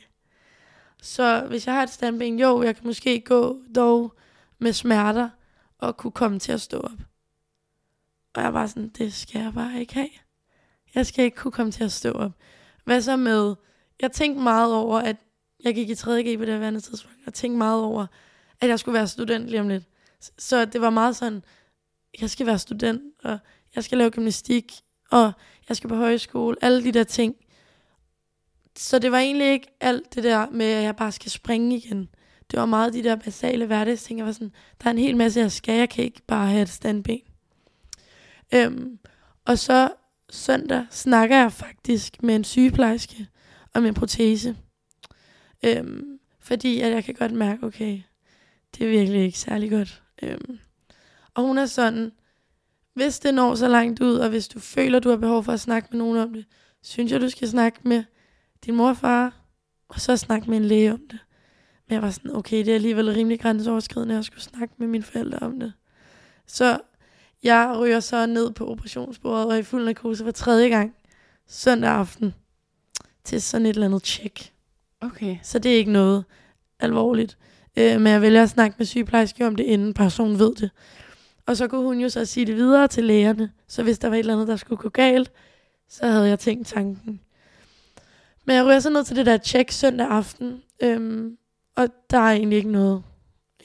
Så 1.02 1.46
hvis 1.48 1.66
jeg 1.66 1.74
har 1.74 1.82
et 1.82 1.90
standben, 1.90 2.38
jo, 2.38 2.62
jeg 2.62 2.76
kan 2.76 2.86
måske 2.86 3.20
gå 3.20 3.62
dog 3.74 4.14
med 4.58 4.72
smerter 4.72 5.28
og 5.78 5.96
kunne 5.96 6.12
komme 6.12 6.38
til 6.38 6.52
at 6.52 6.60
stå 6.60 6.80
op. 6.80 6.98
Og 8.34 8.42
jeg 8.42 8.54
var 8.54 8.66
sådan, 8.66 8.88
det 8.88 9.12
skal 9.12 9.40
jeg 9.40 9.54
bare 9.54 9.80
ikke 9.80 9.94
have. 9.94 10.08
Jeg 10.94 11.06
skal 11.06 11.24
ikke 11.24 11.36
kunne 11.36 11.52
komme 11.52 11.72
til 11.72 11.84
at 11.84 11.92
stå 11.92 12.12
op. 12.12 12.32
Hvad 12.84 13.02
så 13.02 13.16
med, 13.16 13.54
jeg 14.00 14.12
tænkte 14.12 14.42
meget 14.42 14.74
over, 14.74 14.98
at 14.98 15.16
jeg 15.64 15.74
gik 15.74 15.90
i 15.90 15.92
3.G 15.92 16.38
på 16.38 16.44
det 16.44 16.60
her 16.60 16.80
tidspunkt, 16.80 17.18
og 17.26 17.34
tænkte 17.34 17.58
meget 17.58 17.82
over, 17.82 18.06
at 18.60 18.68
jeg 18.68 18.78
skulle 18.78 18.98
være 18.98 19.08
student 19.08 19.48
lige 19.48 19.60
om 19.60 19.68
lidt. 19.68 19.84
Så 20.38 20.64
det 20.64 20.80
var 20.80 20.90
meget 20.90 21.16
sådan, 21.16 21.42
jeg 22.20 22.30
skal 22.30 22.46
være 22.46 22.58
student, 22.58 23.02
og 23.24 23.38
jeg 23.74 23.84
skal 23.84 23.98
lave 23.98 24.10
gymnastik, 24.10 24.72
og 25.10 25.32
jeg 25.68 25.76
skal 25.76 25.88
på 25.88 25.96
højskole, 25.96 26.56
alle 26.62 26.84
de 26.84 26.92
der 26.92 27.04
ting. 27.04 27.36
Så 28.76 28.98
det 28.98 29.12
var 29.12 29.18
egentlig 29.18 29.52
ikke 29.52 29.68
alt 29.80 30.14
det 30.14 30.24
der 30.24 30.50
med, 30.50 30.66
at 30.66 30.82
jeg 30.82 30.96
bare 30.96 31.12
skal 31.12 31.30
springe 31.30 31.76
igen. 31.76 32.08
Det 32.50 32.58
var 32.58 32.66
meget 32.66 32.92
de 32.92 33.02
der 33.02 33.16
basale 33.16 33.66
hverdagsting. 33.66 34.18
Jeg 34.18 34.26
var 34.26 34.32
sådan, 34.32 34.52
der 34.82 34.86
er 34.86 34.90
en 34.90 34.98
hel 34.98 35.16
masse, 35.16 35.40
jeg 35.40 35.52
skal. 35.52 35.74
Jeg 35.78 35.88
kan 35.88 36.04
ikke 36.04 36.22
bare 36.26 36.48
have 36.48 36.62
et 36.62 36.68
standben. 36.68 37.20
Øhm, 38.54 38.98
og 39.44 39.58
så 39.58 39.88
søndag 40.30 40.86
snakker 40.90 41.36
jeg 41.36 41.52
faktisk 41.52 42.22
med 42.22 42.36
en 42.36 42.44
sygeplejerske 42.44 43.26
om 43.74 43.86
en 43.86 43.94
protese. 43.94 44.56
Øhm, 45.64 46.18
fordi 46.40 46.80
at 46.80 46.92
jeg 46.92 47.04
kan 47.04 47.14
godt 47.14 47.32
mærke, 47.32 47.66
okay, 47.66 48.00
det 48.74 48.86
er 48.86 48.90
virkelig 48.90 49.24
ikke 49.24 49.38
særlig 49.38 49.70
godt. 49.70 50.02
Øhm, 50.22 50.58
og 51.34 51.42
hun 51.42 51.58
er 51.58 51.66
sådan, 51.66 52.12
hvis 52.94 53.18
det 53.18 53.34
når 53.34 53.54
så 53.54 53.68
langt 53.68 54.00
ud, 54.00 54.14
og 54.14 54.28
hvis 54.28 54.48
du 54.48 54.60
føler, 54.60 54.98
du 54.98 55.08
har 55.08 55.16
behov 55.16 55.44
for 55.44 55.52
at 55.52 55.60
snakke 55.60 55.88
med 55.92 55.98
nogen 55.98 56.16
om 56.18 56.32
det, 56.32 56.44
synes 56.82 57.12
jeg, 57.12 57.20
du 57.20 57.28
skal 57.28 57.48
snakke 57.48 57.78
med 57.82 58.04
din 58.66 58.76
mor 58.76 58.88
og 58.88 58.96
far, 58.96 59.40
og 59.88 60.00
så 60.00 60.16
snakke 60.16 60.50
med 60.50 60.56
en 60.58 60.64
læge 60.64 60.92
om 60.92 61.00
det. 61.10 61.18
Men 61.88 61.94
jeg 61.94 62.02
var 62.02 62.10
sådan, 62.10 62.36
okay, 62.36 62.58
det 62.58 62.68
er 62.68 62.74
alligevel 62.74 63.12
rimelig 63.12 63.40
grænseoverskridende 63.40 64.18
at 64.18 64.24
skulle 64.24 64.42
snakke 64.42 64.74
med 64.78 64.86
mine 64.86 65.04
forældre 65.04 65.38
om 65.38 65.60
det. 65.60 65.72
Så 66.46 66.78
jeg 67.42 67.76
ryger 67.78 68.00
så 68.00 68.26
ned 68.26 68.50
på 68.50 68.70
operationsbordet 68.70 69.46
og 69.46 69.52
er 69.52 69.56
i 69.56 69.62
fuld 69.62 69.84
narkose 69.84 70.24
for 70.24 70.30
tredje 70.30 70.68
gang 70.68 70.94
søndag 71.46 71.90
aften 71.90 72.34
til 73.24 73.42
sådan 73.42 73.66
et 73.66 73.70
eller 73.70 73.86
andet 73.86 74.02
tjek. 74.02 74.52
Okay. 75.00 75.38
Så 75.42 75.58
det 75.58 75.72
er 75.72 75.76
ikke 75.76 75.92
noget 75.92 76.24
alvorligt. 76.80 77.38
Øh, 77.76 78.00
men 78.00 78.12
jeg 78.12 78.22
vælger 78.22 78.42
at 78.42 78.50
snakke 78.50 78.74
med 78.78 78.86
sygeplejerske 78.86 79.46
om 79.46 79.56
det, 79.56 79.64
inden 79.64 79.94
personen 79.94 80.38
ved 80.38 80.54
det. 80.54 80.70
Og 81.46 81.56
så 81.56 81.68
kunne 81.68 81.82
hun 81.82 82.00
jo 82.00 82.08
så 82.08 82.24
sige 82.24 82.46
det 82.46 82.56
videre 82.56 82.88
til 82.88 83.04
lægerne. 83.04 83.50
Så 83.68 83.82
hvis 83.82 83.98
der 83.98 84.08
var 84.08 84.14
et 84.14 84.18
eller 84.18 84.32
andet, 84.32 84.48
der 84.48 84.56
skulle 84.56 84.82
gå 84.82 84.88
galt, 84.88 85.32
så 85.88 86.06
havde 86.06 86.28
jeg 86.28 86.38
tænkt 86.38 86.66
tanken. 86.66 87.20
Men 88.44 88.56
jeg 88.56 88.66
ryger 88.66 88.80
så 88.80 88.90
ned 88.90 89.04
til 89.04 89.16
det 89.16 89.26
der 89.26 89.36
tjek 89.36 89.70
søndag 89.70 90.06
aften. 90.06 90.62
Øhm, 90.82 91.36
og 91.76 91.88
der 92.10 92.18
er 92.18 92.32
egentlig 92.32 92.56
ikke 92.56 92.70
noget. 92.70 93.02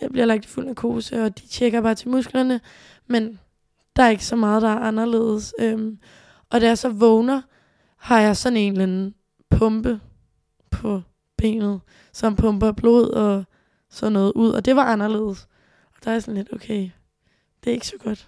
Jeg 0.02 0.10
bliver 0.10 0.26
lagt 0.26 0.46
i 0.46 0.48
fuld 0.48 0.66
narkose, 0.66 1.24
og 1.24 1.40
de 1.40 1.48
tjekker 1.48 1.82
bare 1.82 1.96
til 1.96 2.10
musklerne. 2.10 2.62
Men 3.08 3.40
der 3.96 4.04
er 4.04 4.10
ikke 4.10 4.26
så 4.26 4.36
meget, 4.36 4.62
der 4.62 4.70
er 4.70 4.80
anderledes. 4.80 5.54
Øhm, 5.60 6.00
og 6.50 6.62
da 6.62 6.68
jeg 6.68 6.78
så 6.78 6.90
vågner, 6.90 7.42
har 7.98 8.20
jeg 8.20 8.38
sådan 8.38 8.58
en 8.58 8.72
eller 8.72 8.84
anden 8.84 9.16
pumpe 9.50 10.00
på 10.72 11.02
benet, 11.38 11.80
som 12.14 12.36
pumper 12.36 12.72
blod 12.72 13.10
og 13.10 13.46
sådan 13.92 14.14
noget 14.14 14.32
ud. 14.36 14.50
Og 14.50 14.66
det 14.66 14.76
var 14.76 14.84
anderledes. 14.86 15.48
Og 15.96 16.06
der 16.06 16.12
er 16.12 16.20
sådan 16.20 16.34
lidt, 16.36 16.54
okay, 16.54 16.90
det 17.64 17.70
er 17.70 17.74
ikke 17.74 17.88
så 17.88 17.98
godt. 18.04 18.28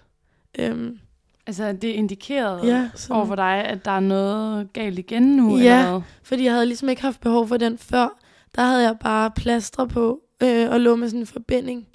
Øhm, 0.58 0.98
Altså, 1.46 1.72
det 1.72 1.90
er 1.90 1.94
indikeret 1.94 2.66
ja, 2.66 2.90
sådan, 2.94 3.16
over 3.16 3.26
for 3.26 3.34
dig, 3.34 3.64
at 3.64 3.84
der 3.84 3.90
er 3.90 4.00
noget 4.00 4.72
galt 4.72 4.98
igen 4.98 5.22
nu? 5.22 5.58
Ja. 5.58 5.78
Eller 5.78 6.00
fordi 6.22 6.44
jeg 6.44 6.52
havde 6.52 6.66
ligesom 6.66 6.88
ikke 6.88 7.02
haft 7.02 7.20
behov 7.20 7.48
for 7.48 7.56
den 7.56 7.78
før. 7.78 8.08
Der 8.54 8.62
havde 8.62 8.82
jeg 8.82 8.96
bare 9.00 9.30
plastre 9.30 9.88
på 9.88 10.20
øh, 10.42 10.70
og 10.70 10.80
lå 10.80 10.96
med 10.96 11.08
sådan 11.08 11.20
en 11.20 11.26
forbinding. 11.26 11.86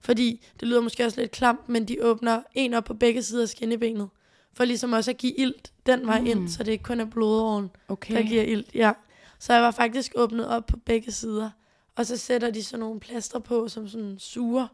Fordi 0.00 0.44
det 0.60 0.68
lyder 0.68 0.80
måske 0.80 1.04
også 1.04 1.20
lidt 1.20 1.30
klamt, 1.30 1.68
men 1.68 1.84
de 1.88 1.96
åbner 2.02 2.40
en 2.54 2.74
op 2.74 2.84
på 2.84 2.94
begge 2.94 3.22
sider 3.22 3.42
af 3.42 3.48
skinnebenet. 3.48 4.08
For 4.54 4.64
ligesom 4.64 4.92
også 4.92 5.10
at 5.10 5.16
give 5.16 5.32
ilt 5.38 5.72
den 5.86 6.06
vej. 6.06 6.20
Mm. 6.20 6.26
ind, 6.26 6.48
så 6.48 6.62
det 6.62 6.72
ikke 6.72 6.84
kun 6.84 7.00
er 7.00 7.04
blodåren, 7.04 7.70
Okay. 7.88 8.14
der 8.16 8.22
giver 8.22 8.42
ilt. 8.42 8.74
Ja. 8.74 8.92
Så 9.38 9.52
jeg 9.52 9.62
var 9.62 9.70
faktisk 9.70 10.12
åbnet 10.16 10.48
op 10.48 10.66
på 10.66 10.76
begge 10.76 11.12
sider. 11.12 11.50
Og 11.98 12.06
så 12.06 12.16
sætter 12.16 12.50
de 12.50 12.64
sådan 12.64 12.80
nogle 12.80 13.00
plaster 13.00 13.38
på, 13.38 13.68
som 13.68 13.88
sådan 13.88 14.18
suger 14.18 14.66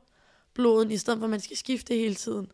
blodet, 0.55 0.93
i 0.93 0.97
stedet 0.97 1.19
for 1.19 1.25
at 1.25 1.31
man 1.31 1.41
skal 1.41 1.57
skifte 1.57 1.95
hele 1.95 2.15
tiden. 2.15 2.53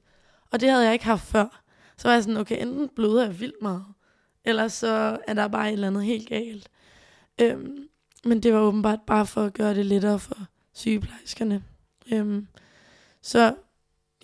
Og 0.50 0.60
det 0.60 0.70
havde 0.70 0.84
jeg 0.84 0.92
ikke 0.92 1.04
haft 1.04 1.26
før. 1.26 1.62
Så 1.96 2.08
var 2.08 2.12
jeg 2.12 2.22
sådan, 2.22 2.36
okay, 2.36 2.62
enten 2.62 2.88
bløder 2.88 3.24
jeg 3.24 3.40
vildt 3.40 3.62
meget, 3.62 3.84
eller 4.44 4.68
så 4.68 5.18
er 5.26 5.34
der 5.34 5.48
bare 5.48 5.68
et 5.68 5.72
eller 5.72 5.86
andet 5.86 6.04
helt 6.04 6.28
galt. 6.28 6.68
Øhm, 7.40 7.88
men 8.24 8.42
det 8.42 8.54
var 8.54 8.60
åbenbart 8.60 9.00
bare 9.06 9.26
for 9.26 9.44
at 9.44 9.54
gøre 9.54 9.74
det 9.74 9.86
lettere 9.86 10.18
for 10.18 10.36
sygeplejerskerne. 10.72 11.64
Øhm, 12.12 12.46
så 13.22 13.54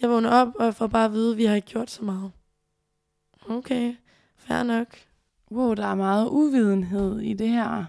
jeg 0.01 0.11
vågner 0.11 0.31
op, 0.31 0.49
og 0.55 0.65
jeg 0.65 0.75
får 0.75 0.87
bare 0.87 1.05
at 1.05 1.13
vide, 1.13 1.33
at 1.33 1.39
vi 1.39 1.45
har 1.45 1.55
ikke 1.55 1.69
gjort 1.69 1.91
så 1.91 2.05
meget. 2.05 2.33
Okay, 3.49 3.95
fair 4.37 4.63
nok. 4.63 4.97
Wow, 5.51 5.75
der 5.75 5.87
er 5.87 5.95
meget 5.95 6.29
uvidenhed 6.29 7.21
i 7.21 7.33
det 7.33 7.49
her. 7.49 7.85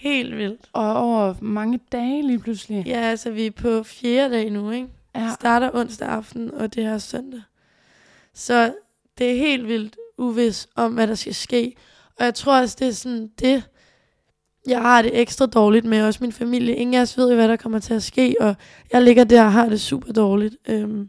Helt 0.00 0.36
vildt. 0.36 0.60
Og 0.72 0.96
over 0.96 1.34
mange 1.40 1.80
dage 1.92 2.26
lige 2.26 2.38
pludselig. 2.38 2.86
Ja, 2.86 3.00
altså 3.00 3.30
vi 3.30 3.46
er 3.46 3.50
på 3.50 3.82
fjerde 3.82 4.34
dag 4.34 4.50
nu, 4.50 4.70
ikke? 4.70 4.88
Ja. 5.14 5.30
Starter 5.34 5.70
onsdag 5.74 6.08
aften, 6.08 6.54
og 6.54 6.74
det 6.74 6.84
her 6.84 6.94
er 6.94 6.98
søndag. 6.98 7.42
Så 8.34 8.74
det 9.18 9.30
er 9.30 9.36
helt 9.36 9.68
vildt 9.68 9.96
uvis 10.18 10.68
om, 10.76 10.92
hvad 10.92 11.06
der 11.06 11.14
skal 11.14 11.34
ske. 11.34 11.74
Og 12.18 12.24
jeg 12.24 12.34
tror 12.34 12.60
også, 12.60 12.76
det 12.78 12.88
er 12.88 12.92
sådan 12.92 13.30
det, 13.38 13.68
jeg 14.66 14.80
har 14.82 15.02
det 15.02 15.20
ekstra 15.20 15.46
dårligt 15.46 15.84
med. 15.84 16.02
Også 16.02 16.18
min 16.22 16.32
familie. 16.32 16.76
Ingen 16.76 16.94
af 16.94 17.00
os 17.00 17.18
ved, 17.18 17.34
hvad 17.34 17.48
der 17.48 17.56
kommer 17.56 17.78
til 17.78 17.94
at 17.94 18.02
ske. 18.02 18.36
Og 18.40 18.54
jeg 18.92 19.02
ligger 19.02 19.24
der 19.24 19.44
og 19.44 19.52
har 19.52 19.68
det 19.68 19.80
super 19.80 20.12
dårligt. 20.12 20.56
Øhm, 20.68 21.08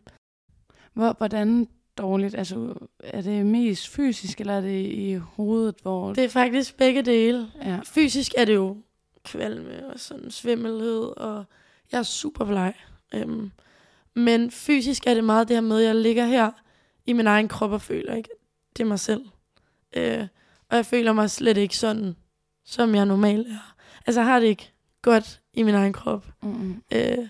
Hvor, 0.93 1.15
hvordan 1.17 1.67
dårligt? 2.01 2.35
Altså, 2.35 2.73
er 2.99 3.21
det 3.21 3.45
mest 3.45 3.89
fysisk, 3.89 4.39
eller 4.39 4.53
er 4.53 4.61
det 4.61 4.85
i 4.85 5.13
hovedet, 5.13 5.75
hvor... 5.81 6.13
det 6.13 6.23
er 6.23 6.29
faktisk 6.29 6.77
begge 6.77 7.01
dele. 7.01 7.51
Ja. 7.63 7.79
Fysisk 7.85 8.31
er 8.37 8.45
det 8.45 8.55
jo 8.55 8.77
kvalme 9.23 9.87
og 9.93 9.99
sådan 9.99 10.31
svimmelhed, 10.31 11.03
og 11.17 11.45
jeg 11.91 11.99
er 11.99 12.03
super 12.03 12.45
bleg. 12.45 12.73
Øhm, 13.13 13.51
men 14.15 14.51
fysisk 14.51 15.07
er 15.07 15.13
det 15.13 15.23
meget 15.23 15.47
det 15.47 15.55
her 15.55 15.61
med, 15.61 15.79
at 15.79 15.87
jeg 15.87 15.95
ligger 15.95 16.25
her 16.25 16.51
i 17.05 17.13
min 17.13 17.27
egen 17.27 17.47
krop 17.47 17.71
og 17.71 17.81
føler 17.81 18.15
ikke, 18.15 18.29
det 18.77 18.83
er 18.83 18.87
mig 18.87 18.99
selv. 18.99 19.25
Øh, 19.93 20.27
og 20.69 20.77
jeg 20.77 20.85
føler 20.85 21.13
mig 21.13 21.29
slet 21.29 21.57
ikke 21.57 21.77
sådan, 21.77 22.15
som 22.65 22.95
jeg 22.95 23.05
normalt 23.05 23.47
er. 23.47 23.75
Altså 24.07 24.21
jeg 24.21 24.27
har 24.27 24.39
det 24.39 24.47
ikke 24.47 24.71
godt 25.01 25.41
i 25.53 25.63
min 25.63 25.75
egen 25.75 25.93
krop. 25.93 26.25
Mm-mm. 26.41 26.83
Øh, 26.91 27.27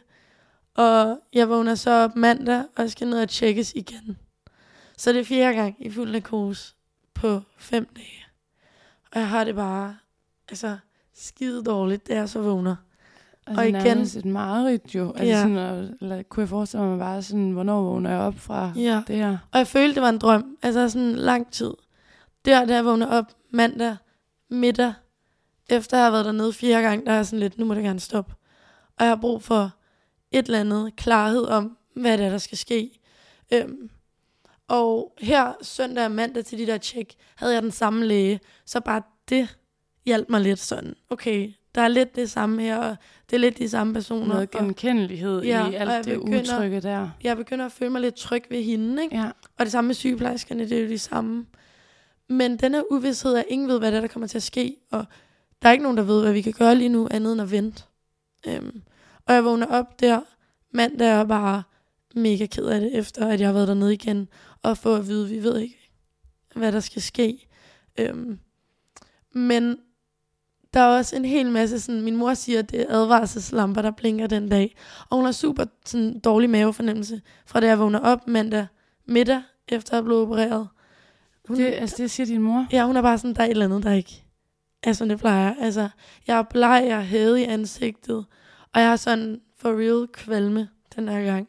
og 0.75 1.19
jeg 1.33 1.49
vågner 1.49 1.75
så 1.75 1.91
op 1.91 2.15
mandag, 2.15 2.63
og 2.77 2.89
skal 2.89 3.07
ned 3.07 3.21
og 3.21 3.29
tjekkes 3.29 3.73
igen. 3.75 4.17
Så 5.01 5.13
det 5.13 5.19
er 5.19 5.23
fjerde 5.23 5.55
gang 5.55 5.75
i 5.79 5.89
fuld 5.89 6.11
narkose 6.11 6.73
på 7.13 7.41
fem 7.57 7.87
dage. 7.95 8.25
Og 9.13 9.19
jeg 9.19 9.29
har 9.29 9.43
det 9.43 9.55
bare, 9.55 9.97
altså, 10.49 10.77
skide 11.13 11.63
dårligt, 11.63 12.07
da 12.07 12.15
jeg 12.15 12.29
så 12.29 12.41
vågner. 12.41 12.75
Altså, 13.47 13.61
Og 13.61 13.69
igen... 13.69 13.97
et 13.97 14.25
mareridt 14.25 14.95
jo. 14.95 15.09
Altså, 15.11 15.25
Ja. 15.25 15.41
sådan, 15.41 15.57
eller, 16.01 16.23
kunne 16.23 16.41
jeg 16.41 16.49
forestille 16.49 16.85
mig 16.85 16.99
bare 16.99 17.21
sådan, 17.21 17.51
hvornår 17.51 17.81
vågner 17.83 18.09
jeg 18.09 18.19
op 18.19 18.35
fra 18.39 18.71
Ja. 18.75 19.03
det 19.07 19.15
her? 19.15 19.37
Og 19.51 19.57
jeg 19.59 19.67
følte, 19.67 19.95
det 19.95 20.01
var 20.01 20.09
en 20.09 20.17
drøm. 20.17 20.57
Altså 20.61 20.89
sådan 20.89 21.15
lang 21.15 21.51
tid. 21.51 21.73
Der, 22.45 22.65
da 22.65 22.73
jeg 22.75 22.85
vågner 22.85 23.07
op 23.07 23.25
mandag 23.49 23.95
middag, 24.49 24.93
efter 25.69 25.97
jeg 25.97 26.05
har 26.05 26.11
været 26.11 26.25
dernede 26.25 26.53
fire 26.53 26.81
gange, 26.81 27.05
der 27.05 27.11
er 27.11 27.15
jeg 27.15 27.25
sådan 27.25 27.39
lidt, 27.39 27.57
nu 27.57 27.65
må 27.65 27.73
det 27.73 27.83
gerne 27.83 27.99
stoppe. 27.99 28.33
Og 28.97 29.05
jeg 29.05 29.09
har 29.11 29.15
brug 29.21 29.43
for 29.43 29.71
et 30.31 30.45
eller 30.45 30.59
andet 30.59 30.95
klarhed 30.95 31.43
om, 31.45 31.77
hvad 31.95 32.17
det 32.17 32.25
er, 32.25 32.29
der 32.29 32.37
skal 32.37 32.57
ske. 32.57 32.99
Øhm, 33.53 33.89
og 34.71 35.13
her 35.19 35.53
søndag 35.61 36.05
og 36.05 36.11
mandag 36.11 36.45
til 36.45 36.57
de 36.57 36.65
der 36.67 36.77
tjek, 36.77 37.13
havde 37.35 37.53
jeg 37.53 37.61
den 37.63 37.71
samme 37.71 38.05
læge. 38.05 38.39
Så 38.65 38.79
bare 38.79 39.01
det 39.29 39.57
hjalp 40.05 40.29
mig 40.29 40.41
lidt 40.41 40.59
sådan, 40.59 40.95
okay, 41.09 41.53
der 41.75 41.81
er 41.81 41.87
lidt 41.87 42.15
det 42.15 42.29
samme 42.31 42.61
her, 42.61 42.77
og 42.77 42.95
det 43.29 43.35
er 43.35 43.39
lidt 43.39 43.57
de 43.57 43.69
samme 43.69 43.93
personer. 43.93 44.25
Noget 44.27 44.55
og 44.55 44.61
genkendelighed 44.61 45.41
Ja, 45.43 45.69
i 45.69 45.75
og 45.75 45.81
alt 45.81 46.05
det 46.05 46.19
begynder- 46.19 46.41
utrygge 46.57 46.81
der. 46.81 47.09
jeg 47.23 47.37
begynder 47.37 47.65
at 47.65 47.71
føle 47.71 47.89
mig 47.91 48.01
lidt 48.01 48.15
tryg 48.15 48.43
ved 48.49 48.63
hende, 48.63 49.03
ikke? 49.03 49.15
Ja. 49.17 49.25
Og 49.57 49.65
det 49.65 49.71
samme 49.71 49.87
med 49.87 49.95
sygeplejerskerne, 49.95 50.69
det 50.69 50.77
er 50.77 50.81
jo 50.81 50.87
de 50.89 50.97
samme. 50.99 51.45
Men 52.29 52.57
den 52.57 52.73
her 52.73 52.81
uvidshed, 52.91 53.35
at 53.35 53.45
ingen 53.47 53.67
ved, 53.67 53.79
hvad 53.79 53.91
det 53.91 53.97
er, 53.97 54.01
der 54.01 54.07
kommer 54.07 54.27
til 54.27 54.37
at 54.37 54.43
ske, 54.43 54.75
og 54.91 55.05
der 55.61 55.67
er 55.67 55.71
ikke 55.73 55.83
nogen, 55.83 55.97
der 55.97 56.03
ved, 56.03 56.21
hvad 56.21 56.33
vi 56.33 56.41
kan 56.41 56.53
gøre 56.53 56.75
lige 56.75 56.89
nu, 56.89 57.07
andet 57.11 57.31
end 57.31 57.41
at 57.41 57.51
vente. 57.51 57.83
Øhm, 58.47 58.81
og 59.25 59.33
jeg 59.33 59.45
vågner 59.45 59.67
op 59.67 59.99
der 59.99 60.21
mandag 60.73 61.17
og 61.19 61.27
bare 61.27 61.63
mega 62.15 62.45
ked 62.45 62.65
af 62.65 62.79
det, 62.81 62.97
efter 62.97 63.27
at 63.27 63.39
jeg 63.39 63.47
har 63.47 63.53
været 63.53 63.67
dernede 63.67 63.93
igen, 63.93 64.27
og 64.63 64.77
få 64.77 64.95
at 64.95 65.07
vide, 65.07 65.29
vi 65.29 65.43
ved 65.43 65.59
ikke, 65.59 65.91
hvad 66.55 66.71
der 66.71 66.79
skal 66.79 67.01
ske. 67.01 67.47
Øhm, 67.99 68.39
men 69.33 69.77
der 70.73 70.79
er 70.79 70.97
også 70.97 71.15
en 71.15 71.25
hel 71.25 71.51
masse, 71.51 71.79
sådan, 71.79 72.01
min 72.01 72.15
mor 72.15 72.33
siger, 72.33 72.59
at 72.59 72.71
det 72.71 72.81
er 72.81 72.85
advarselslamper, 72.89 73.81
der 73.81 73.91
blinker 73.91 74.27
den 74.27 74.49
dag. 74.49 74.75
Og 75.09 75.17
hun 75.17 75.25
har 75.25 75.31
super 75.31 75.65
sådan, 75.85 76.19
dårlig 76.19 76.49
mavefornemmelse, 76.49 77.21
fra 77.45 77.59
da 77.59 77.67
jeg 77.67 77.79
vågner 77.79 77.99
op 77.99 78.27
mandag 78.27 78.67
middag, 79.05 79.41
efter 79.67 79.97
at 79.97 80.03
blev 80.03 80.17
opereret. 80.17 80.67
Hun, 81.47 81.57
Det, 81.57 81.65
altså, 81.65 81.95
det 81.97 82.11
siger 82.11 82.27
din 82.27 82.41
mor? 82.41 82.67
Ja, 82.71 82.85
hun 82.85 82.97
er 82.97 83.01
bare 83.01 83.17
sådan, 83.17 83.35
der 83.35 83.41
er 83.41 83.45
et 83.45 83.51
eller 83.51 83.65
andet, 83.65 83.83
der 83.83 83.91
ikke 83.91 84.25
er, 84.83 84.93
som 84.93 85.09
det 85.09 85.19
plejer. 85.19 85.55
Altså, 85.59 85.89
jeg 86.27 86.37
er 86.37 86.43
bleg, 86.43 86.83
jeg 86.87 86.97
er 86.97 87.01
hævet 87.01 87.37
i 87.37 87.43
ansigtet, 87.43 88.25
og 88.73 88.81
jeg 88.81 88.89
har 88.89 88.95
sådan 88.95 89.41
for 89.57 89.69
real 89.69 90.07
kvalme 90.07 90.69
den 90.95 91.09
her 91.09 91.25
gang. 91.25 91.47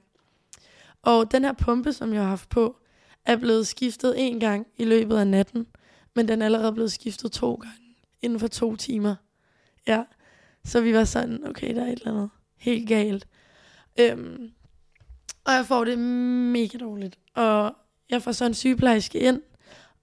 Og 1.02 1.32
den 1.32 1.44
her 1.44 1.52
pumpe, 1.52 1.92
som 1.92 2.12
jeg 2.12 2.22
har 2.22 2.28
haft 2.28 2.48
på, 2.48 2.76
er 3.24 3.36
blevet 3.36 3.66
skiftet 3.66 4.14
en 4.16 4.40
gang 4.40 4.66
i 4.76 4.84
løbet 4.84 5.16
af 5.16 5.26
natten, 5.26 5.66
men 6.14 6.28
den 6.28 6.42
er 6.42 6.46
allerede 6.46 6.72
blevet 6.72 6.92
skiftet 6.92 7.32
to 7.32 7.54
gange 7.54 7.96
inden 8.22 8.40
for 8.40 8.48
to 8.48 8.76
timer. 8.76 9.14
Ja, 9.86 10.04
så 10.64 10.80
vi 10.80 10.94
var 10.94 11.04
sådan, 11.04 11.46
okay, 11.46 11.74
der 11.74 11.82
er 11.82 11.86
et 11.86 11.92
eller 11.92 12.12
andet 12.12 12.30
helt 12.56 12.88
galt. 12.88 13.28
Øhm, 14.00 14.52
og 15.44 15.52
jeg 15.52 15.66
får 15.66 15.84
det 15.84 15.98
mega 15.98 16.78
dårligt. 16.78 17.18
Og 17.34 17.76
jeg 18.10 18.22
får 18.22 18.32
så 18.32 18.44
en 18.44 18.54
sygeplejerske 18.54 19.18
ind, 19.18 19.42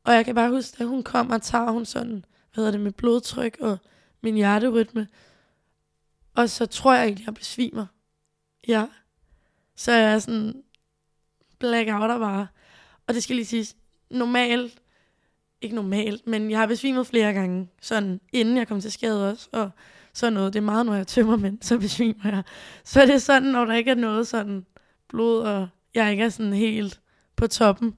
og 0.04 0.14
jeg 0.14 0.26
kan 0.26 0.36
bare 0.36 0.50
huske, 0.50 0.82
at 0.82 0.88
hun 0.88 1.04
kommer 1.04 1.36
og 1.36 1.42
tager 1.42 1.72
hun 1.72 1.86
sådan, 1.86 2.26
hvad 2.54 2.56
hedder 2.56 2.72
det, 2.72 2.80
med 2.82 2.92
blodtryk 2.92 3.58
og 3.60 3.78
min 4.22 4.36
hjerterytme. 4.36 5.08
Og 6.36 6.50
så 6.50 6.66
tror 6.66 6.94
jeg 6.94 7.04
egentlig, 7.04 7.24
at 7.24 7.28
jeg 7.28 7.34
besvimer. 7.34 7.86
Ja. 8.68 8.88
Så 9.76 9.92
jeg 9.92 10.14
er 10.14 10.20
sådan 10.20 10.64
blackout 11.60 12.20
bare. 12.20 12.48
Og 13.10 13.16
det 13.16 13.24
skal 13.24 13.36
lige 13.36 13.46
siges, 13.46 13.76
normalt, 14.10 14.82
ikke 15.62 15.76
normalt, 15.76 16.28
men 16.28 16.52
jeg 16.52 16.60
har 16.60 16.68
besvimet 16.68 17.08
flere 17.08 17.34
gange, 17.34 17.70
sådan 17.82 18.20
inden 18.34 18.58
jeg 18.58 18.68
kom 18.68 18.82
til 18.82 18.92
skade 18.92 19.32
også, 19.32 19.50
og 19.52 19.70
sådan 20.14 20.34
noget. 20.34 20.54
Det 20.54 20.60
er 20.60 20.64
meget, 20.64 20.86
når 20.86 20.96
jeg 20.96 21.08
tømmer 21.08 21.38
mænd, 21.38 21.58
så 21.62 21.80
besvimer 21.80 22.30
jeg. 22.30 22.44
Så 22.84 23.02
det 23.02 23.14
er 23.14 23.18
sådan, 23.18 23.50
når 23.52 23.66
der 23.66 23.74
ikke 23.74 23.92
er 23.92 23.96
noget 23.96 24.28
sådan 24.28 24.66
blod, 25.08 25.42
og 25.42 25.68
jeg 25.96 26.12
ikke 26.12 26.24
er 26.24 26.30
sådan 26.30 26.54
helt 26.54 27.00
på 27.36 27.48
toppen. 27.48 27.96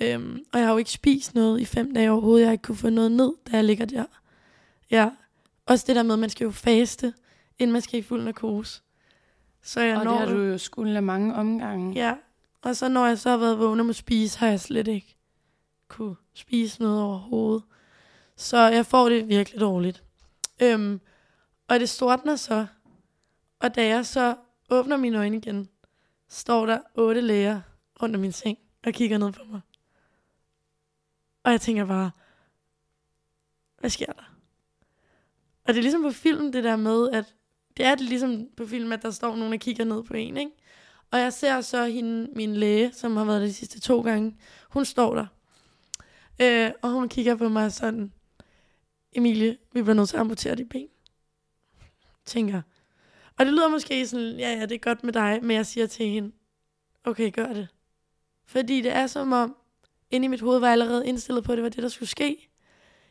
Øhm, 0.00 0.44
og 0.52 0.58
jeg 0.58 0.66
har 0.66 0.72
jo 0.72 0.78
ikke 0.78 0.90
spist 0.90 1.34
noget 1.34 1.60
i 1.60 1.64
fem 1.64 1.94
dage 1.94 2.10
overhovedet. 2.10 2.40
Jeg 2.40 2.48
har 2.48 2.52
ikke 2.52 2.62
kunne 2.62 2.76
få 2.76 2.90
noget 2.90 3.12
ned, 3.12 3.32
da 3.50 3.56
jeg 3.56 3.64
ligger 3.64 3.84
der. 3.84 4.04
Ja. 4.90 5.10
Også 5.66 5.84
det 5.88 5.96
der 5.96 6.02
med, 6.02 6.12
at 6.12 6.18
man 6.18 6.30
skal 6.30 6.44
jo 6.44 6.50
faste, 6.50 7.14
inden 7.58 7.72
man 7.72 7.82
skal 7.82 7.98
i 7.98 8.02
fuld 8.02 8.24
narkose. 8.24 8.82
Så 9.62 9.80
jeg 9.80 9.96
Og 9.96 10.04
når 10.04 10.10
det 10.10 10.28
har 10.28 10.34
du 10.34 10.42
jo 10.42 10.58
skulle 10.58 11.00
mange 11.00 11.34
omgange. 11.34 11.94
Ja, 11.94 12.14
og 12.62 12.76
så 12.76 12.88
når 12.88 13.06
jeg 13.06 13.18
så 13.18 13.30
har 13.30 13.36
været 13.36 13.58
vågen 13.58 13.80
og 13.80 13.88
at 13.88 13.96
spise, 13.96 14.38
har 14.38 14.48
jeg 14.48 14.60
slet 14.60 14.88
ikke 14.88 15.16
kunne 15.88 16.16
spise 16.34 16.82
noget 16.82 17.02
overhovedet. 17.02 17.62
Så 18.36 18.58
jeg 18.58 18.86
får 18.86 19.08
det 19.08 19.28
virkelig 19.28 19.60
dårligt. 19.60 20.04
Øhm, 20.62 21.00
og 21.68 21.80
det 21.80 21.88
stortner 21.88 22.36
så. 22.36 22.66
Og 23.58 23.74
da 23.74 23.86
jeg 23.86 24.06
så 24.06 24.36
åbner 24.70 24.96
mine 24.96 25.18
øjne 25.18 25.36
igen, 25.36 25.68
står 26.28 26.66
der 26.66 26.78
otte 26.94 27.20
læger 27.20 27.60
under 28.00 28.20
min 28.20 28.32
seng 28.32 28.58
og 28.86 28.92
kigger 28.92 29.18
ned 29.18 29.32
på 29.32 29.44
mig. 29.44 29.60
Og 31.44 31.52
jeg 31.52 31.60
tænker 31.60 31.84
bare, 31.84 32.10
hvad 33.78 33.90
sker 33.90 34.12
der? 34.12 34.34
Og 35.64 35.74
det 35.74 35.78
er 35.78 35.82
ligesom 35.82 36.02
på 36.02 36.10
film, 36.10 36.52
det 36.52 36.64
der 36.64 36.76
med, 36.76 37.10
at 37.10 37.34
det 37.76 37.86
er 37.86 37.94
det 37.94 38.04
ligesom 38.04 38.48
på 38.56 38.66
film, 38.66 38.92
at 38.92 39.02
der 39.02 39.10
står 39.10 39.36
nogen, 39.36 39.52
der 39.52 39.58
kigger 39.58 39.84
ned 39.84 40.02
på 40.02 40.14
en, 40.14 40.36
ikke? 40.36 40.52
Og 41.12 41.18
jeg 41.18 41.32
ser 41.32 41.60
så 41.60 41.84
hende, 41.84 42.28
min 42.36 42.56
læge, 42.56 42.92
som 42.92 43.16
har 43.16 43.24
været 43.24 43.40
der 43.40 43.46
de 43.46 43.52
sidste 43.52 43.80
to 43.80 44.00
gange. 44.00 44.36
Hun 44.70 44.84
står 44.84 45.14
der. 45.14 45.26
Øh, 46.40 46.70
og 46.82 46.90
hun 46.90 47.08
kigger 47.08 47.36
på 47.36 47.48
mig 47.48 47.72
sådan, 47.72 48.12
Emilie, 49.12 49.56
vi 49.72 49.82
bliver 49.82 49.94
nødt 49.94 50.08
til 50.08 50.16
at 50.16 50.20
amputere 50.20 50.54
dit 50.54 50.68
ben. 50.68 50.88
Tænker. 52.26 52.62
Og 53.38 53.46
det 53.46 53.54
lyder 53.54 53.68
måske 53.68 54.06
sådan, 54.06 54.38
ja, 54.38 54.54
ja, 54.54 54.62
det 54.62 54.72
er 54.72 54.78
godt 54.78 55.04
med 55.04 55.12
dig, 55.12 55.38
men 55.42 55.56
jeg 55.56 55.66
siger 55.66 55.86
til 55.86 56.06
hende, 56.06 56.32
okay, 57.04 57.32
gør 57.32 57.52
det. 57.52 57.68
Fordi 58.46 58.80
det 58.80 58.92
er 58.92 59.06
som 59.06 59.32
om, 59.32 59.56
inde 60.10 60.24
i 60.24 60.28
mit 60.28 60.40
hoved 60.40 60.58
var 60.58 60.66
jeg 60.66 60.72
allerede 60.72 61.06
indstillet 61.06 61.44
på, 61.44 61.52
at 61.52 61.56
det 61.56 61.62
var 61.62 61.68
det, 61.68 61.82
der 61.82 61.88
skulle 61.88 62.08
ske. 62.08 62.50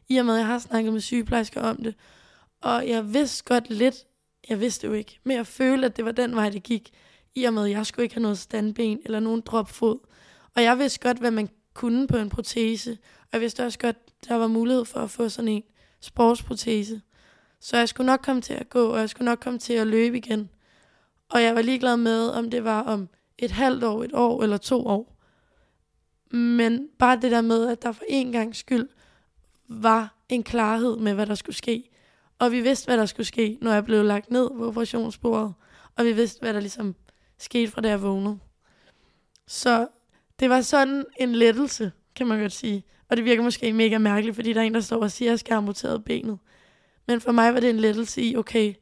I 0.10 0.18
og 0.18 0.26
med, 0.26 0.34
at 0.34 0.40
jeg 0.40 0.48
har 0.48 0.60
snakket 0.60 0.94
med 0.94 1.02
sygeplejersker 1.02 1.62
om 1.62 1.84
det. 1.84 1.96
Og 2.62 2.88
jeg 2.88 3.14
vidste 3.14 3.44
godt 3.44 3.70
lidt, 3.70 4.06
jeg 4.50 4.60
vidste 4.60 4.88
jo 4.88 4.94
ikke, 4.94 5.20
men 5.24 5.38
jeg 5.38 5.48
følte, 5.48 5.86
at 5.86 5.98
det 5.98 6.06
var 6.06 6.12
den 6.12 6.36
vej, 6.36 6.50
det 6.50 6.64
gik. 6.64 6.92
I 7.36 7.44
og 7.44 7.54
med, 7.54 7.66
at 7.66 7.72
jeg 7.72 7.86
skulle 7.86 8.04
ikke 8.04 8.16
have 8.16 8.22
noget 8.22 8.38
standben 8.38 9.00
eller 9.06 9.20
nogen 9.20 9.42
dropfod. 9.42 10.00
Og 10.56 10.64
jeg 10.64 10.80
vidste 10.80 11.00
godt, 11.00 11.18
hvad 11.18 11.32
man 11.32 11.50
kunne 11.74 12.08
på 12.08 12.18
en 12.18 12.30
protese. 12.30 12.98
Og 13.22 13.28
jeg 13.34 13.42
vidste 13.42 13.66
også 13.66 13.80
godt, 13.80 13.98
der 14.28 14.36
var 14.36 14.48
mulighed 14.48 14.86
for 14.86 15.00
at 15.00 15.10
få 15.10 15.30
sådan 15.30 15.48
en 15.48 15.64
sportsprotese. 16.02 17.02
Så 17.60 17.78
jeg 17.78 17.90
skulle 17.90 18.06
nok 18.06 18.20
komme 18.24 18.42
til 18.42 18.54
at 18.54 18.70
gå, 18.70 18.90
og 18.90 19.00
jeg 19.00 19.10
skulle 19.10 19.26
nok 19.26 19.40
komme 19.40 19.60
til 19.60 19.74
at 19.74 19.88
løbe 19.88 20.18
igen. 20.18 20.50
Og 21.30 21.44
jeg 21.44 21.56
var 21.56 21.62
ligeglad 21.62 21.98
med, 21.98 22.30
om 22.30 22.52
det 22.52 22.64
var 22.64 22.82
om 22.82 23.10
et 23.38 23.52
halvt 23.52 23.84
år, 23.84 24.04
et 24.04 24.14
år 24.14 24.44
eller 24.44 24.58
to 24.58 24.86
år. 24.86 25.16
Men 26.32 26.90
bare 27.00 27.20
det 27.22 27.32
der 27.32 27.42
med, 27.42 27.68
at 27.68 27.84
der 27.84 27.92
for 27.92 28.04
en 28.08 28.32
gang 28.32 28.56
skyld 28.56 28.90
var 29.68 30.16
en 30.30 30.44
klarhed 30.44 30.98
med, 30.98 31.14
hvad 31.14 31.26
der 31.26 31.36
skulle 31.36 31.56
ske. 31.56 31.90
Og 32.40 32.52
vi 32.52 32.62
vidste, 32.62 32.86
hvad 32.86 32.98
der 32.98 33.06
skulle 33.06 33.28
ske, 33.28 33.58
når 33.62 33.74
jeg 33.74 33.86
blev 33.86 34.04
lagt 34.04 34.32
ned 34.32 34.50
på 34.50 34.68
operationsbordet. 34.68 35.54
Og 35.96 36.06
vi 36.06 36.12
vidste, 36.12 36.40
hvad 36.40 36.54
der 36.54 36.60
ligesom 36.60 36.96
skete 37.40 37.72
fra 37.72 37.82
da 37.82 37.90
jeg 37.90 38.02
vågnede. 38.02 38.40
Så 39.48 39.88
det 40.40 40.50
var 40.50 40.62
sådan 40.62 41.06
en 41.20 41.36
lettelse, 41.36 41.92
kan 42.16 42.28
man 42.28 42.40
godt 42.40 42.52
sige. 42.52 42.84
Og 43.10 43.18
det 43.18 43.26
virker 43.26 43.44
måske 43.44 43.74
mega 43.74 43.98
mærkeligt, 43.98 44.36
fordi 44.36 44.54
der 44.54 44.62
er 44.62 44.66
en, 44.66 44.74
der 44.74 44.80
står 44.80 45.02
og 45.02 45.12
siger, 45.12 45.30
at 45.30 45.32
jeg 45.32 45.40
skal 45.40 45.54
have 45.54 45.58
amputeret 45.58 46.04
benet. 46.04 46.40
Men 47.08 47.22
for 47.22 47.32
mig 47.32 47.54
var 47.54 47.60
det 47.60 47.70
en 47.70 47.80
lettelse 47.80 48.22
i, 48.22 48.36
okay, 48.36 48.74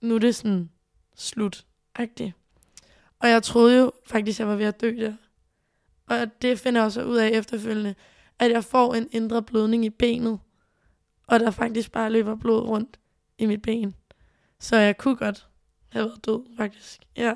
nu 0.00 0.14
er 0.14 0.18
det 0.18 0.34
sådan 0.34 0.70
slut 1.16 1.66
-agtigt. 1.98 2.30
Og 3.20 3.28
jeg 3.28 3.42
troede 3.42 3.78
jo 3.78 3.92
faktisk, 4.06 4.38
jeg 4.38 4.48
var 4.48 4.56
ved 4.56 4.66
at 4.66 4.80
dø 4.80 4.96
der. 4.98 5.14
Og 6.06 6.42
det 6.42 6.58
finder 6.58 6.80
jeg 6.80 6.86
også 6.86 7.04
ud 7.04 7.16
af 7.16 7.28
efterfølgende, 7.28 7.94
at 8.38 8.50
jeg 8.50 8.64
får 8.64 8.94
en 8.94 9.08
indre 9.12 9.42
blødning 9.42 9.84
i 9.84 9.90
benet, 9.90 10.38
og 11.26 11.40
der 11.40 11.50
faktisk 11.50 11.92
bare 11.92 12.10
løber 12.10 12.34
blod 12.36 12.60
rundt 12.60 13.00
i 13.38 13.46
mit 13.46 13.62
ben. 13.62 13.94
Så 14.60 14.76
jeg 14.76 14.98
kunne 14.98 15.16
godt 15.16 15.48
have 15.88 16.04
været 16.04 16.24
død, 16.26 16.56
faktisk. 16.56 17.00
Ja. 17.16 17.34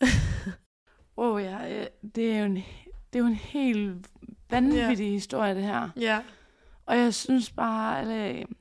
Åh 1.16 1.34
oh, 1.34 1.42
ja, 1.42 1.80
øh, 1.80 1.86
det 2.14 2.32
er 2.32 2.38
jo 2.38 2.44
en, 2.44 2.54
det 3.12 3.18
er 3.18 3.18
jo 3.18 3.26
en 3.26 3.34
helt 3.34 4.06
vanvittig 4.50 5.06
ja. 5.06 5.10
historie, 5.10 5.54
det 5.54 5.62
her. 5.62 5.88
Ja. 5.96 6.22
Og 6.86 6.98
jeg 6.98 7.14
synes 7.14 7.50
bare, 7.50 8.00
eller, 8.00 8.14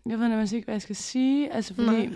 jeg 0.06 0.20
ved 0.20 0.28
nærmest 0.28 0.54
ikke, 0.54 0.66
hvad 0.66 0.76
jeg 0.76 0.82
skal 0.82 0.96
sige, 0.96 1.54
altså 1.54 1.76
fordi 1.76 2.06
Nej. 2.08 2.16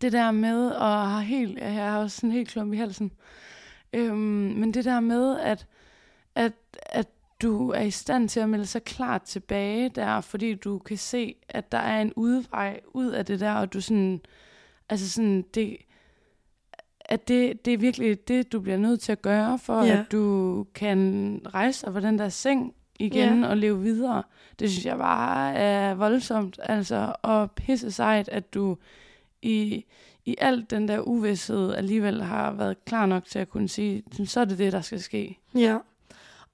det 0.00 0.12
der 0.12 0.30
med, 0.30 0.70
og 0.70 1.10
har 1.10 1.20
helt, 1.20 1.58
jeg 1.58 1.74
har 1.74 1.98
også 1.98 2.16
sådan 2.16 2.32
helt 2.32 2.48
klump 2.48 2.72
i 2.72 2.76
halsen, 2.76 3.12
øhm, 3.92 4.16
men 4.56 4.74
det 4.74 4.84
der 4.84 5.00
med, 5.00 5.38
at, 5.38 5.66
at, 6.34 6.52
at 6.82 7.08
du 7.42 7.70
er 7.70 7.80
i 7.80 7.90
stand 7.90 8.28
til 8.28 8.40
at 8.40 8.48
melde 8.48 8.66
sig 8.66 8.82
klart 8.82 9.22
tilbage 9.22 9.88
der, 9.88 10.20
fordi 10.20 10.54
du 10.54 10.78
kan 10.78 10.96
se, 10.96 11.34
at 11.48 11.72
der 11.72 11.78
er 11.78 12.00
en 12.00 12.12
udvej 12.16 12.80
ud 12.86 13.10
af 13.10 13.26
det 13.26 13.40
der, 13.40 13.52
og 13.52 13.72
du 13.72 13.80
sådan, 13.80 14.20
altså 14.88 15.10
sådan, 15.10 15.42
det, 15.54 15.76
at 17.08 17.28
det, 17.28 17.64
det 17.64 17.72
er 17.72 17.78
virkelig 17.78 18.28
det, 18.28 18.52
du 18.52 18.60
bliver 18.60 18.78
nødt 18.78 19.00
til 19.00 19.12
at 19.12 19.22
gøre, 19.22 19.58
for 19.58 19.82
ja. 19.82 19.98
at 19.98 20.12
du 20.12 20.66
kan 20.74 21.40
rejse 21.54 21.86
dig 21.86 21.92
fra 21.92 22.00
den 22.00 22.18
der 22.18 22.28
seng 22.28 22.74
igen 22.98 23.42
ja. 23.42 23.48
og 23.48 23.56
leve 23.56 23.82
videre. 23.82 24.22
Det 24.58 24.70
synes 24.70 24.86
jeg 24.86 24.98
bare 24.98 25.54
er 25.54 25.94
voldsomt, 25.94 26.60
altså, 26.62 27.14
og 27.22 27.50
pisse 27.50 27.90
sejt, 27.90 28.28
at 28.28 28.54
du 28.54 28.76
i, 29.42 29.84
i 30.24 30.36
alt 30.38 30.70
den 30.70 30.88
der 30.88 31.00
uvidshed 31.00 31.74
alligevel 31.74 32.22
har 32.22 32.52
været 32.52 32.84
klar 32.84 33.06
nok 33.06 33.24
til 33.24 33.38
at 33.38 33.48
kunne 33.48 33.68
sige, 33.68 34.02
så 34.26 34.40
er 34.40 34.44
det 34.44 34.58
det, 34.58 34.72
der 34.72 34.80
skal 34.80 35.00
ske. 35.00 35.38
Ja. 35.54 35.78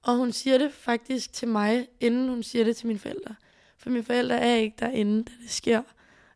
Og 0.03 0.15
hun 0.15 0.31
siger 0.31 0.57
det 0.57 0.71
faktisk 0.73 1.33
til 1.33 1.47
mig, 1.47 1.87
inden 1.99 2.29
hun 2.29 2.43
siger 2.43 2.65
det 2.65 2.75
til 2.75 2.87
mine 2.87 2.99
forældre. 2.99 3.35
For 3.77 3.89
mine 3.89 4.03
forældre 4.03 4.39
er 4.39 4.55
ikke 4.55 4.75
derinde, 4.79 5.23
da 5.23 5.31
det 5.43 5.49
sker. 5.49 5.81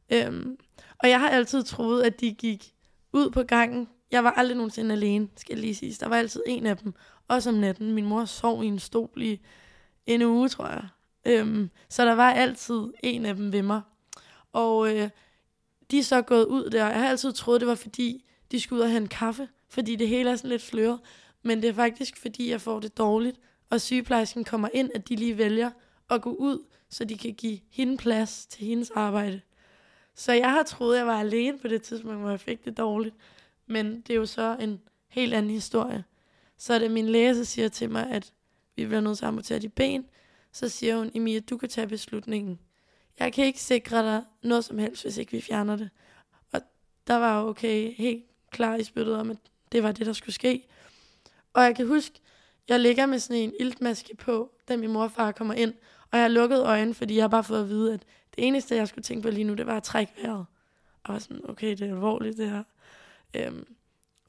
Øhm, 0.09 0.57
og 0.99 1.09
jeg 1.09 1.19
har 1.19 1.29
altid 1.29 1.63
troet, 1.63 2.03
at 2.03 2.21
de 2.21 2.33
gik 2.33 2.73
ud 3.13 3.29
på 3.29 3.43
gangen. 3.43 3.87
Jeg 4.11 4.23
var 4.23 4.31
aldrig 4.31 4.57
nogensinde 4.57 4.95
alene, 4.95 5.27
skal 5.37 5.53
jeg 5.53 5.61
lige 5.61 5.75
sige. 5.75 5.95
Der 5.99 6.07
var 6.07 6.15
altid 6.17 6.41
en 6.47 6.65
af 6.65 6.77
dem, 6.77 6.93
også 7.27 7.49
om 7.49 7.55
natten. 7.55 7.93
Min 7.93 8.05
mor 8.05 8.25
sov 8.25 8.63
i 8.63 8.67
en 8.67 8.79
stol 8.79 9.21
i 9.21 9.39
en 10.05 10.21
uge, 10.21 10.49
tror 10.49 10.67
jeg. 10.67 10.87
Øhm, 11.25 11.69
så 11.89 12.05
der 12.05 12.13
var 12.13 12.31
altid 12.31 12.87
en 13.03 13.25
af 13.25 13.35
dem 13.35 13.51
ved 13.51 13.61
mig. 13.61 13.81
Og 14.53 14.95
øh, 14.95 15.09
de 15.91 15.99
er 15.99 16.03
så 16.03 16.21
gået 16.21 16.45
ud 16.45 16.69
der. 16.69 16.87
Jeg 16.87 16.99
har 16.99 17.09
altid 17.09 17.33
troet, 17.33 17.61
det 17.61 17.67
var 17.67 17.75
fordi, 17.75 18.25
de 18.51 18.59
skulle 18.59 18.79
ud 18.79 18.83
og 18.83 18.89
have 18.91 19.01
en 19.01 19.07
kaffe. 19.07 19.47
Fordi 19.69 19.95
det 19.95 20.07
hele 20.07 20.29
er 20.29 20.35
sådan 20.35 20.49
lidt 20.49 20.61
fløret. 20.61 20.99
Men 21.43 21.61
det 21.61 21.69
er 21.69 21.73
faktisk, 21.73 22.17
fordi 22.17 22.49
jeg 22.49 22.61
får 22.61 22.79
det 22.79 22.97
dårligt 22.97 23.39
og 23.69 23.81
sygeplejersken 23.81 24.43
kommer 24.43 24.69
ind, 24.73 24.91
at 24.95 25.09
de 25.09 25.15
lige 25.15 25.37
vælger 25.37 25.71
at 26.09 26.21
gå 26.21 26.29
ud, 26.29 26.65
så 26.89 27.05
de 27.05 27.17
kan 27.17 27.33
give 27.33 27.59
hende 27.71 27.97
plads 27.97 28.45
til 28.45 28.65
hendes 28.65 28.91
arbejde. 28.91 29.41
Så 30.15 30.33
jeg 30.33 30.51
har 30.51 30.63
troet, 30.63 30.97
jeg 30.97 31.07
var 31.07 31.19
alene 31.19 31.59
på 31.59 31.67
det 31.67 31.81
tidspunkt, 31.81 32.19
hvor 32.19 32.29
jeg 32.29 32.39
fik 32.39 32.65
det 32.65 32.77
dårligt. 32.77 33.15
Men 33.67 34.01
det 34.01 34.13
er 34.13 34.17
jo 34.17 34.25
så 34.25 34.57
en 34.59 34.81
helt 35.07 35.33
anden 35.33 35.51
historie. 35.51 36.03
Så 36.57 36.73
da 36.73 36.79
det 36.79 36.91
min 36.91 37.09
læge, 37.09 37.45
siger 37.45 37.69
til 37.69 37.89
mig, 37.89 38.09
at 38.09 38.33
vi 38.75 38.85
bliver 38.85 39.01
nødt 39.01 39.17
til 39.17 39.25
at 39.25 39.29
amputere 39.29 39.59
de 39.59 39.69
ben. 39.69 40.05
Så 40.51 40.69
siger 40.69 40.97
hun, 40.97 41.11
Emilie, 41.13 41.39
du 41.39 41.57
kan 41.57 41.69
tage 41.69 41.87
beslutningen. 41.87 42.59
Jeg 43.19 43.33
kan 43.33 43.45
ikke 43.45 43.61
sikre 43.61 44.03
dig 44.03 44.23
noget 44.43 44.65
som 44.65 44.77
helst, 44.77 45.03
hvis 45.03 45.17
ikke 45.17 45.31
vi 45.31 45.41
fjerner 45.41 45.75
det. 45.75 45.89
Og 46.51 46.61
der 47.07 47.15
var 47.15 47.41
jo 47.41 47.47
okay, 47.47 47.93
helt 47.93 48.23
klar 48.51 48.75
i 48.75 48.83
spyttet 48.83 49.15
om, 49.15 49.31
at 49.31 49.37
det 49.71 49.83
var 49.83 49.91
det, 49.91 50.05
der 50.05 50.13
skulle 50.13 50.35
ske. 50.35 50.67
Og 51.53 51.63
jeg 51.63 51.75
kan 51.75 51.87
huske, 51.87 52.19
jeg 52.67 52.79
ligger 52.79 53.05
med 53.05 53.19
sådan 53.19 53.41
en 53.41 53.53
iltmaske 53.59 54.15
på, 54.15 54.51
da 54.67 54.77
min 54.77 54.91
mor 54.91 55.03
og 55.03 55.11
far 55.11 55.31
kommer 55.31 55.53
ind, 55.53 55.73
og 56.11 56.17
jeg 56.17 56.21
har 56.21 56.29
lukket 56.29 56.63
øjnene, 56.63 56.93
fordi 56.93 57.15
jeg 57.15 57.23
har 57.23 57.27
bare 57.27 57.43
fået 57.43 57.61
at 57.61 57.69
vide, 57.69 57.93
at 57.93 57.99
det 58.35 58.47
eneste, 58.47 58.75
jeg 58.75 58.87
skulle 58.87 59.03
tænke 59.03 59.23
på 59.23 59.29
lige 59.29 59.43
nu, 59.43 59.53
det 59.53 59.65
var 59.65 59.77
at 59.77 59.83
trække 59.83 60.13
vejret. 60.21 60.45
Og 61.03 61.13
var 61.13 61.19
sådan, 61.19 61.49
okay, 61.49 61.69
det 61.69 61.81
er 61.81 61.93
alvorligt 61.93 62.37
det 62.37 62.49
her. 62.49 62.63
Øhm, 63.33 63.65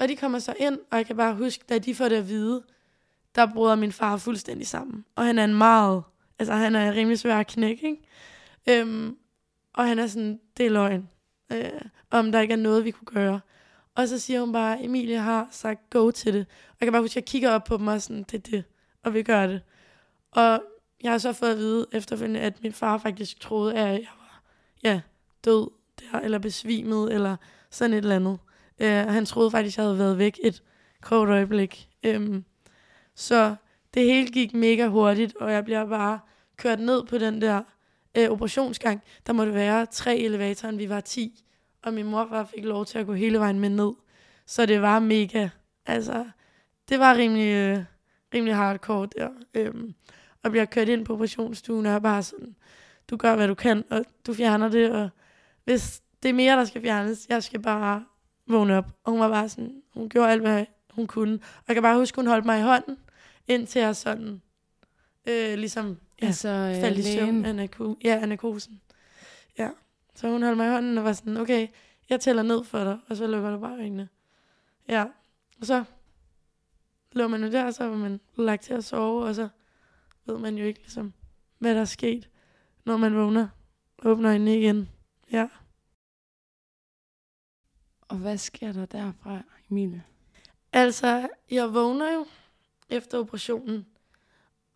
og 0.01 0.09
de 0.09 0.17
kommer 0.17 0.39
så 0.39 0.55
ind, 0.59 0.79
og 0.91 0.97
jeg 0.97 1.07
kan 1.07 1.17
bare 1.17 1.35
huske, 1.35 1.65
da 1.69 1.79
de 1.79 1.95
får 1.95 2.09
det 2.09 2.17
at 2.17 2.29
vide, 2.29 2.63
der 3.35 3.47
bryder 3.55 3.75
min 3.75 3.93
far 3.93 4.17
fuldstændig 4.17 4.67
sammen. 4.67 5.05
Og 5.17 5.25
han 5.25 5.39
er 5.39 5.45
en 5.45 5.55
meget, 5.55 6.03
altså 6.39 6.55
han 6.55 6.77
er 6.77 6.93
rimelig 6.93 7.19
svær 7.19 7.39
at 7.39 7.47
knække, 7.47 7.89
ikke? 7.89 8.83
Øhm, 8.83 9.17
og 9.75 9.89
han 9.89 9.99
er 9.99 10.07
sådan, 10.07 10.41
det 10.57 10.67
er 10.67 10.71
løgn. 10.71 11.09
Øh, 11.53 11.71
om 12.11 12.33
der 12.33 12.41
ikke 12.41 12.53
er 12.53 12.59
noget, 12.59 12.85
vi 12.85 12.91
kunne 12.91 13.07
gøre. 13.07 13.41
Og 13.95 14.09
så 14.09 14.19
siger 14.19 14.41
hun 14.41 14.53
bare, 14.53 14.85
Emilie 14.85 15.19
har 15.19 15.49
sagt 15.51 15.91
go 15.91 16.11
til 16.11 16.35
det. 16.35 16.47
Og 16.69 16.77
jeg 16.81 16.87
kan 16.87 16.93
bare 16.93 17.03
huske, 17.03 17.13
at 17.13 17.17
jeg 17.17 17.25
kigger 17.25 17.51
op 17.51 17.65
på 17.65 17.77
dem 17.77 17.87
og 17.87 18.03
sådan, 18.03 18.23
det 18.23 18.35
er 18.35 18.51
det, 18.51 18.65
og 19.03 19.15
vi 19.15 19.23
gør 19.23 19.47
det. 19.47 19.61
Og 20.31 20.63
jeg 21.03 21.11
har 21.11 21.19
så 21.19 21.33
fået 21.33 21.51
at 21.51 21.59
vide 21.59 21.87
efterfølgende, 21.93 22.41
at 22.41 22.63
min 22.63 22.73
far 22.73 22.99
faktisk 22.99 23.41
troede, 23.41 23.75
at 23.75 23.93
jeg 23.93 24.09
var 24.19 24.43
ja, 24.83 25.01
død 25.45 25.71
der, 26.01 26.21
eller 26.21 26.39
besvimet, 26.39 27.13
eller 27.13 27.37
sådan 27.71 27.93
et 27.93 27.99
eller 27.99 28.17
andet. 28.17 28.39
Uh, 28.81 28.87
han 28.87 29.27
troede 29.27 29.51
faktisk, 29.51 29.77
jeg 29.77 29.85
havde 29.85 29.99
været 29.99 30.19
væk 30.19 30.39
et 30.43 30.63
kort 31.03 31.29
øjeblik. 31.29 31.89
Øhm, 32.03 32.45
så 33.15 33.55
det 33.95 34.05
hele 34.05 34.29
gik 34.29 34.55
mega 34.55 34.87
hurtigt, 34.87 35.37
og 35.37 35.53
jeg 35.53 35.65
bliver 35.65 35.87
bare 35.87 36.21
kørt 36.57 36.81
ned 36.81 37.05
på 37.05 37.19
den 37.19 37.43
der 37.43 37.63
øh, 38.19 38.31
operationsgang. 38.31 39.03
Der 39.27 39.33
måtte 39.33 39.55
være 39.55 39.87
tre 39.87 40.17
elevatorer, 40.17 40.77
vi 40.77 40.89
var 40.89 41.01
ti 41.01 41.45
og 41.83 41.95
min 41.95 42.07
mor 42.07 42.25
bare 42.25 42.47
fik 42.47 42.65
lov 42.65 42.87
til 42.87 42.99
at 42.99 43.07
gå 43.07 43.15
hele 43.15 43.39
vejen 43.39 43.61
med 43.61 43.69
ned. 43.69 43.93
Så 44.47 44.67
det 44.67 44.83
var 44.83 44.99
mega, 44.99 45.49
altså, 45.87 46.27
det 46.89 46.99
var 46.99 47.15
rimelig, 47.15 47.53
øh, 47.55 47.85
rimelig 48.35 48.57
hardcore 48.57 49.09
der. 49.17 49.29
Øhm, 49.55 49.95
og 50.43 50.51
bliver 50.51 50.65
kørt 50.65 50.89
ind 50.89 51.05
på 51.05 51.13
operationsstuen, 51.13 51.87
og 51.87 51.93
er 51.93 51.99
bare 51.99 52.23
sådan, 52.23 52.57
du 53.11 53.17
gør, 53.17 53.37
hvad 53.37 53.49
du 53.49 53.55
kan, 53.55 53.85
og 53.91 54.05
du 54.27 54.35
fjerner 54.35 54.69
det, 54.69 54.91
og 54.91 55.09
hvis 55.65 56.03
det 56.23 56.29
er 56.29 56.33
mere, 56.33 56.57
der 56.57 56.65
skal 56.65 56.83
fjernes, 56.83 57.27
jeg 57.29 57.43
skal 57.43 57.63
bare 57.63 58.05
vågne 58.49 58.77
op. 58.77 58.87
Og 59.05 59.13
hun 59.13 59.21
var 59.21 59.29
bare 59.29 59.49
sådan, 59.49 59.83
hun 59.95 60.09
gjorde 60.09 60.31
alt, 60.31 60.43
hvad 60.43 60.65
hun 60.91 61.07
kunne. 61.07 61.35
Og 61.35 61.65
jeg 61.69 61.77
kan 61.77 61.83
bare 61.83 61.97
huske, 61.97 62.17
hun 62.17 62.27
holdt 62.27 62.45
mig 62.45 62.59
i 62.59 62.63
hånden, 62.63 62.99
indtil 63.49 63.83
jeg 63.83 63.97
sådan, 63.97 64.43
øh, 65.29 65.59
ligesom, 65.59 65.99
ja, 66.23 66.27
altså, 66.27 66.49
øh, 66.49 66.81
faldt 66.81 66.99
i 66.99 67.03
søvn 67.03 67.45
af 67.45 67.69
ja, 68.05 68.21
anakosen. 68.23 68.81
Ja. 69.59 69.71
Så 70.15 70.29
hun 70.29 70.43
holdt 70.43 70.57
mig 70.57 70.67
i 70.67 70.71
hånden 70.71 70.99
og 70.99 71.05
var 71.05 71.13
sådan, 71.13 71.37
okay, 71.37 71.69
jeg 72.09 72.21
tæller 72.21 72.43
ned 72.43 72.65
for 72.65 72.85
dig, 72.85 72.99
og 73.09 73.17
så 73.17 73.27
lukker 73.27 73.51
du 73.51 73.59
bare 73.59 73.79
øjnene. 73.79 74.09
Ja, 74.89 75.05
og 75.61 75.67
så 75.67 75.85
lå 77.13 77.29
man 77.29 77.45
jo 77.45 77.51
der, 77.51 77.65
og 77.65 77.75
så 77.75 77.85
var 77.85 77.97
man 77.97 78.21
lagt 78.37 78.63
til 78.63 78.75
at 78.75 78.85
sove, 78.85 79.25
og 79.25 79.35
så 79.35 79.49
ved 80.27 80.39
man 80.39 80.59
jo 80.59 80.65
ikke 80.65 80.81
ligesom, 80.81 81.13
hvad 81.59 81.75
der 81.75 81.81
er 81.81 81.85
sket, 81.85 82.29
når 82.85 82.97
man 82.97 83.17
vågner 83.17 83.49
og 83.99 84.11
åbner 84.11 84.31
øjnene 84.31 84.59
igen. 84.59 84.89
Ja. 85.33 85.49
Og 88.09 88.17
hvad 88.17 88.39
sker 88.39 88.73
der 88.73 88.87
derfra, 88.87 89.43
Emilie? 89.71 90.03
Altså, 90.73 91.29
jeg 91.51 91.75
vågner 91.75 92.13
jo 92.13 92.27
efter 92.89 93.19
operationen, 93.19 93.87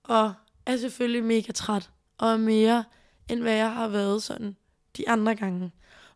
og 0.03 0.33
er 0.67 0.77
selvfølgelig 0.77 1.25
mega 1.25 1.53
træt, 1.53 1.91
og 2.19 2.41
mere 2.41 2.85
end 3.29 3.41
hvad 3.41 3.55
jeg 3.55 3.73
har 3.73 3.89
været 3.89 4.23
sådan 4.23 4.57
de 4.97 5.09
andre 5.09 5.35
gange. 5.35 5.73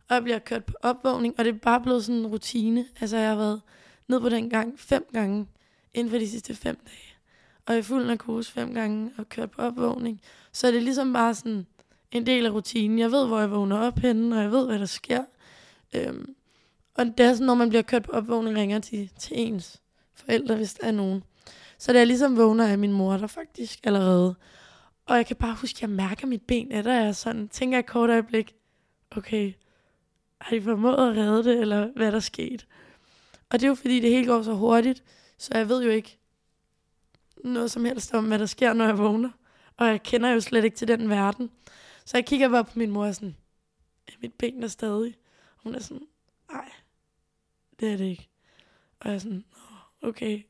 Og 0.09 0.15
jeg 0.15 0.23
bliver 0.23 0.39
kørt 0.39 0.65
på 0.65 0.73
opvågning, 0.81 1.35
og 1.37 1.45
det 1.45 1.55
er 1.55 1.59
bare 1.59 1.81
blevet 1.81 2.05
sådan 2.05 2.21
en 2.21 2.27
rutine. 2.27 2.85
Altså, 3.01 3.17
jeg 3.17 3.29
har 3.29 3.35
været 3.35 3.61
ned 4.07 4.21
på 4.21 4.29
den 4.29 4.49
gang 4.49 4.79
fem 4.79 5.05
gange 5.13 5.47
inden 5.93 6.11
for 6.11 6.17
de 6.17 6.29
sidste 6.29 6.55
fem 6.55 6.75
dage. 6.85 7.15
Og 7.65 7.77
i 7.77 7.81
fuld 7.81 8.05
narkose 8.05 8.51
fem 8.51 8.73
gange 8.73 9.11
og 9.17 9.29
kørt 9.29 9.51
på 9.51 9.61
opvågning. 9.61 10.21
Så 10.51 10.67
det 10.67 10.77
er 10.77 10.81
ligesom 10.81 11.13
bare 11.13 11.35
sådan 11.35 11.67
en 12.11 12.25
del 12.25 12.45
af 12.45 12.51
rutinen. 12.51 12.99
Jeg 12.99 13.11
ved, 13.11 13.27
hvor 13.27 13.39
jeg 13.39 13.51
vågner 13.51 13.77
op 13.79 13.99
henne, 13.99 14.35
og 14.35 14.41
jeg 14.41 14.51
ved, 14.51 14.65
hvad 14.65 14.79
der 14.79 14.85
sker. 14.85 15.23
Øhm, 15.93 16.35
og 16.97 17.05
det 17.05 17.25
er 17.25 17.33
sådan, 17.33 17.47
når 17.47 17.55
man 17.55 17.69
bliver 17.69 17.81
kørt 17.81 18.03
på 18.03 18.11
opvågning, 18.11 18.57
ringer 18.57 18.79
til, 18.79 19.11
til 19.19 19.39
ens 19.39 19.81
forældre, 20.13 20.55
hvis 20.55 20.73
der 20.73 20.87
er 20.87 20.91
nogen. 20.91 21.23
Så 21.77 21.93
det 21.93 22.01
er 22.01 22.05
ligesom 22.05 22.37
vågner 22.37 22.67
af 22.67 22.77
min 22.77 22.91
mor, 22.91 23.17
der 23.17 23.27
faktisk 23.27 23.79
allerede. 23.83 24.35
Og 25.05 25.15
jeg 25.15 25.25
kan 25.25 25.35
bare 25.35 25.55
huske, 25.61 25.77
at 25.77 25.81
jeg 25.81 25.89
mærker 25.89 26.27
mit 26.27 26.41
ben, 26.41 26.71
at 26.71 26.85
der 26.85 26.93
er 26.93 27.11
sådan, 27.11 27.47
tænker 27.47 27.77
jeg 27.77 27.79
et 27.79 27.85
kort 27.85 28.09
øjeblik, 28.09 28.55
okay, 29.11 29.53
har 30.41 30.55
de 30.55 30.61
formået 30.61 30.93
at 30.93 31.17
redde 31.17 31.43
det, 31.43 31.59
eller 31.59 31.89
hvad 31.95 32.11
der 32.11 32.19
sket? 32.19 32.67
Og 33.49 33.59
det 33.59 33.63
er 33.63 33.67
jo 33.67 33.75
fordi, 33.75 33.99
det 33.99 34.09
hele 34.09 34.27
går 34.27 34.41
så 34.41 34.53
hurtigt, 34.53 35.03
så 35.37 35.51
jeg 35.57 35.69
ved 35.69 35.83
jo 35.83 35.89
ikke 35.89 36.19
noget 37.43 37.71
som 37.71 37.85
helst 37.85 38.13
om, 38.13 38.25
hvad 38.25 38.39
der 38.39 38.45
sker, 38.45 38.73
når 38.73 38.85
jeg 38.85 38.97
vågner. 38.97 39.29
Og 39.77 39.87
jeg 39.87 40.03
kender 40.03 40.29
jo 40.29 40.39
slet 40.39 40.63
ikke 40.63 40.77
til 40.77 40.87
den 40.87 41.09
verden. 41.09 41.49
Så 42.05 42.17
jeg 42.17 42.25
kigger 42.25 42.49
bare 42.49 42.65
på 42.65 42.71
min 42.75 42.91
mor 42.91 43.05
og 43.05 43.15
sådan, 43.15 43.35
er 44.07 44.11
mit 44.21 44.33
ben 44.33 44.61
der 44.61 44.67
stadig? 44.67 45.15
Hun 45.57 45.75
er 45.75 45.79
sådan, 45.79 46.07
nej, 46.51 46.69
det 47.79 47.93
er 47.93 47.97
det 47.97 48.05
ikke. 48.05 48.29
Og 48.99 49.09
jeg 49.09 49.15
er 49.15 49.19
sådan, 49.19 49.45
okay. 50.01 50.41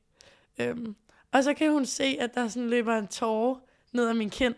Øhm, 0.57 0.95
og 1.31 1.43
så 1.43 1.53
kan 1.53 1.71
hun 1.71 1.85
se, 1.85 2.17
at 2.19 2.35
der 2.35 2.47
sådan 2.47 2.69
løber 2.69 2.97
en 2.97 3.07
tårer 3.07 3.55
ned 3.91 4.07
ad 4.07 4.13
min 4.13 4.29
kind. 4.29 4.55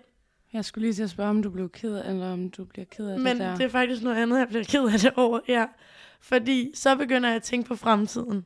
Jeg 0.53 0.65
skulle 0.65 0.85
lige 0.85 0.93
til 0.93 1.03
at 1.03 1.09
spørge, 1.09 1.29
om 1.29 1.43
du 1.43 1.49
blev 1.49 1.69
ked 1.69 1.95
af, 1.95 2.09
eller 2.09 2.31
om 2.33 2.49
du 2.49 2.65
bliver 2.65 2.85
ked 2.85 3.07
af 3.07 3.19
Men 3.19 3.37
det 3.37 3.45
der. 3.45 3.55
det 3.55 3.65
er 3.65 3.69
faktisk 3.69 4.03
noget 4.03 4.17
andet, 4.17 4.39
jeg 4.39 4.47
bliver 4.47 4.63
ked 4.63 4.83
af 4.93 4.99
det 4.99 5.13
over, 5.15 5.39
ja. 5.47 5.65
Fordi 6.21 6.71
så 6.73 6.95
begynder 6.95 7.29
jeg 7.29 7.35
at 7.35 7.43
tænke 7.43 7.67
på 7.67 7.75
fremtiden. 7.75 8.45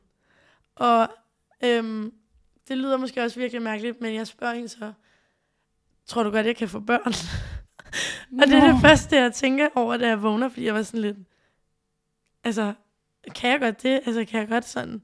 Og 0.74 1.08
øhm, 1.64 2.12
det 2.68 2.78
lyder 2.78 2.96
måske 2.96 3.22
også 3.22 3.40
virkelig 3.40 3.62
mærkeligt, 3.62 4.00
men 4.00 4.14
jeg 4.14 4.26
spørger 4.26 4.54
hende 4.54 4.68
så, 4.68 4.92
tror 6.06 6.22
du 6.22 6.30
godt, 6.30 6.46
jeg 6.46 6.56
kan 6.56 6.68
få 6.68 6.80
børn? 6.80 7.12
og 8.42 8.46
det 8.46 8.54
er 8.54 8.72
det 8.72 8.80
første, 8.80 9.16
jeg 9.16 9.32
tænker 9.32 9.68
over, 9.74 9.96
da 9.96 10.08
jeg 10.08 10.22
vågner, 10.22 10.48
fordi 10.48 10.66
jeg 10.66 10.74
var 10.74 10.82
sådan 10.82 11.00
lidt, 11.00 11.16
altså, 12.44 12.72
kan 13.34 13.50
jeg 13.50 13.60
godt 13.60 13.82
det? 13.82 14.00
Altså, 14.06 14.24
kan 14.24 14.40
jeg 14.40 14.48
godt 14.48 14.64
sådan 14.64 15.02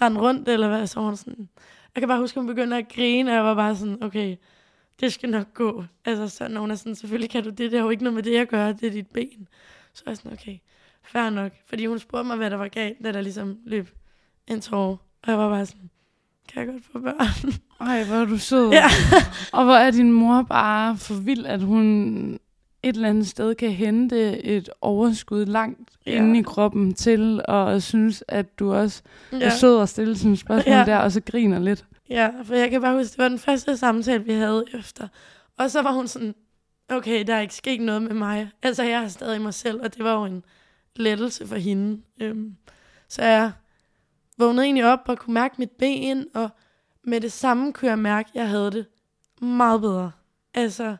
rende 0.00 0.20
rundt, 0.20 0.48
eller 0.48 0.68
hvad? 0.68 0.86
Så 0.86 1.00
hun 1.00 1.16
sådan, 1.16 1.48
jeg 1.94 2.00
kan 2.00 2.08
bare 2.08 2.18
huske, 2.18 2.36
at 2.36 2.40
hun 2.42 2.46
begyndte 2.46 2.76
at 2.76 2.88
grine, 2.94 3.30
og 3.30 3.34
jeg 3.34 3.44
var 3.44 3.54
bare 3.54 3.76
sådan, 3.76 4.02
okay, 4.02 4.36
det 5.00 5.12
skal 5.12 5.30
nok 5.30 5.54
gå. 5.54 5.84
Altså, 6.04 6.28
så 6.28 6.48
når 6.48 6.60
hun 6.60 6.70
er 6.70 6.74
sådan, 6.74 6.94
selvfølgelig 6.94 7.30
kan 7.30 7.44
du 7.44 7.50
det, 7.50 7.58
det 7.70 7.72
har 7.72 7.84
jo 7.84 7.90
ikke 7.90 8.04
noget 8.04 8.14
med 8.14 8.22
det 8.22 8.36
at 8.36 8.48
gøre, 8.48 8.72
det 8.72 8.86
er 8.86 8.90
dit 8.90 9.06
ben. 9.06 9.48
Så 9.94 10.02
er 10.06 10.10
jeg 10.10 10.16
sådan, 10.16 10.32
okay, 10.32 10.58
fair 11.02 11.30
nok. 11.30 11.52
Fordi 11.66 11.86
hun 11.86 11.98
spurgte 11.98 12.26
mig, 12.26 12.36
hvad 12.36 12.50
der 12.50 12.56
var 12.56 12.68
galt, 12.68 12.96
da 13.04 13.12
der 13.12 13.20
ligesom 13.20 13.58
løb 13.64 13.90
en 14.46 14.60
tår. 14.60 14.90
Og 15.22 15.30
jeg 15.30 15.38
var 15.38 15.48
bare 15.48 15.66
sådan, 15.66 15.90
kan 16.48 16.62
jeg 16.62 16.72
godt 16.72 16.84
få 16.92 16.98
børn? 16.98 17.52
Ej, 17.80 18.04
hvor 18.04 18.16
er 18.16 18.24
du 18.24 18.38
sød. 18.38 18.70
ja. 18.72 18.84
Og 19.52 19.64
hvor 19.64 19.74
er 19.74 19.90
din 19.90 20.12
mor 20.12 20.42
bare 20.42 20.96
for 20.96 21.14
vild, 21.14 21.46
at 21.46 21.62
hun 21.62 22.38
et 22.82 22.94
eller 22.96 23.08
andet 23.08 23.26
sted 23.28 23.54
kan 23.54 23.70
hente 23.70 24.42
et 24.44 24.70
overskud 24.80 25.46
langt 25.46 25.90
Ja. 26.06 26.16
inde 26.16 26.38
i 26.38 26.42
kroppen 26.42 26.94
til, 26.94 27.40
og 27.48 27.82
synes, 27.82 28.24
at 28.28 28.58
du 28.58 28.72
også 28.74 29.02
ja. 29.32 29.38
er 29.40 29.50
sød 29.50 29.76
og 29.76 29.88
stille 29.88 30.16
sådan 30.18 30.32
et 30.32 30.38
spørgsmål 30.38 30.74
ja. 30.74 30.84
der, 30.84 30.96
og 30.96 31.12
så 31.12 31.20
griner 31.20 31.58
lidt. 31.58 31.84
Ja, 32.10 32.30
for 32.44 32.54
jeg 32.54 32.70
kan 32.70 32.80
bare 32.80 32.96
huske, 32.96 33.10
det 33.10 33.18
var 33.18 33.28
den 33.28 33.38
første 33.38 33.76
samtale, 33.76 34.24
vi 34.24 34.32
havde 34.32 34.64
efter. 34.74 35.08
Og 35.58 35.70
så 35.70 35.82
var 35.82 35.92
hun 35.92 36.08
sådan, 36.08 36.34
okay, 36.88 37.24
der 37.26 37.34
er 37.34 37.40
ikke 37.40 37.54
sket 37.54 37.80
noget 37.80 38.02
med 38.02 38.14
mig. 38.14 38.50
Altså, 38.62 38.82
jeg 38.82 39.04
er 39.04 39.08
stadig 39.08 39.40
mig 39.40 39.54
selv, 39.54 39.80
og 39.82 39.94
det 39.96 40.04
var 40.04 40.14
jo 40.14 40.24
en 40.24 40.44
lettelse 40.96 41.46
for 41.46 41.56
hende. 41.56 42.00
Øhm, 42.20 42.56
så 43.08 43.22
jeg 43.22 43.52
vågnede 44.38 44.64
egentlig 44.64 44.84
op 44.92 45.00
og 45.06 45.18
kunne 45.18 45.34
mærke 45.34 45.54
mit 45.58 45.70
ben, 45.70 46.24
og 46.34 46.48
med 47.04 47.20
det 47.20 47.32
samme 47.32 47.72
kunne 47.72 47.88
jeg 47.90 47.98
mærke, 47.98 48.28
at 48.28 48.34
jeg 48.34 48.48
havde 48.48 48.70
det 48.70 48.86
meget 49.46 49.80
bedre. 49.80 50.10
Altså, 50.54 50.96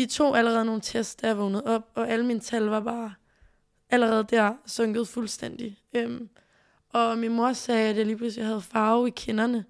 de 0.00 0.06
tog 0.06 0.38
allerede 0.38 0.64
nogle 0.64 0.80
tests, 0.80 1.14
da 1.16 1.26
jeg 1.26 1.38
vågnede 1.38 1.64
op, 1.64 1.90
og 1.94 2.08
alle 2.10 2.26
mine 2.26 2.40
tal 2.40 2.62
var 2.62 2.80
bare 2.80 3.14
allerede 3.90 4.24
der 4.24 4.54
sunket 4.66 5.08
fuldstændig. 5.08 5.78
Øhm, 5.92 6.28
og 6.88 7.18
min 7.18 7.32
mor 7.32 7.52
sagde, 7.52 7.88
at 7.90 7.96
jeg 7.96 8.06
lige 8.06 8.16
pludselig 8.16 8.46
havde 8.46 8.60
farve 8.60 9.08
i 9.08 9.12
kinderne. 9.16 9.64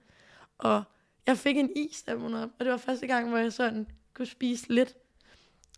Og 0.59 0.83
jeg 1.27 1.39
fik 1.39 1.57
en 1.57 1.71
is, 1.77 2.03
da 2.03 2.11
jeg 2.11 2.21
vågnede 2.23 2.43
op, 2.43 2.51
og 2.59 2.65
det 2.65 2.73
var 2.73 2.79
første 2.79 3.07
gang, 3.07 3.29
hvor 3.29 3.39
jeg 3.39 3.53
sådan 3.53 3.87
kunne 4.15 4.27
spise 4.27 4.73
lidt. 4.73 4.95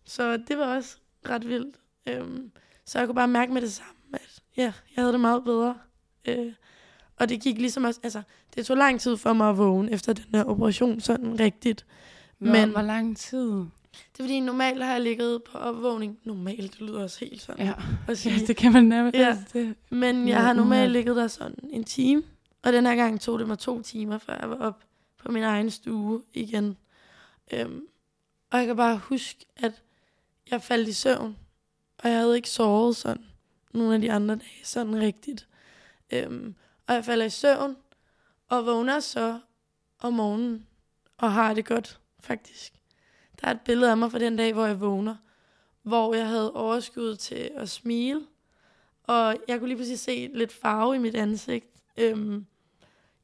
Så 0.05 0.36
det 0.36 0.59
var 0.59 0.76
også 0.76 0.96
ret 1.28 1.48
vildt. 1.48 1.76
Øhm, 2.07 2.53
så 2.84 2.98
jeg 2.98 3.09
kunne 3.09 3.14
bare 3.14 3.28
mærke 3.28 3.53
med 3.53 3.62
det 3.62 3.72
samme, 3.72 3.92
at 4.12 4.42
ja, 4.57 4.62
jeg 4.62 5.03
havde 5.03 5.12
det 5.12 5.20
meget 5.20 5.44
bedre. 5.44 5.78
Øh, 6.24 6.53
og 7.16 7.28
det 7.28 7.40
gik 7.40 7.59
ligesom 7.59 7.84
også, 7.84 8.00
altså, 8.03 8.22
det 8.55 8.66
tog 8.66 8.76
lang 8.76 9.00
tid 9.00 9.16
for 9.16 9.32
mig 9.32 9.48
at 9.50 9.59
vågne 9.59 9.90
efter 9.92 10.12
den 10.12 10.34
her 10.34 10.44
operation, 10.44 11.00
sådan 11.00 11.40
rigtigt. 11.40 11.86
Hvor, 12.38 12.53
Men- 12.53 12.70
hvor 12.70 12.82
lang 12.82 13.16
tid? 13.16 13.64
Det 13.93 14.20
er 14.20 14.22
fordi, 14.22 14.40
normalt 14.40 14.84
har 14.84 14.93
jeg 14.93 15.01
ligget 15.01 15.43
på 15.43 15.59
opvågning. 15.59 16.18
Normalt, 16.24 16.72
det 16.72 16.80
lyder 16.80 17.03
også 17.03 17.24
helt 17.24 17.43
sådan. 17.43 17.66
Ja, 17.66 17.74
at 18.09 18.18
sige. 18.18 18.34
ja 18.34 18.47
det 18.47 18.57
kan 18.57 18.72
man 18.72 18.84
nærmest. 18.84 19.16
Ja. 19.16 19.38
Det. 19.53 19.74
Men 19.90 20.28
jeg 20.28 20.43
har 20.43 20.53
normalt 20.53 20.93
ligget 20.93 21.16
der 21.16 21.28
sådan 21.28 21.70
en 21.70 21.84
time, 21.84 22.22
og 22.62 22.72
den 22.72 22.86
her 22.86 22.97
gang 22.97 23.20
tog 23.20 23.38
det 23.38 23.49
mig 23.49 23.59
to 23.59 23.82
timer, 23.82 24.18
før 24.18 24.38
jeg 24.40 24.51
var 24.51 24.57
op 24.57 24.82
på 25.18 25.32
min 25.32 25.43
egen 25.43 25.70
stue 25.70 26.22
igen. 26.34 26.76
Øhm, 27.53 27.82
og 28.51 28.59
jeg 28.59 28.66
kan 28.66 28.76
bare 28.76 28.99
huske, 28.99 29.47
at 29.57 29.82
jeg 30.51 30.62
faldt 30.62 30.88
i 30.88 30.93
søvn, 30.93 31.36
og 31.99 32.11
jeg 32.11 32.18
havde 32.18 32.36
ikke 32.36 32.51
sovet 32.51 32.97
sådan 32.97 33.24
nogle 33.72 33.95
af 33.95 34.01
de 34.01 34.12
andre 34.12 34.34
dage, 34.34 34.64
sådan 34.64 35.01
rigtigt. 35.01 35.49
Øhm, 36.12 36.55
og 36.86 36.95
jeg 36.95 37.05
falder 37.05 37.24
i 37.26 37.30
søvn, 37.30 37.76
og 38.49 38.66
vågner 38.66 39.01
så 39.01 39.38
om 39.99 40.12
morgenen, 40.12 40.66
og 41.18 41.32
har 41.32 41.55
det 41.55 41.64
godt, 41.64 42.01
faktisk. 42.20 42.82
Der 43.43 43.49
er 43.49 43.53
et 43.55 43.61
billede 43.61 43.90
af 43.90 43.97
mig 43.97 44.11
fra 44.11 44.18
den 44.18 44.36
dag, 44.36 44.53
hvor 44.53 44.66
jeg 44.66 44.80
vågner, 44.80 45.16
hvor 45.82 46.14
jeg 46.14 46.28
havde 46.28 46.53
overskud 46.53 47.16
til 47.16 47.51
at 47.55 47.68
smile, 47.68 48.20
og 49.03 49.36
jeg 49.49 49.59
kunne 49.59 49.68
lige 49.68 49.76
pludselig 49.76 49.99
se 49.99 50.30
lidt 50.34 50.53
farve 50.53 50.97
i 50.97 50.99
mit 50.99 51.14
ansigt. 51.14 51.66
Øhm, 51.97 52.47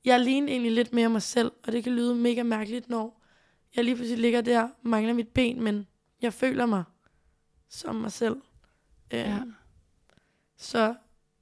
jeg 0.05 0.21
lignede 0.21 0.53
egentlig 0.53 0.73
lidt 0.73 0.93
mere 0.93 1.09
mig 1.09 1.23
selv, 1.23 1.53
og 1.67 1.73
det 1.73 1.85
kan 1.85 1.93
lyde 1.93 2.15
mega 2.15 2.43
mærkeligt, 2.43 2.89
når 2.89 3.23
jeg 3.77 3.85
lige 3.85 3.95
pludselig 3.97 4.21
ligger 4.21 4.41
der, 4.41 4.69
mangler 4.83 5.13
mit 5.15 5.29
ben, 5.29 5.63
men 5.63 5.87
jeg 6.23 6.33
føler 6.33 6.67
mig 6.67 6.85
som 7.69 7.95
mig 7.95 8.13
selv. 8.13 8.37
Øhm, 9.11 9.21
Ja. 9.25 9.43
Så 10.57 10.95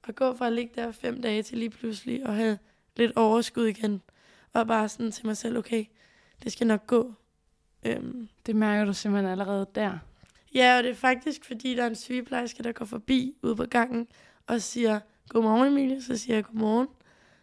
at 0.03 0.15
gå 0.15 0.35
fra 0.35 0.47
at 0.47 0.53
ligge 0.53 0.71
der 0.75 0.91
fem 0.91 1.21
dage 1.21 1.43
til 1.43 1.57
lige 1.57 1.69
pludselig 1.69 2.23
at 2.25 2.35
have 2.35 2.57
lidt 2.95 3.11
overskud 3.15 3.65
igen, 3.65 4.01
og 4.53 4.67
bare 4.67 4.89
sådan 4.89 5.11
til 5.11 5.25
mig 5.25 5.37
selv, 5.37 5.57
okay, 5.57 5.85
det 6.43 6.51
skal 6.51 6.67
nok 6.67 6.87
gå. 6.87 7.13
Øhm, 7.87 8.29
det 8.45 8.55
mærker 8.55 8.85
du 8.85 8.93
simpelthen 8.93 9.31
allerede 9.31 9.67
der. 9.75 9.97
Ja, 10.53 10.77
og 10.77 10.83
det 10.83 10.89
er 10.89 10.95
faktisk, 10.95 11.45
fordi 11.45 11.75
der 11.75 11.83
er 11.83 11.87
en 11.87 11.95
sygeplejerske, 11.95 12.63
der 12.63 12.71
går 12.71 12.85
forbi 12.85 13.35
ude 13.41 13.55
på 13.55 13.65
gangen 13.65 14.07
og 14.47 14.61
siger, 14.61 14.99
godmorgen 15.29 15.67
Emilie, 15.67 16.01
så 16.01 16.17
siger 16.17 16.35
jeg 16.35 16.45
godmorgen. 16.45 16.87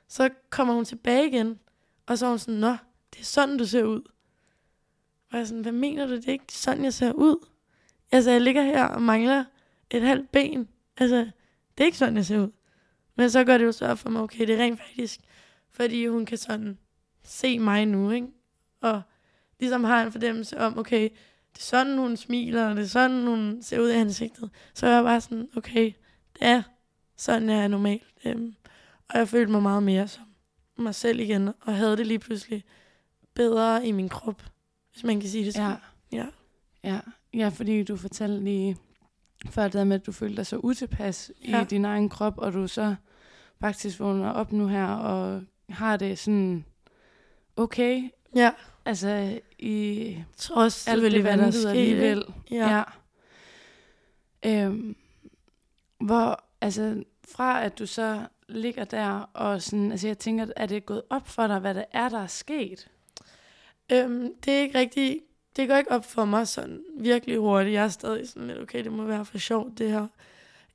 Så 0.08 0.30
kommer 0.50 0.74
hun 0.74 0.84
tilbage 0.84 1.28
igen, 1.28 1.58
og 2.06 2.18
så 2.18 2.26
er 2.26 2.30
hun 2.30 2.38
sådan, 2.38 2.60
nå, 2.60 2.76
det 3.12 3.20
er 3.20 3.24
sådan, 3.24 3.58
du 3.58 3.66
ser 3.66 3.84
ud. 3.84 4.02
Og 5.30 5.32
jeg 5.32 5.40
er 5.40 5.44
sådan, 5.44 5.62
hvad 5.62 5.72
mener 5.72 6.06
du, 6.06 6.16
det 6.16 6.28
er 6.28 6.32
ikke 6.32 6.52
sådan, 6.52 6.84
jeg 6.84 6.94
ser 6.94 7.12
ud? 7.12 7.46
Altså, 8.12 8.30
jeg 8.30 8.40
ligger 8.40 8.62
her 8.62 8.84
og 8.84 9.02
mangler 9.02 9.44
et 9.90 10.02
halvt 10.02 10.32
ben. 10.32 10.68
Altså, 10.96 11.16
det 11.78 11.80
er 11.80 11.84
ikke 11.84 11.98
sådan, 11.98 12.16
jeg 12.16 12.26
ser 12.26 12.38
ud. 12.38 12.50
Men 13.16 13.30
så 13.30 13.44
gør 13.44 13.58
det 13.58 13.64
jo 13.64 13.72
så 13.72 13.94
for 13.94 14.10
mig, 14.10 14.22
okay, 14.22 14.46
det 14.46 14.54
er 14.54 14.64
rent 14.64 14.80
faktisk, 14.80 15.20
fordi 15.70 16.06
hun 16.06 16.26
kan 16.26 16.38
sådan 16.38 16.78
se 17.22 17.58
mig 17.58 17.86
nu, 17.86 18.10
ikke? 18.10 18.28
Og 18.80 19.02
ligesom 19.60 19.84
har 19.84 20.02
en 20.02 20.12
fornemmelse 20.12 20.58
om, 20.60 20.78
okay, 20.78 21.02
det 21.52 21.58
er 21.60 21.64
sådan, 21.64 21.98
hun 21.98 22.16
smiler, 22.16 22.68
og 22.68 22.76
det 22.76 22.82
er 22.82 22.88
sådan, 22.88 23.26
hun 23.26 23.58
ser 23.62 23.80
ud 23.80 23.90
i 23.90 23.94
ansigtet. 23.94 24.50
Så 24.74 24.86
jeg 24.86 24.96
var 24.96 25.02
bare 25.02 25.20
sådan, 25.20 25.48
okay, 25.56 25.84
det 26.32 26.38
er 26.40 26.62
sådan, 27.16 27.48
jeg 27.48 27.58
er 27.64 27.68
normalt. 27.68 28.02
Øhm, 28.24 28.54
og 29.08 29.18
jeg 29.18 29.28
følte 29.28 29.52
mig 29.52 29.62
meget 29.62 29.82
mere 29.82 30.08
som 30.08 30.22
mig 30.78 30.94
selv 30.94 31.20
igen, 31.20 31.48
og 31.60 31.76
havde 31.76 31.96
det 31.96 32.06
lige 32.06 32.18
pludselig 32.18 32.64
bedre 33.34 33.86
i 33.86 33.92
min 33.92 34.08
krop, 34.08 34.42
hvis 34.92 35.04
man 35.04 35.20
kan 35.20 35.28
sige 35.30 35.44
det 35.44 35.54
sådan. 35.54 35.76
Ja. 36.12 36.18
Ja. 36.18 36.26
Ja, 36.84 37.00
ja 37.34 37.48
fordi 37.48 37.82
du 37.82 37.96
fortalte 37.96 38.44
lige 38.44 38.76
før 39.50 39.68
det 39.68 39.86
med, 39.86 39.96
at 39.96 40.06
du 40.06 40.12
følte 40.12 40.36
dig 40.36 40.46
så 40.46 40.56
utilpas 40.56 41.30
Ja. 41.48 41.62
i 41.62 41.64
din 41.64 41.84
egen 41.84 42.08
krop, 42.08 42.38
og 42.38 42.52
du 42.52 42.66
så 42.68 42.94
faktisk 43.60 44.00
vågner 44.00 44.30
op 44.30 44.52
nu 44.52 44.66
her 44.66 44.86
og 44.86 45.42
har 45.68 45.96
det 45.96 46.18
sådan 46.18 46.64
okay, 47.56 48.10
Ja, 48.36 48.50
altså 48.84 49.40
i 49.58 50.18
trods 50.36 50.88
alt 50.88 51.02
det, 51.02 51.22
hvad 51.22 51.38
der 51.38 51.50
skete. 51.50 52.24
Ja. 52.50 52.76
ja. 52.76 52.82
Øhm, 54.66 54.96
hvor, 55.98 56.44
altså, 56.60 57.04
fra 57.28 57.64
at 57.64 57.78
du 57.78 57.86
så 57.86 58.26
ligger 58.48 58.84
der, 58.84 59.30
og 59.32 59.62
sådan, 59.62 59.90
altså 59.92 60.06
jeg 60.06 60.18
tænker, 60.18 60.46
er 60.56 60.66
det 60.66 60.86
gået 60.86 61.02
op 61.10 61.28
for 61.28 61.46
dig, 61.46 61.58
hvad 61.58 61.74
det 61.74 61.84
er, 61.92 62.08
der 62.08 62.18
er 62.18 62.26
sket? 62.26 62.88
Øhm, 63.92 64.34
det 64.44 64.52
er 64.52 64.60
ikke 64.60 64.78
rigtig, 64.78 65.20
det 65.56 65.68
går 65.68 65.76
ikke 65.76 65.90
op 65.90 66.04
for 66.04 66.24
mig 66.24 66.48
sådan 66.48 66.84
virkelig 66.98 67.38
hurtigt. 67.38 67.74
Jeg 67.74 67.84
er 67.84 67.88
stadig 67.88 68.28
sådan 68.28 68.48
lidt, 68.48 68.58
okay, 68.58 68.84
det 68.84 68.92
må 68.92 69.04
være 69.04 69.24
for 69.24 69.38
sjovt 69.38 69.78
det 69.78 69.90
her. 69.90 70.06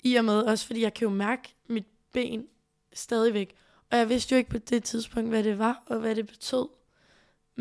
I 0.03 0.15
og 0.15 0.25
med, 0.25 0.41
også 0.41 0.67
fordi 0.67 0.81
jeg 0.81 0.93
kan 0.93 1.05
jo 1.05 1.13
mærke 1.13 1.55
mit 1.67 1.85
ben 2.13 2.47
stadigvæk. 2.93 3.55
Og 3.91 3.97
jeg 3.97 4.09
vidste 4.09 4.33
jo 4.33 4.37
ikke 4.37 4.49
på 4.49 4.57
det 4.57 4.83
tidspunkt, 4.83 5.29
hvad 5.29 5.43
det 5.43 5.59
var, 5.59 5.83
og 5.85 5.99
hvad 5.99 6.15
det 6.15 6.27
betød. 6.27 6.67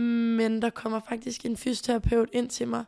Men 0.01 0.63
der 0.63 0.71
kommer 0.71 1.01
faktisk 1.01 1.45
en 1.45 1.57
fysioterapeut 1.57 2.29
ind 2.33 2.51
til 2.51 2.69
mig 2.69 2.85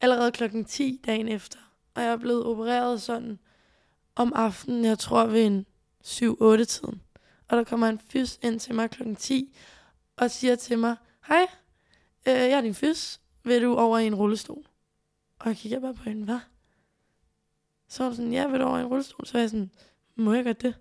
allerede 0.00 0.32
klokken 0.32 0.64
10 0.64 1.00
dagen 1.06 1.28
efter. 1.28 1.58
Og 1.94 2.02
jeg 2.02 2.12
er 2.12 2.16
blevet 2.16 2.44
opereret 2.44 3.02
sådan 3.02 3.38
om 4.14 4.32
aftenen, 4.34 4.84
jeg 4.84 4.98
tror 4.98 5.26
ved 5.26 5.46
en 5.46 5.66
7-8 6.04 6.64
tiden. 6.64 7.02
Og 7.48 7.56
der 7.56 7.64
kommer 7.64 7.88
en 7.88 8.00
fys 8.08 8.38
ind 8.42 8.60
til 8.60 8.74
mig 8.74 8.90
klokken 8.90 9.16
10 9.16 9.56
og 10.16 10.30
siger 10.30 10.56
til 10.56 10.78
mig, 10.78 10.96
hej, 11.28 11.46
øh, 12.26 12.34
jeg 12.34 12.50
er 12.50 12.60
din 12.60 12.74
fys, 12.74 13.20
vil 13.44 13.62
du 13.62 13.74
over 13.74 13.98
i 13.98 14.06
en 14.06 14.14
rullestol? 14.14 14.66
Og 15.38 15.48
jeg 15.48 15.56
kigger 15.56 15.80
bare 15.80 15.94
på 15.94 16.02
hende, 16.02 16.24
hvad? 16.24 16.40
Så 17.88 18.02
var 18.02 18.10
hun 18.10 18.16
sådan, 18.16 18.32
ja, 18.32 18.46
vil 18.46 18.60
du 18.60 18.64
over 18.64 18.78
i 18.78 18.80
en 18.80 18.86
rullestol? 18.86 19.26
Så 19.26 19.32
var 19.32 19.40
jeg 19.40 19.50
sådan, 19.50 19.70
må 20.14 20.32
jeg 20.32 20.44
godt 20.44 20.62
det? 20.62 20.74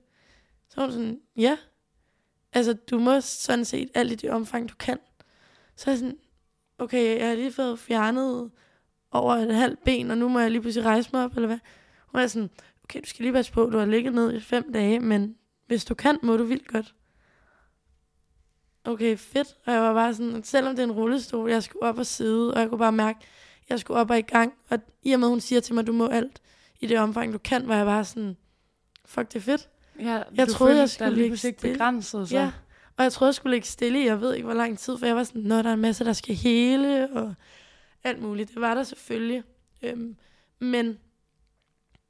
Så 0.70 0.76
var 0.76 0.84
hun 0.84 0.93
sådan, 0.93 1.22
ja. 1.38 1.58
Altså, 2.53 2.74
du 2.74 2.99
må 2.99 3.22
sådan 3.22 3.66
set 3.66 3.89
alt 3.93 4.12
i 4.12 4.16
det 4.16 4.30
omfang, 4.30 4.70
du 4.70 4.76
kan. 4.76 4.99
Så 5.76 5.90
er 5.90 5.92
jeg 5.92 6.00
sådan, 6.00 6.18
okay, 6.78 7.20
jeg 7.20 7.28
har 7.28 7.36
lige 7.36 7.52
fået 7.52 7.80
fjernet 7.80 8.52
over 9.12 9.34
et 9.36 9.56
halvt 9.56 9.84
ben, 9.84 10.12
og 10.12 10.18
nu 10.18 10.28
må 10.30 10.40
jeg 10.40 10.52
lige 10.52 10.62
pludselig 10.62 10.86
rejse 10.86 11.10
mig 11.14 11.24
op, 11.24 11.36
eller 11.36 11.48
hvad? 11.48 11.60
Hun 12.08 12.22
er 12.22 12.28
sådan, 12.28 12.50
okay, 12.84 13.02
du 13.02 13.06
skal 13.08 13.24
lige 13.24 13.34
passe 13.34 13.52
på, 13.52 13.70
du 13.70 13.78
har 13.78 13.86
ligget 13.86 14.14
ned 14.14 14.34
i 14.34 14.40
fem 14.40 14.74
dage, 14.74 15.00
men 15.00 15.36
hvis 15.68 15.86
du 15.86 15.94
kan, 15.96 16.18
må 16.24 16.38
du 16.38 16.44
vildt 16.44 16.68
godt. 16.68 16.96
okay, 18.86 19.18
fedt. 19.18 19.48
Og 19.66 19.74
jeg 19.74 19.82
var 19.82 19.94
bare 19.94 20.14
sådan, 20.14 20.44
selvom 20.44 20.76
det 20.76 20.80
er 20.80 20.88
en 20.88 20.92
rullestol, 20.92 21.50
jeg 21.50 21.64
skulle 21.64 21.84
op 21.84 21.98
og 21.98 22.06
sidde, 22.06 22.54
og 22.54 22.60
jeg 22.60 22.70
kunne 22.70 22.80
bare 22.80 22.92
mærke, 22.92 23.20
at 23.64 23.70
jeg 23.70 23.80
skulle 23.80 24.00
op 24.00 24.10
og 24.10 24.18
i 24.18 24.22
gang. 24.22 24.54
Og 24.70 24.80
i 25.04 25.12
og 25.12 25.20
med, 25.20 25.28
at 25.28 25.30
hun 25.30 25.40
siger 25.40 25.60
til 25.62 25.76
mig, 25.76 25.88
du 25.88 25.94
må 25.94 26.08
alt 26.08 26.42
i 26.80 26.88
det 26.88 27.00
omfang, 27.00 27.34
du 27.34 27.38
kan, 27.38 27.68
var 27.68 27.76
jeg 27.76 27.86
bare 27.86 28.06
sådan, 28.06 28.38
fuck, 29.06 29.28
det 29.28 29.36
er 29.36 29.42
fedt. 29.44 29.70
Ja, 30.00 30.22
Jeg 30.36 30.48
troede, 30.48 30.72
følte 30.72 30.80
jeg 30.80 30.90
skulle 30.90 31.10
lige 31.14 31.22
ligge 31.24 31.38
stille. 31.38 31.56
begrænset. 31.74 32.30
Så. 32.30 32.36
Ja, 32.38 32.52
og 32.98 33.04
jeg 33.04 33.14
troede, 33.14 33.30
jeg 33.30 33.36
skulle 33.36 33.56
ligge 33.56 33.68
stille 33.68 34.04
i, 34.04 34.06
jeg 34.06 34.22
ved 34.22 34.34
ikke, 34.34 34.46
hvor 34.46 34.54
lang 34.54 34.80
tid, 34.80 34.98
for 34.98 35.06
jeg 35.06 35.16
var 35.16 35.24
sådan, 35.24 35.41
når 35.41 35.62
der 35.62 35.70
er 35.70 35.74
en 35.74 35.82
masse, 35.82 36.06
der 36.06 36.14
skal 36.14 36.36
hele, 36.36 37.10
og 37.12 37.36
alt 38.04 38.22
muligt. 38.22 38.50
Det 38.50 38.62
var 38.62 38.74
der 38.74 38.84
selvfølgelig. 38.84 39.43
Øhm, 39.82 40.16
men 40.60 41.00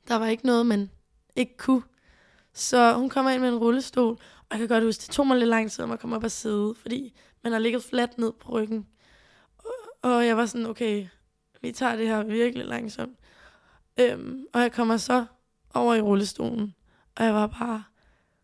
der 0.07 0.15
var 0.15 0.27
ikke 0.27 0.45
noget, 0.45 0.65
man 0.65 0.89
ikke 1.35 1.57
kunne. 1.57 1.81
Så 2.53 2.93
hun 2.93 3.09
kommer 3.09 3.31
ind 3.31 3.41
med 3.41 3.49
en 3.49 3.57
rullestol, 3.57 4.11
og 4.39 4.47
jeg 4.51 4.59
kan 4.59 4.67
godt 4.67 4.83
huske, 4.83 5.01
det 5.01 5.09
tog 5.09 5.27
mig 5.27 5.37
lidt 5.37 5.49
lang 5.49 5.71
tid 5.71 5.83
om 5.83 5.91
at 5.91 5.99
komme 5.99 6.15
op 6.15 6.23
og 6.23 6.31
sidde, 6.31 6.75
fordi 6.75 7.13
man 7.43 7.51
har 7.51 7.59
ligget 7.59 7.83
fladt 7.83 8.17
ned 8.17 8.33
på 8.33 8.51
ryggen. 8.51 8.87
Og, 9.57 9.73
og 10.01 10.27
jeg 10.27 10.37
var 10.37 10.45
sådan, 10.45 10.67
okay, 10.67 11.07
vi 11.61 11.71
tager 11.71 11.95
det 11.95 12.07
her 12.07 12.23
virkelig 12.23 12.65
langsomt. 12.65 13.17
Øhm, 13.99 14.45
og 14.53 14.61
jeg 14.61 14.71
kommer 14.71 14.97
så 14.97 15.25
over 15.73 15.95
i 15.95 16.01
rullestolen, 16.01 16.75
og 17.15 17.25
jeg 17.25 17.33
var 17.33 17.47
bare, 17.47 17.83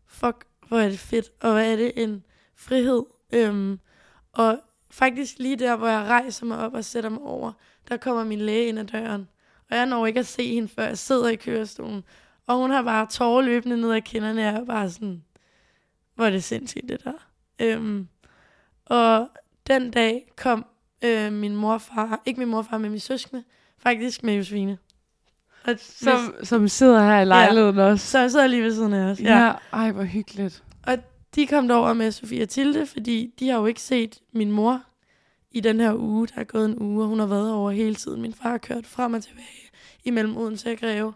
fuck, 0.06 0.46
hvor 0.68 0.78
er 0.78 0.88
det 0.88 0.98
fedt, 0.98 1.30
og 1.40 1.52
hvad 1.52 1.72
er 1.72 1.76
det 1.76 1.92
en 1.96 2.24
frihed. 2.62 3.02
Øhm, 3.32 3.78
og 4.32 4.58
faktisk 4.90 5.38
lige 5.38 5.56
der, 5.56 5.76
hvor 5.76 5.88
jeg 5.88 6.02
rejser 6.02 6.46
mig 6.46 6.58
op 6.58 6.74
og 6.74 6.84
sætter 6.84 7.10
mig 7.10 7.20
over, 7.22 7.52
der 7.88 7.96
kommer 7.96 8.24
min 8.24 8.40
læge 8.40 8.66
ind 8.66 8.78
ad 8.78 8.84
døren. 8.84 9.28
Og 9.70 9.76
jeg 9.76 9.86
når 9.86 10.06
ikke 10.06 10.20
at 10.20 10.26
se 10.26 10.54
hende, 10.54 10.68
før 10.68 10.86
jeg 10.86 10.98
sidder 10.98 11.28
i 11.28 11.36
kørestolen. 11.36 12.04
Og 12.46 12.56
hun 12.56 12.70
har 12.70 12.82
bare 12.82 13.06
tårer 13.06 13.42
løbende 13.42 13.76
ned 13.76 13.92
ad 13.92 14.00
kinderne, 14.00 14.40
og 14.40 14.44
jeg 14.44 14.54
er 14.54 14.64
bare 14.64 14.90
sådan, 14.90 15.24
hvor 16.14 16.26
er 16.26 16.30
det 16.30 16.44
sindssygt, 16.44 16.88
det 16.88 17.04
der. 17.04 17.12
Øhm, 17.58 18.08
og 18.86 19.28
den 19.66 19.90
dag 19.90 20.32
kom 20.36 20.66
øh, 21.04 21.32
min 21.32 21.56
morfar, 21.56 22.22
ikke 22.26 22.40
min 22.40 22.48
morfar, 22.48 22.78
men 22.78 22.90
min 22.90 23.00
søskende, 23.00 23.44
faktisk 23.78 24.22
med 24.22 24.34
Josefine. 24.34 24.78
Og 25.64 25.74
Som, 25.78 26.34
som 26.42 26.68
sidder 26.68 27.04
her 27.04 27.20
i 27.20 27.24
lejligheden 27.24 27.76
ja. 27.76 27.84
også. 27.84 28.06
så 28.06 28.18
jeg 28.18 28.30
sidder 28.30 28.46
lige 28.46 28.62
ved 28.62 28.74
siden 28.74 28.92
af 28.92 29.10
os. 29.10 29.20
Ja. 29.20 29.44
ja. 29.44 29.52
Ej, 29.72 29.92
hvor 29.92 30.02
hyggeligt. 30.02 30.64
De 31.34 31.46
kom 31.46 31.68
derover 31.68 31.92
med 31.92 32.12
Sofia 32.12 32.44
Tilde, 32.44 32.86
fordi 32.86 33.34
de 33.38 33.48
har 33.48 33.58
jo 33.58 33.66
ikke 33.66 33.80
set 33.80 34.22
min 34.32 34.52
mor 34.52 34.82
i 35.50 35.60
den 35.60 35.80
her 35.80 35.94
uge. 35.94 36.26
Der 36.26 36.40
er 36.40 36.44
gået 36.44 36.64
en 36.64 36.78
uge, 36.78 37.02
og 37.02 37.08
hun 37.08 37.18
har 37.18 37.26
været 37.26 37.52
over 37.52 37.70
hele 37.70 37.94
tiden. 37.94 38.22
Min 38.22 38.34
far 38.34 38.50
har 38.50 38.58
kørt 38.58 38.86
frem 38.86 39.14
og 39.14 39.22
tilbage 39.22 39.70
imellem 40.04 40.36
Odense 40.36 40.72
og 40.72 40.78
Greve. 40.78 41.14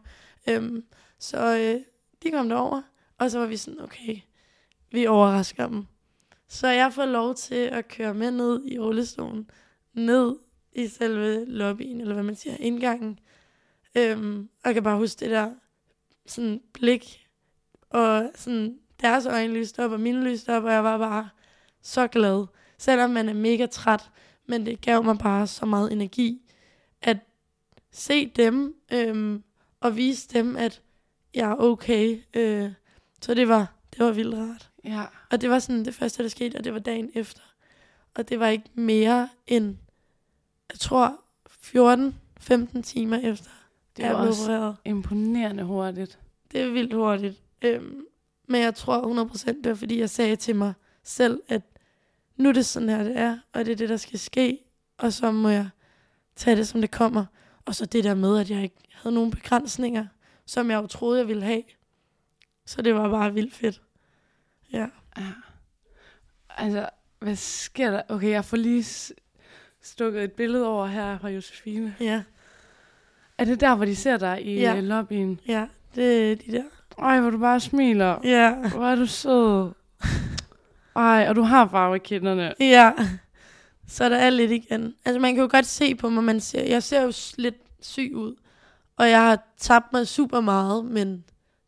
Øhm, 0.48 0.84
så 1.18 1.58
øh, 1.58 1.80
de 2.22 2.30
kom 2.30 2.48
derover, 2.48 2.82
og 3.18 3.30
så 3.30 3.38
var 3.38 3.46
vi 3.46 3.56
sådan, 3.56 3.80
okay, 3.80 4.16
vi 4.92 5.06
overrasker 5.06 5.68
dem. 5.68 5.86
Så 6.48 6.68
jeg 6.68 6.92
får 6.92 7.04
lov 7.04 7.34
til 7.34 7.54
at 7.54 7.88
køre 7.88 8.14
med 8.14 8.30
ned 8.30 8.64
i 8.66 8.78
rullestolen, 8.78 9.50
ned 9.94 10.36
i 10.72 10.86
selve 10.86 11.44
lobbyen, 11.44 12.00
eller 12.00 12.14
hvad 12.14 12.24
man 12.24 12.36
siger, 12.36 12.56
indgangen. 12.56 13.18
Øhm, 13.94 14.38
og 14.40 14.66
jeg 14.66 14.74
kan 14.74 14.82
bare 14.82 14.98
huske 14.98 15.20
det 15.20 15.30
der 15.30 15.50
sådan 16.26 16.60
blik, 16.72 17.26
og 17.90 18.30
sådan 18.34 18.78
deres 19.00 19.26
øjne 19.26 19.54
lyste 19.54 19.84
op, 19.84 19.90
og 19.92 20.00
mine 20.00 20.24
lyste 20.24 20.56
op, 20.56 20.64
og 20.64 20.72
jeg 20.72 20.84
var 20.84 20.98
bare 20.98 21.28
så 21.82 22.06
glad. 22.06 22.46
Selvom 22.78 23.10
man 23.10 23.28
er 23.28 23.34
mega 23.34 23.66
træt, 23.66 24.10
men 24.46 24.66
det 24.66 24.80
gav 24.80 25.04
mig 25.04 25.18
bare 25.18 25.46
så 25.46 25.66
meget 25.66 25.92
energi, 25.92 26.42
at 27.02 27.16
se 27.92 28.26
dem, 28.26 28.74
øhm, 28.92 29.42
og 29.80 29.96
vise 29.96 30.28
dem, 30.28 30.56
at 30.56 30.82
jeg 31.34 31.50
er 31.50 31.56
okay. 31.56 32.22
Øh, 32.34 32.70
så 33.22 33.34
det 33.34 33.48
var, 33.48 33.74
det 33.96 34.04
var 34.04 34.10
vildt 34.12 34.34
rart. 34.34 34.70
Ja. 34.84 35.04
Og 35.30 35.40
det 35.40 35.50
var 35.50 35.58
sådan 35.58 35.84
det 35.84 35.94
første, 35.94 36.22
der 36.22 36.28
skete, 36.28 36.56
og 36.56 36.64
det 36.64 36.72
var 36.72 36.78
dagen 36.78 37.10
efter. 37.14 37.42
Og 38.14 38.28
det 38.28 38.40
var 38.40 38.48
ikke 38.48 38.70
mere 38.74 39.28
end, 39.46 39.76
jeg 40.72 40.78
tror, 40.78 41.20
14-15 41.48 42.82
timer 42.82 43.16
efter, 43.18 43.50
Det 43.96 44.02
jeg 44.02 44.12
var 44.12 44.18
blev 44.20 44.28
også 44.28 44.42
opereret. 44.52 44.76
imponerende 44.84 45.62
hurtigt. 45.64 46.18
Det 46.52 46.60
er 46.60 46.70
vildt 46.70 46.94
hurtigt. 46.94 47.42
Øhm, 47.62 48.04
men 48.46 48.60
jeg 48.62 48.74
tror 48.74 49.24
100% 49.24 49.46
det 49.46 49.68
var, 49.68 49.74
fordi 49.74 50.00
jeg 50.00 50.10
sagde 50.10 50.36
til 50.36 50.56
mig 50.56 50.72
selv, 51.02 51.40
at 51.48 51.62
nu 52.36 52.48
er 52.48 52.52
det 52.52 52.66
sådan 52.66 52.88
her, 52.88 53.04
det 53.04 53.16
er, 53.18 53.38
og 53.52 53.64
det 53.64 53.72
er 53.72 53.76
det, 53.76 53.88
der 53.88 53.96
skal 53.96 54.18
ske, 54.18 54.58
og 54.98 55.12
så 55.12 55.30
må 55.32 55.48
jeg 55.48 55.68
tage 56.36 56.56
det, 56.56 56.68
som 56.68 56.80
det 56.80 56.90
kommer. 56.90 57.24
Og 57.64 57.74
så 57.74 57.86
det 57.86 58.04
der 58.04 58.14
med, 58.14 58.38
at 58.38 58.50
jeg 58.50 58.62
ikke 58.62 58.76
havde 58.92 59.14
nogen 59.14 59.30
begrænsninger, 59.30 60.06
som 60.46 60.70
jeg 60.70 60.76
jo 60.82 60.86
troede, 60.86 61.18
jeg 61.18 61.28
ville 61.28 61.42
have. 61.42 61.62
Så 62.66 62.82
det 62.82 62.94
var 62.94 63.10
bare 63.10 63.34
vildt 63.34 63.54
fedt. 63.54 63.82
Ja. 64.72 64.86
Ja. 65.18 65.32
Altså, 66.48 66.88
hvad 67.18 67.36
sker 67.36 67.90
der? 67.90 68.02
Okay, 68.08 68.30
jeg 68.30 68.44
får 68.44 68.56
lige 68.56 69.14
stukket 69.82 70.24
et 70.24 70.32
billede 70.32 70.66
over 70.66 70.86
her 70.86 71.18
fra 71.18 71.28
Josefine. 71.28 71.94
Ja, 72.00 72.22
Er 73.38 73.44
det 73.44 73.60
der, 73.60 73.74
hvor 73.74 73.84
de 73.84 73.96
ser 73.96 74.16
dig 74.16 74.46
i 74.46 74.54
Ja. 74.60 74.74
ja. 74.74 74.80
lobbyen? 74.80 75.40
ja, 75.48 75.68
det 75.94 76.32
er 76.32 76.36
de 76.36 76.52
der. 76.52 76.64
Ej, 76.98 77.20
hvor 77.20 77.30
du 77.30 77.38
bare 77.38 77.60
smiler. 77.60 78.16
Ja, 78.24 78.54
Hvor 78.54 78.86
er 78.86 78.94
du 78.94 79.06
sød. 79.06 79.70
Ej, 80.96 81.26
og 81.28 81.36
du 81.36 81.42
har 81.42 81.68
farve 81.68 81.96
i 81.96 81.98
kinderne. 81.98 82.54
ja. 82.60 82.92
Så 83.88 84.04
er 84.04 84.08
der 84.08 84.16
er 84.16 84.30
lidt 84.30 84.50
igen. 84.50 84.94
Altså 85.04 85.20
man 85.20 85.34
kan 85.34 85.42
jo 85.42 85.48
godt 85.50 85.66
se 85.66 85.94
på 85.94 86.08
mig, 86.08 86.24
man 86.24 86.40
ser, 86.40 86.62
jeg 86.64 86.82
ser 86.82 87.02
jo 87.02 87.12
lidt 87.38 87.54
syg 87.80 88.12
ud. 88.14 88.34
Og 88.96 89.10
jeg 89.10 89.22
har 89.22 89.38
tabt 89.58 89.92
mig 89.92 90.06
super 90.06 90.40
meget, 90.40 90.84
men 90.84 91.24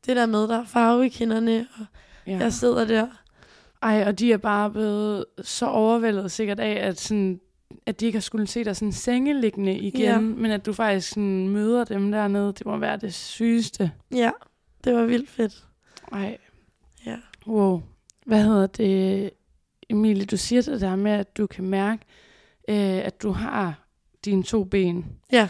det 0.07 0.17
der 0.17 0.27
med, 0.27 0.49
der 0.49 0.59
er 0.61 0.65
farve 0.65 1.07
i 1.07 1.09
kinderne, 1.09 1.67
og 1.81 1.87
ja. 2.27 2.39
jeg 2.39 2.53
sidder 2.53 2.85
der. 2.85 3.07
Ej, 3.83 4.05
og 4.07 4.19
de 4.19 4.33
er 4.33 4.37
bare 4.37 4.71
blevet 4.71 5.25
så 5.43 5.67
overvældet 5.67 6.31
sikkert 6.33 6.61
af, 6.61 6.87
at, 6.89 7.01
sådan, 7.01 7.41
at 7.87 8.01
de 8.01 8.07
ikke 8.07 8.17
har 8.17 8.21
skulle 8.21 8.47
se 8.47 8.65
dig 8.65 8.77
sådan 8.77 8.93
sengeliggende 8.93 9.79
igen, 9.79 10.01
Ja. 10.01 10.19
men 10.21 10.51
at 10.51 10.67
du 10.67 10.73
faktisk 10.73 11.09
sådan 11.09 11.49
møder 11.49 11.85
dem 11.85 12.11
dernede. 12.13 12.53
Det 12.59 12.67
må 12.67 12.77
være 12.77 12.97
det 12.97 13.15
sygeste. 13.15 13.91
Ja, 14.15 14.31
det 14.85 14.95
var 14.95 15.05
vildt 15.05 15.31
fedt. 15.31 15.65
Ej, 16.13 16.39
Ja. 17.07 17.17
wow. 17.47 17.83
Hvad 18.27 18.43
hedder 18.45 18.67
det, 18.67 19.31
Emilie? 19.89 20.25
Du 20.25 20.37
siger 20.37 20.63
det 20.63 20.81
der 20.81 20.97
med, 20.97 21.13
at 21.13 21.37
du 21.37 21.47
kan 21.47 21.65
mærke, 21.65 22.03
øh, 22.69 22.77
at 23.05 23.23
du 23.23 23.31
har 23.31 23.89
dine 24.25 24.43
to 24.43 24.65
ben. 24.65 25.07
Ja. 25.33 25.49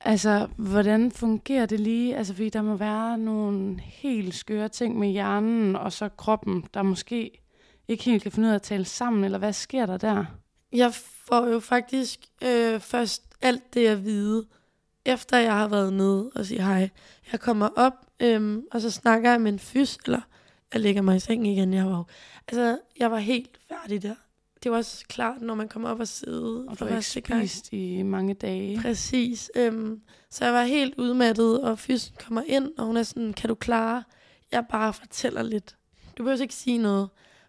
Altså, 0.00 0.48
hvordan 0.56 1.10
fungerer 1.10 1.66
det 1.66 1.80
lige? 1.80 2.16
Altså, 2.16 2.34
fordi 2.34 2.48
der 2.48 2.62
må 2.62 2.76
være 2.76 3.18
nogle 3.18 3.80
helt 3.80 4.34
skøre 4.34 4.68
ting 4.68 4.98
med 4.98 5.08
hjernen 5.08 5.76
og 5.76 5.92
så 5.92 6.08
kroppen, 6.08 6.64
der 6.74 6.82
måske 6.82 7.42
ikke 7.88 8.04
helt 8.04 8.22
kan 8.22 8.32
finde 8.32 8.46
ud 8.46 8.50
af 8.50 8.54
at 8.54 8.62
tale 8.62 8.84
sammen, 8.84 9.24
eller 9.24 9.38
hvad 9.38 9.52
sker 9.52 9.86
der 9.86 9.96
der? 9.96 10.24
Jeg 10.72 10.94
får 11.26 11.46
jo 11.46 11.60
faktisk 11.60 12.20
øh, 12.44 12.80
først 12.80 13.22
alt 13.40 13.74
det 13.74 13.86
at 13.86 14.04
vide, 14.04 14.46
efter 15.04 15.38
jeg 15.38 15.52
har 15.52 15.68
været 15.68 15.92
nede 15.92 16.30
og 16.34 16.46
sige 16.46 16.62
hej. 16.62 16.90
Jeg 17.32 17.40
kommer 17.40 17.68
op, 17.76 17.92
øhm, 18.22 18.62
og 18.72 18.80
så 18.80 18.90
snakker 18.90 19.30
jeg 19.30 19.40
med 19.40 19.52
en 19.52 19.58
fys, 19.58 19.98
eller 20.04 20.20
jeg 20.72 20.80
lægger 20.80 21.02
mig 21.02 21.16
i 21.16 21.20
sengen 21.20 21.46
igen. 21.46 21.74
Jeg 21.74 21.86
var, 21.86 21.96
jo- 21.96 22.04
altså, 22.48 22.78
jeg 22.98 23.10
var 23.10 23.18
helt 23.18 23.58
færdig 23.68 24.02
der. 24.02 24.14
Det 24.62 24.70
var 24.70 24.76
også 24.76 25.04
klart, 25.08 25.40
når 25.42 25.54
man 25.54 25.68
kommer 25.68 25.88
op 25.88 26.00
og 26.00 26.08
sidde 26.08 26.64
Og 26.68 26.78
for 26.78 26.84
du 26.84 26.90
har 26.92 26.96
ikke 26.96 27.04
spist 27.40 27.72
i 27.72 28.02
mange 28.02 28.34
dage. 28.34 28.80
Præcis. 28.82 29.50
Øhm, 29.56 30.00
så 30.30 30.44
jeg 30.44 30.54
var 30.54 30.64
helt 30.64 30.94
udmattet, 30.98 31.60
og 31.62 31.78
fysen 31.78 32.14
kommer 32.26 32.42
ind, 32.46 32.68
og 32.78 32.86
hun 32.86 32.96
er 32.96 33.02
sådan, 33.02 33.32
kan 33.32 33.48
du 33.48 33.54
klare? 33.54 34.04
Jeg 34.52 34.64
bare 34.70 34.92
fortæller 34.92 35.42
lidt. 35.42 35.76
Du 36.18 36.22
behøver 36.22 36.42
ikke 36.42 36.54
sige 36.54 36.78
noget. 36.78 37.08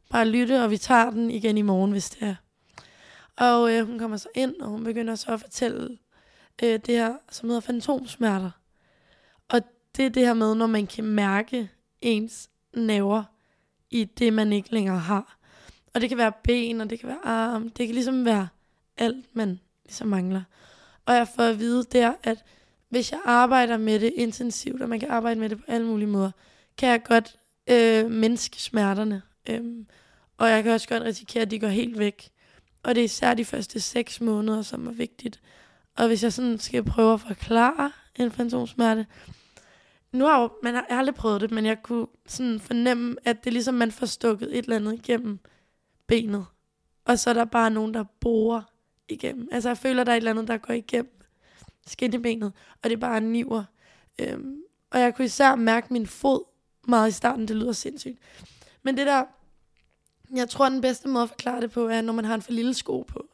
Bare 0.10 0.28
lytte, 0.30 0.64
og 0.64 0.72
vi 0.72 0.78
tager 0.78 1.10
den 1.10 1.32
igen 1.32 1.58
i 1.58 1.62
morgen, 1.62 1.92
hvis 1.92 2.10
det 2.10 2.22
er. 2.28 2.36
Og 3.38 3.74
øh, 3.74 3.86
hun 3.88 4.00
kommer 4.00 4.18
så 4.18 4.28
ind, 4.36 4.56
og 4.62 4.70
hun 4.70 4.84
begynder 4.84 5.16
så 5.16 5.32
at 5.32 5.42
fortælle 5.42 5.98
øh, 6.64 6.80
det 6.86 6.88
her, 6.96 7.14
som 7.32 7.50
hedder 7.50 7.62
fantomsmerter. 7.62 8.52
Det 9.98 10.06
er 10.06 10.10
det 10.10 10.26
her 10.26 10.34
med, 10.34 10.56
når 10.56 10.68
man 10.68 10.88
kan 10.88 11.04
mærke 11.04 11.70
ens 12.02 12.50
naver 12.74 13.24
i 13.92 14.04
det, 14.04 14.34
man 14.34 14.54
ikke 14.54 14.72
længere 14.72 15.00
har. 15.00 15.38
Og 15.94 16.02
det 16.02 16.10
kan 16.10 16.18
være 16.18 16.32
ben, 16.44 16.82
og 16.82 16.90
det 16.90 17.00
kan 17.00 17.10
være 17.10 17.26
arm. 17.26 17.70
Det 17.70 17.88
kan 17.88 17.94
ligesom 17.94 18.26
være 18.26 18.48
alt, 18.98 19.36
man 19.36 19.60
ligesom 19.86 20.08
mangler. 20.08 20.42
Og 21.06 21.16
jeg 21.16 21.28
får 21.36 21.44
at 21.44 21.60
vide 21.60 21.84
der, 21.84 22.14
at 22.24 22.44
hvis 22.90 23.12
jeg 23.12 23.20
arbejder 23.26 23.78
med 23.78 24.00
det 24.00 24.14
intensivt, 24.16 24.82
og 24.82 24.90
man 24.90 25.00
kan 25.00 25.10
arbejde 25.10 25.40
med 25.40 25.50
det 25.50 25.58
på 25.58 25.64
alle 25.68 25.88
mulige 25.88 26.08
måder, 26.08 26.32
kan 26.78 26.90
jeg 26.90 27.04
godt 27.04 27.36
øh, 27.70 28.12
mindske 28.12 28.62
smerterne. 28.62 29.22
Øhm, 29.50 29.88
og 30.38 30.50
jeg 30.50 30.64
kan 30.64 30.72
også 30.72 30.88
godt 30.88 31.04
risikere, 31.04 31.42
at 31.42 31.52
de 31.52 31.60
går 31.60 31.68
helt 31.68 32.00
væk. 32.00 32.30
Og 32.84 32.96
det 32.96 33.02
er 33.02 33.06
især 33.06 33.34
de 33.34 33.46
første 33.46 33.80
seks 33.80 34.22
måneder, 34.22 34.62
som 34.62 34.88
er 34.88 34.92
vigtigt. 34.92 35.42
Og 35.98 36.08
hvis 36.08 36.24
jeg 36.24 36.34
sådan 36.34 36.60
skal 36.60 36.84
prøve 36.84 37.14
at 37.14 37.22
forklare 37.22 37.92
en 38.16 38.32
fantomsmerte, 38.32 39.06
nu 40.14 40.26
har 40.26 40.40
jeg, 40.40 40.50
man 40.64 40.74
har, 40.74 40.86
jeg 40.90 40.96
har 40.96 41.00
aldrig 41.00 41.16
prøvet 41.16 41.42
det, 41.42 41.52
men 41.52 41.66
jeg 41.66 41.84
kunne 41.84 42.08
sådan 42.28 42.60
fornemme, 42.60 43.16
at 43.24 43.44
det 43.44 43.50
er 43.50 43.54
ligesom, 43.54 43.74
man 43.76 43.92
får 43.92 44.06
stukket 44.06 44.58
et 44.58 44.64
eller 44.64 44.76
andet 44.76 44.94
igennem 44.94 45.40
benet. 46.08 46.46
Og 47.06 47.20
så 47.20 47.30
er 47.30 47.34
der 47.34 47.46
bare 47.46 47.70
nogen, 47.70 47.94
der 47.94 48.04
borer 48.20 48.62
igennem. 49.10 49.48
Altså 49.52 49.70
jeg 49.70 49.78
føler, 49.78 50.04
der 50.04 50.12
er 50.12 50.16
et 50.16 50.18
eller 50.18 50.32
andet, 50.32 50.48
der 50.48 50.58
går 50.58 50.74
igennem 50.74 51.20
skinnebenet, 51.88 52.52
og 52.84 52.90
det 52.90 52.92
er 52.92 53.00
bare 53.00 53.22
niver. 53.22 53.64
Øhm, 54.20 54.62
og 54.92 55.00
jeg 55.00 55.16
kunne 55.16 55.26
især 55.26 55.56
mærke 55.56 55.94
min 55.94 56.08
fod 56.08 56.44
meget 56.88 57.10
i 57.10 57.12
starten, 57.12 57.48
det 57.48 57.56
lyder 57.56 57.72
sindssygt. 57.72 58.20
Men 58.84 58.98
det 58.98 59.08
der 59.08 59.24
Jeg 60.36 60.50
tror, 60.50 60.70
den 60.70 60.82
bedste 60.82 61.08
måde 61.08 61.24
at 61.24 61.30
forklare 61.30 61.62
det 61.62 61.72
på, 61.72 61.88
er, 61.88 62.02
når 62.02 62.14
man 62.14 62.26
har 62.26 62.36
en 62.36 62.42
for 62.42 62.52
lille 62.52 62.74
sko 62.74 63.02
på, 63.02 63.28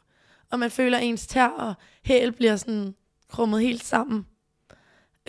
og 0.49 0.59
man 0.59 0.71
føler, 0.71 0.97
at 0.97 1.03
ens 1.03 1.27
tær 1.27 1.47
og 1.47 1.73
hæl 2.03 2.31
bliver 2.31 2.55
sådan 2.55 2.95
krummet 3.27 3.61
helt 3.61 3.83
sammen. 3.83 4.25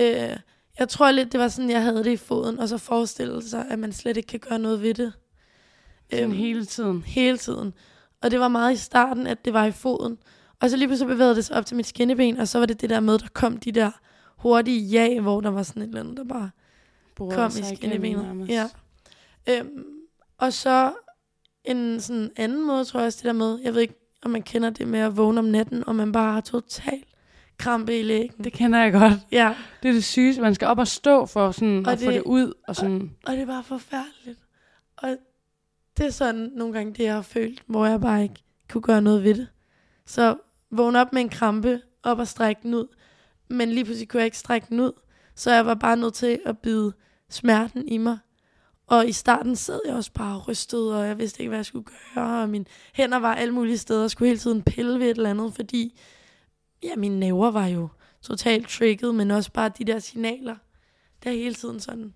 Øh, 0.01 0.36
jeg 0.80 0.88
tror 0.88 1.10
lidt, 1.10 1.32
det 1.32 1.40
var 1.40 1.48
sådan, 1.48 1.70
jeg 1.70 1.82
havde 1.82 2.04
det 2.04 2.10
i 2.12 2.16
foden, 2.16 2.58
og 2.58 2.68
så 2.68 2.78
forestille 2.78 3.42
sig, 3.42 3.66
at 3.70 3.78
man 3.78 3.92
slet 3.92 4.16
ikke 4.16 4.26
kan 4.26 4.40
gøre 4.40 4.58
noget 4.58 4.82
ved 4.82 4.94
det. 4.94 5.12
Sådan 6.10 6.24
Øhm, 6.24 6.32
hele 6.32 6.64
tiden. 6.66 7.02
hele 7.02 7.38
tiden. 7.38 7.72
Og 8.22 8.30
det 8.30 8.40
var 8.40 8.48
meget 8.48 8.72
i 8.72 8.76
starten, 8.76 9.26
at 9.26 9.44
det 9.44 9.52
var 9.52 9.64
i 9.64 9.70
foden. 9.72 10.18
Og 10.60 10.70
så 10.70 10.76
lige 10.76 10.88
pludselig 10.88 11.08
bevægede 11.08 11.34
det 11.34 11.44
sig 11.44 11.56
op 11.56 11.66
til 11.66 11.76
mit 11.76 11.86
skinneben, 11.86 12.36
og 12.38 12.48
så 12.48 12.58
var 12.58 12.66
det 12.66 12.80
det 12.80 12.90
der 12.90 13.00
med, 13.00 13.18
der 13.18 13.26
kom 13.34 13.56
de 13.56 13.72
der 13.72 13.90
hurtige 14.38 14.80
ja, 14.80 15.20
hvor 15.20 15.40
der 15.40 15.50
var 15.50 15.62
sådan 15.62 15.82
et 15.82 15.86
eller 15.88 16.00
andet, 16.00 16.16
der 16.16 16.24
bare 16.24 16.50
Borer 17.16 17.34
kom 17.36 17.52
i 17.58 17.76
skinnebenet. 17.76 18.48
Ja. 18.48 18.68
Øhm, 19.48 19.84
og 20.38 20.52
så 20.52 20.92
en 21.64 22.00
sådan 22.00 22.30
anden 22.36 22.66
måde, 22.66 22.84
tror 22.84 23.00
jeg 23.00 23.06
også, 23.06 23.16
det 23.16 23.24
der 23.24 23.32
med, 23.32 23.58
jeg 23.62 23.74
ved 23.74 23.80
ikke, 23.80 23.94
om 24.22 24.30
man 24.30 24.42
kender 24.42 24.70
det 24.70 24.88
med 24.88 25.00
at 25.00 25.16
vågne 25.16 25.38
om 25.38 25.44
natten, 25.44 25.88
og 25.88 25.96
man 25.96 26.12
bare 26.12 26.32
har 26.32 26.40
total 26.40 27.02
krampe 27.61 28.00
i 28.00 28.02
lægen. 28.02 28.30
Det 28.44 28.52
kender 28.52 28.78
jeg 28.78 28.92
godt. 28.92 29.12
Ja, 29.32 29.54
Det 29.82 29.88
er 29.88 29.92
det 29.92 30.04
sygeste. 30.04 30.42
Man 30.42 30.54
skal 30.54 30.68
op 30.68 30.78
og 30.78 30.88
stå 30.88 31.26
for 31.26 31.50
sådan, 31.50 31.86
Og 31.86 31.92
at 31.92 31.98
få 31.98 32.04
det- 32.06 32.14
det 32.14 32.22
ud. 32.22 32.52
Og 32.68 32.76
sådan, 32.76 33.11
og 33.26 33.32
det 33.32 33.42
er 33.42 33.46
bare 33.46 33.62
forfærdeligt. 33.62 34.38
Og 34.96 35.16
det 35.96 36.06
er 36.06 36.11
sådan 36.11 36.50
nogle 36.54 36.74
gange 36.74 36.92
det, 36.92 37.04
jeg 37.04 37.14
har 37.14 37.22
følt, 37.22 37.62
hvor 37.66 37.86
jeg 37.86 38.00
bare 38.00 38.22
ikke 38.22 38.42
kunne 38.70 38.82
gøre 38.82 39.02
noget 39.02 39.24
ved 39.24 39.34
det. 39.34 39.48
Så 40.06 40.36
vågne 40.70 41.00
op 41.00 41.12
med 41.12 41.22
en 41.22 41.28
krampe, 41.28 41.80
op 42.02 42.18
og 42.18 42.28
strække 42.28 42.61
den 42.62 42.74
ud. 42.74 42.86
Men 43.48 43.68
lige 43.72 43.84
pludselig 43.84 44.08
kunne 44.08 44.18
jeg 44.20 44.24
ikke 44.24 44.38
strække 44.38 44.66
den 44.70 44.80
ud. 44.80 44.92
Så 45.34 45.52
jeg 45.52 45.66
var 45.66 45.74
bare 45.74 45.96
nødt 45.96 46.14
til 46.14 46.38
at 46.46 46.58
bide 46.58 46.92
smerten 47.30 47.88
i 47.88 47.98
mig. 47.98 48.18
Og 48.86 49.08
i 49.08 49.12
starten 49.12 49.56
sad 49.56 49.80
jeg 49.86 49.94
også 49.94 50.12
bare 50.12 50.38
rystet, 50.38 50.94
og 50.94 51.06
jeg 51.06 51.18
vidste 51.18 51.40
ikke, 51.40 51.48
hvad 51.48 51.58
jeg 51.58 51.66
skulle 51.66 51.84
gøre. 52.14 52.42
Og 52.42 52.48
mine 52.48 52.64
hænder 52.94 53.18
var 53.18 53.34
alle 53.34 53.54
mulige 53.54 53.78
steder, 53.78 54.04
og 54.04 54.11
skulle 54.11 54.28
hele 54.28 54.38
tiden 54.38 54.62
pille 54.62 54.98
ved 54.98 55.11
et 55.11 55.16
eller 55.16 55.30
andet, 55.30 55.54
fordi 55.54 55.98
ja, 56.82 56.96
mine 56.96 57.20
næver 57.20 57.50
var 57.50 57.66
jo 57.66 57.88
totalt 58.22 58.68
trigget, 58.68 59.14
men 59.14 59.30
også 59.30 59.52
bare 59.52 59.68
de 59.78 59.84
der 59.84 59.98
signaler, 59.98 60.56
der 61.24 61.30
hele 61.30 61.54
tiden 61.54 61.80
sådan 61.80 62.14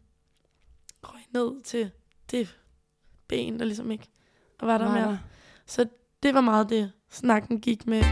røg 1.03 1.21
ned 1.33 1.63
til 1.63 1.91
det 2.31 2.59
ben, 3.29 3.59
der 3.59 3.65
ligesom 3.65 3.91
ikke 3.91 4.09
var 4.61 4.79
der 4.79 4.93
mere. 4.93 5.21
Så 5.67 5.87
det 6.23 6.35
var 6.35 6.41
meget 6.41 6.69
det, 6.69 6.93
snakken 7.11 7.61
gik 7.61 7.87
med. 7.87 8.03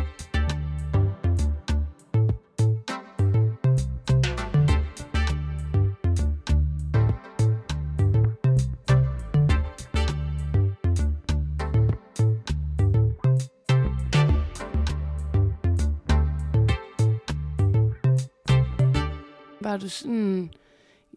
Du 19.83 19.89
sådan, 19.89 20.51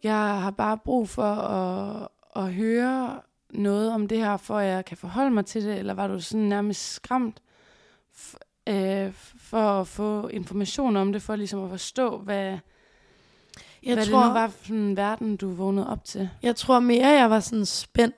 jeg 0.02 0.40
har 0.40 0.50
bare 0.50 0.78
brug 0.78 1.08
for 1.08 1.22
at, 1.34 2.08
at 2.36 2.54
høre 2.54 3.20
noget 3.50 3.92
om 3.92 4.08
det 4.08 4.18
her, 4.18 4.36
for 4.36 4.58
at 4.58 4.66
jeg 4.66 4.84
kan 4.84 4.96
forholde 4.96 5.30
mig 5.30 5.46
til 5.46 5.64
det, 5.64 5.78
eller 5.78 5.94
var 5.94 6.06
du 6.06 6.20
sådan 6.20 6.46
nærmest 6.46 6.92
skræmt 6.92 7.42
f- 8.16 8.72
øh, 8.72 9.12
for 9.38 9.80
at 9.80 9.86
få 9.88 10.28
information 10.28 10.96
om 10.96 11.12
det, 11.12 11.22
for 11.22 11.36
ligesom 11.36 11.64
at 11.64 11.70
forstå, 11.70 12.18
hvad, 12.18 12.58
Jeg 13.82 13.94
hvad 13.94 14.06
tror, 14.06 14.18
det 14.18 14.28
nu 14.28 14.32
var 14.32 14.48
for 14.48 14.72
en 14.72 14.96
verden, 14.96 15.36
du 15.36 15.50
vågnede 15.52 15.88
op 15.88 16.04
til? 16.04 16.30
Jeg 16.42 16.56
tror 16.56 16.80
mere, 16.80 17.06
jeg 17.08 17.30
var 17.30 17.40
sådan 17.40 17.66
spændt. 17.66 18.16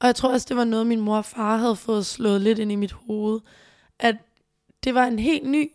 Og 0.00 0.06
jeg 0.06 0.14
tror 0.14 0.32
også, 0.32 0.46
det 0.48 0.56
var 0.56 0.64
noget, 0.64 0.86
min 0.86 1.00
mor 1.00 1.16
og 1.16 1.24
far 1.24 1.56
havde 1.56 1.76
fået 1.76 2.06
slået 2.06 2.40
lidt 2.40 2.58
ind 2.58 2.72
i 2.72 2.76
mit 2.76 2.92
hoved. 2.92 3.40
At 3.98 4.16
det 4.84 4.94
var 4.94 5.04
en 5.06 5.18
helt 5.18 5.50
ny 5.50 5.70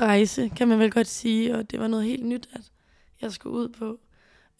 rejse, 0.00 0.48
kan 0.56 0.68
man 0.68 0.78
vel 0.78 0.90
godt 0.90 1.06
sige. 1.06 1.56
Og 1.56 1.70
det 1.70 1.80
var 1.80 1.86
noget 1.88 2.04
helt 2.04 2.26
nyt, 2.26 2.48
at 2.52 2.60
jeg 3.20 3.32
skulle 3.32 3.56
ud 3.56 3.68
på. 3.68 4.00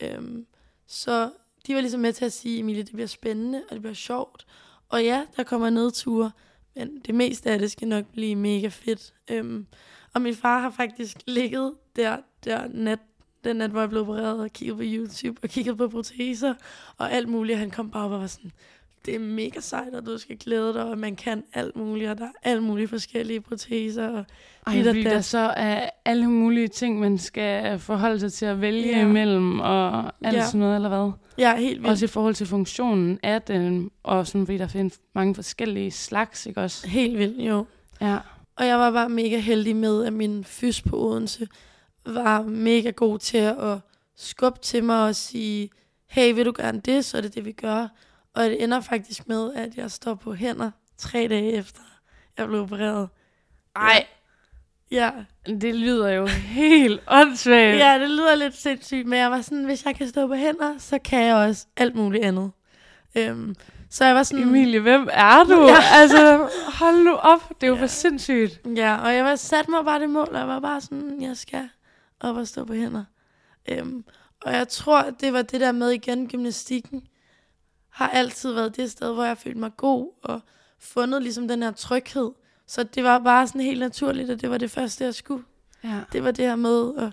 Øhm, 0.01 0.47
så 0.87 1.31
de 1.67 1.75
var 1.75 1.81
ligesom 1.81 2.01
med 2.01 2.13
til 2.13 2.25
at 2.25 2.33
sige, 2.33 2.59
Emilie, 2.59 2.83
det 2.83 2.93
bliver 2.93 3.07
spændende, 3.07 3.63
og 3.69 3.75
det 3.75 3.83
bliver 3.83 3.95
sjovt. 3.95 4.47
Og 4.89 5.05
ja, 5.05 5.27
der 5.37 5.43
kommer 5.43 5.71
nedture, 5.71 6.31
men 6.77 7.01
det 7.01 7.15
meste 7.15 7.51
af 7.51 7.59
det 7.59 7.71
skal 7.71 7.89
nok 7.89 8.05
blive 8.13 8.37
mega 8.37 8.69
fedt. 8.69 9.15
Øhm, 9.31 9.67
og 10.15 10.23
min 10.23 10.35
far 10.35 10.61
har 10.61 10.71
faktisk 10.71 11.17
ligget 11.27 11.75
der, 11.97 12.19
der 12.45 12.69
nat, 12.69 12.99
den 13.45 13.57
nat, 13.57 13.71
hvor 13.71 13.81
jeg 13.81 13.89
blev 13.89 14.03
opereret, 14.03 14.41
og 14.41 14.51
kigget 14.51 14.77
på 14.77 14.83
YouTube, 14.85 15.41
og 15.43 15.49
kigget 15.49 15.77
på 15.77 15.89
proteser, 15.89 16.55
og 16.97 17.13
alt 17.13 17.29
muligt. 17.29 17.59
Han 17.59 17.71
kom 17.71 17.91
bare 17.91 18.05
op 18.05 18.11
og 18.11 18.21
var 18.21 18.27
sådan, 18.27 18.53
det 19.07 19.15
er 19.15 19.19
mega 19.19 19.61
sejt, 19.61 19.95
og 19.95 20.07
du 20.07 20.19
skal 20.19 20.37
glæde 20.39 20.73
dig, 20.75 20.85
og 20.85 20.99
man 20.99 21.17
kan 21.17 21.45
alt 21.53 21.77
muligt, 21.77 22.11
og 22.11 22.19
der 22.19 22.25
er 22.25 22.51
alt 22.51 22.63
mulige 22.63 22.89
forskellige 22.89 23.41
proteser. 23.41 24.09
Og 24.09 24.25
Ej, 24.67 24.83
fordi 24.85 25.03
der 25.03 25.11
dat. 25.11 25.25
så 25.25 25.39
er 25.39 25.91
alle 26.05 26.27
mulige 26.31 26.69
ting, 26.69 27.01
man 27.01 27.19
skal 27.19 27.79
forholde 27.79 28.21
sig 28.21 28.33
til 28.33 28.47
at 28.47 28.61
vælge 28.61 28.89
Ja. 28.91 28.99
ja. 28.99 29.05
imellem, 29.07 29.61
og 29.61 29.99
alt 30.05 30.37
Ja. 30.37 30.45
sådan 30.47 30.61
noget, 30.61 30.75
eller 30.77 30.89
hvad? 30.89 31.11
er 31.45 31.57
helt 31.57 31.79
vildt. 31.81 31.91
Også 31.91 32.05
i 32.05 32.09
forhold 32.09 32.35
til 32.35 32.47
funktionen 32.47 33.19
af 33.23 33.43
den, 33.43 33.91
og 34.03 34.27
sådan, 34.27 34.47
fordi 34.47 34.59
der 34.59 34.67
findes 34.69 34.99
mange 35.15 35.35
forskellige 35.35 35.91
slags, 35.91 36.47
ikke 36.47 36.61
også? 36.61 36.89
Helt 36.89 37.19
vildt, 37.19 37.49
jo. 37.49 37.67
Ja. 38.01 38.19
Og 38.57 38.67
jeg 38.67 38.79
var 38.79 38.91
bare 38.91 39.09
mega 39.09 39.39
heldig 39.39 39.77
med, 39.77 40.05
at 40.05 40.13
min 40.13 40.45
fys 40.45 40.83
på 40.83 40.97
Odense 40.99 41.49
var 42.07 42.43
mega 42.43 42.91
god 42.91 43.19
til 43.19 43.39
at 43.39 43.79
skubbe 44.17 44.59
til 44.63 44.85
mig 44.85 45.05
og 45.07 45.15
sige, 45.17 45.71
hey, 46.07 46.35
vil 46.35 46.47
du 46.47 46.53
gerne 46.57 46.81
det, 46.81 47.05
så 47.05 47.17
er 47.17 47.21
det 47.21 47.35
det, 47.35 47.45
vi 47.45 47.53
gør. 47.53 47.89
Og 48.35 48.45
det 48.45 48.63
ender 48.63 48.81
faktisk 48.81 49.29
med, 49.29 49.55
at 49.55 49.77
jeg 49.77 49.91
står 49.91 50.15
på 50.15 50.35
hænder 50.35 50.71
tre 50.99 51.27
dage 51.31 51.53
efter, 51.53 51.81
jeg 52.39 52.47
blev 52.49 52.61
opereret. 52.61 53.09
Ej, 53.77 54.07
Ja, 54.91 55.11
det 55.47 55.75
lyder 55.75 56.11
jo 56.11 56.27
helt 56.27 57.01
åndssvagt. 57.09 57.79
ja 57.79 57.99
det 58.01 58.11
lyder 58.11 58.35
lidt 58.35 58.57
sindssygt, 58.57 59.07
men 59.07 59.19
jeg 59.19 59.31
var 59.31 59.41
sådan, 59.41 59.65
hvis 59.65 59.85
jeg 59.85 59.95
kan 59.97 60.09
stå 60.09 60.27
på 60.27 60.35
hænder, 60.35 60.79
så 60.79 60.99
kan 60.99 61.23
jeg 61.27 61.35
også 61.37 61.67
alt 61.77 61.95
muligt 61.95 62.25
andet. 62.25 62.51
Øhm, 63.15 63.55
så 63.91 64.05
jeg 64.05 64.15
var 64.15 64.23
sådan... 64.23 64.49
Emilie, 64.49 64.81
hvem 64.81 65.09
er 65.13 65.45
du? 65.45 65.67
Ja. 65.67 65.77
Altså, 66.01 66.49
hold 66.79 67.05
nu 67.05 67.15
op. 67.15 67.49
Det 67.49 67.63
er 67.63 67.67
jo 67.69 67.75
Ja. 67.75 67.83
for 67.83 67.87
sindssygt. 67.87 68.61
Ja, 68.77 68.97
og 68.97 69.15
jeg 69.15 69.25
var 69.25 69.37
sat 69.37 69.69
mig 69.69 69.85
bare 69.85 70.01
det 70.01 70.11
mål, 70.11 70.29
og 70.33 70.39
jeg 70.39 70.49
var 70.49 70.61
bare 70.61 70.81
sådan, 70.81 71.23
jeg 71.23 71.37
skal 71.37 71.69
op 72.21 72.37
og 72.37 72.49
stå 72.49 72.65
på 72.65 72.73
hænder. 72.75 73.05
Øhm, 73.69 74.05
og 74.43 74.53
jeg 74.53 74.69
tror, 74.69 74.99
at 74.99 75.15
det 75.21 75.33
var 75.33 75.43
det 75.43 75.61
der 75.61 75.73
med 75.73 75.91
igen, 75.91 76.29
gymnastikken 76.29 77.03
har 77.95 78.09
altid 78.09 78.53
været 78.53 78.77
det 78.77 78.91
sted, 78.91 79.15
hvor 79.15 79.25
jeg 79.25 79.39
følte 79.39 79.59
mig 79.59 79.77
god, 79.77 80.09
og 80.23 80.41
fundet 80.79 81.23
ligesom 81.23 81.49
den 81.49 81.63
her 81.63 81.73
tryghed. 81.73 82.31
Så 82.67 82.83
det 82.83 83.05
var 83.05 83.19
bare 83.19 83.47
sådan 83.47 83.61
helt 83.61 83.81
naturligt, 83.81 84.31
at 84.31 84.41
det 84.41 84.51
var 84.51 84.59
det 84.59 84.71
første, 84.71 85.05
jeg 85.05 85.15
skulle. 85.15 85.45
Ja. 85.85 86.01
Det 86.13 86.25
var 86.25 86.31
det 86.31 86.45
her 86.45 86.57
med 86.57 86.93
at 86.97 87.13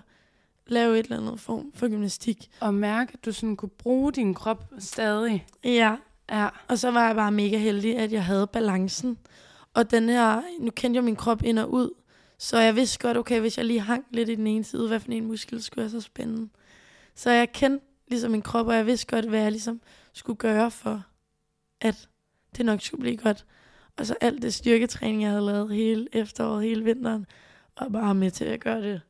lave 0.66 0.98
et 0.98 1.04
eller 1.04 1.18
andet 1.18 1.40
form 1.40 1.72
for 1.74 1.88
gymnastik. 1.88 2.50
Og 2.60 2.74
mærke, 2.74 3.10
at 3.14 3.24
du 3.24 3.32
sådan 3.32 3.56
kunne 3.56 3.68
bruge 3.68 4.12
din 4.12 4.34
krop 4.34 4.64
stadig. 4.78 5.46
Ja, 5.64 5.96
Ja. 6.32 6.48
Og 6.68 6.78
så 6.78 6.90
var 6.90 7.06
jeg 7.06 7.16
bare 7.16 7.32
mega 7.32 7.58
heldig, 7.58 7.96
at 7.96 8.12
jeg 8.12 8.24
havde 8.24 8.46
balancen. 8.46 9.18
Og 9.74 9.90
den 9.90 10.08
her, 10.08 10.42
nu 10.60 10.70
kendte 10.70 10.98
jeg 10.98 11.04
min 11.04 11.16
krop 11.16 11.42
ind 11.44 11.58
og 11.58 11.72
ud, 11.72 11.90
så 12.38 12.58
jeg 12.58 12.76
vidste 12.76 12.98
godt, 12.98 13.16
okay, 13.16 13.40
hvis 13.40 13.58
jeg 13.58 13.66
lige 13.66 13.80
hang 13.80 14.04
lidt 14.10 14.28
i 14.28 14.34
den 14.34 14.46
ene 14.46 14.64
side, 14.64 14.88
hvad 14.88 15.00
for 15.00 15.12
en 15.12 15.26
muskel 15.26 15.62
skulle 15.62 15.82
jeg 15.82 15.90
så 15.90 16.00
spænde. 16.00 16.48
Så 17.14 17.30
jeg 17.30 17.52
kendte 17.52 17.86
ligesom 18.08 18.30
min 18.30 18.42
krop, 18.42 18.66
og 18.66 18.74
jeg 18.74 18.86
vidste 18.86 19.06
godt, 19.06 19.28
hvad 19.28 19.40
jeg 19.40 19.50
ligesom 19.50 19.80
skulle 20.12 20.36
gøre 20.36 20.70
for, 20.70 21.04
at 21.80 22.08
det 22.56 22.66
nok 22.66 22.80
skulle 22.80 23.00
blive 23.00 23.16
godt. 23.16 23.46
Og 23.96 24.06
så 24.06 24.14
alt 24.20 24.42
det 24.42 24.54
styrketræning, 24.54 25.22
jeg 25.22 25.30
havde 25.30 25.46
lavet 25.46 25.74
hele 25.74 26.08
efteråret, 26.12 26.64
hele 26.64 26.84
vinteren, 26.84 27.26
og 27.76 27.92
bare 27.92 28.14
med 28.14 28.30
til 28.30 28.44
at 28.44 28.60
gøre 28.60 28.82
det 28.82 29.00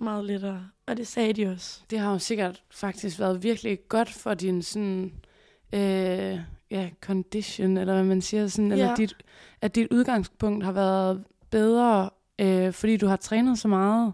meget 0.00 0.24
lettere. 0.24 0.68
Og 0.86 0.96
det 0.96 1.06
sagde 1.06 1.32
de 1.32 1.46
også. 1.46 1.80
Det 1.90 1.98
har 1.98 2.12
jo 2.12 2.18
sikkert 2.18 2.62
faktisk 2.70 3.18
været 3.18 3.42
virkelig 3.42 3.78
godt 3.88 4.12
for 4.12 4.34
din 4.34 4.62
sådan, 4.62 5.12
øh, 5.72 6.40
ja, 6.70 6.90
condition, 7.00 7.76
eller 7.76 7.94
hvad 7.94 8.04
man 8.04 8.22
siger, 8.22 8.46
sådan, 8.46 8.68
ja. 8.68 8.74
Eller 8.74 8.94
dit, 8.94 9.16
at 9.60 9.74
dit 9.74 9.88
udgangspunkt 9.90 10.64
har 10.64 10.72
været 10.72 11.24
bedre, 11.50 12.10
øh, 12.38 12.72
fordi 12.72 12.96
du 12.96 13.06
har 13.06 13.16
trænet 13.16 13.58
så 13.58 13.68
meget. 13.68 14.12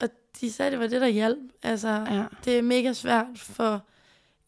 Og 0.00 0.08
de 0.40 0.52
sagde, 0.52 0.70
det 0.70 0.78
var 0.78 0.86
det, 0.86 1.00
der 1.00 1.06
hjalp. 1.08 1.38
Altså, 1.62 1.88
Ja. 1.88 2.24
det 2.44 2.58
er 2.58 2.62
mega 2.62 2.92
svært 2.92 3.26
for... 3.36 3.86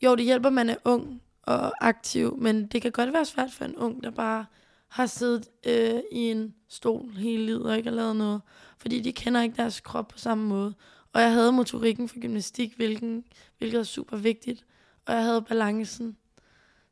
Jo, 0.02 0.14
det 0.14 0.24
hjælper, 0.24 0.50
man 0.50 0.70
er 0.70 0.76
ung 0.84 1.22
og 1.50 1.88
aktiv, 1.88 2.36
men 2.38 2.66
det 2.66 2.82
kan 2.82 2.92
godt 2.92 3.12
være 3.12 3.24
svært 3.24 3.52
for 3.52 3.64
en 3.64 3.76
ung, 3.76 4.02
der 4.02 4.10
bare 4.10 4.46
har 4.88 5.06
siddet 5.06 5.48
øh, 5.66 6.00
i 6.12 6.18
en 6.30 6.54
stol 6.68 7.10
hele 7.16 7.46
livet 7.46 7.62
og 7.62 7.76
ikke 7.76 7.88
har 7.88 7.96
lavet 7.96 8.16
noget. 8.16 8.40
Fordi 8.78 9.00
de 9.00 9.12
kender 9.12 9.42
ikke 9.42 9.56
deres 9.56 9.80
krop 9.80 10.08
på 10.08 10.18
samme 10.18 10.44
måde. 10.44 10.74
Og 11.12 11.20
jeg 11.20 11.32
havde 11.32 11.52
motorikken 11.52 12.08
for 12.08 12.20
gymnastik, 12.20 12.76
hvilken, 12.76 13.24
hvilket 13.58 13.78
er 13.78 13.84
super 13.84 14.16
vigtigt. 14.16 14.64
Og 15.06 15.14
jeg 15.14 15.24
havde 15.24 15.42
balancen. 15.42 16.16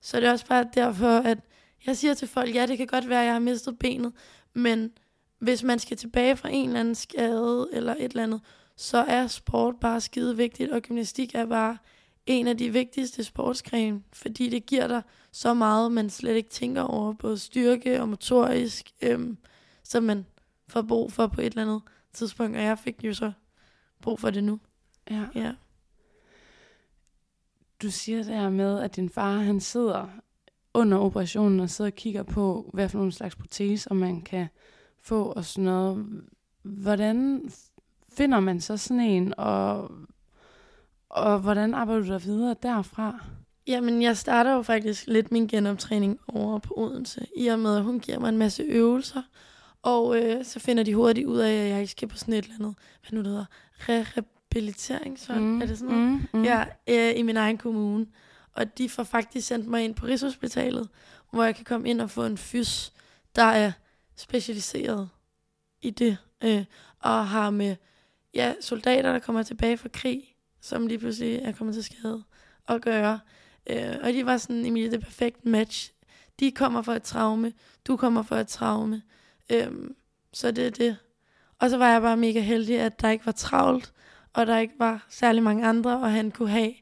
Så 0.00 0.20
det 0.20 0.26
er 0.26 0.32
også 0.32 0.46
bare 0.46 0.68
derfor, 0.74 1.18
at 1.18 1.38
jeg 1.86 1.96
siger 1.96 2.14
til 2.14 2.28
folk, 2.28 2.54
ja, 2.54 2.66
det 2.66 2.78
kan 2.78 2.86
godt 2.86 3.08
være, 3.08 3.20
at 3.20 3.26
jeg 3.26 3.34
har 3.34 3.40
mistet 3.40 3.78
benet, 3.78 4.12
men 4.54 4.90
hvis 5.38 5.62
man 5.62 5.78
skal 5.78 5.96
tilbage 5.96 6.36
fra 6.36 6.48
en 6.48 6.68
eller 6.68 6.80
anden 6.80 6.94
skade 6.94 7.68
eller 7.72 7.94
et 7.94 8.04
eller 8.04 8.22
andet, 8.22 8.40
så 8.76 8.98
er 8.98 9.26
sport 9.26 9.74
bare 9.80 10.00
skide 10.00 10.36
vigtigt, 10.36 10.72
og 10.72 10.80
gymnastik 10.80 11.34
er 11.34 11.46
bare 11.46 11.78
en 12.28 12.46
af 12.46 12.58
de 12.58 12.72
vigtigste 12.72 13.24
sportsgrene, 13.24 14.02
fordi 14.12 14.48
det 14.48 14.66
giver 14.66 14.86
dig 14.86 15.02
så 15.32 15.54
meget, 15.54 15.92
man 15.92 16.10
slet 16.10 16.36
ikke 16.36 16.48
tænker 16.48 16.82
over, 16.82 17.12
både 17.12 17.38
styrke 17.38 18.00
og 18.00 18.08
motorisk, 18.08 18.92
øhm, 19.02 19.38
som 19.82 20.02
man 20.02 20.26
får 20.68 20.82
brug 20.82 21.12
for 21.12 21.26
på 21.26 21.40
et 21.40 21.46
eller 21.46 21.62
andet 21.62 21.82
tidspunkt, 22.12 22.56
og 22.56 22.62
jeg 22.62 22.78
fik 22.78 23.04
jo 23.04 23.14
så 23.14 23.32
brug 24.02 24.20
for 24.20 24.30
det 24.30 24.44
nu. 24.44 24.60
Ja. 25.10 25.26
Ja. 25.34 25.52
Du 27.82 27.90
siger 27.90 28.22
det 28.22 28.34
her 28.34 28.50
med, 28.50 28.80
at 28.80 28.96
din 28.96 29.10
far 29.10 29.38
han 29.38 29.60
sidder 29.60 30.08
under 30.74 30.98
operationen 30.98 31.60
og 31.60 31.70
sidder 31.70 31.90
og 31.90 31.94
kigger 31.94 32.22
på, 32.22 32.70
hvad 32.74 32.88
for 32.88 32.98
nogle 32.98 33.12
slags 33.12 33.36
protese, 33.36 33.94
man 33.94 34.22
kan 34.22 34.48
få 35.00 35.24
og 35.24 35.44
sådan 35.44 35.64
noget. 35.64 36.06
Hvordan 36.62 37.50
finder 38.12 38.40
man 38.40 38.60
så 38.60 38.76
sådan 38.76 39.00
en, 39.00 39.34
og, 39.38 39.90
og 41.10 41.38
hvordan 41.38 41.74
arbejder 41.74 42.02
du 42.02 42.08
der 42.08 42.18
videre 42.18 42.56
derfra? 42.62 43.24
Jamen, 43.66 44.02
jeg 44.02 44.16
starter 44.16 44.52
jo 44.52 44.62
faktisk 44.62 45.06
lidt 45.06 45.32
min 45.32 45.46
genoptræning 45.46 46.18
over 46.28 46.58
på 46.58 46.74
Odense, 46.76 47.26
i 47.36 47.46
og 47.46 47.58
med, 47.58 47.76
at 47.76 47.82
hun 47.82 48.00
giver 48.00 48.18
mig 48.18 48.28
en 48.28 48.38
masse 48.38 48.62
øvelser, 48.62 49.22
og 49.82 50.22
øh, 50.22 50.44
så 50.44 50.60
finder 50.60 50.82
de 50.82 50.94
hurtigt 50.94 51.26
ud 51.26 51.38
af, 51.38 51.52
at 51.52 51.70
jeg 51.70 51.80
ikke 51.80 51.90
skal 51.90 52.08
på 52.08 52.16
sådan 52.16 52.34
et 52.34 52.44
eller 52.44 52.54
andet, 52.54 52.74
hvad 53.02 53.12
nu 53.12 53.18
det 53.18 53.26
hedder, 53.26 53.44
rehabiliteringshold, 53.78 55.40
mm, 55.40 55.62
er 55.62 55.66
det 55.66 55.78
sådan 55.78 55.94
noget? 55.94 56.10
Mm, 56.10 56.38
mm. 56.38 56.44
Ja, 56.44 56.64
øh, 56.88 57.18
i 57.18 57.22
min 57.22 57.36
egen 57.36 57.58
kommune. 57.58 58.06
Og 58.52 58.78
de 58.78 58.88
får 58.88 59.02
faktisk 59.02 59.46
sendt 59.46 59.66
mig 59.66 59.84
ind 59.84 59.94
på 59.94 60.06
Rigshospitalet, 60.06 60.88
hvor 61.30 61.44
jeg 61.44 61.56
kan 61.56 61.64
komme 61.64 61.88
ind 61.88 62.00
og 62.00 62.10
få 62.10 62.24
en 62.24 62.38
fys, 62.38 62.92
der 63.36 63.42
er 63.42 63.72
specialiseret 64.16 65.08
i 65.82 65.90
det, 65.90 66.16
øh, 66.44 66.64
og 67.00 67.28
har 67.28 67.50
med 67.50 67.76
ja, 68.34 68.54
soldater, 68.60 69.12
der 69.12 69.18
kommer 69.18 69.42
tilbage 69.42 69.76
fra 69.76 69.88
krig, 69.92 70.34
som 70.60 70.86
lige 70.86 70.98
pludselig 70.98 71.36
er 71.36 71.52
kommet 71.52 71.74
til 71.74 71.84
skade, 71.84 72.22
at 72.68 72.82
gøre. 72.82 73.20
Øh, 73.70 73.96
og 74.02 74.12
de 74.12 74.26
var 74.26 74.36
sådan, 74.36 74.66
Emilie, 74.66 74.90
det 74.90 75.00
perfekte 75.00 75.48
match. 75.48 75.92
De 76.40 76.50
kommer 76.50 76.82
for 76.82 76.92
et 76.92 77.02
traume, 77.02 77.52
du 77.86 77.96
kommer 77.96 78.22
for 78.22 78.36
et 78.36 78.48
traume. 78.48 79.02
Øh, 79.50 79.72
så 80.32 80.50
det 80.50 80.66
er 80.66 80.70
det. 80.70 80.96
Og 81.58 81.70
så 81.70 81.76
var 81.76 81.92
jeg 81.92 82.02
bare 82.02 82.16
mega 82.16 82.40
heldig, 82.40 82.80
at 82.80 83.00
der 83.00 83.10
ikke 83.10 83.26
var 83.26 83.32
travlt, 83.32 83.92
og 84.32 84.46
der 84.46 84.58
ikke 84.58 84.74
var 84.78 85.06
særlig 85.08 85.42
mange 85.42 85.66
andre, 85.66 86.00
og 86.00 86.12
han 86.12 86.30
kunne 86.30 86.50
have 86.50 86.74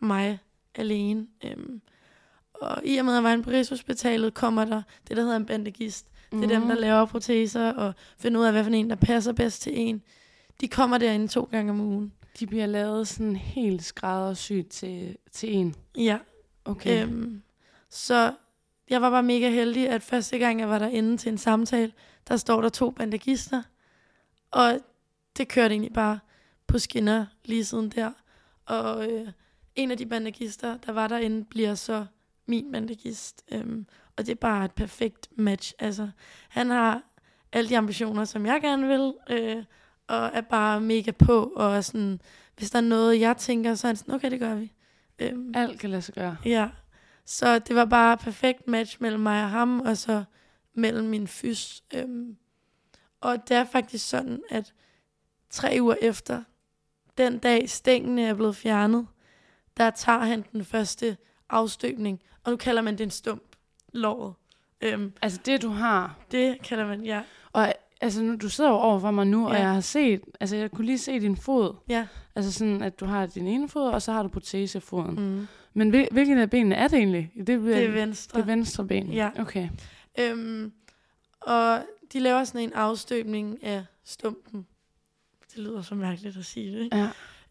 mig 0.00 0.38
alene. 0.74 1.26
Øhm, 1.44 1.80
og 2.54 2.82
i 2.84 2.96
og 2.96 3.04
med, 3.04 3.12
at 3.12 3.16
jeg 3.16 3.24
var 3.24 3.32
inde 3.32 3.44
på 3.44 3.50
Rigshospitalet, 3.50 4.34
kommer 4.34 4.64
der 4.64 4.82
det, 5.08 5.16
der 5.16 5.22
hedder 5.22 5.36
en 5.36 5.46
bandagist. 5.46 6.06
Det 6.32 6.44
er 6.44 6.48
dem, 6.48 6.68
der 6.68 6.74
laver 6.74 7.04
proteser 7.04 7.72
og 7.72 7.94
finder 8.18 8.40
ud 8.40 8.44
af, 8.44 8.52
hvad 8.52 8.64
for 8.64 8.70
en, 8.70 8.90
der 8.90 8.96
passer 8.96 9.32
bedst 9.32 9.62
til 9.62 9.72
en. 9.78 10.02
De 10.60 10.68
kommer 10.68 10.98
derinde 10.98 11.28
to 11.28 11.48
gange 11.50 11.70
om 11.70 11.80
ugen. 11.80 12.12
De 12.38 12.46
bliver 12.46 12.66
lavet 12.66 13.08
sådan 13.08 13.36
helt 13.36 13.84
skræddersygt 13.84 14.70
til, 14.70 15.16
til 15.32 15.54
en. 15.54 15.74
Ja. 15.96 16.18
Okay. 16.64 17.02
Øhm, 17.02 17.42
så 17.90 18.34
jeg 18.90 19.02
var 19.02 19.10
bare 19.10 19.22
mega 19.22 19.50
heldig, 19.50 19.88
at 19.88 20.02
første 20.02 20.38
gang, 20.38 20.60
jeg 20.60 20.68
var 20.68 20.78
derinde 20.78 21.16
til 21.16 21.32
en 21.32 21.38
samtale, 21.38 21.92
der 22.28 22.36
står 22.36 22.60
der 22.60 22.68
to 22.68 22.90
bandagister. 22.90 23.62
Og 24.50 24.80
det 25.36 25.48
kørte 25.48 25.74
egentlig 25.74 25.92
bare 25.92 26.18
på 26.66 26.78
skinner 26.78 27.26
lige 27.44 27.64
siden 27.64 27.88
der. 27.88 28.12
Og 28.66 29.12
øh, 29.12 29.28
en 29.74 29.90
af 29.90 29.98
de 29.98 30.06
bandagister, 30.06 30.76
der 30.76 30.92
var 30.92 31.08
derinde, 31.08 31.44
bliver 31.44 31.74
så 31.74 32.06
min 32.46 32.72
bandagist. 32.72 33.42
Øhm, 33.52 33.86
og 34.16 34.26
det 34.26 34.32
er 34.32 34.36
bare 34.36 34.64
et 34.64 34.72
perfekt 34.72 35.28
match. 35.36 35.72
Altså, 35.78 36.10
han 36.48 36.70
har 36.70 37.02
alle 37.52 37.70
de 37.70 37.78
ambitioner, 37.78 38.24
som 38.24 38.46
jeg 38.46 38.60
gerne 38.62 38.86
vil, 38.88 39.14
øh, 39.30 39.64
og 40.10 40.30
er 40.34 40.40
bare 40.40 40.80
mega 40.80 41.10
på, 41.10 41.52
og 41.56 41.76
er 41.76 41.80
sådan, 41.80 42.20
hvis 42.56 42.70
der 42.70 42.76
er 42.78 42.82
noget, 42.82 43.20
jeg 43.20 43.36
tænker, 43.36 43.74
så 43.74 43.86
er 43.86 43.88
han 43.88 43.96
sådan, 43.96 44.14
okay, 44.14 44.30
det 44.30 44.40
gør 44.40 44.54
vi. 44.54 44.72
Øhm, 45.18 45.52
Alt 45.54 45.80
kan 45.80 45.90
lade 45.90 46.02
sig 46.02 46.14
gøre. 46.14 46.36
Ja, 46.44 46.68
så 47.24 47.58
det 47.58 47.76
var 47.76 47.84
bare 47.84 48.16
perfekt 48.16 48.68
match 48.68 48.96
mellem 49.00 49.20
mig 49.20 49.44
og 49.44 49.50
ham, 49.50 49.80
og 49.80 49.96
så 49.96 50.24
mellem 50.74 51.06
min 51.08 51.26
fys. 51.28 51.82
Øhm, 51.94 52.36
og 53.20 53.48
det 53.48 53.56
er 53.56 53.64
faktisk 53.64 54.08
sådan, 54.08 54.42
at 54.50 54.72
tre 55.50 55.78
uger 55.80 55.94
efter, 56.02 56.42
den 57.18 57.38
dag 57.38 57.70
stængene 57.70 58.22
er 58.22 58.34
blevet 58.34 58.56
fjernet, 58.56 59.06
der 59.76 59.90
tager 59.90 60.18
han 60.18 60.44
den 60.52 60.64
første 60.64 61.16
afstøbning, 61.50 62.20
og 62.44 62.50
nu 62.50 62.56
kalder 62.56 62.82
man 62.82 62.98
det 62.98 63.04
en 63.04 63.10
stump, 63.10 63.42
låret. 63.92 64.34
Øhm, 64.80 65.12
Altså 65.22 65.40
det, 65.44 65.62
du 65.62 65.68
har. 65.68 66.18
det 66.30 66.62
kalder 66.62 66.86
man, 66.86 67.04
ja. 67.04 67.22
Og 67.52 67.72
altså, 68.00 68.22
nu, 68.22 68.36
du 68.36 68.48
sidder 68.48 68.70
jo 68.70 68.76
over 68.76 68.98
for 68.98 69.10
mig 69.10 69.26
nu, 69.26 69.40
ja. 69.48 69.54
og 69.54 69.60
jeg 69.60 69.72
har 69.74 69.80
set, 69.80 70.20
altså 70.40 70.56
jeg 70.56 70.70
kunne 70.70 70.86
lige 70.86 70.98
se 70.98 71.20
din 71.20 71.36
fod. 71.36 71.74
Ja. 71.88 72.06
Altså 72.34 72.52
sådan, 72.52 72.82
at 72.82 73.00
du 73.00 73.04
har 73.04 73.26
din 73.26 73.46
ene 73.46 73.68
fod, 73.68 73.88
og 73.90 74.02
så 74.02 74.12
har 74.12 74.22
du 74.22 74.28
protese-foden. 74.28 75.14
Mm. 75.38 75.46
Men 75.74 75.90
hvil, 75.90 76.08
hvilken 76.10 76.38
af 76.38 76.50
benene 76.50 76.74
er 76.74 76.88
det 76.88 76.98
egentlig? 76.98 77.32
Det, 77.36 77.46
Det 77.46 77.84
er 77.84 77.90
venstre. 77.90 78.36
det 78.36 78.42
er 78.42 78.46
venstre 78.46 78.84
ben. 78.86 79.12
Ja. 79.12 79.30
Okay. 79.38 79.68
Øhm, 80.20 80.72
og 81.40 81.82
de 82.12 82.20
laver 82.20 82.44
sådan 82.44 82.60
en 82.60 82.72
afstøbning 82.72 83.64
af 83.64 83.84
stumpen. 84.04 84.66
Det 85.54 85.58
lyder 85.58 85.82
så 85.82 85.94
mærkeligt 85.94 86.36
at 86.36 86.44
sige 86.44 86.72
det, 86.76 86.84
ikke? 86.84 86.96
Ja. 86.96 87.08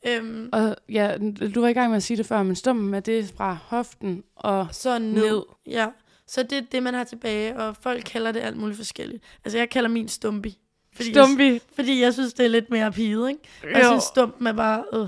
Øhm, 0.07 0.49
Og 0.51 0.75
ja, 0.89 1.17
du 1.55 1.61
var 1.61 1.67
i 1.67 1.73
gang 1.73 1.89
med 1.89 1.97
at 1.97 2.03
sige 2.03 2.17
det 2.17 2.25
før, 2.25 2.43
men 2.43 2.55
stumpen 2.55 2.93
er 2.93 2.99
det 2.99 3.33
fra 3.37 3.57
hoften 3.63 4.23
og 4.35 4.67
så 4.71 4.99
ned. 4.99 5.13
ned. 5.13 5.41
Ja, 5.67 5.87
så 6.29 6.43
det 6.43 6.57
er 6.57 6.61
det, 6.71 6.83
man 6.83 6.93
har 6.93 7.03
tilbage, 7.03 7.57
og 7.57 7.75
folk 7.81 8.03
kalder 8.05 8.31
det 8.31 8.39
alt 8.39 8.57
muligt 8.57 8.77
forskelligt. 8.77 9.23
Altså, 9.45 9.57
jeg 9.57 9.69
kalder 9.69 9.89
min 9.89 10.07
stumpi. 10.07 10.57
Fordi 10.95 11.13
Stumpi. 11.13 11.43
Jeg, 11.51 11.61
fordi 11.75 12.01
jeg 12.01 12.13
synes, 12.13 12.33
det 12.33 12.45
er 12.45 12.49
lidt 12.49 12.69
mere 12.69 12.91
piget, 12.91 13.29
ikke? 13.29 13.41
Og 13.63 13.69
jeg 13.79 13.85
synes, 13.85 14.03
stumpen 14.03 14.47
er 14.47 14.53
bare... 14.53 14.83
Øh, 14.93 15.07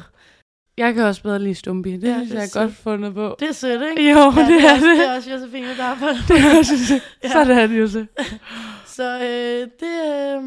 Jeg 0.77 0.93
kan 0.93 1.03
også 1.03 1.23
bedre 1.23 1.39
lide 1.39 1.55
stumpi. 1.55 1.91
Det 1.97 2.03
Ja, 2.07 2.13
synes 2.15 2.29
det 2.29 2.35
jeg 2.35 2.41
er 2.43 2.61
er 2.61 2.65
godt 2.65 2.75
fundet 2.75 3.13
på. 3.13 3.35
det 3.39 3.47
er 3.49 3.53
sødt, 3.53 3.81
ikke? 3.89 4.11
Jo, 4.11 4.17
ja, 4.19 4.25
det, 4.47 4.65
er 4.65 4.71
også, 4.73 4.85
det. 4.87 4.97
Det 4.97 5.07
er 5.07 5.15
også 5.15 5.31
Josefine, 5.31 5.67
der 5.67 5.73
har 5.83 5.95
på 5.95 6.05
det. 6.07 6.17
Det 6.27 6.37
er 6.45 6.57
også 6.59 6.73
det. 6.93 7.01
Ja. 7.23 7.29
Sådan 7.31 7.57
er 7.57 7.67
det 7.67 7.79
jo 7.79 7.87
så. 8.97 9.19
Øh, 9.19 9.67
det, 9.79 9.93
øh, 10.11 10.43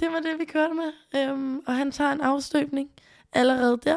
det 0.00 0.08
var 0.12 0.20
det, 0.20 0.38
vi 0.38 0.44
kørte 0.44 0.74
med. 0.74 1.20
Øhm, 1.22 1.58
og 1.66 1.76
han 1.76 1.92
tager 1.92 2.12
en 2.12 2.20
afstøbning 2.20 2.88
allerede 3.32 3.78
der. 3.84 3.96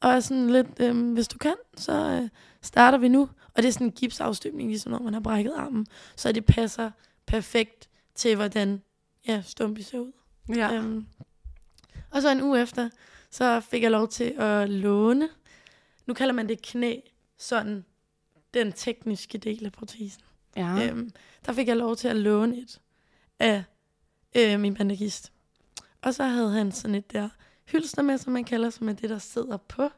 Og 0.00 0.10
er 0.12 0.20
sådan 0.20 0.50
lidt, 0.50 0.66
øhm, 0.80 1.12
hvis 1.12 1.28
du 1.28 1.38
kan, 1.38 1.54
så 1.76 1.92
øh, 1.92 2.28
starter 2.62 2.98
vi 2.98 3.08
nu. 3.08 3.28
Og 3.56 3.62
det 3.62 3.68
er 3.68 3.72
sådan 3.72 3.86
en 3.86 3.92
gipsafstøbning, 3.92 4.68
ligesom 4.68 4.92
når 4.92 4.98
man 4.98 5.12
har 5.12 5.20
brækket 5.20 5.52
armen. 5.56 5.86
Så 6.16 6.32
det 6.32 6.44
passer 6.44 6.90
perfekt 7.26 7.88
til, 8.14 8.36
hvordan 8.36 8.82
ja, 9.28 9.42
Stumpi 9.42 9.82
ser 9.82 9.98
ud. 9.98 10.12
Ja. 10.48 10.72
Øhm, 10.74 11.06
og 12.10 12.22
så 12.22 12.30
en 12.30 12.42
uge 12.42 12.62
efter, 12.62 12.88
så 13.30 13.60
fik 13.60 13.82
jeg 13.82 13.90
lov 13.90 14.08
til 14.08 14.34
at 14.38 14.70
låne. 14.70 15.28
Nu 16.06 16.14
kalder 16.14 16.34
man 16.34 16.48
det 16.48 16.62
knæ, 16.62 17.00
sådan 17.38 17.84
den 18.54 18.72
tekniske 18.72 19.38
del 19.38 19.64
af 19.64 19.72
protesen. 19.72 20.22
ja. 20.56 20.88
Øhm, 20.88 21.10
der 21.46 21.52
fik 21.52 21.68
jeg 21.68 21.76
lov 21.76 21.96
til 21.96 22.08
at 22.08 22.16
låne 22.16 22.58
et 22.58 22.80
af 23.38 23.64
øh, 24.36 24.60
min 24.60 24.74
bandagist. 24.74 25.32
Og 26.02 26.14
så 26.14 26.24
havde 26.24 26.50
han 26.50 26.72
sådan 26.72 26.94
et 26.94 27.12
der 27.12 27.28
hylster 27.64 28.02
med, 28.02 28.18
som 28.18 28.32
man 28.32 28.44
kalder, 28.44 28.70
som 28.70 28.88
er 28.88 28.92
det, 28.92 29.10
der 29.10 29.18
sidder 29.18 29.56
på 29.56 29.88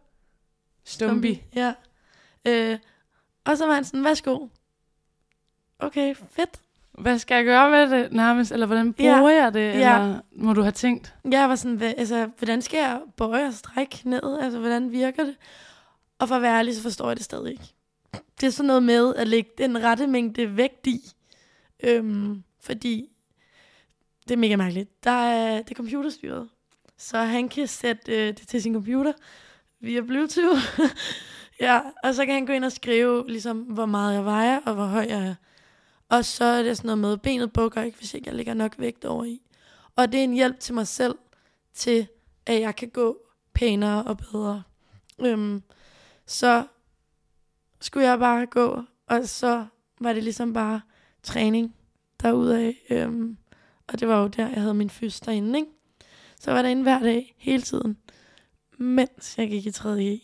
Stumpi. 0.85 1.43
Ja. 1.55 1.75
Øh, 2.45 2.79
og 3.49 3.59
så 3.59 3.67
var 3.67 3.75
han 3.75 3.85
sådan, 3.85 4.05
værsgo. 4.05 4.47
Okay, 5.79 6.15
fedt. 6.15 6.61
Hvad 6.93 7.19
skal 7.19 7.35
jeg 7.35 7.45
gøre 7.45 7.71
med 7.71 7.91
det 7.91 8.13
nærmest? 8.13 8.53
Eller 8.53 8.67
hvordan 8.67 8.95
Ja. 8.99 9.17
bruger 9.19 9.31
jeg 9.31 9.55
det? 9.55 9.61
Ja. 9.61 9.73
Eller 9.75 10.21
må 10.33 10.53
du 10.53 10.63
have 10.63 10.73
tænkt? 10.73 11.15
Jeg 11.31 11.49
var 11.49 11.57
sådan, 11.57 11.83
altså, 11.83 12.31
hvordan 12.39 12.63
skal 12.63 12.79
jeg 12.79 13.01
bøje 13.17 13.47
og 13.47 13.53
strække 13.55 14.01
ned? 14.05 14.39
Altså, 14.41 14.59
hvordan 14.59 14.93
virker 14.93 15.25
det? 15.25 15.37
Og 16.19 16.29
for 16.29 16.35
at 16.35 16.43
være 16.43 16.59
ærlig, 16.59 16.77
så 16.77 16.83
forstår 16.83 17.09
jeg 17.09 17.17
det 17.17 17.25
stadig 17.25 17.51
ikke. 17.51 17.65
Det 18.41 18.47
er 18.47 18.51
sådan 18.51 18.67
noget 18.67 18.83
med 18.83 19.15
at 19.15 19.29
lægge 19.29 19.51
den 19.59 19.85
rette 19.85 20.07
mængde 20.07 20.57
vægt 20.57 20.87
i. 20.87 21.01
Øhm, 21.83 22.43
fordi 22.61 23.09
det 24.29 24.35
er 24.35 24.39
mega 24.39 24.57
mærkeligt. 24.57 25.05
Der 25.05 25.11
er, 25.11 25.57
det 25.63 25.71
er 25.71 25.75
computerstyret. 25.75 26.49
Så 26.97 27.19
han 27.19 27.49
kan 27.49 27.67
sætte 27.67 28.13
øh, 28.13 28.29
det 28.29 28.49
til 28.49 28.63
sin 28.63 28.75
computer 28.75 29.13
via 29.81 30.01
Bluetooth. 30.01 30.61
ja, 31.61 31.81
og 32.03 32.15
så 32.15 32.27
kan 32.27 32.35
han 32.35 32.47
gå 32.47 32.53
ind 32.53 32.65
og 32.65 32.73
skrive, 32.73 33.25
ligesom, 33.29 33.59
hvor 33.59 33.87
meget 33.87 34.15
jeg 34.15 34.25
vejer, 34.25 34.61
og 34.67 34.75
hvor 34.75 34.87
høj 34.87 35.07
jeg 35.09 35.27
er. 35.27 35.35
Og 36.09 36.25
så 36.25 36.45
er 36.45 36.63
det 36.63 36.77
sådan 36.77 36.87
noget 36.87 36.99
med, 36.99 37.17
benet 37.17 37.53
bukker 37.53 37.83
ikke, 37.83 37.99
hvis 37.99 38.15
ikke 38.15 38.29
jeg 38.29 38.37
lægger 38.37 38.55
nok 38.55 38.75
vægt 38.79 39.05
over 39.05 39.25
i. 39.25 39.41
Og 39.97 40.13
det 40.13 40.21
er 40.21 40.25
en 40.25 40.33
hjælp 40.33 40.61
til 40.61 40.75
mig 40.75 40.87
selv, 40.87 41.15
til 41.75 42.09
at 42.47 42.61
jeg 42.61 42.77
kan 42.77 42.89
gå 42.89 43.19
pænere 43.55 44.03
og 44.03 44.19
bedre. 44.19 44.63
Øhm, 45.19 45.63
så 46.27 46.67
skulle 47.81 48.09
jeg 48.09 48.19
bare 48.19 48.47
gå, 48.47 48.83
og 49.07 49.29
så 49.29 49.67
var 50.01 50.13
det 50.13 50.25
ligesom 50.25 50.53
bare 50.53 50.81
træning 51.23 51.75
derudaf. 52.23 52.75
Øhm, 52.91 53.37
og 53.89 54.01
det 54.01 54.09
var 54.09 54.21
jo 54.23 54.27
der, 54.27 54.49
jeg 54.49 54.61
havde 54.61 54.75
min 54.75 54.91
fys 54.91 55.21
derinde, 55.21 55.59
ikke? 55.59 55.71
Så 56.41 56.53
var 56.53 56.63
der 56.63 56.69
inde 56.69 56.83
hver 56.83 56.99
dag, 56.99 57.35
hele 57.39 57.63
tiden, 57.63 57.99
mens 58.79 59.39
jeg 59.39 59.49
gik 59.49 59.67
i 59.67 59.71
3. 59.71 60.21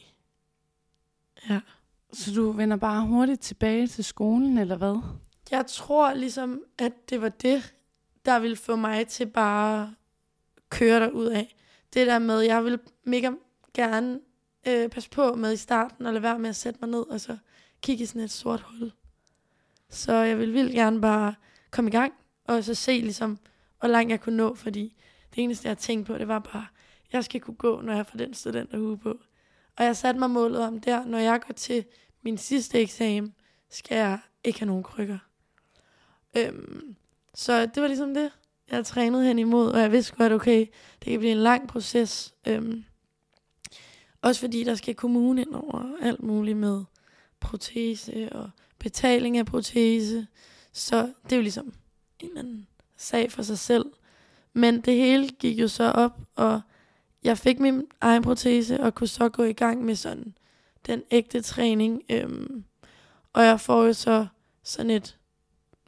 Ja. 1.51 1.61
Så 2.13 2.35
du 2.35 2.51
vender 2.51 2.77
bare 2.77 3.07
hurtigt 3.07 3.41
tilbage 3.41 3.87
til 3.87 4.05
skolen, 4.05 4.59
eller 4.59 4.77
hvad? 4.77 5.03
Jeg 5.51 5.67
tror 5.67 6.15
ligesom, 6.15 6.63
at 6.79 6.93
det 7.11 7.21
var 7.21 7.29
det, 7.29 7.75
der 8.25 8.39
ville 8.39 8.57
få 8.57 8.77
mig 8.77 9.09
til 9.09 9.27
bare 9.27 9.95
køre 10.71 11.01
der 11.01 11.11
ud 11.11 11.27
af. 11.27 11.57
Det 11.95 12.07
der 12.07 12.19
med, 12.19 12.41
jeg 12.41 12.65
vil 12.65 12.79
mega 13.05 13.31
gerne 13.75 14.21
øh, 14.67 14.89
passe 14.89 15.11
på 15.11 15.35
med 15.35 15.53
i 15.53 15.57
starten, 15.57 16.07
og 16.07 16.13
lade 16.13 16.23
være 16.23 16.39
med 16.39 16.51
at 16.51 16.57
sætte 16.57 16.79
mig 16.83 16.91
ned, 16.91 17.07
og 17.11 17.21
så 17.21 17.37
kigge 17.83 18.03
i 18.03 18.07
sådan 18.07 18.23
et 18.23 18.31
sort 18.31 18.61
hul. 18.61 18.93
Så 19.91 20.13
jeg 20.13 20.39
vil 20.39 20.55
vildt 20.55 20.73
gerne 20.73 21.01
bare 21.01 21.35
komme 21.71 21.91
i 21.91 21.93
gang, 21.93 22.13
og 22.45 22.65
så 22.65 22.75
se 22.75 22.93
ligesom, 22.93 23.39
hvor 23.81 23.89
langt 23.89 24.11
jeg 24.11 24.21
kunne 24.21 24.37
nå, 24.37 24.55
fordi 24.55 24.97
det 25.35 25.45
eneste, 25.45 25.69
jeg 25.69 25.79
tænkte 25.79 26.13
på, 26.13 26.19
det 26.19 26.29
var 26.29 26.39
bare, 26.39 26.67
jeg 27.13 27.25
skal 27.25 27.41
kunne 27.41 27.57
gå, 27.57 27.81
når 27.81 27.95
jeg 27.95 28.07
får 28.07 28.19
den 28.19 28.35
studenterhue 28.35 28.99
på. 28.99 29.19
Og 29.77 29.85
jeg 29.85 29.97
satte 29.97 30.21
mig 30.21 30.31
målet 30.31 30.61
om 30.61 30.81
der, 30.81 31.05
når 31.05 31.19
jeg 31.19 31.41
går 31.47 31.55
til 31.55 31.85
min 32.23 32.39
sidste 32.39 32.81
eksamen, 32.81 33.35
skal 33.71 33.97
jeg 33.97 34.19
ikke 34.45 34.59
have 34.59 34.67
nogen 34.67 34.83
krykker. 34.83 35.19
Øhm, 36.37 36.97
så 37.35 37.67
det 37.67 37.83
var 37.83 37.87
ligesom 37.87 38.15
det, 38.15 38.31
jeg 38.71 38.87
trænede 38.87 39.25
hen 39.25 39.39
imod, 39.39 39.73
og 39.73 39.81
jeg 39.81 39.93
vidste 39.93 40.17
godt, 40.17 40.33
okay, 40.33 40.67
det 41.05 41.11
kan 41.11 41.19
blive 41.19 41.33
en 41.33 41.39
lang 41.39 41.69
proces. 41.69 42.35
Øhm, 42.47 42.85
også 44.23 44.41
fordi 44.41 44.65
der 44.65 44.75
skal 44.75 44.95
kommune 44.95 45.41
ind 45.41 45.55
over 45.55 45.97
alt 46.03 46.23
muligt 46.23 46.57
med 46.57 46.85
protese 47.41 48.29
og 48.33 48.51
betaling 48.79 49.39
af 49.39 49.47
protese. 49.47 50.27
Så 50.73 51.13
det 51.25 51.33
er 51.33 51.37
jo 51.37 51.43
ligesom 51.43 51.75
en 52.19 52.37
anden 52.37 52.67
sag 52.97 53.33
for 53.33 53.43
sig 53.43 53.59
selv. 53.59 53.85
Men 54.53 54.81
det 54.81 54.95
hele 54.95 55.29
gik 55.29 55.61
jo 55.61 55.69
så 55.69 55.91
op, 55.91 56.19
og 56.35 56.61
jeg 57.25 57.39
fik 57.39 57.61
min 57.61 57.83
egen 58.01 58.23
protese, 58.23 58.81
og 58.81 58.95
kunne 58.95 59.09
så 59.09 59.29
gå 59.29 59.43
i 59.43 59.53
gang 59.53 59.85
med 59.85 59.95
sådan 59.95 60.35
den 60.87 61.03
ægte 61.11 61.43
træning. 61.43 62.03
Øhm, 62.11 62.65
og 63.33 63.45
jeg 63.45 63.61
får 63.61 63.85
jo 63.85 63.93
så 63.93 64.27
sådan 64.63 64.91
et, 64.91 65.19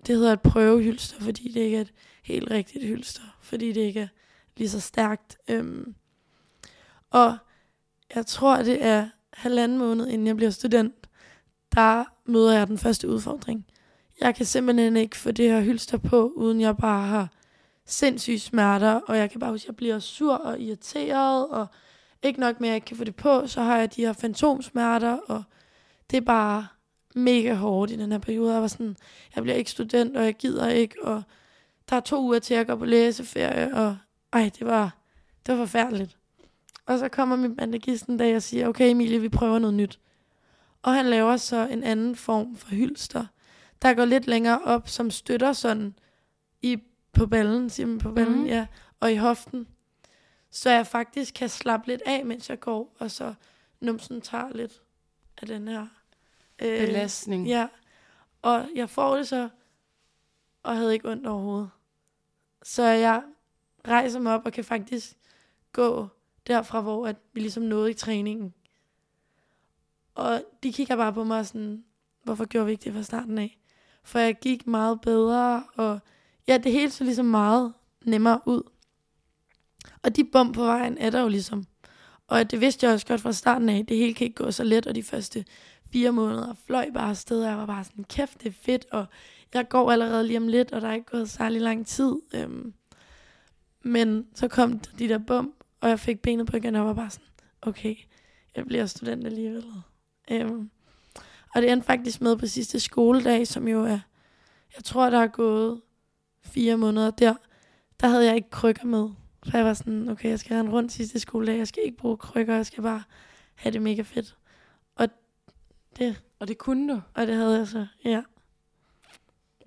det 0.07 0.17
hedder 0.17 0.33
et 0.33 0.41
prøvehylster, 0.41 1.21
fordi 1.21 1.53
det 1.53 1.61
ikke 1.61 1.77
er 1.77 1.81
et 1.81 1.93
helt 2.23 2.51
rigtigt 2.51 2.85
hylster, 2.85 3.23
fordi 3.41 3.73
det 3.73 3.81
ikke 3.81 4.01
er 4.01 4.09
lige 4.57 4.69
så 4.69 4.81
stærkt. 4.81 5.39
Øhm, 5.49 5.95
og 7.11 7.37
jeg 8.15 8.27
tror, 8.27 8.63
det 8.63 8.85
er 8.85 9.09
halvanden 9.33 9.79
måned, 9.79 10.07
inden 10.07 10.27
jeg 10.27 10.37
bliver 10.37 10.51
student, 10.51 10.95
der 11.75 12.05
møder 12.25 12.53
jeg 12.53 12.67
den 12.67 12.79
første 12.79 13.09
udfordring. 13.09 13.67
Jeg 14.21 14.35
kan 14.35 14.47
simpelthen 14.47 14.97
ikke 14.97 15.17
få 15.17 15.31
det 15.31 15.51
her 15.51 15.61
hylster 15.61 15.99
på, 15.99 16.33
uden 16.37 16.61
jeg 16.61 16.77
bare 16.77 17.07
har 17.07 17.29
sindssyge 17.87 18.39
smerter, 18.39 19.01
og 19.07 19.19
jeg 19.19 19.31
kan 19.31 19.41
bare 19.41 19.51
huske, 19.51 19.65
at 19.65 19.69
jeg 19.69 19.77
bliver 19.77 19.99
sur 19.99 20.35
og 20.35 20.61
irriteret, 20.61 21.49
og 21.49 21.67
ikke 22.23 22.41
nok 22.41 22.61
med, 22.61 22.69
at 22.69 22.71
jeg 22.71 22.77
ikke 22.77 22.85
kan 22.85 22.97
få 22.97 23.05
det 23.05 23.17
på, 23.17 23.47
så 23.47 23.63
har 23.63 23.79
jeg 23.79 23.97
de 23.97 24.07
her 24.07 24.13
fantomsmerter, 24.13 25.19
og 25.29 25.43
det 26.11 26.17
er 26.17 26.21
bare 26.21 26.67
mega 27.15 27.55
hårdt 27.55 27.91
i 27.91 27.97
den 27.97 28.13
her 28.13 28.19
periode. 28.19 28.53
Jeg 28.53 28.63
var 28.63 28.69
sådan, 28.69 28.97
jeg 29.35 29.43
bliver 29.43 29.57
ikke 29.57 29.71
student, 29.71 30.17
og 30.17 30.25
jeg 30.25 30.35
gider 30.35 30.69
ikke, 30.69 31.05
og 31.05 31.23
der 31.91 31.97
er 31.97 32.01
to 32.01 32.23
uger 32.23 32.39
til 32.39 32.55
at 32.55 32.67
gå 32.67 32.77
på 32.77 32.85
læseferie, 32.85 33.75
og 33.75 33.97
ej, 34.33 34.51
det 34.59 34.67
var, 34.67 34.97
det 35.47 35.59
var 35.59 35.67
forfærdeligt. 35.67 36.17
Og 36.87 36.99
så 36.99 37.09
kommer 37.09 37.37
min 37.37 37.57
bandagist 37.57 38.07
en 38.07 38.17
dag 38.17 38.37
og 38.37 38.43
siger, 38.43 38.69
okay 38.69 38.91
Emilie, 38.91 39.21
vi 39.21 39.29
prøver 39.29 39.59
noget 39.59 39.75
nyt. 39.75 40.01
Og 40.83 40.95
han 40.95 41.07
laver 41.07 41.37
så 41.37 41.69
en 41.69 41.83
anden 41.83 42.17
form 42.17 42.57
for 42.57 42.69
hylster, 42.69 43.27
der 43.83 43.95
går 43.95 44.05
lidt 44.05 44.27
længere 44.27 44.59
op, 44.65 44.89
som 44.89 45.11
støtter 45.11 45.53
sådan 45.53 45.95
i 46.63 46.79
på 47.17 47.27
ballen, 47.27 47.71
siger 47.71 47.87
man 47.87 47.99
på 47.99 48.13
ballen, 48.13 48.39
mm. 48.39 48.47
ja, 48.47 48.67
og 49.01 49.13
i 49.13 49.17
hoften. 49.17 49.69
Så 50.51 50.71
jeg 50.71 50.87
faktisk 50.87 51.35
kan 51.35 51.49
slappe 51.49 51.87
lidt 51.87 52.03
af, 52.07 52.25
mens 52.25 52.51
jeg 52.51 52.61
går, 52.61 52.97
og 52.99 53.11
så 53.11 53.35
numsen 53.81 54.21
tager 54.21 54.53
lidt 54.53 54.83
af 55.39 55.47
den 55.47 55.69
her 55.69 55.87
øh, 56.63 56.87
belastning. 56.87 57.49
Ja, 57.49 57.69
og 58.43 58.69
jeg 58.75 58.91
får 58.91 59.17
det 59.17 59.29
så, 59.29 59.49
og 60.63 60.77
havde 60.77 60.93
ikke 60.93 61.11
ondt 61.11 61.27
overhovedet. 61.27 61.71
Så 62.63 62.83
jeg 62.83 63.23
rejser 63.89 64.21
mig 64.21 64.35
op 64.35 64.47
og 64.47 64.53
kan 64.53 64.65
faktisk 64.65 65.17
gå 65.73 66.09
derfra, 66.47 66.81
hvor 66.81 67.07
at 67.07 67.17
vi 67.33 67.41
ligesom 67.41 67.63
nåede 67.63 67.91
i 67.91 67.95
træningen. 67.95 68.55
Og 70.15 70.45
de 70.63 70.73
kigger 70.73 70.97
bare 70.97 71.13
på 71.13 71.25
mig 71.25 71.47
sådan, 71.47 71.85
hvorfor 72.23 72.45
gjorde 72.45 72.67
vi 72.67 72.73
ikke 72.73 72.85
det 72.85 72.93
fra 72.93 73.03
starten 73.03 73.39
af? 73.39 73.59
For 74.03 74.19
jeg 74.19 74.39
gik 74.39 74.67
meget 74.67 75.01
bedre, 75.01 75.65
og 75.77 76.01
ja, 76.49 76.59
det 76.59 76.73
hele 76.73 76.91
så 76.91 77.05
ligesom 77.05 77.27
meget 77.27 77.73
nemmere 78.05 78.41
ud. 78.47 78.63
Og 80.03 80.17
de 80.17 80.25
bump 80.25 80.55
på 80.55 80.65
vejen 80.65 80.99
er 80.99 81.11
der 81.11 81.21
jo 81.21 81.29
ligesom. 81.29 81.65
Og 82.29 82.51
det 82.51 82.61
vidste 82.61 82.87
jeg 82.87 82.95
også 82.95 83.07
godt 83.07 83.21
fra 83.21 83.33
starten 83.33 83.69
af. 83.69 83.87
Det 83.87 83.97
hele 83.97 84.15
kan 84.15 84.25
ikke 84.25 84.45
gå 84.45 84.51
så 84.51 84.65
let, 84.65 84.87
og 84.87 84.95
de 84.95 85.03
første 85.03 85.45
fire 85.93 86.13
måneder 86.13 86.55
fløj 86.67 86.91
bare 86.95 87.11
afsted, 87.11 87.43
og 87.43 87.49
jeg 87.49 87.59
var 87.59 87.67
bare 87.67 87.85
sådan, 87.85 88.05
kæft, 88.05 88.43
det 88.43 88.49
er 88.49 88.53
fedt, 88.63 88.87
og 88.93 89.07
jeg 89.55 89.69
går 89.69 89.91
allerede 89.91 90.27
lige 90.27 90.37
om 90.37 90.49
lidt, 90.49 90.73
og 90.73 90.81
der 90.81 90.89
er 90.89 90.95
ikke 90.95 91.11
gået 91.11 91.31
særlig 91.31 91.61
lang 91.61 91.87
tid. 91.87 92.13
Øhm, 92.35 92.75
men 93.83 94.27
så 94.35 94.49
kom 94.49 94.79
de 94.79 95.09
der 95.09 95.19
bump, 95.19 95.55
og 95.81 95.89
jeg 95.89 96.01
fik 96.01 96.23
benet 96.23 96.47
på 96.47 96.57
igen, 96.57 96.75
og 96.75 96.79
jeg 96.79 96.87
var 96.87 96.95
bare 96.95 97.11
sådan, 97.11 97.27
okay, 97.63 97.97
jeg 98.57 98.67
bliver 98.67 98.87
student 98.87 99.27
alligevel. 99.27 99.65
Øhm, 100.31 100.71
og 101.55 101.63
det 101.63 101.73
endte 101.73 101.87
faktisk 101.87 102.21
med 102.21 102.37
på 102.37 102.47
sidste 102.47 102.81
skoledag, 102.81 103.47
som 103.47 103.69
jo 103.69 103.85
er, 103.85 103.99
jeg 104.77 104.85
tror, 104.85 105.11
der 105.11 105.19
er 105.19 105.27
gået 105.27 105.81
fire 106.47 106.77
måneder 106.77 107.11
der, 107.11 107.35
der 108.01 108.09
havde 108.09 108.27
jeg 108.27 108.37
ikke 108.37 108.51
krykker 108.51 108.85
med. 108.85 109.09
Så 109.45 109.57
jeg 109.57 109.67
var 109.67 109.75
sådan, 109.75 110.09
okay, 110.09 110.29
jeg 110.29 110.39
skal 110.39 110.57
have 110.57 110.67
en 110.67 110.73
rundt 110.73 110.93
sidste 110.93 111.19
skoledag, 111.19 111.59
jeg 111.59 111.69
skal 111.69 111.83
ikke 111.85 111.97
bruge 111.97 112.17
krykker, 112.17 112.55
jeg 112.55 112.67
skal 112.67 112.83
bare 112.83 113.03
have 113.55 113.73
det 113.73 113.83
mega 113.83 114.03
fedt. 114.03 114.37
Og 114.97 115.09
det... 115.99 116.23
Og 116.39 116.49
det 116.49 116.59
kunne 116.59 116.95
du? 116.95 117.03
Og 117.15 117.27
det 117.27 117.35
havde 117.35 117.59
jeg 117.59 117.69
så, 117.69 117.87
ja. 118.05 118.23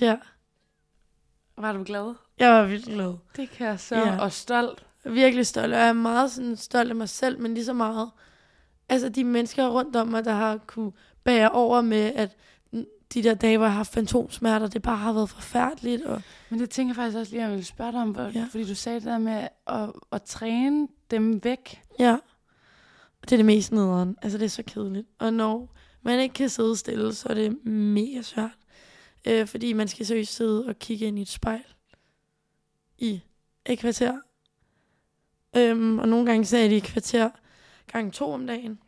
Ja. 0.01 0.17
Var 1.57 1.73
du 1.73 1.83
glad? 1.83 2.13
Jeg 2.39 2.51
var 2.51 2.65
virkelig 2.65 2.95
glad. 2.95 3.13
Det 3.35 3.49
kan 3.49 3.67
jeg 3.67 3.79
så. 3.79 3.95
Ja. 3.95 4.19
Og 4.21 4.31
stolt. 4.31 4.85
Virkelig 5.05 5.47
stolt, 5.47 5.73
og 5.73 5.79
jeg 5.79 5.89
er 5.89 5.93
meget 5.93 6.31
sådan 6.31 6.57
stolt 6.57 6.89
af 6.89 6.95
mig 6.95 7.09
selv, 7.09 7.39
men 7.39 7.53
lige 7.53 7.65
så 7.65 7.73
meget, 7.73 8.11
altså 8.89 9.09
de 9.09 9.23
mennesker 9.23 9.67
rundt 9.67 9.95
om 9.95 10.07
mig, 10.07 10.25
der 10.25 10.31
har 10.31 10.57
kunne 10.57 10.91
bære 11.23 11.49
over 11.49 11.81
med, 11.81 12.11
at 12.15 12.35
de 13.13 13.23
der 13.23 13.33
dage, 13.33 13.57
hvor 13.57 13.65
jeg 13.65 13.71
har 13.71 13.77
haft 13.77 13.93
fantomsmerter, 13.93 14.67
det 14.67 14.81
bare 14.81 14.97
har 14.97 15.13
været 15.13 15.29
forfærdeligt. 15.29 16.05
Og... 16.05 16.21
Men 16.49 16.59
det 16.59 16.69
tænker 16.69 16.89
jeg 16.89 16.95
faktisk 16.95 17.17
også 17.17 17.31
lige, 17.31 17.43
at 17.43 17.49
jeg 17.49 17.57
vil 17.57 17.65
spørge 17.65 17.91
dig 17.91 18.01
om, 18.01 18.11
hvor, 18.11 18.23
ja. 18.23 18.47
fordi 18.51 18.67
du 18.67 18.75
sagde 18.75 18.99
det 18.99 19.07
der 19.07 19.17
med 19.17 19.47
at, 19.67 19.91
at 20.11 20.23
træne 20.23 20.87
dem 21.11 21.43
væk. 21.43 21.81
Ja, 21.99 22.17
det 23.21 23.31
er 23.31 23.37
det 23.37 23.45
mest 23.45 23.71
nederen. 23.71 24.15
Altså, 24.21 24.37
det 24.37 24.45
er 24.45 24.49
så 24.49 24.63
kedeligt. 24.63 25.07
Og 25.19 25.33
når 25.33 25.75
man 26.01 26.19
ikke 26.19 26.33
kan 26.33 26.49
sidde 26.49 26.75
stille, 26.75 27.13
så 27.13 27.29
er 27.29 27.33
det 27.33 27.65
mega 27.65 28.21
svært. 28.21 28.57
Øh, 29.27 29.47
fordi 29.47 29.73
man 29.73 29.87
skal 29.87 30.05
seriøst 30.05 30.35
sidde 30.35 30.65
og 30.65 30.79
kigge 30.79 31.05
ind 31.05 31.19
i 31.19 31.21
et 31.21 31.27
spejl 31.27 31.63
i 32.97 33.21
et 33.65 33.79
kvarter. 33.79 34.19
Øhm, 35.55 35.99
og 35.99 36.07
nogle 36.07 36.25
gange 36.25 36.45
sagde 36.45 36.69
de 36.69 36.77
et 36.77 36.83
kvarter 36.83 37.29
gang 37.87 38.13
to 38.13 38.31
om 38.31 38.47
dagen. 38.47 38.79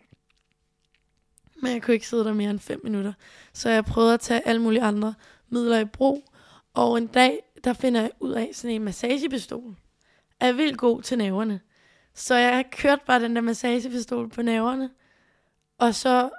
Men 1.62 1.72
jeg 1.72 1.82
kunne 1.82 1.94
ikke 1.94 2.08
sidde 2.08 2.26
der 2.26 2.34
mere 2.34 2.50
end 2.50 2.60
5 2.60 2.82
minutter. 2.84 3.14
Så 3.54 3.70
jeg 3.70 3.86
prøvede 3.86 4.14
at 4.14 4.20
tage 4.20 4.48
alle 4.48 4.62
mulige 4.62 4.82
andre 4.82 5.14
midler 5.50 5.80
i 5.80 5.86
brug. 5.86 6.24
Og 6.74 6.98
en 6.98 7.08
dag, 7.08 7.40
der 7.64 7.74
finder 7.74 8.02
jeg 8.02 8.12
ud 8.20 8.32
af 8.32 8.50
sådan 8.54 8.76
en 8.76 8.84
massagepistol. 8.84 9.76
Er 10.40 10.52
vildt 10.52 10.78
god 10.78 11.02
til 11.02 11.18
næverne. 11.18 11.60
Så 12.14 12.36
jeg 12.36 12.66
kørte 12.72 13.02
bare 13.06 13.20
den 13.20 13.36
der 13.36 13.42
massagepistol 13.42 14.30
på 14.30 14.42
næverne. 14.42 14.90
Og 15.78 15.96
så 15.96 16.30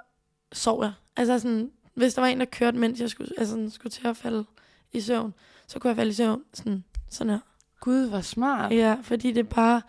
sov 0.51 0.83
jeg. 0.83 0.93
Altså 1.15 1.39
sådan, 1.39 1.71
hvis 1.93 2.13
der 2.13 2.21
var 2.21 2.27
en, 2.27 2.39
der 2.39 2.45
kørte, 2.45 2.77
mens 2.77 2.99
jeg 2.99 3.09
skulle, 3.09 3.31
altså, 3.37 3.69
skulle 3.69 3.91
til 3.91 4.07
at 4.07 4.17
falde 4.17 4.45
i 4.91 5.01
søvn, 5.01 5.33
så 5.67 5.79
kunne 5.79 5.89
jeg 5.89 5.95
falde 5.95 6.09
i 6.11 6.13
søvn 6.13 6.43
sådan, 6.53 6.83
sådan 7.09 7.31
her. 7.31 7.39
Gud, 7.79 8.09
hvor 8.09 8.21
smart. 8.21 8.71
Ja, 8.71 8.97
fordi 9.01 9.31
det 9.31 9.49
bare 9.49 9.81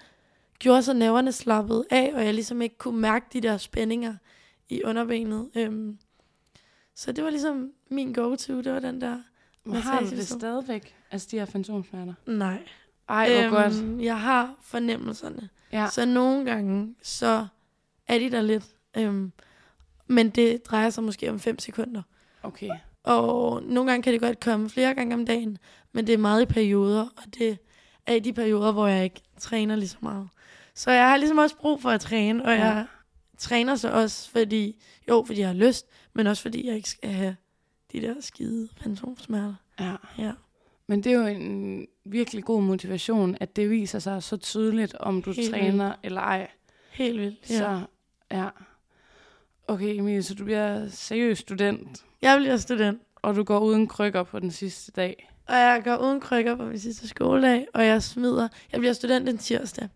gjorde 0.59 0.83
så 0.83 0.93
næverne 0.93 1.33
slappet 1.33 1.85
af, 1.91 2.13
og 2.15 2.25
jeg 2.25 2.35
ligesom 2.35 2.63
ikke 2.63 2.79
kunne 2.79 3.01
mærke 3.01 3.27
de 3.33 3.41
der 3.41 3.57
spændinger 3.57 4.15
i 4.69 4.83
underbenet. 4.85 5.51
Øhm, 5.55 5.99
så 6.95 7.13
det 7.13 7.25
var 7.25 7.31
ligesom 7.31 7.71
min 7.91 8.13
go-to, 8.13 8.61
det 8.61 8.73
var 8.73 8.81
den 8.81 9.01
der 9.01 9.23
Men 9.65 9.77
har 9.77 10.01
du 10.01 10.11
det 10.11 10.29
stadigvæk, 10.29 10.95
altså 11.11 11.29
de 11.31 11.39
her 11.39 11.45
fantomsmerter? 11.45 12.15
Nej. 12.27 12.63
Ej, 13.09 13.49
hvor 13.49 13.59
øhm, 13.59 13.85
godt. 13.85 14.03
Jeg 14.05 14.21
har 14.21 14.55
fornemmelserne. 14.63 15.49
Ja. 15.73 15.89
Så 15.93 16.05
nogle 16.05 16.45
gange, 16.45 16.95
så 17.03 17.47
er 18.09 18.19
de 18.19 18.31
der 18.31 18.43
lidt. 18.43 18.65
Øhm, 18.97 19.33
men 20.07 20.31
det 20.31 20.67
drejer 20.67 20.91
sig 20.91 21.05
måske 21.05 21.31
om 21.31 21.41
5 21.41 21.59
sekunder. 21.59 22.03
Okay. 22.43 22.71
Og 23.05 23.63
nogle 23.63 23.91
gange 23.91 24.03
kan 24.03 24.13
det 24.13 24.21
godt 24.21 24.41
komme 24.41 24.71
flere 24.71 24.95
gange 24.95 25.15
om 25.15 25.27
dagen, 25.27 25.59
men 25.93 26.07
det 26.07 26.13
er 26.13 26.19
meget 26.19 26.43
i 26.43 26.47
perioder, 26.47 27.03
og 27.17 27.23
det 27.39 27.59
er 28.07 28.15
i 28.15 28.19
de 28.19 28.33
perioder, 28.33 28.73
hvor 28.73 28.87
jeg 28.87 29.05
ikke 29.05 29.23
træner 29.39 29.77
lige 29.77 29.89
så 29.89 29.97
meget. 30.01 30.29
Så 30.75 30.91
jeg 30.91 31.09
har 31.09 31.17
ligesom 31.17 31.39
også 31.39 31.57
brug 31.57 31.83
for 31.83 31.91
at 31.91 32.01
træne, 32.01 32.45
og 32.45 32.51
ja. 32.51 32.65
jeg 32.65 32.87
træner 33.39 33.77
så 33.77 33.91
også, 33.91 34.31
fordi, 34.31 34.83
jo, 35.09 35.25
fordi 35.27 35.41
jeg 35.41 35.49
har 35.49 35.55
lyst, 35.55 35.87
men 36.13 36.27
også 36.27 36.43
fordi 36.43 36.67
jeg 36.67 36.77
ikke 36.77 36.91
skal 36.91 37.11
have 37.11 37.37
de 37.93 38.01
der 38.01 38.15
skide 38.21 38.69
fantomsmerter. 38.83 39.55
Ja. 39.81 39.95
ja. 40.19 40.33
Men 40.87 41.05
det 41.05 41.13
er 41.13 41.17
jo 41.17 41.27
en 41.27 41.87
virkelig 42.05 42.45
god 42.45 42.63
motivation, 42.63 43.37
at 43.41 43.57
det 43.57 43.71
viser 43.71 43.99
sig 43.99 44.23
så 44.23 44.37
tydeligt, 44.37 44.95
om 44.95 45.23
du 45.23 45.33
Helt 45.33 45.51
træner 45.51 45.85
vildt. 45.85 45.99
eller 46.03 46.21
ej. 46.21 46.51
Helt 46.91 47.21
vildt, 47.21 47.51
ja. 47.51 47.59
Så, 47.59 47.81
ja. 48.31 48.49
Okay, 49.69 49.99
Emil, 49.99 50.25
så 50.25 50.35
du 50.35 50.45
bliver 50.45 50.89
seriøs 50.89 51.39
student. 51.39 52.05
Jeg 52.23 52.39
bliver 52.39 52.57
student. 52.57 53.01
Og 53.17 53.37
du 53.37 53.43
går 53.45 53.59
uden 53.59 53.87
krykker 53.87 54.23
på 54.23 54.39
den 54.39 54.51
sidste 54.51 54.93
dag. 54.93 55.31
Og 55.49 55.55
jeg 55.55 55.81
går 55.85 55.97
uden 55.97 56.21
krykker 56.21 56.57
på 56.57 56.65
min 56.65 56.79
sidste 56.79 57.09
skoledag, 57.09 57.67
og 57.75 57.87
jeg 57.87 58.03
smider. 58.03 58.49
Jeg 58.73 58.81
bliver 58.81 58.93
student 58.93 59.27
den 59.27 59.39
tirsdag. 59.39 59.89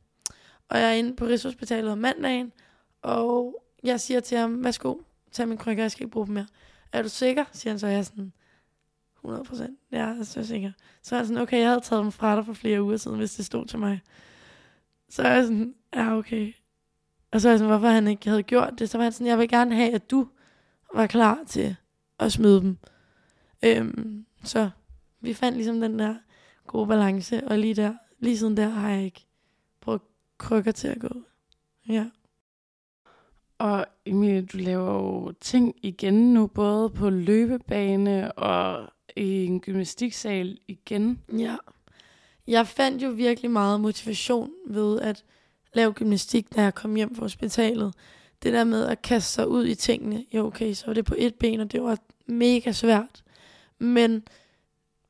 Og 0.69 0.79
jeg 0.79 0.89
er 0.89 0.93
inde 0.95 1.17
på 1.17 1.25
Rigshospitalet 1.27 1.93
om 1.93 1.99
mandagen, 1.99 2.53
og 3.03 3.63
jeg 3.83 4.01
siger 4.01 4.21
til 4.21 4.39
ham, 4.39 4.65
værsgo, 4.65 4.97
tag 5.33 5.49
min 5.49 5.59
krykker, 5.59 5.85
jeg 5.85 5.91
skal 5.91 6.05
ikke 6.05 6.13
bruge 6.13 6.27
dem 6.27 6.35
mere. 6.35 6.47
Er 6.93 7.03
du 7.03 7.09
sikker? 7.09 7.45
siger 7.53 7.73
han 7.73 7.79
så, 7.79 7.87
jeg 7.87 7.99
er 7.99 8.03
sådan, 8.03 8.33
100 9.17 9.45
procent, 9.45 9.79
ja, 9.93 10.07
jeg 10.07 10.19
er 10.19 10.23
så 10.23 10.47
sikker. 10.47 10.73
Så 11.03 11.15
er 11.15 11.19
han 11.19 11.27
sådan, 11.27 11.43
okay, 11.43 11.59
jeg 11.59 11.69
havde 11.69 11.81
taget 11.81 12.03
dem 12.03 12.13
fra 12.13 12.37
dig 12.37 12.47
for 12.47 12.53
flere 12.53 12.83
uger 12.83 12.97
siden, 12.97 13.19
hvis 13.19 13.35
det 13.35 13.45
stod 13.45 13.67
til 13.67 13.79
mig. 13.79 14.01
Så 15.09 15.23
er 15.23 15.35
jeg 15.35 15.45
sådan, 15.45 15.75
ja, 15.95 16.17
okay. 16.17 16.53
Og 17.33 17.41
så 17.41 17.49
er 17.49 17.53
jeg 17.53 17.59
sådan, 17.59 17.71
hvorfor 17.71 17.89
han 17.89 18.09
ikke 18.09 18.29
havde 18.29 18.43
gjort 18.43 18.75
det. 18.79 18.91
Så 18.91 18.99
var 18.99 19.03
han 19.03 19.13
sådan, 19.13 19.27
jeg 19.27 19.39
vil 19.39 19.49
gerne 19.49 19.75
have, 19.75 19.95
at 19.95 20.11
du 20.11 20.29
var 20.95 21.07
klar 21.07 21.39
til 21.47 21.77
at 22.19 22.33
smide 22.33 22.61
dem. 22.61 22.79
Øhm, 23.65 24.27
så 24.45 24.71
vi 25.21 25.35
fandt 25.35 25.57
ligesom 25.57 25.81
den 25.81 25.99
der 25.99 26.15
gode 26.67 26.87
balance, 26.87 27.49
og 27.49 27.59
lige 27.59 27.75
der, 27.75 27.95
lige 28.19 28.39
siden 28.39 28.57
der 28.57 28.69
har 28.69 28.91
jeg 28.91 29.05
ikke 29.05 29.27
brugt 29.81 30.05
krykker 30.39 30.73
til 30.73 30.89
at 30.89 31.01
gå. 31.01 31.23
Ja. 31.89 32.07
Og 33.59 33.87
Emilie, 34.07 34.43
du 34.43 34.57
laver 34.59 34.95
jo 34.95 35.33
ting 35.41 35.75
igen 35.83 36.35
nu, 36.35 36.47
både 36.47 36.91
på 36.91 37.11
løbebane 37.11 38.33
og 38.33 38.89
i 39.17 39.45
en 39.45 39.61
gymnastiksal 39.61 40.59
igen. 40.69 41.19
Ja. 41.39 41.57
Jeg 42.47 42.67
fandt 42.67 43.03
jo 43.03 43.09
virkelig 43.09 43.51
meget 43.51 43.81
motivation 43.81 44.51
ved 44.67 45.01
at 45.01 45.25
lave 45.75 45.93
gymnastik, 45.93 46.55
da 46.57 46.63
jeg 46.63 46.75
kom 46.75 46.95
hjem 46.95 47.15
fra 47.15 47.23
hospitalet. 47.23 47.95
Det 48.43 48.53
der 48.53 48.65
med 48.65 48.87
at 48.87 49.03
kaste 49.03 49.33
sig 49.33 49.49
ud 49.49 49.67
i 49.67 49.75
tingene. 49.75 50.25
Jo, 50.35 50.47
okay, 50.47 50.73
så 50.73 50.87
var 50.87 50.95
det 50.95 51.05
på 51.05 51.15
et 51.19 51.35
ben, 51.35 51.61
og 51.61 51.73
det 51.73 51.83
var 51.83 51.99
mega 52.27 52.73
svært. 52.73 53.25
Men 53.79 54.23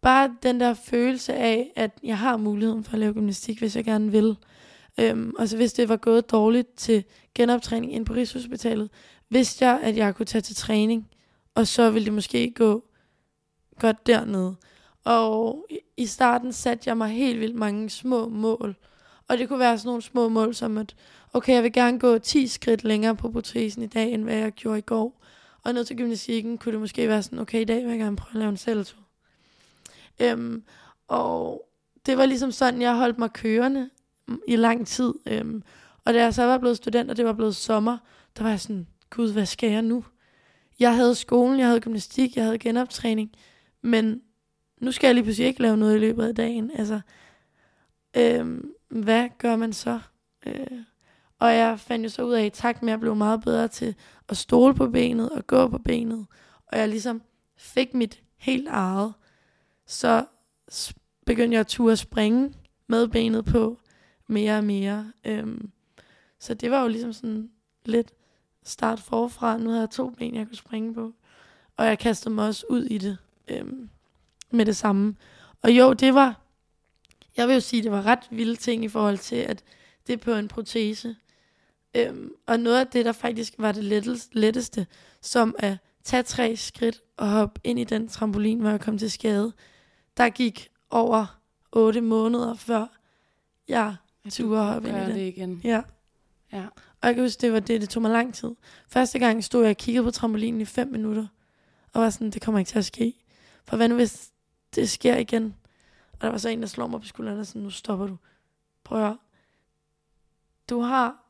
bare 0.00 0.36
den 0.42 0.60
der 0.60 0.74
følelse 0.74 1.34
af, 1.34 1.72
at 1.76 1.90
jeg 2.02 2.18
har 2.18 2.36
muligheden 2.36 2.84
for 2.84 2.92
at 2.92 2.98
lave 2.98 3.14
gymnastik, 3.14 3.58
hvis 3.58 3.76
jeg 3.76 3.84
gerne 3.84 4.10
vil. 4.10 4.36
Øhm, 4.98 5.34
og 5.38 5.48
så 5.48 5.56
hvis 5.56 5.72
det 5.72 5.88
var 5.88 5.96
gået 5.96 6.30
dårligt 6.30 6.76
til 6.76 7.04
genoptræning 7.34 7.94
ind 7.94 8.06
på 8.06 8.12
Rigshospitalet, 8.12 8.90
vidste 9.28 9.66
jeg, 9.66 9.80
at 9.82 9.96
jeg 9.96 10.14
kunne 10.14 10.26
tage 10.26 10.42
til 10.42 10.56
træning, 10.56 11.08
og 11.54 11.66
så 11.66 11.90
ville 11.90 12.06
det 12.06 12.12
måske 12.14 12.52
gå 12.56 12.84
godt 13.78 14.06
dernede. 14.06 14.56
Og 15.04 15.66
i 15.96 16.06
starten 16.06 16.52
satte 16.52 16.88
jeg 16.88 16.96
mig 16.96 17.08
helt 17.08 17.40
vildt 17.40 17.56
mange 17.56 17.90
små 17.90 18.28
mål. 18.28 18.76
Og 19.28 19.38
det 19.38 19.48
kunne 19.48 19.58
være 19.58 19.78
sådan 19.78 19.88
nogle 19.88 20.02
små 20.02 20.28
mål 20.28 20.54
som 20.54 20.78
at, 20.78 20.94
okay, 21.32 21.54
jeg 21.54 21.62
vil 21.62 21.72
gerne 21.72 21.98
gå 21.98 22.18
10 22.18 22.46
skridt 22.46 22.84
længere 22.84 23.16
på 23.16 23.30
protesen 23.30 23.82
i 23.82 23.86
dag, 23.86 24.12
end 24.12 24.24
hvad 24.24 24.36
jeg 24.36 24.52
gjorde 24.52 24.78
i 24.78 24.82
går. 24.82 25.24
Og 25.64 25.74
ned 25.74 25.84
til 25.84 25.96
gymnastikken 25.96 26.58
kunne 26.58 26.72
det 26.72 26.80
måske 26.80 27.08
være 27.08 27.22
sådan, 27.22 27.38
okay, 27.38 27.60
i 27.60 27.64
dag 27.64 27.82
vil 27.82 27.90
jeg 27.90 27.98
gerne 27.98 28.16
prøve 28.16 28.30
at 28.30 28.38
lave 28.38 28.48
en 28.48 28.56
salto. 28.56 28.96
Øhm, 30.20 30.62
og 31.08 31.68
det 32.06 32.18
var 32.18 32.26
ligesom 32.26 32.52
sådan, 32.52 32.82
jeg 32.82 32.96
holdt 32.96 33.18
mig 33.18 33.32
kørende 33.32 33.90
i 34.48 34.56
lang 34.56 34.86
tid. 34.86 35.14
Øhm, 35.26 35.62
og 36.04 36.14
da 36.14 36.22
jeg 36.22 36.34
så 36.34 36.44
var 36.44 36.58
blevet 36.58 36.76
student, 36.76 37.10
og 37.10 37.16
det 37.16 37.24
var 37.24 37.32
blevet 37.32 37.56
sommer, 37.56 37.98
der 38.36 38.42
var 38.42 38.50
jeg 38.50 38.60
sådan, 38.60 38.86
gud, 39.10 39.32
hvad 39.32 39.46
skal 39.46 39.70
jeg 39.70 39.82
nu? 39.82 40.04
Jeg 40.80 40.96
havde 40.96 41.14
skolen, 41.14 41.58
jeg 41.58 41.66
havde 41.66 41.80
gymnastik, 41.80 42.36
jeg 42.36 42.44
havde 42.44 42.58
genoptræning, 42.58 43.30
men 43.82 44.22
nu 44.80 44.92
skal 44.92 45.08
jeg 45.08 45.14
lige 45.14 45.24
pludselig 45.24 45.46
ikke 45.46 45.62
lave 45.62 45.76
noget 45.76 45.96
i 45.96 45.98
løbet 45.98 46.26
af 46.26 46.34
dagen. 46.34 46.70
Altså, 46.74 47.00
øhm, 48.16 48.70
hvad 48.88 49.28
gør 49.38 49.56
man 49.56 49.72
så? 49.72 50.00
Øh, 50.46 50.82
og 51.38 51.54
jeg 51.54 51.80
fandt 51.80 52.04
jo 52.04 52.08
så 52.08 52.22
ud 52.22 52.32
af, 52.32 52.44
i 52.44 52.50
takt 52.50 52.82
med, 52.82 52.88
at 52.88 52.92
jeg 52.92 53.00
blev 53.00 53.16
meget 53.16 53.40
bedre 53.40 53.68
til 53.68 53.94
at 54.28 54.36
stole 54.36 54.74
på 54.74 54.86
benet 54.86 55.30
og 55.30 55.46
gå 55.46 55.68
på 55.68 55.78
benet, 55.78 56.26
og 56.66 56.78
jeg 56.78 56.88
ligesom 56.88 57.22
fik 57.56 57.94
mit 57.94 58.22
helt 58.36 58.68
eget, 58.68 59.12
så 59.86 60.24
begyndte 61.26 61.54
jeg 61.54 61.60
at 61.60 61.66
turde 61.66 61.96
springe 61.96 62.54
med 62.86 63.08
benet 63.08 63.44
på 63.44 63.78
mere 64.28 64.58
og 64.58 64.64
mere. 64.64 65.12
Øhm, 65.24 65.70
så 66.38 66.54
det 66.54 66.70
var 66.70 66.82
jo 66.82 66.88
ligesom 66.88 67.12
sådan 67.12 67.50
lidt 67.84 68.12
start 68.64 69.00
forfra. 69.00 69.56
Nu 69.56 69.68
havde 69.68 69.80
jeg 69.80 69.90
to 69.90 70.10
ben, 70.10 70.34
jeg 70.34 70.46
kunne 70.46 70.56
springe 70.56 70.94
på. 70.94 71.12
Og 71.76 71.86
jeg 71.86 71.98
kastede 71.98 72.34
mig 72.34 72.46
også 72.46 72.66
ud 72.68 72.84
i 72.84 72.98
det 72.98 73.18
øhm, 73.48 73.90
med 74.50 74.66
det 74.66 74.76
samme. 74.76 75.16
Og 75.62 75.72
jo, 75.72 75.92
det 75.92 76.14
var, 76.14 76.40
jeg 77.36 77.48
vil 77.48 77.54
jo 77.54 77.60
sige, 77.60 77.82
det 77.82 77.90
var 77.90 78.06
ret 78.06 78.28
vilde 78.30 78.56
ting 78.56 78.84
i 78.84 78.88
forhold 78.88 79.18
til, 79.18 79.36
at 79.36 79.64
det 80.06 80.12
er 80.12 80.16
på 80.16 80.32
en 80.32 80.48
protese. 80.48 81.16
Øhm, 81.94 82.32
og 82.46 82.60
noget 82.60 82.80
af 82.80 82.86
det, 82.86 83.04
der 83.04 83.12
faktisk 83.12 83.54
var 83.58 83.72
det 83.72 83.84
letteste, 83.84 84.38
letteste, 84.38 84.86
som 85.20 85.54
at 85.58 85.76
tage 86.04 86.22
tre 86.22 86.56
skridt 86.56 87.02
og 87.16 87.28
hoppe 87.28 87.60
ind 87.64 87.78
i 87.78 87.84
den 87.84 88.08
trampolin, 88.08 88.60
hvor 88.60 88.70
jeg 88.70 88.80
kom 88.80 88.98
til 88.98 89.10
skade, 89.10 89.52
der 90.16 90.28
gik 90.28 90.68
over 90.90 91.40
otte 91.72 92.00
måneder, 92.00 92.54
før 92.54 92.86
jeg 93.68 93.96
hoppe 94.72 94.88
ind 94.88 94.96
i 94.96 95.00
den. 95.00 95.10
det 95.10 95.26
igen. 95.26 95.60
Ja. 95.64 95.82
Ja. 96.52 96.66
Og 97.00 97.06
jeg 97.06 97.14
kan 97.14 97.24
huske, 97.24 97.40
det 97.40 97.52
var 97.52 97.60
det, 97.60 97.80
det 97.80 97.88
tog 97.88 98.02
mig 98.02 98.10
lang 98.10 98.34
tid. 98.34 98.54
Første 98.88 99.18
gang 99.18 99.44
stod 99.44 99.62
jeg 99.62 99.70
og 99.70 99.76
kiggede 99.76 100.04
på 100.04 100.10
trampolinen 100.10 100.60
i 100.60 100.64
fem 100.64 100.88
minutter, 100.88 101.26
og 101.92 102.02
var 102.02 102.10
sådan, 102.10 102.30
det 102.30 102.42
kommer 102.42 102.58
ikke 102.58 102.68
til 102.68 102.78
at 102.78 102.84
ske. 102.84 103.14
For 103.64 103.76
hvad 103.76 103.88
nu, 103.88 103.94
hvis 103.94 104.32
det 104.74 104.90
sker 104.90 105.16
igen? 105.16 105.54
Og 106.12 106.20
der 106.20 106.28
var 106.28 106.38
så 106.38 106.48
en, 106.48 106.60
der 106.60 106.68
slår 106.68 106.86
mig 106.86 107.00
på 107.00 107.06
skulderen 107.06 107.38
og 107.38 107.46
sådan, 107.46 107.62
nu 107.62 107.70
stopper 107.70 108.06
du. 108.06 108.16
Prøv 108.84 108.98
at 108.98 109.04
høre. 109.04 109.18
Du 110.70 110.80
har 110.80 111.24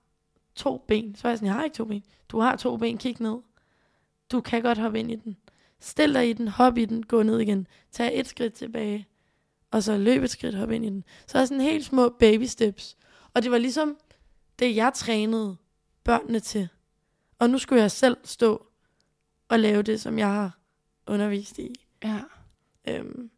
to 0.55 0.85
ben. 0.89 1.15
Så 1.15 1.23
var 1.23 1.31
jeg 1.31 1.39
sådan, 1.39 1.47
jeg 1.47 1.55
har 1.55 1.65
ikke 1.65 1.77
to 1.77 1.85
ben. 1.85 2.05
Du 2.29 2.41
har 2.41 2.57
to 2.57 2.77
ben, 2.77 2.99
kig 2.99 3.17
ned. 3.21 3.37
Du 4.33 4.41
kan 4.41 4.63
godt 4.63 4.79
hoppe 4.79 4.99
ind 4.99 5.11
i 5.11 5.17
den. 5.17 5.37
Stil 5.81 6.15
dig 6.15 6.31
i 6.31 6.33
den, 6.33 6.49
hop 6.49 6.79
i 6.79 6.85
den, 6.85 7.03
gå 7.03 7.23
ned 7.23 7.39
igen. 7.39 7.67
Tag 7.93 8.21
et 8.21 8.27
skridt 8.27 8.55
tilbage, 8.55 9.07
og 9.71 9.83
så 9.83 9.97
løb 9.97 10.23
et 10.23 10.31
skridt, 10.31 10.55
hop 10.55 10.71
ind 10.71 10.85
i 10.85 10.89
den. 10.89 11.05
Så 11.27 11.39
er 11.39 11.45
sådan 11.45 11.61
helt 11.61 11.85
små 11.85 12.09
baby 12.09 12.45
steps. 12.45 12.97
Og 13.35 13.43
det 13.43 13.51
var 13.51 13.59
ligesom 13.59 13.97
det, 14.59 14.77
jeg 14.77 14.93
trænede 14.95 15.57
børnene 16.05 16.41
til. 16.41 16.69
Og 17.39 17.51
nu 17.51 17.59
skulle 17.59 17.83
jeg 17.83 17.91
selv 17.91 18.17
stå 18.25 18.67
og 19.49 19.61
lave 19.61 19.83
det, 19.83 20.01
som 20.01 20.19
jeg 20.19 20.29
har 20.29 20.59
undervist 21.07 21.59
i. 21.59 21.75
Ja. 22.05 22.19
Øhm, 22.89 23.31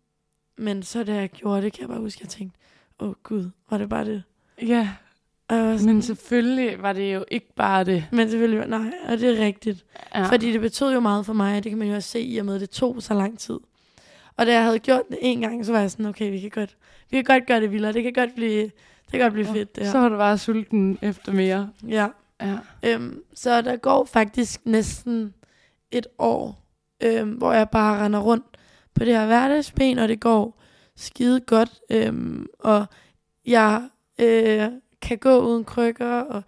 men 0.56 0.82
så 0.82 1.04
da 1.04 1.14
jeg 1.14 1.30
gjorde 1.30 1.62
det, 1.62 1.72
kan 1.72 1.80
jeg 1.80 1.88
bare 1.88 2.00
huske, 2.00 2.18
at 2.18 2.22
jeg 2.22 2.28
tænkte, 2.28 2.58
åh 2.98 3.08
oh, 3.08 3.14
gud, 3.22 3.50
var 3.70 3.78
det 3.78 3.88
bare 3.88 4.04
det? 4.04 4.22
Ja, 4.62 4.88
sådan, 5.50 5.86
men 5.86 6.02
selvfølgelig 6.02 6.82
var 6.82 6.92
det 6.92 7.14
jo 7.14 7.24
ikke 7.28 7.54
bare 7.54 7.84
det. 7.84 8.04
men 8.12 8.30
selvfølgelig, 8.30 8.68
nej, 8.68 8.92
og 9.08 9.18
det 9.18 9.38
er 9.38 9.44
rigtigt. 9.44 9.84
Ja. 10.14 10.26
Fordi 10.26 10.52
det 10.52 10.60
betød 10.60 10.92
jo 10.92 11.00
meget 11.00 11.26
for 11.26 11.32
mig, 11.32 11.56
og 11.56 11.64
det 11.64 11.70
kan 11.70 11.78
man 11.78 11.88
jo 11.88 11.94
også 11.94 12.08
se 12.08 12.20
i 12.20 12.38
og 12.38 12.46
med, 12.46 12.54
at 12.54 12.60
det 12.60 12.70
tog 12.70 13.02
så 13.02 13.14
lang 13.14 13.38
tid. 13.38 13.58
Og 14.40 14.46
da 14.46 14.52
jeg 14.52 14.64
havde 14.64 14.78
gjort 14.78 15.02
det 15.08 15.18
en 15.20 15.40
gang, 15.40 15.66
så 15.66 15.72
var 15.72 15.80
jeg 15.80 15.90
sådan, 15.90 16.06
okay, 16.06 16.30
vi 16.30 16.40
kan 16.40 16.50
godt, 16.50 16.76
vi 17.10 17.16
kan 17.16 17.24
godt 17.24 17.46
gøre 17.46 17.60
det 17.60 17.72
vildere. 17.72 17.92
Det 17.92 18.02
kan 18.02 18.12
godt 18.12 18.34
blive, 18.34 18.62
det 18.62 19.10
kan 19.10 19.20
godt 19.20 19.32
blive 19.32 19.46
Ja, 19.46 19.52
fedt, 19.52 19.76
det 19.76 19.84
her. 19.84 19.92
Så 19.92 19.98
var 19.98 20.08
du 20.08 20.16
bare 20.16 20.38
sulten 20.38 20.98
efter 21.02 21.32
mere. 21.32 21.70
Ja. 21.88 22.08
Ja. 22.40 22.58
Øhm, 22.82 23.22
så 23.34 23.62
der 23.62 23.76
går 23.76 24.04
faktisk 24.04 24.60
næsten 24.66 25.34
et 25.90 26.06
år, 26.18 26.62
øhm, 27.00 27.30
hvor 27.30 27.52
jeg 27.52 27.68
bare 27.70 28.04
render 28.04 28.18
rundt 28.18 28.44
på 28.94 29.04
det 29.04 29.14
her 29.14 29.26
hverdagsben, 29.26 29.98
og 29.98 30.08
det 30.08 30.20
går 30.20 30.62
skide 30.96 31.40
godt. 31.40 31.80
Øhm, 31.90 32.46
og 32.58 32.86
jeg 33.46 33.88
øh, 34.20 34.68
kan 35.02 35.18
gå 35.18 35.38
uden 35.38 35.64
krykker, 35.64 36.20
og 36.20 36.42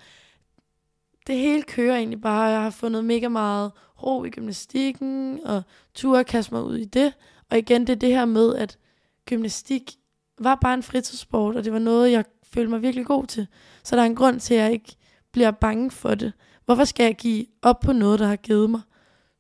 det 1.27 1.37
hele 1.37 1.63
kører 1.63 1.97
egentlig 1.97 2.21
bare. 2.21 2.43
Jeg 2.43 2.63
har 2.63 2.71
fundet 2.71 3.05
mega 3.05 3.29
meget 3.29 3.73
ro 4.03 4.25
i 4.25 4.31
gymnastikken, 4.31 5.41
og 5.45 5.63
turde 5.95 6.25
kaste 6.25 6.55
mig 6.55 6.63
ud 6.63 6.77
i 6.77 6.85
det. 6.85 7.13
Og 7.53 7.59
igen, 7.59 7.81
det 7.81 7.91
er 7.93 7.97
det 7.97 8.09
her 8.09 8.25
med, 8.25 8.55
at 8.57 8.79
gymnastik 9.27 9.93
var 10.39 10.55
bare 10.55 10.75
en 10.75 10.83
fritidssport, 10.83 11.57
og 11.57 11.65
det 11.65 11.73
var 11.73 11.79
noget, 11.79 12.13
jeg 12.13 12.25
følte 12.43 12.71
mig 12.71 12.83
virkelig 12.83 13.07
god 13.07 13.27
til. 13.27 13.47
Så 13.85 13.97
der 13.97 14.03
er 14.03 14.07
en 14.07 14.17
grund 14.17 14.41
til, 14.41 14.55
at 14.55 14.61
jeg 14.63 14.73
ikke 14.73 14.97
bliver 15.33 15.51
bange 15.51 15.91
for 15.91 16.15
det. 16.15 16.33
Hvorfor 16.65 16.85
skal 16.85 17.05
jeg 17.05 17.15
give 17.17 17.47
op 17.63 17.81
på 17.81 17.93
noget, 17.93 18.19
der 18.19 18.27
har 18.27 18.37
givet 18.37 18.71
mig 18.71 18.81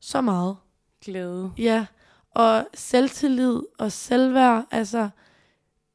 så 0.01 0.21
meget? 0.21 0.57
Glæde. 1.05 1.53
Ja, 1.59 1.87
og 2.31 2.67
selvtillid 2.75 3.61
og 3.79 3.93
selvværd, 3.93 4.65
altså, 4.71 5.09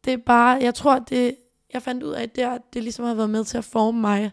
det 0.06 0.14
er 0.14 0.18
bare, 0.18 0.58
jeg 0.62 0.76
tror, 0.76 1.00
det, 1.00 1.36
jeg 1.74 1.82
fandt 1.82 2.04
ud 2.04 2.12
af, 2.12 2.24
at 2.24 2.36
det, 2.36 2.44
er- 2.44 2.58
det 2.74 2.84
ligesom 2.84 3.06
har 3.06 3.14
været 3.14 3.30
med 3.30 3.44
til 3.44 3.58
at 3.58 3.64
forme 3.66 4.02
mig, 4.02 4.32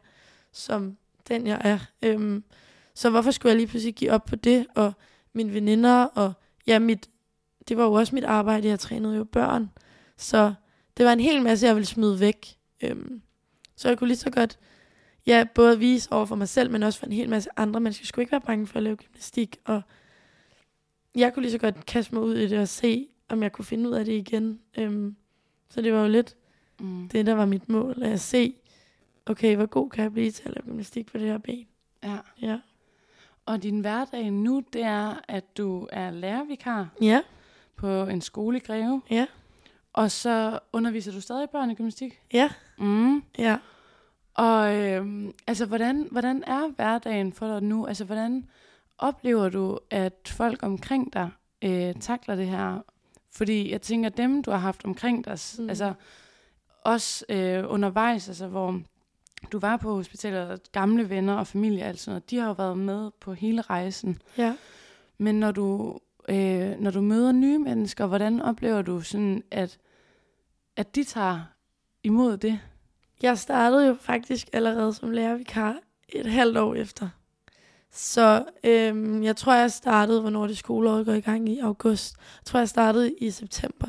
som 0.53 0.97
den 1.29 1.47
jeg 1.47 1.61
er. 1.65 1.79
Øhm, 2.03 2.45
så 2.95 3.11
hvorfor 3.11 3.31
skulle 3.31 3.51
jeg 3.51 3.57
lige 3.57 3.67
pludselig 3.67 3.95
give 3.95 4.11
op 4.11 4.25
på 4.25 4.37
det, 4.37 4.67
og 4.75 4.93
mine 5.33 5.53
veninder, 5.55 6.05
og 6.05 6.33
ja, 6.67 6.79
mit, 6.79 7.09
det 7.69 7.77
var 7.77 7.85
jo 7.85 7.93
også 7.93 8.15
mit 8.15 8.25
arbejde, 8.25 8.69
jeg 8.69 8.81
trænede 8.81 9.17
jo 9.17 9.25
børn, 9.25 9.71
så 10.17 10.55
det 10.97 11.07
var 11.07 11.13
en 11.13 11.21
hel 11.21 11.43
masse, 11.43 11.67
jeg 11.67 11.75
ville 11.75 11.87
smide 11.87 12.21
væk. 12.21 12.57
Øhm, 12.83 13.23
så 13.77 13.89
jeg 13.89 13.99
kunne 13.99 14.09
lige 14.09 14.17
så 14.19 14.31
godt, 14.31 14.59
ja, 15.27 15.45
både 15.55 15.79
vise 15.79 16.13
over 16.13 16.25
for 16.27 16.35
mig 16.37 16.49
selv, 16.49 16.71
men 16.71 16.83
også 16.83 16.99
for 16.99 17.07
en 17.07 17.13
hel 17.13 17.29
masse 17.29 17.51
andre. 17.57 17.81
Man 17.81 17.93
skal 17.93 18.07
sgu 18.07 18.21
ikke 18.21 18.33
være 18.33 18.41
bange 18.41 18.67
for 18.67 18.77
at 18.77 18.83
lave 18.83 18.97
gymnastik, 18.97 19.57
og 19.65 19.83
jeg 21.15 21.35
kunne 21.35 21.43
lige 21.43 21.53
så 21.53 21.59
godt 21.59 21.87
kaste 21.87 22.15
mig 22.15 22.23
ud 22.25 22.35
i 22.37 22.49
det 22.49 22.59
og 22.59 22.69
se, 22.69 23.09
om 23.29 23.43
jeg 23.43 23.53
kunne 23.53 23.65
finde 23.65 23.89
ud 23.91 23.95
af 23.95 24.05
det 24.05 24.13
igen. 24.13 24.61
Øhm, 24.79 25.17
så 25.71 25.83
det 25.83 25.93
var 25.93 26.01
jo 26.03 26.09
lidt 26.09 26.37
Mm. 26.81 27.09
det, 27.09 27.27
der 27.27 27.35
var 27.35 27.47
mit 27.47 27.69
mål, 27.69 28.03
at 28.03 28.21
se, 28.21 28.55
okay, 29.27 29.57
hvor 29.57 29.67
god 29.67 29.91
kan 29.91 30.03
jeg 30.03 30.13
blive 30.13 30.31
til 30.31 30.43
at 30.49 30.55
lave 30.55 30.65
gymnastik 30.67 31.07
på 31.07 31.19
det 31.19 31.27
her 31.27 31.39
ben. 31.39 31.67
Ja. 32.05 32.19
Ja. 32.43 32.59
Og 33.47 33.63
din 33.63 33.81
hverdag 33.81 34.31
nu, 34.31 34.63
det 34.73 34.83
er, 34.83 35.15
at 35.29 35.57
du 35.57 35.89
er 35.93 36.11
lærervikar 36.11 36.89
Ja, 37.01 37.21
på 37.77 38.03
en 38.03 38.21
skole 38.21 38.57
i 38.57 38.61
Greve. 38.61 39.03
Ja. 39.11 39.27
Og 39.93 40.11
så 40.11 40.59
underviser 40.73 41.13
du 41.13 41.21
stadig 41.21 41.51
børn 41.51 41.71
i 41.71 41.75
gymnastik? 41.75 42.21
ja, 42.33 42.51
Mm. 42.79 43.23
ja. 43.39 43.59
Og 44.35 44.75
øh, 44.77 45.33
altså, 45.47 45.67
hvordan, 45.67 46.09
hvordan 46.11 46.45
er 46.47 46.69
hverdagen 46.77 47.33
for 47.33 47.47
dig 47.49 47.63
nu? 47.63 47.87
Altså, 47.87 48.05
hvordan 48.05 48.49
oplever 48.99 49.49
du, 49.49 49.79
at 49.91 50.29
folk 50.37 50.63
omkring 50.63 51.13
dig 51.13 51.31
øh, 51.63 51.95
takler 52.01 52.35
det 52.35 52.47
her? 52.47 52.79
Fordi 53.33 53.73
jeg 53.73 53.83
tænker, 53.83 54.09
dem, 54.09 54.43
du 54.43 54.51
har 54.51 54.59
haft 54.59 54.85
omkring 54.85 55.25
dig, 55.25 55.39
mm. 55.59 55.69
altså 55.69 55.93
også 56.85 57.25
øh, 57.29 57.65
undervejs, 57.69 58.29
altså 58.29 58.47
hvor 58.47 58.81
du 59.53 59.59
var 59.59 59.77
på 59.77 59.95
hospitalet, 59.95 60.73
gamle 60.73 61.11
venner 61.11 61.35
og 61.35 61.47
familie, 61.47 61.85
altså, 61.85 62.19
de 62.31 62.39
har 62.39 62.47
jo 62.47 62.53
været 62.53 62.79
med 62.79 63.11
på 63.21 63.33
hele 63.35 63.63
rejsen. 63.63 64.19
Ja. 64.39 64.57
Men 65.19 65.41
når 65.41 65.51
du, 65.51 65.99
øh, 66.29 66.81
når 66.81 66.91
du 66.91 67.01
møder 67.01 67.33
nye 67.33 67.59
mennesker, 67.59 68.07
hvordan 68.07 68.43
oplever 68.43 68.83
du 68.83 69.01
sådan, 69.01 69.43
at, 69.51 69.79
at 70.77 70.95
de 70.95 71.05
tager 71.05 71.41
imod 72.03 72.37
det? 72.37 72.61
Jeg 73.23 73.39
startede 73.39 73.87
jo 73.87 73.95
faktisk 74.01 74.49
allerede 74.53 74.93
som 74.93 75.11
lærervikar 75.11 75.77
et 76.09 76.27
halvt 76.27 76.59
år 76.59 76.75
efter. 76.75 77.09
Så 77.91 78.45
øhm, 78.65 79.23
jeg 79.23 79.37
tror, 79.37 79.55
jeg 79.55 79.73
startede, 79.73 80.21
hvornår 80.21 80.47
det 80.47 80.59
skoleår 80.59 81.05
går 81.05 81.13
i 81.13 81.21
gang 81.21 81.49
i 81.49 81.59
august. 81.59 82.17
Jeg 82.17 82.45
tror, 82.45 82.59
jeg 82.59 82.69
startede 82.69 83.15
i 83.15 83.31
september. 83.31 83.87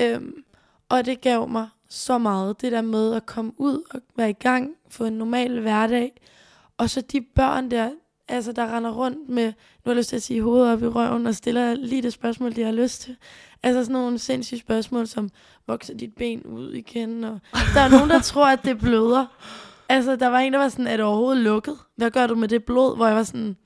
Øhm, 0.00 0.44
og 0.88 1.06
det 1.06 1.20
gav 1.20 1.48
mig 1.48 1.68
så 1.88 2.18
meget, 2.18 2.60
det 2.60 2.72
der 2.72 2.82
med 2.82 3.14
at 3.14 3.26
komme 3.26 3.52
ud 3.56 3.82
og 3.90 4.00
være 4.16 4.30
i 4.30 4.32
gang, 4.32 4.74
få 4.88 5.04
en 5.04 5.12
normal 5.12 5.60
hverdag. 5.60 6.20
Og 6.78 6.90
så 6.90 7.00
de 7.00 7.20
børn 7.20 7.70
der, 7.70 7.90
altså 8.32 8.52
der 8.52 8.76
render 8.76 8.90
rundt 8.90 9.28
med, 9.28 9.46
nu 9.46 9.52
har 9.84 9.90
jeg 9.92 9.96
lyst 9.96 10.08
til 10.08 10.16
at 10.16 10.22
sige 10.22 10.42
hovedet 10.42 10.72
op 10.72 10.82
i 10.82 10.86
røven, 10.86 11.26
og 11.26 11.34
stiller 11.34 11.74
lige 11.74 12.02
det 12.02 12.12
spørgsmål, 12.12 12.56
de 12.56 12.62
har 12.62 12.72
lyst 12.72 13.00
til. 13.02 13.16
Altså 13.62 13.84
sådan 13.84 13.92
nogle 13.92 14.18
sindssyge 14.18 14.60
spørgsmål, 14.60 15.06
som 15.06 15.30
vokser 15.66 15.94
dit 15.94 16.14
ben 16.14 16.42
ud 16.42 16.72
igen, 16.72 17.24
og 17.24 17.40
der 17.74 17.80
er 17.80 17.88
nogen, 17.88 18.10
der 18.10 18.20
tror, 18.20 18.46
at 18.46 18.64
det 18.64 18.78
bløder. 18.78 19.26
Altså, 19.88 20.16
der 20.16 20.26
var 20.26 20.38
en, 20.38 20.52
der 20.52 20.58
var 20.58 20.68
sådan, 20.68 20.86
er 20.86 20.96
det 20.96 21.06
overhovedet 21.06 21.42
lukket? 21.42 21.78
Hvad 21.96 22.10
gør 22.10 22.26
du 22.26 22.34
med 22.34 22.48
det 22.48 22.64
blod? 22.64 22.96
Hvor 22.96 23.06
jeg 23.06 23.16
var 23.16 23.22
sådan... 23.22 23.56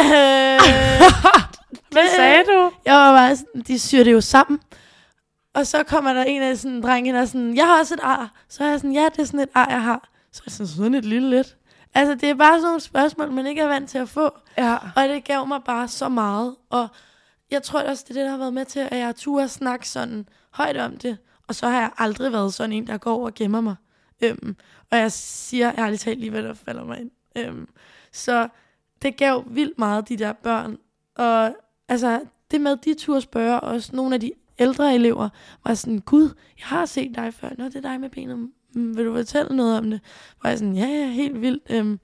Øh, 0.00 0.60
Hvad 1.90 2.16
sagde 2.16 2.42
du? 2.44 2.70
jeg 2.84 2.94
var 2.94 3.12
bare 3.12 3.36
sådan, 3.36 3.60
de 3.66 3.78
syr 3.78 4.04
det 4.04 4.12
jo 4.12 4.20
sammen. 4.20 4.60
Og 5.54 5.66
så 5.66 5.82
kommer 5.82 6.12
der 6.12 6.24
en 6.24 6.42
af 6.42 6.58
sådan 6.58 6.76
en 6.76 6.82
dreng 6.82 7.08
ind 7.08 7.16
og 7.16 7.28
sådan, 7.28 7.56
jeg 7.56 7.66
har 7.66 7.78
også 7.78 7.94
et 7.94 8.00
ar. 8.02 8.32
Så 8.48 8.64
er 8.64 8.68
jeg 8.68 8.78
sådan, 8.78 8.92
ja, 8.92 9.08
det 9.12 9.18
er 9.18 9.24
sådan 9.24 9.40
et 9.40 9.48
ar, 9.54 9.66
jeg 9.70 9.82
har. 9.82 10.08
Så 10.32 10.38
er 10.40 10.44
jeg 10.46 10.52
sådan, 10.52 10.66
sådan 10.66 10.94
et 10.94 11.04
lille 11.04 11.30
lidt. 11.30 11.56
Altså, 11.94 12.14
det 12.14 12.30
er 12.30 12.34
bare 12.34 12.58
sådan 12.58 12.62
nogle 12.62 12.80
spørgsmål, 12.80 13.30
man 13.30 13.46
ikke 13.46 13.60
er 13.60 13.66
vant 13.66 13.90
til 13.90 13.98
at 13.98 14.08
få. 14.08 14.38
Ja. 14.58 14.76
Og 14.96 15.08
det 15.08 15.24
gav 15.24 15.46
mig 15.46 15.60
bare 15.64 15.88
så 15.88 16.08
meget. 16.08 16.56
Og 16.70 16.88
jeg 17.50 17.62
tror 17.62 17.82
også, 17.82 18.04
det 18.08 18.16
er 18.16 18.20
det, 18.20 18.24
der 18.24 18.30
har 18.30 18.38
været 18.38 18.54
med 18.54 18.64
til, 18.64 18.80
at 18.80 18.98
jeg 18.98 19.06
har 19.06 19.12
tur 19.12 19.42
at 19.42 19.50
snakke 19.50 19.88
sådan 19.88 20.28
højt 20.50 20.76
om 20.76 20.96
det. 20.96 21.18
Og 21.48 21.54
så 21.54 21.68
har 21.68 21.80
jeg 21.80 21.90
aldrig 21.98 22.32
været 22.32 22.54
sådan 22.54 22.72
en, 22.72 22.86
der 22.86 22.98
går 22.98 23.14
over 23.14 23.26
og 23.26 23.34
gemmer 23.34 23.60
mig. 23.60 23.74
Øhm, 24.22 24.56
og 24.90 24.98
jeg 24.98 25.12
siger 25.12 25.72
ærligt 25.78 26.02
talt 26.02 26.20
lige, 26.20 26.30
hvad 26.30 26.42
der 26.42 26.54
falder 26.54 26.84
mig 26.84 27.00
ind. 27.00 27.10
Øhm, 27.36 27.68
så 28.12 28.48
det 29.02 29.16
gav 29.16 29.44
vildt 29.46 29.78
meget, 29.78 30.08
de 30.08 30.16
der 30.16 30.32
børn. 30.32 30.78
Og 31.14 31.56
altså, 31.88 32.20
det 32.50 32.60
med, 32.60 32.76
de 32.76 32.94
turde 32.94 33.20
spørge 33.20 33.60
også 33.60 33.96
nogle 33.96 34.14
af 34.14 34.20
de 34.20 34.32
ældre 34.58 34.94
elever, 34.94 35.28
var 35.64 35.74
sådan, 35.74 35.98
Gud, 35.98 36.30
jeg 36.58 36.66
har 36.66 36.86
set 36.86 37.14
dig 37.14 37.34
før. 37.34 37.50
Nå, 37.58 37.64
det 37.64 37.76
er 37.76 37.80
dig 37.80 38.00
med 38.00 38.10
benet. 38.10 38.50
Mm, 38.74 38.96
vil 38.96 39.04
du 39.04 39.14
fortælle 39.14 39.56
noget 39.56 39.78
om 39.78 39.90
det? 39.90 40.00
Var 40.42 40.50
jeg 40.50 40.58
sådan, 40.58 40.76
ja, 40.76 40.86
ja, 40.86 41.06
helt 41.06 41.40
vildt. 41.40 41.62
Øhm, 41.70 42.00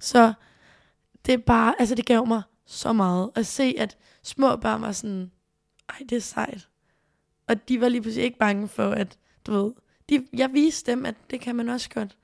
så 0.00 0.32
det 1.26 1.34
er 1.34 1.38
bare, 1.38 1.74
altså 1.78 1.94
det 1.94 2.06
gav 2.06 2.26
mig 2.26 2.42
så 2.66 2.92
meget 2.92 3.30
at 3.34 3.46
se, 3.46 3.74
at 3.78 3.96
små 4.22 4.56
børn 4.56 4.82
var 4.82 4.92
sådan, 4.92 5.30
ej, 5.88 5.98
det 6.08 6.16
er 6.16 6.20
sejt. 6.20 6.68
Og 7.48 7.68
de 7.68 7.80
var 7.80 7.88
lige 7.88 8.02
pludselig 8.02 8.24
ikke 8.24 8.38
bange 8.38 8.68
for, 8.68 8.90
at, 8.90 9.18
du 9.46 9.52
ved, 9.52 9.72
de, 10.08 10.26
jeg 10.32 10.52
viste 10.52 10.90
dem, 10.90 11.06
at 11.06 11.14
det 11.30 11.40
kan 11.40 11.56
man 11.56 11.68
også 11.68 11.90
godt. 11.90 12.16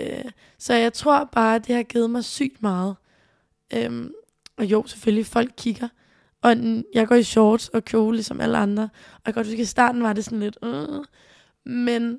Øh, 0.00 0.24
så 0.58 0.74
jeg 0.74 0.92
tror 0.92 1.24
bare, 1.32 1.54
at 1.54 1.66
det 1.66 1.74
har 1.76 1.82
givet 1.82 2.10
mig 2.10 2.24
sygt 2.24 2.62
meget. 2.62 2.96
Øhm, 3.74 4.12
og 4.56 4.64
jo, 4.64 4.86
selvfølgelig, 4.86 5.26
folk 5.26 5.52
kigger. 5.56 5.88
Og 6.42 6.56
jeg 6.94 7.08
går 7.08 7.14
i 7.14 7.22
shorts 7.22 7.68
og 7.68 7.84
kjole, 7.84 8.16
ligesom 8.16 8.40
alle 8.40 8.58
andre. 8.58 8.82
Og 8.82 9.22
jeg 9.26 9.34
kan 9.34 9.40
godt 9.40 9.46
huske, 9.46 9.62
i 9.62 9.64
starten 9.64 10.02
var 10.02 10.12
det 10.12 10.24
sådan 10.24 10.40
lidt... 10.40 10.58
Øh, 10.62 11.04
men 11.66 12.18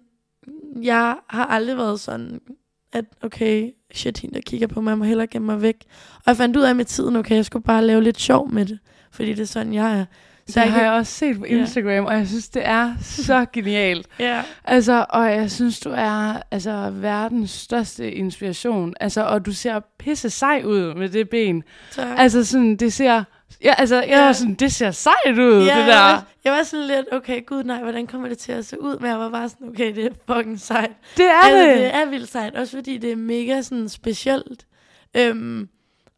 jeg 0.82 1.16
har 1.28 1.46
aldrig 1.46 1.78
været 1.78 2.00
sådan, 2.00 2.42
at 2.94 3.06
okay, 3.22 3.72
shit, 3.94 4.18
hende 4.18 4.36
der 4.36 4.42
kigger 4.42 4.68
på 4.68 4.82
mig, 4.82 4.90
jeg 4.92 4.98
må 4.98 5.04
hellere 5.04 5.28
gemme 5.28 5.46
mig 5.46 5.62
væk. 5.62 5.76
Og 6.16 6.24
jeg 6.28 6.38
fandt 6.38 6.58
ud 6.58 6.62
af 6.62 6.76
med 6.76 6.86
tiden, 6.86 7.16
okay, 7.16 7.36
jeg 7.36 7.46
skulle 7.46 7.64
bare 7.64 7.86
lave 7.86 8.04
lidt 8.04 8.20
sjov 8.20 8.52
med 8.52 8.66
det. 8.66 8.80
Fordi 9.12 9.30
det 9.34 9.40
er 9.40 9.46
sådan, 9.46 9.74
jeg 9.74 10.00
er. 10.00 10.06
Så 10.48 10.60
det 10.60 10.66
jeg 10.66 10.74
har 10.74 10.82
jeg 10.82 10.92
også 10.92 11.12
set 11.12 11.40
på. 11.40 11.44
Instagram, 11.44 12.06
og 12.06 12.14
jeg 12.14 12.28
synes, 12.28 12.50
det 12.50 12.68
er 12.68 12.94
så 13.02 13.46
genialt. 13.54 14.08
Ja. 14.20 14.42
Altså, 14.64 15.06
og 15.10 15.32
jeg 15.32 15.52
synes, 15.52 15.80
du 15.80 15.90
er 15.96 16.42
altså, 16.52 16.90
verdens 16.94 17.52
største 17.52 18.12
inspiration. 18.12 18.94
Altså, 19.00 19.24
og 19.24 19.46
du 19.46 19.54
ser 19.54 19.80
pisse 20.00 20.30
sej 20.30 20.62
ud 20.66 20.94
med 20.96 21.10
det 21.10 21.30
ben. 21.30 21.64
Så, 21.92 22.02
Altså, 22.18 22.46
sådan, 22.46 22.76
det 22.76 22.94
ser... 22.94 23.24
Ja, 23.64 23.74
altså, 23.78 23.96
jeg 23.96 24.08
Ja. 24.08 24.26
var 24.26 24.34
sådan, 24.34 24.54
det 24.54 24.72
ser 24.74 24.92
sejt 24.92 25.40
ud, 25.40 25.60
det 25.62 25.68
jeg 25.68 25.78
der. 25.78 25.96
Var, 25.96 26.28
jeg 26.44 26.54
var 26.54 26.64
sådan 26.64 26.88
lidt, 26.88 27.06
okay, 27.12 27.46
gud 27.46 27.64
nej, 27.64 27.82
hvordan 27.82 28.08
kommer 28.08 28.28
det 28.30 28.38
til 28.38 28.52
at 28.52 28.66
se 28.66 28.82
ud? 28.82 29.00
Men 29.00 29.10
jeg 29.10 29.20
var 29.20 29.30
bare 29.30 29.50
sådan, 29.50 29.70
okay, 29.70 29.96
det 29.96 30.06
er 30.06 30.36
fucking 30.36 30.60
sejt. 30.60 30.92
Det 31.18 31.26
er 31.26 31.34
altså, 31.44 31.68
det. 31.70 31.78
det 31.78 31.96
er 31.96 32.06
vildt 32.06 32.30
sejt, 32.32 32.56
også 32.56 32.78
fordi 32.78 32.98
det 32.98 33.12
er 33.12 33.16
mega 33.16 33.62
sådan 33.62 33.90
specielt. 33.90 34.66
Øhm, 35.18 35.70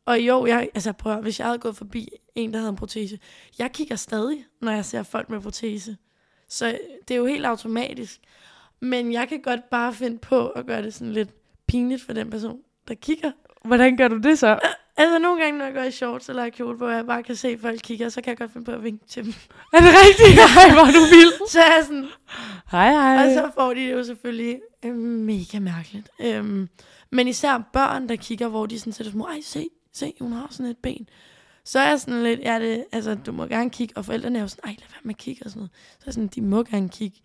og 0.05 0.19
jo, 0.21 0.45
jeg, 0.45 0.69
altså 0.75 0.91
prøv, 0.93 1.13
at- 1.13 1.21
hvis 1.21 1.39
jeg 1.39 1.47
havde 1.47 1.59
gået 1.59 1.77
forbi 1.77 2.09
en, 2.35 2.51
der 2.53 2.59
havde 2.59 2.69
en 2.69 2.75
protese, 2.75 3.19
jeg 3.59 3.71
kigger 3.71 3.95
stadig, 3.95 4.45
når 4.61 4.71
jeg 4.71 4.85
ser 4.85 5.03
folk 5.03 5.29
med 5.29 5.41
protese. 5.41 5.97
Så 6.49 6.77
det 7.07 7.13
er 7.13 7.17
jo 7.17 7.25
helt 7.25 7.45
automatisk. 7.45 8.19
Men 8.81 9.13
jeg 9.13 9.27
kan 9.29 9.41
godt 9.41 9.69
bare 9.71 9.93
finde 9.93 10.17
på 10.17 10.47
at 10.47 10.65
gøre 10.65 10.81
det 10.81 10.93
sådan 10.93 11.13
lidt 11.13 11.29
pinligt 11.67 12.03
for 12.03 12.13
den 12.13 12.29
person, 12.29 12.57
der 12.87 12.93
kigger. 12.93 13.31
Hvordan 13.65 13.97
gør 13.97 14.07
du 14.07 14.17
det 14.17 14.39
så? 14.39 14.59
Altså 14.97 15.19
nogle 15.19 15.41
gange, 15.41 15.57
når 15.57 15.65
jeg 15.65 15.73
går 15.73 15.81
i 15.81 15.91
shorts 15.91 16.29
eller 16.29 16.49
kjole, 16.49 16.77
hvor 16.77 16.89
jeg 16.89 17.05
bare 17.05 17.23
kan 17.23 17.35
se, 17.35 17.47
at 17.47 17.59
folk 17.59 17.79
kigger, 17.83 18.09
så 18.09 18.21
kan 18.21 18.29
jeg 18.29 18.37
godt 18.37 18.53
finde 18.53 18.65
på 18.65 18.71
at 18.71 18.83
vinke 18.83 19.07
til 19.07 19.23
dem. 19.23 19.33
Er 19.73 19.79
det 19.79 19.89
rigtigt? 19.89 20.39
Ej, 20.57 20.73
hvor 20.73 20.85
du 20.85 21.03
vild. 21.15 21.47
Så 21.51 21.59
er 21.59 21.75
jeg 21.75 21.83
sådan, 21.83 22.07
Hej, 22.71 22.91
hej. 22.91 23.25
Og 23.25 23.33
så 23.33 23.51
får 23.55 23.73
de 23.73 23.79
det 23.79 23.91
jo 23.91 24.03
selvfølgelig 24.03 24.59
øh, 24.85 24.95
mega 24.95 25.59
mærkeligt. 25.59 26.09
Øhm, 26.19 26.69
men 27.11 27.27
især 27.27 27.69
børn, 27.73 28.09
der 28.09 28.15
kigger, 28.15 28.47
hvor 28.47 28.65
de 28.65 28.79
sådan 28.79 28.93
sætter 28.93 29.11
små, 29.11 29.25
ej 29.25 29.41
se, 29.43 29.69
se, 29.93 30.13
hun 30.21 30.31
har 30.31 30.47
sådan 30.51 30.71
et 30.71 30.77
ben. 30.77 31.09
Så 31.63 31.79
er 31.79 31.87
jeg 31.87 31.99
sådan 31.99 32.23
lidt, 32.23 32.39
ja, 32.39 32.59
det, 32.59 32.85
altså, 32.91 33.15
du 33.15 33.31
må 33.31 33.45
gerne 33.45 33.69
kigge, 33.69 33.97
og 33.97 34.05
forældrene 34.05 34.39
er 34.39 34.41
jo 34.41 34.47
sådan, 34.47 34.69
ej, 34.69 34.75
lad 34.79 34.87
være 34.89 35.01
med 35.03 35.13
at 35.13 35.17
kigge 35.17 35.45
og 35.45 35.51
sådan 35.51 35.59
noget. 35.59 35.71
Så 35.99 36.03
er 36.07 36.11
sådan, 36.11 36.27
de 36.27 36.41
må 36.41 36.63
gerne 36.63 36.89
kigge. 36.89 37.17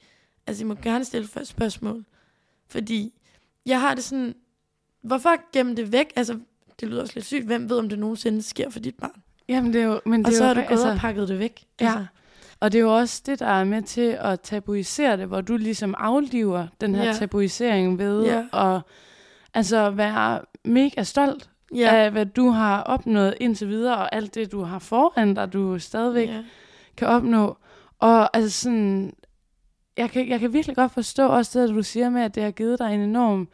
Altså, 0.47 0.61
de 0.61 0.69
må 0.69 0.75
gerne 0.75 1.05
stille 1.05 1.29
spørgsmål. 1.45 2.05
Fordi 2.69 3.13
jeg 3.67 3.81
har 3.81 3.95
det 3.95 4.05
sådan, 4.05 4.35
hvorfor 5.03 5.53
gemme 5.53 5.75
det 5.75 5.93
væk? 5.93 6.13
Altså, 6.17 6.39
det 6.81 6.89
lyder 6.89 7.01
også 7.03 7.13
lidt 7.17 7.27
sygt. 7.27 7.47
Hvem 7.47 7.71
ved, 7.71 7.79
om 7.79 7.89
det 7.89 7.99
nogensinde 7.99 8.43
sker 8.43 8.71
for 8.71 8.81
dit 8.81 8.95
barn? 8.95 9.23
Jamen, 9.49 9.73
det 9.73 9.81
er 9.81 9.85
jo... 9.87 10.01
Men 10.07 10.27
Og 10.27 10.31
det 10.31 10.39
så 10.39 10.45
er 10.45 10.49
har 10.49 10.55
du 10.55 10.69
gået 10.69 10.91
og 10.91 10.97
pakket 10.97 11.29
det 11.29 11.39
væk. 11.39 11.65
Ja. 11.81 11.87
Altså, 11.87 12.07
Og 12.61 12.73
det 12.73 12.79
er 12.79 12.83
jo 12.83 12.97
også 12.97 13.23
det, 13.27 13.39
der 13.39 13.47
er 13.47 13.65
med 13.65 13.83
til 13.83 14.17
at 14.21 14.41
tabuisere 14.41 15.17
det, 15.17 15.27
hvor 15.27 15.41
du 15.41 15.57
ligesom 15.57 15.95
afliver 15.99 16.67
den 16.81 16.95
her 16.95 17.05
Ja. 17.05 17.13
tabuisering 17.13 17.99
ved 17.99 18.25
Ja. 18.25 18.75
at 18.75 18.81
altså 19.55 19.91
være 19.91 20.41
mega 20.65 21.03
stolt 21.03 21.51
ja. 21.75 21.95
af, 21.95 22.11
hvad 22.11 22.27
du 22.27 22.49
har 22.49 22.83
opnået 22.83 23.35
indtil 23.41 23.69
videre, 23.69 23.97
og 23.97 24.15
alt 24.15 24.35
det, 24.35 24.53
du 24.53 24.63
har 24.63 24.79
foran 24.79 25.35
dig, 25.35 25.53
du 25.53 25.79
stadigvæk 25.79 26.29
ja. 26.29 26.43
kan 26.97 27.09
opnå. 27.09 27.57
Og 27.99 28.37
altså 28.37 28.51
sådan, 28.63 29.13
jeg 29.97 30.11
kan, 30.11 30.29
jeg 30.29 30.41
kan 30.41 30.53
virkelig 30.53 30.77
godt 30.77 30.93
forstå 30.93 31.27
også 31.29 31.59
det, 31.59 31.69
at 31.69 31.75
du 31.75 31.83
siger 31.83 32.11
med, 32.11 32.23
at 32.23 32.35
det 32.35 32.43
har 32.43 32.51
givet 32.51 32.79
dig 32.79 32.95
en 32.95 33.01
enorm 33.01 33.49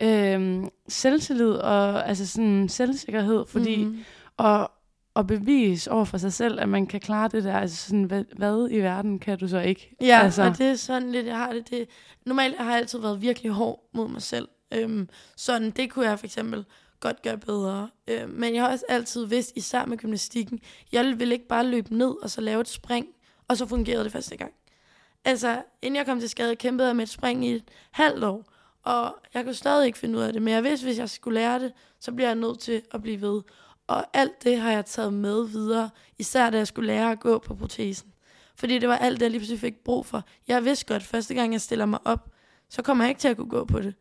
øhm, 0.00 0.68
selvtillid 0.88 1.50
og 1.50 2.08
altså 2.08 2.26
sådan 2.26 2.68
selvsikkerhed, 2.68 3.46
fordi 3.46 3.84
Mhm. 3.84 4.04
og, 4.36 4.70
og 5.14 5.26
bevise 5.26 5.90
over 5.90 6.04
for 6.04 6.18
sig 6.18 6.32
selv, 6.32 6.60
at 6.60 6.68
man 6.68 6.86
kan 6.86 7.00
klare 7.00 7.28
det 7.28 7.44
der. 7.44 7.56
Altså 7.58 7.76
sådan, 7.76 8.04
hvad, 8.04 8.24
hvad 8.36 8.68
i 8.70 8.78
verden 8.78 9.18
kan 9.18 9.38
du 9.38 9.48
så 9.48 9.58
ikke? 9.60 9.96
Ja, 10.00 10.20
altså. 10.24 10.42
og 10.42 10.58
det 10.58 10.66
er 10.66 10.74
sådan 10.74 11.12
lidt, 11.12 11.26
jeg 11.26 11.36
har 11.36 11.52
det, 11.52 11.70
det. 11.70 11.88
Normalt 12.26 12.56
har 12.58 12.70
jeg 12.70 12.76
altid 12.78 12.98
været 12.98 13.22
virkelig 13.22 13.52
hård 13.52 13.88
mod 13.94 14.08
mig 14.08 14.22
selv. 14.22 14.48
Øhm, 14.74 15.08
sådan, 15.36 15.70
det 15.70 15.90
kunne 15.90 16.08
jeg 16.08 16.18
for 16.18 16.26
eksempel 16.26 16.64
godt 17.00 17.22
gøre 17.22 17.38
bedre. 17.38 17.88
Øhm, 18.08 18.30
men 18.30 18.54
jeg 18.54 18.62
har 18.62 18.70
også 18.72 18.84
altid 18.88 19.26
vidst, 19.26 19.52
især 19.56 19.84
med 19.86 19.96
gymnastikken, 19.98 20.60
jeg 20.92 21.04
ville 21.18 21.34
ikke 21.34 21.48
bare 21.48 21.66
løbe 21.66 21.94
ned 21.96 22.14
og 22.22 22.30
så 22.30 22.40
lave 22.40 22.60
et 22.60 22.68
spring, 22.68 23.06
og 23.48 23.56
så 23.56 23.66
fungerede 23.66 24.04
det 24.04 24.12
første 24.12 24.36
gang. 24.36 24.52
Altså, 25.24 25.62
inden 25.82 25.96
jeg 25.96 26.06
kom 26.06 26.20
til 26.20 26.28
skade, 26.28 26.56
kæmpede 26.56 26.88
jeg 26.88 26.96
med 26.96 27.02
et 27.04 27.08
spring 27.08 27.46
i 27.46 27.52
et 27.54 27.64
halvt 27.90 28.24
år, 28.24 28.51
og 28.82 29.16
jeg 29.34 29.44
kunne 29.44 29.54
stadig 29.54 29.86
ikke 29.86 29.98
finde 29.98 30.18
ud 30.18 30.22
af 30.22 30.32
det, 30.32 30.42
men 30.42 30.54
jeg 30.54 30.64
vidste, 30.64 30.86
hvis 30.86 30.98
jeg 30.98 31.10
skulle 31.10 31.34
lære 31.34 31.58
det, 31.58 31.72
så 32.00 32.12
bliver 32.12 32.28
jeg 32.28 32.34
nødt 32.34 32.58
til 32.58 32.82
at 32.90 33.02
blive 33.02 33.20
ved. 33.20 33.42
Og 33.86 34.04
alt 34.12 34.44
det 34.44 34.58
har 34.58 34.72
jeg 34.72 34.86
taget 34.86 35.12
med 35.12 35.48
videre, 35.48 35.90
især 36.18 36.50
da 36.50 36.56
jeg 36.58 36.66
skulle 36.66 36.86
lære 36.86 37.12
at 37.12 37.20
gå 37.20 37.38
på 37.38 37.54
protesen. 37.54 38.12
Fordi 38.56 38.78
det 38.78 38.88
var 38.88 38.96
alt 38.96 39.20
det, 39.20 39.22
jeg 39.22 39.30
lige 39.30 39.40
pludselig 39.40 39.60
fik 39.60 39.84
brug 39.84 40.06
for. 40.06 40.24
Jeg 40.48 40.64
vidste 40.64 40.86
godt, 40.86 41.02
første 41.02 41.34
gang 41.34 41.52
jeg 41.52 41.60
stiller 41.60 41.86
mig 41.86 41.98
op, 42.04 42.28
så 42.68 42.82
kommer 42.82 43.04
jeg 43.04 43.08
ikke 43.08 43.20
til 43.20 43.28
at 43.28 43.36
kunne 43.36 43.48
gå 43.48 43.64
på 43.64 43.80
det. 43.80 43.94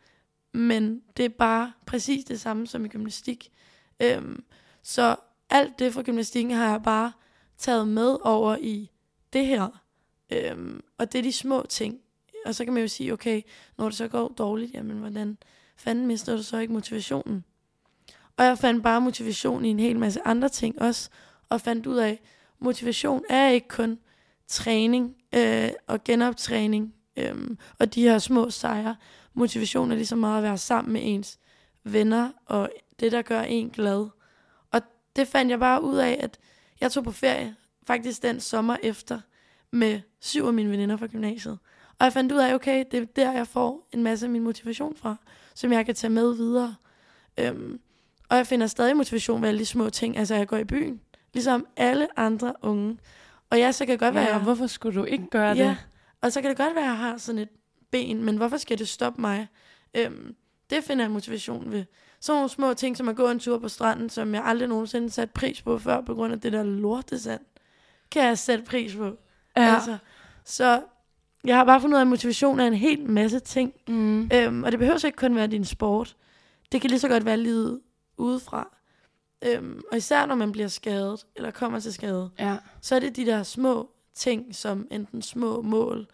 Men 0.54 1.02
det 1.18 1.26
er 1.26 1.30
bare 1.30 1.74
præcis 1.86 2.26
det 2.26 2.42
samme 2.42 2.68
som 2.68 2.86
i 2.86 2.88
gymnastik. 2.88 3.52
Øhm, 4.00 4.44
så 4.84 5.16
alt 5.50 5.80
det 5.80 5.94
fra 5.94 6.02
gymnastikken 6.02 6.54
har 6.54 6.70
jeg 6.70 6.82
bare 6.84 7.12
taget 7.58 7.88
med 7.88 8.18
over 8.22 8.58
i 8.62 8.92
det 9.34 9.46
her. 9.46 9.68
Øhm, 10.32 10.82
og 10.98 11.12
det 11.12 11.20
er 11.20 11.24
de 11.24 11.34
små 11.34 11.66
ting. 11.70 12.00
Og 12.46 12.56
så 12.56 12.64
kan 12.64 12.74
man 12.74 12.82
jo 12.82 12.88
sige, 12.88 13.14
okay, 13.14 13.42
når 13.78 13.86
det 13.86 13.98
så 13.98 14.08
går 14.08 14.28
dårligt, 14.28 14.74
jamen 14.74 14.98
hvordan 14.98 15.38
fanden 15.76 16.08
mister 16.08 16.36
du 16.36 16.44
så 16.44 16.58
ikke 16.58 16.74
motivationen? 16.74 17.44
Og 18.38 18.46
jeg 18.46 18.58
fandt 18.58 18.84
bare 18.84 19.02
motivation 19.02 19.66
i 19.66 19.70
en 19.70 19.80
hel 19.80 20.00
masse 20.00 20.20
andre 20.26 20.50
ting 20.50 20.82
også, 20.82 21.10
og 21.50 21.62
fandt 21.62 21.88
ud 21.88 21.98
af, 21.98 22.22
motivation 22.60 23.24
er 23.30 23.50
ikke 23.50 23.68
kun 23.68 24.00
træning 24.48 25.16
øh, 25.36 25.70
og 25.88 26.04
genoptræning 26.04 26.94
øh, 27.18 27.36
og 27.80 27.94
de 27.96 28.02
her 28.02 28.20
små 28.20 28.50
sejre. 28.50 28.96
Motivation 29.34 29.92
er 29.92 29.96
lige 29.96 30.06
så 30.06 30.16
meget 30.16 30.38
at 30.38 30.44
være 30.44 30.58
sammen 30.58 30.94
med 30.94 31.02
ens 31.04 31.40
venner 31.84 32.32
og 32.46 32.70
det, 33.00 33.12
der 33.12 33.22
gør 33.22 33.42
en 33.42 33.70
glad. 33.70 34.08
Og 34.72 34.82
det 35.16 35.28
fandt 35.28 35.52
jeg 35.52 35.60
bare 35.60 35.84
ud 35.84 35.98
af, 35.98 36.20
at 36.22 36.40
jeg 36.82 36.92
tog 36.92 37.04
på 37.04 37.12
ferie 37.12 37.56
faktisk 37.88 38.24
den 38.24 38.40
sommer 38.40 38.78
efter 38.84 39.20
med 39.72 40.00
syv 40.20 40.46
af 40.46 40.54
mine 40.54 40.72
veninder 40.72 40.98
fra 40.98 41.08
gymnasiet. 41.08 41.60
Og 42.02 42.06
jeg 42.06 42.14
fandt 42.14 42.32
ud 42.32 42.38
af, 42.38 42.54
okay, 42.54 42.86
det 42.92 43.00
er 43.02 43.06
der, 43.06 43.32
jeg 43.32 43.48
får 43.48 43.88
en 43.92 44.04
masse 44.04 44.26
af 44.26 44.30
min 44.30 44.44
motivation 44.44 44.96
fra, 44.96 45.16
som 45.56 45.72
jeg 45.74 45.86
kan 45.86 45.96
tage 45.96 46.12
med 46.12 46.34
videre. 46.36 46.76
Øhm, 47.38 47.80
og 48.30 48.38
jeg 48.38 48.48
finder 48.48 48.68
stadig 48.68 48.98
motivation 48.98 49.42
ved 49.42 49.50
alle 49.50 49.60
de 49.60 49.66
små 49.66 49.90
ting. 49.90 50.18
Altså, 50.18 50.36
jeg 50.36 50.48
går 50.48 50.58
i 50.58 50.64
byen, 50.64 51.02
ligesom 51.34 51.68
alle 51.78 52.20
andre 52.20 52.54
unge. 52.62 52.98
Og 53.50 53.58
ja, 53.58 53.72
så 53.72 53.86
kan 53.86 53.92
det 53.92 54.00
godt 54.00 54.16
være... 54.16 54.24
Ja, 54.24 54.34
jeg- 54.34 54.40
hvorfor 54.44 54.68
skulle 54.68 55.00
du 55.00 55.06
ikke 55.06 55.28
gøre 55.32 55.56
ja, 55.56 55.64
det? 55.64 55.78
og 56.22 56.32
så 56.32 56.42
kan 56.42 56.50
det 56.50 56.58
godt 56.58 56.76
være, 56.76 56.84
at 56.84 56.90
jeg 56.90 56.98
har 56.98 57.18
sådan 57.18 57.40
et 57.40 57.50
ben, 57.92 58.24
men 58.24 58.38
hvorfor 58.38 58.58
skal 58.58 58.80
det 58.80 58.88
stoppe 58.88 59.22
mig? 59.22 59.48
Øhm, 59.94 60.36
det 60.70 60.84
finder 60.84 61.04
jeg 61.04 61.12
motivation 61.12 61.72
ved. 61.72 61.84
Sådan 62.20 62.38
nogle 62.38 62.50
små 62.50 62.74
ting, 62.74 62.98
som 62.98 63.10
at 63.10 63.16
gå 63.16 63.30
en 63.30 63.40
tur 63.40 63.60
på 63.60 63.70
stranden, 63.70 64.10
som 64.10 64.34
jeg 64.36 64.44
aldrig 64.46 64.68
nogensinde 64.70 65.10
sat 65.10 65.32
pris 65.32 65.62
på 65.62 65.78
før, 65.80 66.02
på 66.02 66.14
grund 66.16 66.34
af 66.34 66.42
det 66.42 66.54
der 66.54 66.64
lortesand, 66.64 67.42
kan 68.12 68.24
jeg 68.26 68.38
sætte 68.38 68.64
pris 68.64 68.96
på. 68.96 69.06
Ja. 69.58 69.74
Altså, 69.76 69.98
så 70.46 70.82
jeg 71.46 71.56
har 71.58 71.66
bare 71.66 71.82
fundet 71.82 71.96
ud 71.96 72.00
af, 72.00 72.02
at 72.02 72.08
motivation 72.08 72.60
er 72.60 72.68
en 72.68 72.74
hel 72.74 73.10
masse 73.10 73.40
ting. 73.40 73.74
Mm. 73.88 74.30
Øhm, 74.34 74.64
og 74.64 74.72
det 74.72 74.80
behøver 74.80 74.98
så 74.98 75.08
ikke 75.08 75.18
kun 75.18 75.36
være 75.36 75.48
din 75.48 75.66
sport. 75.66 76.16
Det 76.72 76.82
kan 76.82 76.90
lige 76.90 77.00
så 77.00 77.08
godt 77.08 77.26
være 77.26 77.38
livet 77.38 77.82
udefra. 78.18 78.78
Øhm, 79.46 79.82
og 79.92 79.98
især 79.98 80.26
når 80.26 80.36
man 80.36 80.52
bliver 80.52 80.68
skadet, 80.68 81.26
eller 81.36 81.52
kommer 81.52 81.80
til 81.80 81.94
skade, 81.94 82.30
Ja. 82.40 82.58
så 82.82 82.96
er 82.96 83.00
det 83.00 83.16
de 83.16 83.26
der 83.26 83.44
små 83.44 83.90
ting, 84.16 84.56
som 84.56 84.88
enten 84.92 85.22
små 85.22 85.62
mål, 85.62 86.08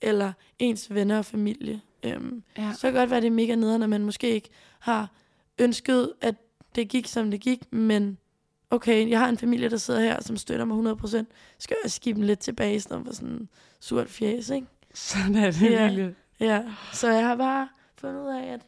eller 0.00 0.32
ens 0.58 0.94
venner 0.94 1.18
og 1.18 1.24
familie. 1.24 1.80
Øhm, 2.02 2.42
ja. 2.58 2.72
så 2.72 2.80
kan 2.80 2.92
det 2.92 2.98
godt 3.00 3.10
være, 3.10 3.16
at 3.16 3.22
det 3.22 3.28
er 3.28 3.32
mega 3.32 3.54
nederen, 3.54 3.80
når 3.80 3.86
man 3.86 4.04
måske 4.04 4.30
ikke 4.30 4.48
har 4.78 5.10
ønsket, 5.58 6.12
at 6.20 6.34
det 6.74 6.88
gik, 6.88 7.06
som 7.06 7.30
det 7.30 7.40
gik, 7.40 7.72
men 7.72 8.18
okay, 8.72 9.08
jeg 9.10 9.18
har 9.18 9.28
en 9.28 9.38
familie, 9.38 9.68
der 9.70 9.76
sidder 9.76 10.00
her, 10.00 10.22
som 10.22 10.36
støtter 10.36 10.64
mig 10.64 10.92
100%. 10.92 11.24
Skal 11.58 11.76
jeg 11.84 11.90
skibe 11.90 12.16
dem 12.18 12.26
lidt 12.26 12.38
tilbage, 12.38 12.74
i 12.74 12.78
stedet 12.78 13.06
for 13.06 13.14
sådan 13.14 13.28
en 13.28 13.48
surt 13.80 14.08
fjes, 14.10 14.50
ikke? 14.50 14.66
Sådan 14.94 15.34
er 15.34 15.50
det 15.50 15.62
Ja. 15.62 15.82
virkelig. 15.88 16.14
Ja, 16.40 16.64
så 16.92 17.08
jeg 17.12 17.26
har 17.26 17.36
bare 17.36 17.68
fundet 17.96 18.22
ud 18.22 18.28
af, 18.28 18.46
at 18.52 18.60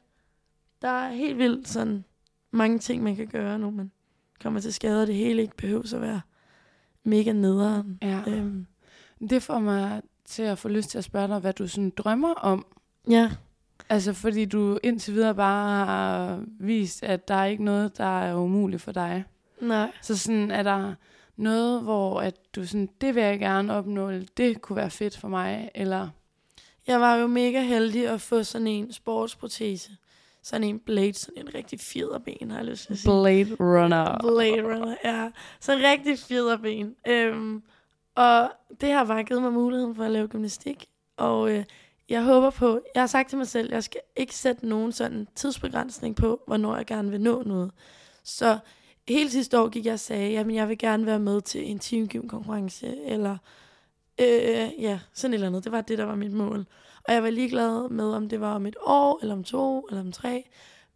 der 0.82 0.88
er 0.88 1.12
helt 1.12 1.38
vildt 1.38 1.68
sådan 1.68 2.04
mange 2.50 2.78
ting, 2.78 3.02
man 3.02 3.16
kan 3.16 3.26
gøre, 3.26 3.58
når 3.58 3.70
man 3.70 3.90
kommer 4.42 4.60
til 4.60 4.74
skade, 4.74 5.00
og 5.02 5.06
det 5.06 5.14
hele 5.14 5.42
ikke 5.42 5.56
behøver 5.56 5.94
at 5.94 6.00
være 6.00 6.20
mega 7.04 7.32
nederen. 7.32 7.98
Ja. 8.02 8.20
Øhm, 8.26 8.66
Det 9.30 9.42
får 9.42 9.58
mig 9.58 10.02
til 10.24 10.42
at 10.42 10.58
få 10.58 10.68
lyst 10.68 10.90
til 10.90 10.98
at 10.98 11.04
spørge 11.04 11.28
dig, 11.28 11.38
hvad 11.38 11.52
du 11.52 11.68
sådan 11.68 11.90
drømmer 11.96 12.34
om. 12.34 12.66
ja, 13.10 13.30
Altså, 13.88 14.12
fordi 14.12 14.44
du 14.44 14.78
indtil 14.82 15.14
videre 15.14 15.34
bare 15.34 15.86
har 15.86 16.44
vist, 16.60 17.02
at 17.02 17.28
der 17.28 17.34
er 17.34 17.44
ikke 17.44 17.64
noget, 17.64 17.98
der 17.98 18.20
er 18.22 18.34
umuligt 18.34 18.82
for 18.82 18.92
dig. 18.92 19.24
Nej. 19.60 19.92
Så 20.02 20.18
sådan 20.18 20.50
er 20.50 20.62
der 20.62 20.94
noget, 21.36 21.82
hvor 21.82 22.20
at 22.20 22.34
du 22.56 22.66
sådan, 22.66 22.88
det 23.00 23.14
vil 23.14 23.22
jeg 23.22 23.38
gerne 23.38 23.74
opnå, 23.74 24.10
eller 24.10 24.26
det 24.36 24.60
kunne 24.60 24.76
være 24.76 24.90
fedt 24.90 25.16
for 25.16 25.28
mig, 25.28 25.70
eller... 25.74 26.08
Jeg 26.86 27.00
var 27.00 27.14
jo 27.14 27.26
mega 27.26 27.62
heldig 27.62 28.08
at 28.08 28.20
få 28.20 28.42
sådan 28.42 28.66
en 28.66 28.92
sportsprotese. 28.92 29.90
Sådan 30.42 30.64
en 30.64 30.78
blade, 30.78 31.14
sådan 31.14 31.46
en 31.46 31.54
rigtig 31.54 31.80
fjederben, 31.80 32.50
har 32.50 32.58
jeg 32.58 32.66
lyst 32.66 32.86
til 32.86 32.92
at 32.92 32.98
sige. 32.98 33.10
Blade 33.10 33.56
Runner. 33.60 34.18
Blade 34.20 34.62
Runner, 34.62 34.96
ja. 35.04 35.30
Så 35.60 35.72
en 35.72 35.78
rigtig 35.82 36.18
fjederben. 36.18 36.94
Øhm, 37.08 37.62
og 38.14 38.50
det 38.80 38.92
har 38.92 39.04
bare 39.04 39.24
givet 39.24 39.42
mig 39.42 39.52
muligheden 39.52 39.94
for 39.94 40.04
at 40.04 40.10
lave 40.10 40.28
gymnastik. 40.28 40.86
Og 41.16 41.50
øh, 41.50 41.64
jeg 42.08 42.22
håber 42.22 42.50
på, 42.50 42.80
jeg 42.94 43.02
har 43.02 43.06
sagt 43.06 43.28
til 43.28 43.38
mig 43.38 43.48
selv, 43.48 43.72
jeg 43.72 43.84
skal 43.84 44.00
ikke 44.16 44.34
sætte 44.34 44.68
nogen 44.68 44.92
sådan 44.92 45.28
tidsbegrænsning 45.34 46.16
på, 46.16 46.42
hvornår 46.46 46.76
jeg 46.76 46.86
gerne 46.86 47.10
vil 47.10 47.20
nå 47.20 47.42
noget. 47.42 47.70
Så 48.24 48.58
hele 49.08 49.30
sidste 49.30 49.60
år 49.60 49.68
gik 49.68 49.86
jeg 49.86 49.92
og 49.92 50.00
sagde, 50.00 50.30
jamen 50.30 50.56
jeg 50.56 50.68
vil 50.68 50.78
gerne 50.78 51.06
være 51.06 51.18
med 51.18 51.40
til 51.40 51.70
en 51.70 51.78
teamgym-konkurrence, 51.78 52.96
eller 53.06 53.36
øh, 54.20 54.70
ja, 54.78 55.00
sådan 55.12 55.32
et 55.32 55.34
eller 55.34 55.46
andet. 55.46 55.64
Det 55.64 55.72
var 55.72 55.80
det, 55.80 55.98
der 55.98 56.04
var 56.04 56.14
mit 56.14 56.32
mål. 56.32 56.66
Og 57.04 57.14
jeg 57.14 57.22
var 57.22 57.30
ligeglad 57.30 57.88
med, 57.88 58.04
om 58.04 58.28
det 58.28 58.40
var 58.40 58.54
om 58.54 58.66
et 58.66 58.76
år, 58.80 59.18
eller 59.22 59.34
om 59.34 59.44
to, 59.44 59.86
eller 59.90 60.00
om 60.00 60.12
tre. 60.12 60.44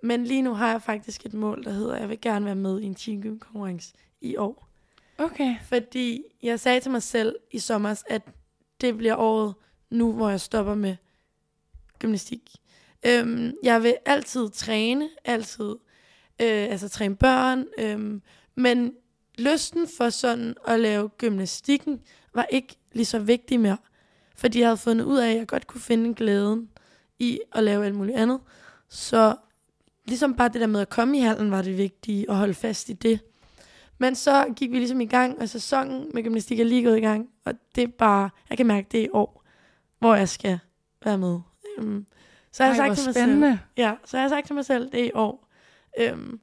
Men 0.02 0.24
lige 0.24 0.42
nu 0.42 0.54
har 0.54 0.70
jeg 0.70 0.82
faktisk 0.82 1.26
et 1.26 1.34
mål, 1.34 1.64
der 1.64 1.70
hedder, 1.70 1.94
at 1.94 2.00
jeg 2.00 2.08
vil 2.08 2.20
gerne 2.20 2.44
være 2.44 2.54
med 2.54 2.80
i 2.80 2.84
en 2.84 2.94
teamgym-konkurrence 2.94 3.94
i 4.20 4.36
år. 4.36 4.68
Okay. 5.18 5.56
Fordi 5.62 6.22
jeg 6.42 6.60
sagde 6.60 6.80
til 6.80 6.90
mig 6.90 7.02
selv 7.02 7.36
i 7.50 7.58
sommer, 7.58 8.02
at 8.06 8.22
det 8.80 8.96
bliver 8.96 9.16
året 9.16 9.54
nu, 9.90 10.12
hvor 10.12 10.28
jeg 10.28 10.40
stopper 10.40 10.74
med 10.74 10.96
gymnastik. 11.98 12.50
Øhm, 13.06 13.52
jeg 13.62 13.82
vil 13.82 13.96
altid 14.06 14.50
træne, 14.50 15.08
altid 15.24 15.76
øh, 16.40 16.70
altså 16.70 16.88
træne 16.88 17.16
børn, 17.16 17.64
øhm, 17.78 18.22
men 18.54 18.92
lysten 19.38 19.88
for 19.96 20.10
sådan 20.10 20.54
at 20.66 20.80
lave 20.80 21.08
gymnastikken 21.08 22.00
var 22.34 22.46
ikke 22.50 22.76
lige 22.92 23.04
så 23.04 23.18
vigtig 23.18 23.60
mere. 23.60 23.76
Fordi 24.36 24.60
jeg 24.60 24.68
havde 24.68 24.76
fundet 24.76 25.04
ud 25.04 25.18
af, 25.18 25.30
at 25.30 25.36
jeg 25.36 25.46
godt 25.46 25.66
kunne 25.66 25.80
finde 25.80 26.14
glæden 26.14 26.68
i 27.18 27.40
at 27.52 27.64
lave 27.64 27.86
alt 27.86 27.94
muligt 27.94 28.16
andet. 28.16 28.40
Så 28.88 29.36
ligesom 30.06 30.34
bare 30.34 30.48
det 30.48 30.60
der 30.60 30.66
med 30.66 30.80
at 30.80 30.88
komme 30.88 31.18
i 31.18 31.20
hallen 31.20 31.50
var 31.50 31.62
det 31.62 31.78
vigtige, 31.78 32.30
og 32.30 32.36
holde 32.36 32.54
fast 32.54 32.88
i 32.88 32.92
det. 32.92 33.20
Men 33.98 34.14
så 34.14 34.46
gik 34.56 34.70
vi 34.70 34.78
ligesom 34.78 35.00
i 35.00 35.06
gang, 35.06 35.38
og 35.38 35.48
sæsonen 35.48 36.10
med 36.14 36.22
gymnastik 36.22 36.60
er 36.60 36.64
lige 36.64 36.84
gået 36.84 36.96
i 36.96 37.00
gang, 37.00 37.28
og 37.44 37.54
det 37.74 37.84
er 37.84 37.88
bare, 37.88 38.30
jeg 38.50 38.56
kan 38.56 38.66
mærke 38.66 38.88
det 38.92 39.00
er 39.00 39.04
i 39.04 39.08
år, 39.12 39.44
hvor 39.98 40.14
jeg 40.14 40.28
skal 40.28 40.58
være 41.04 41.18
med. 41.18 41.40
Øhm, 41.78 42.06
så 42.52 42.64
jeg 42.64 42.74
har 42.74 42.76
sagt 42.76 42.98
til 42.98 43.06
mig 43.06 43.14
selv. 43.14 43.58
Ja, 43.76 43.94
så 44.04 44.16
jeg 44.16 44.24
har 44.24 44.28
sagt 44.28 44.46
til 44.46 44.54
mig 44.54 44.64
selv, 44.64 44.92
det 44.92 45.00
er 45.00 45.04
i 45.04 45.10
år. 45.14 45.47
Øhm, 45.98 46.40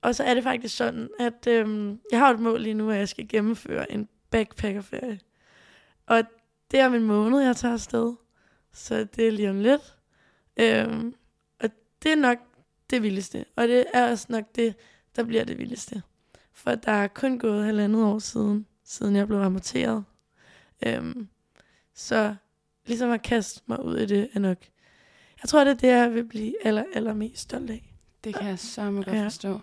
og 0.00 0.14
så 0.14 0.24
er 0.24 0.34
det 0.34 0.42
faktisk 0.42 0.76
sådan, 0.76 1.08
at 1.18 1.46
øhm, 1.46 2.00
jeg 2.10 2.18
har 2.18 2.30
et 2.30 2.40
mål 2.40 2.60
lige 2.60 2.74
nu, 2.74 2.90
at 2.90 2.98
jeg 2.98 3.08
skal 3.08 3.28
gennemføre 3.28 3.92
en 3.92 4.08
backpackerferie. 4.30 5.20
Og 6.06 6.22
det 6.70 6.80
er 6.80 6.86
om 6.86 6.94
en 6.94 7.02
måned, 7.02 7.40
jeg 7.40 7.56
tager 7.56 7.74
afsted. 7.74 8.14
Så 8.72 9.04
det 9.04 9.26
er 9.26 9.32
lige 9.32 9.50
om 9.50 9.60
lidt. 9.60 9.98
Øhm, 10.56 11.14
og 11.60 11.70
det 12.02 12.12
er 12.12 12.16
nok 12.16 12.38
det 12.90 13.02
vildeste. 13.02 13.44
Og 13.56 13.68
det 13.68 13.84
er 13.94 14.10
også 14.10 14.26
nok 14.28 14.44
det, 14.54 14.74
der 15.16 15.24
bliver 15.24 15.44
det 15.44 15.58
vildeste. 15.58 16.02
For 16.52 16.74
der 16.74 16.92
er 16.92 17.08
kun 17.08 17.38
gået 17.38 17.64
halvandet 17.64 18.04
år 18.04 18.18
siden, 18.18 18.66
siden 18.84 19.16
jeg 19.16 19.26
blev 19.26 19.38
amputeret. 19.38 20.04
Øhm, 20.86 21.28
så 21.94 22.34
ligesom 22.86 23.10
at 23.10 23.22
kaste 23.22 23.62
mig 23.66 23.84
ud 23.84 23.96
i 23.96 24.06
det 24.06 24.28
er 24.34 24.38
nok 24.38 24.58
jeg 25.42 25.48
tror, 25.48 25.64
det 25.64 25.70
er 25.70 25.74
det, 25.74 25.88
jeg 25.88 26.14
vil 26.14 26.24
blive 26.24 26.66
aller, 26.66 26.84
allermest 26.94 27.42
stolt 27.42 27.70
af. 27.70 27.95
Det 28.26 28.34
kan 28.34 28.46
jeg 28.48 28.58
så 28.58 28.90
godt 28.90 29.06
Ja. 29.06 29.24
forstå. 29.24 29.60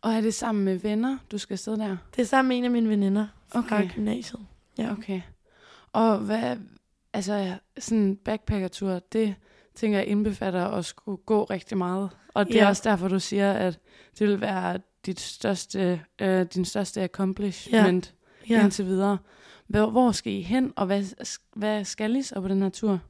Og 0.00 0.12
er 0.12 0.20
det 0.20 0.34
sammen 0.34 0.64
med 0.64 0.76
venner, 0.76 1.18
du 1.30 1.38
skal 1.38 1.54
afsted 1.54 1.76
der? 1.76 1.96
Det 2.16 2.22
er 2.22 2.26
sammen 2.26 2.48
med 2.48 2.56
en 2.58 2.64
af 2.64 2.70
mine 2.70 2.88
veninder 2.88 3.26
fra 3.52 3.58
Okay. 3.58 3.90
gymnasiet. 3.94 4.40
Ja. 4.78 4.92
Okay. 4.92 5.20
Og 5.92 6.18
hvad, 6.18 6.56
altså 7.12 7.54
sådan 7.78 7.98
en 7.98 8.16
backpackertur, 8.16 8.98
det 8.98 9.34
tænker 9.74 9.98
jeg 9.98 10.06
indbefatter 10.06 10.66
at 10.66 10.84
skulle 10.84 11.18
gå 11.26 11.44
rigtig 11.44 11.78
meget. 11.78 12.10
Og 12.34 12.46
det 12.46 12.56
er 12.56 12.62
Ja. 12.62 12.68
også 12.68 12.82
derfor, 12.84 13.08
du 13.08 13.18
siger, 13.20 13.52
at 13.52 13.78
det 14.18 14.28
vil 14.28 14.40
være 14.40 14.78
dit 15.06 15.20
største, 15.20 16.02
øh, 16.20 16.46
din 16.54 16.64
største 16.64 17.02
accomplishment 17.02 18.14
ja. 18.48 18.54
ja. 18.54 18.62
indtil 18.64 18.86
videre. 18.86 19.18
Hvor, 19.66 19.90
hvor 19.90 20.12
skal 20.12 20.32
I 20.32 20.40
hen, 20.42 20.72
og 20.76 20.86
hvad, 20.86 21.26
hvad 21.56 21.84
skal 21.84 22.16
I 22.16 22.22
så 22.22 22.40
på 22.40 22.48
den 22.48 22.62
her 22.62 22.68
tur? 22.68 23.00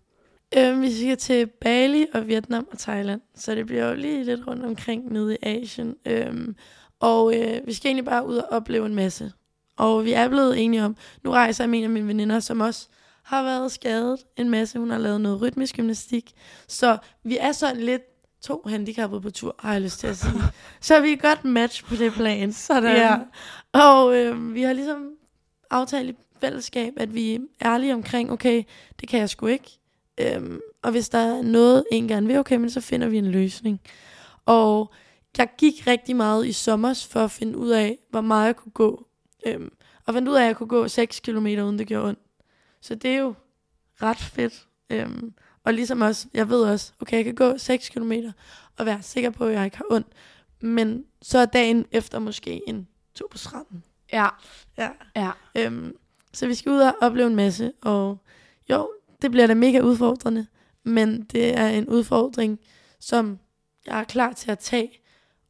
Øhm, 0.56 0.82
vi 0.82 0.96
skal 0.96 1.16
til 1.16 1.46
Bali 1.46 2.06
og 2.14 2.28
Vietnam 2.28 2.66
og 2.72 2.78
Thailand, 2.78 3.20
så 3.34 3.54
det 3.54 3.66
bliver 3.66 3.88
jo 3.88 3.94
lige 3.94 4.24
lidt 4.24 4.46
rundt 4.46 4.64
omkring 4.64 5.12
nede 5.12 5.34
i 5.34 5.38
Asien. 5.42 5.96
Øhm, 6.06 6.56
og 7.00 7.36
øh, 7.36 7.66
vi 7.66 7.72
skal 7.72 7.88
egentlig 7.88 8.04
bare 8.04 8.26
ud 8.26 8.36
og 8.36 8.44
opleve 8.50 8.86
en 8.86 8.94
masse. 8.94 9.32
Og 9.76 10.04
vi 10.04 10.12
er 10.12 10.28
blevet 10.28 10.64
enige 10.64 10.84
om, 10.84 10.96
nu 11.24 11.30
rejser 11.30 11.64
jeg 11.64 11.70
med 11.70 11.78
en 11.78 11.84
af 11.84 11.90
mine 11.90 12.06
veninder, 12.06 12.40
som 12.40 12.60
også 12.60 12.88
har 13.22 13.42
været 13.42 13.72
skadet 13.72 14.18
en 14.36 14.50
masse. 14.50 14.78
Hun 14.78 14.90
har 14.90 14.98
lavet 14.98 15.20
noget 15.20 15.40
rytmisk 15.42 15.76
gymnastik. 15.76 16.32
Så 16.68 16.98
vi 17.24 17.38
er 17.38 17.52
sådan 17.52 17.82
lidt 17.82 18.02
to 18.42 18.62
handicappede 18.66 19.20
på 19.20 19.30
tur, 19.30 19.54
har 19.58 19.72
jeg 19.72 19.82
lyst 19.82 20.00
til 20.00 20.06
at 20.06 20.16
sige. 20.16 20.42
så 20.80 21.00
vi 21.00 21.12
er 21.12 21.16
godt 21.16 21.44
match 21.44 21.84
på 21.84 21.94
det 21.94 22.12
plan. 22.12 22.52
Sådan. 22.52 22.96
Ja. 22.96 23.18
Og 23.72 24.16
øh, 24.16 24.54
vi 24.54 24.62
har 24.62 24.72
ligesom 24.72 25.10
aftalt 25.70 26.10
i 26.10 26.14
fællesskab, 26.40 26.92
at 26.96 27.14
vi 27.14 27.34
er 27.34 27.38
ærlige 27.64 27.94
omkring, 27.94 28.32
okay, 28.32 28.62
det 29.00 29.08
kan 29.08 29.20
jeg 29.20 29.30
sgu 29.30 29.46
ikke. 29.46 29.78
Øhm, 30.20 30.60
og 30.82 30.90
hvis 30.90 31.08
der 31.08 31.18
er 31.18 31.42
noget, 31.42 31.84
en 31.92 32.08
gerne 32.08 32.26
vil, 32.26 32.38
okay, 32.38 32.56
men 32.56 32.70
så 32.70 32.80
finder 32.80 33.08
vi 33.08 33.18
en 33.18 33.30
løsning. 33.30 33.80
Og 34.46 34.92
jeg 35.38 35.48
gik 35.58 35.86
rigtig 35.86 36.16
meget 36.16 36.46
i 36.46 36.52
sommer 36.52 37.06
for 37.10 37.20
at 37.20 37.30
finde 37.30 37.58
ud 37.58 37.70
af, 37.70 37.98
hvor 38.10 38.20
meget 38.20 38.46
jeg 38.46 38.56
kunne 38.56 38.72
gå. 38.72 39.06
Øhm, 39.46 39.72
og 40.06 40.14
fandt 40.14 40.28
ud 40.28 40.34
af, 40.34 40.40
at 40.40 40.46
jeg 40.46 40.56
kunne 40.56 40.68
gå 40.68 40.88
6 40.88 41.20
km 41.20 41.46
uden 41.46 41.78
det 41.78 41.86
gjorde 41.86 42.08
ondt. 42.08 42.18
Så 42.80 42.94
det 42.94 43.10
er 43.10 43.18
jo 43.18 43.34
ret 44.02 44.16
fedt. 44.18 44.66
Øhm, 44.90 45.34
Og 45.64 45.74
ligesom 45.74 46.00
også, 46.00 46.26
jeg 46.34 46.48
ved 46.48 46.62
også, 46.62 46.92
okay, 47.00 47.16
jeg 47.16 47.24
kan 47.24 47.34
gå 47.34 47.58
6 47.58 47.88
km 47.88 48.12
og 48.78 48.86
være 48.86 49.02
sikker 49.02 49.30
på, 49.30 49.44
at 49.46 49.54
jeg 49.54 49.64
ikke 49.64 49.76
har 49.76 49.84
ondt. 49.90 50.06
Men 50.60 51.04
så 51.22 51.38
er 51.38 51.44
dagen 51.44 51.86
efter 51.90 52.18
måske 52.18 52.60
en 52.68 52.88
tur 53.14 53.28
på 53.30 53.38
stranden. 53.38 53.84
Ja, 54.12 54.28
Ja. 54.78 54.88
ja. 55.16 55.30
Øhm, 55.54 55.96
så 56.32 56.46
vi 56.46 56.54
skal 56.54 56.72
ud 56.72 56.78
og 56.78 56.94
opleve 57.00 57.26
en 57.26 57.34
masse, 57.36 57.72
og 57.82 58.18
jo, 58.70 58.90
det 59.24 59.30
bliver 59.32 59.46
da 59.46 59.54
mega 59.54 59.80
udfordrende, 59.80 60.46
men 60.82 61.22
det 61.22 61.58
er 61.58 61.68
en 61.68 61.88
udfordring, 61.88 62.60
som 63.00 63.38
jeg 63.86 64.00
er 64.00 64.04
klar 64.04 64.32
til 64.32 64.50
at 64.50 64.58
tage. 64.58 64.90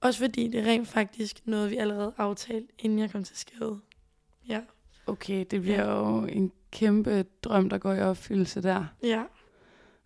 Også 0.01 0.21
fordi 0.21 0.49
det 0.49 0.61
er 0.61 0.65
rent 0.65 0.89
faktisk 0.89 1.41
noget, 1.45 1.71
vi 1.71 1.77
allerede 1.77 2.13
aftalte, 2.19 2.69
inden 2.79 2.99
jeg 2.99 3.11
kom 3.11 3.25
til 3.25 3.37
skade. 3.37 3.79
Ja. 4.49 4.61
Okay, 5.07 5.45
det 5.51 5.63
bliver 5.63 5.91
jo 5.91 6.25
en 6.27 6.53
kæmpe 6.73 7.25
drøm, 7.43 7.69
der 7.69 7.79
går 7.79 7.93
i 7.93 8.01
opfyldelse 8.03 8.63
der. 8.63 8.85
Ja. 9.03 9.23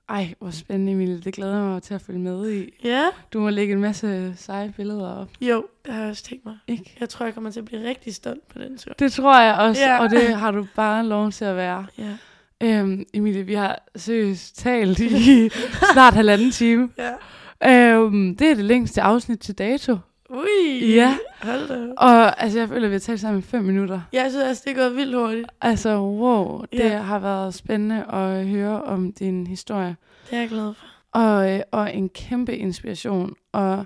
Ej, 0.09 0.35
hvor 0.39 0.51
spændende, 0.51 0.93
Emilie. 0.93 1.21
Det 1.21 1.35
glæder 1.35 1.55
jeg 1.57 1.65
mig 1.65 1.83
til 1.83 1.95
at 1.95 2.01
følge 2.01 2.19
med 2.21 2.51
i. 2.53 2.71
Ja. 2.85 3.05
Du 3.33 3.41
må 3.41 3.51
lægge 3.51 3.73
en 3.75 3.81
masse 3.81 4.35
seje 4.37 4.73
billeder 4.77 5.09
op, 5.09 5.29
Jo, 5.41 5.67
det 5.85 5.93
har 5.95 6.01
jeg 6.01 6.11
også 6.11 6.25
tænkt 6.25 6.45
mig. 6.45 6.59
ikke? 6.69 6.97
Jeg 7.01 7.09
tror, 7.09 7.27
jeg 7.27 7.35
kommer 7.35 7.51
til 7.51 7.61
at 7.61 7.65
blive 7.67 7.89
rigtig 7.89 8.15
stolt 8.15 8.49
på 8.49 8.59
den 8.59 8.79
tur. 8.79 8.93
Det 8.93 9.13
tror 9.13 9.41
jeg 9.41 9.55
også, 9.55 9.83
Ja. 9.83 10.01
og 10.03 10.11
det 10.11 10.35
har 10.35 10.51
du 10.51 10.67
bare 10.77 11.07
lov 11.07 11.31
til 11.33 11.45
at 11.45 11.57
være. 11.57 11.87
Ja. 11.99 12.17
Øhm, 12.63 13.05
Emilie, 13.15 13.43
vi 13.43 13.55
har 13.55 13.83
seriøst 13.97 14.57
talt 14.57 14.99
i 15.01 15.49
snart 15.93 16.15
halvanden 16.15 16.51
time. 16.51 16.89
Ja. 16.99 17.95
Øhm, 17.97 18.37
det 18.37 18.51
er 18.51 18.55
det 18.55 18.65
længste 18.65 19.03
afsnit 19.03 19.39
til 19.41 19.55
dato. 19.55 19.97
Ui. 20.31 20.95
Ja. 20.95 21.17
Hold 21.43 21.69
da. 21.69 21.93
Og 21.97 22.43
altså, 22.43 22.59
jeg 22.59 22.69
føler, 22.69 22.85
at 22.87 22.91
vi 22.91 22.95
har 22.95 23.01
talt 23.01 23.21
sammen 23.21 23.39
i 23.39 23.43
fem 23.43 23.65
minutter. 23.65 24.01
Jeg 24.13 24.31
synes 24.31 24.45
også, 24.45 24.63
det 24.67 24.71
er 24.71 24.83
gået 24.83 24.97
vildt 24.97 25.15
hurtigt. 25.17 25.47
Altså, 25.61 25.99
wow. 26.01 26.61
Det 26.73 26.79
Ja. 26.79 26.99
har 26.99 27.19
været 27.19 27.55
spændende 27.55 28.05
at 28.13 28.47
høre 28.47 28.83
om 28.83 29.13
din 29.13 29.47
historie. 29.47 29.97
Det 30.31 30.37
er 30.37 30.41
jeg 30.41 30.49
glad 30.49 30.75
for. 30.75 30.87
Og, 31.19 31.53
øh, 31.55 31.61
og 31.71 31.95
en 31.95 32.09
kæmpe 32.09 32.57
inspiration. 32.57 33.35
Og 33.53 33.85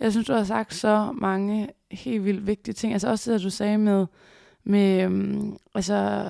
jeg 0.00 0.12
synes, 0.12 0.26
du 0.26 0.32
har 0.32 0.44
sagt 0.44 0.74
så 0.74 1.08
mange 1.14 1.68
helt 1.90 2.24
vildt 2.24 2.46
vigtige 2.46 2.74
ting. 2.74 2.92
Altså 2.92 3.08
også 3.08 3.32
det, 3.32 3.42
du 3.42 3.50
sagde 3.50 3.78
med, 3.78 4.06
med 4.64 5.02
øhm, 5.04 5.56
altså, 5.74 6.24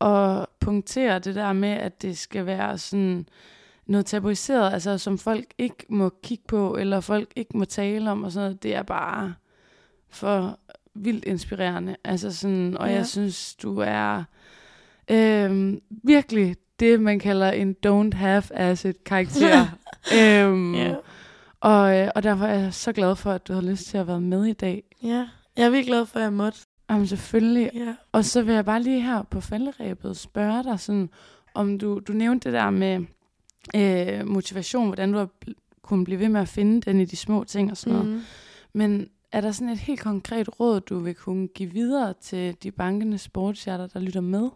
at 0.00 0.46
punktere 0.60 1.18
det 1.18 1.34
der 1.34 1.52
med, 1.52 1.68
at 1.68 2.02
det 2.02 2.18
skal 2.18 2.46
være 2.46 2.78
sådan 2.78 3.26
noget 3.86 4.06
tabuiseret, 4.06 4.72
altså 4.72 4.98
som 4.98 5.18
folk 5.18 5.44
ikke 5.58 5.86
må 5.88 6.12
kigge 6.22 6.44
på, 6.48 6.76
eller 6.76 7.00
folk 7.00 7.28
ikke 7.36 7.58
må 7.58 7.64
tale 7.64 8.10
om, 8.10 8.24
og 8.24 8.32
sådan 8.32 8.44
noget. 8.46 8.62
Det 8.62 8.74
er 8.74 8.82
bare 8.82 9.34
for 10.10 10.58
vildt 10.94 11.24
inspirerende. 11.24 11.96
Altså 12.04 12.32
sådan, 12.32 12.76
og 12.76 12.88
Ja. 12.88 12.94
jeg 12.94 13.06
synes, 13.06 13.54
du 13.54 13.78
er 13.78 14.24
øhm, 15.10 15.80
virkelig 16.04 16.56
det, 16.80 17.00
man 17.00 17.18
kalder 17.18 17.50
en 17.50 17.76
don't 17.86 18.16
have 18.16 18.42
as 18.50 18.84
et 18.84 19.04
karakter. 19.04 19.66
øhm, 20.20 20.74
Ja. 20.74 20.94
og, 21.60 21.98
øh, 21.98 22.08
og 22.14 22.22
derfor 22.22 22.44
er 22.46 22.58
jeg 22.58 22.74
så 22.74 22.92
glad 22.92 23.16
for, 23.16 23.32
at 23.32 23.48
du 23.48 23.52
har 23.52 23.60
lyst 23.62 23.86
til 23.86 23.98
at 23.98 24.06
være 24.06 24.20
med 24.20 24.44
i 24.44 24.52
dag. 24.52 24.82
Ja. 25.02 25.28
Jeg 25.56 25.66
er 25.66 25.70
virkelig 25.70 25.86
glad 25.86 26.06
for, 26.06 26.18
at 26.18 26.22
jeg 26.22 26.32
måtte. 26.32 26.58
Jamen 26.90 27.06
selvfølgelig. 27.06 27.70
Ja. 27.74 27.94
Og 28.12 28.24
så 28.24 28.42
vil 28.42 28.54
jeg 28.54 28.64
bare 28.64 28.82
lige 28.82 29.00
her 29.00 29.22
på 29.22 29.40
falderæbet 29.40 30.16
spørge 30.16 30.64
dig, 30.64 30.80
sådan, 30.80 31.10
om 31.54 31.78
du, 31.78 32.00
du 32.08 32.12
nævnte 32.12 32.48
det 32.48 32.52
der 32.52 32.70
med 32.70 33.04
øh, 33.76 34.26
motivation, 34.26 34.86
hvordan 34.86 35.12
du 35.12 35.18
har 35.18 35.28
kunnet 35.82 36.04
blive 36.04 36.20
ved 36.20 36.28
med 36.28 36.40
at 36.40 36.48
finde 36.48 36.80
den 36.80 37.00
i 37.00 37.04
de 37.04 37.16
små 37.16 37.44
ting 37.44 37.70
og 37.70 37.76
sådan 37.76 37.98
noget. 37.98 38.12
Mm. 38.12 38.22
Men 38.72 39.08
er 39.32 39.40
der 39.40 39.52
sådan 39.52 39.68
et 39.68 39.78
helt 39.78 40.00
konkret 40.00 40.60
råd, 40.60 40.80
du 40.80 40.98
vil 40.98 41.14
kunne 41.14 41.48
give 41.48 41.72
videre 41.72 42.14
til 42.20 42.56
de 42.62 42.70
bankende 42.70 43.18
sportshjerter, 43.18 43.86
der 43.86 44.00
lytter 44.00 44.20
med? 44.20 44.50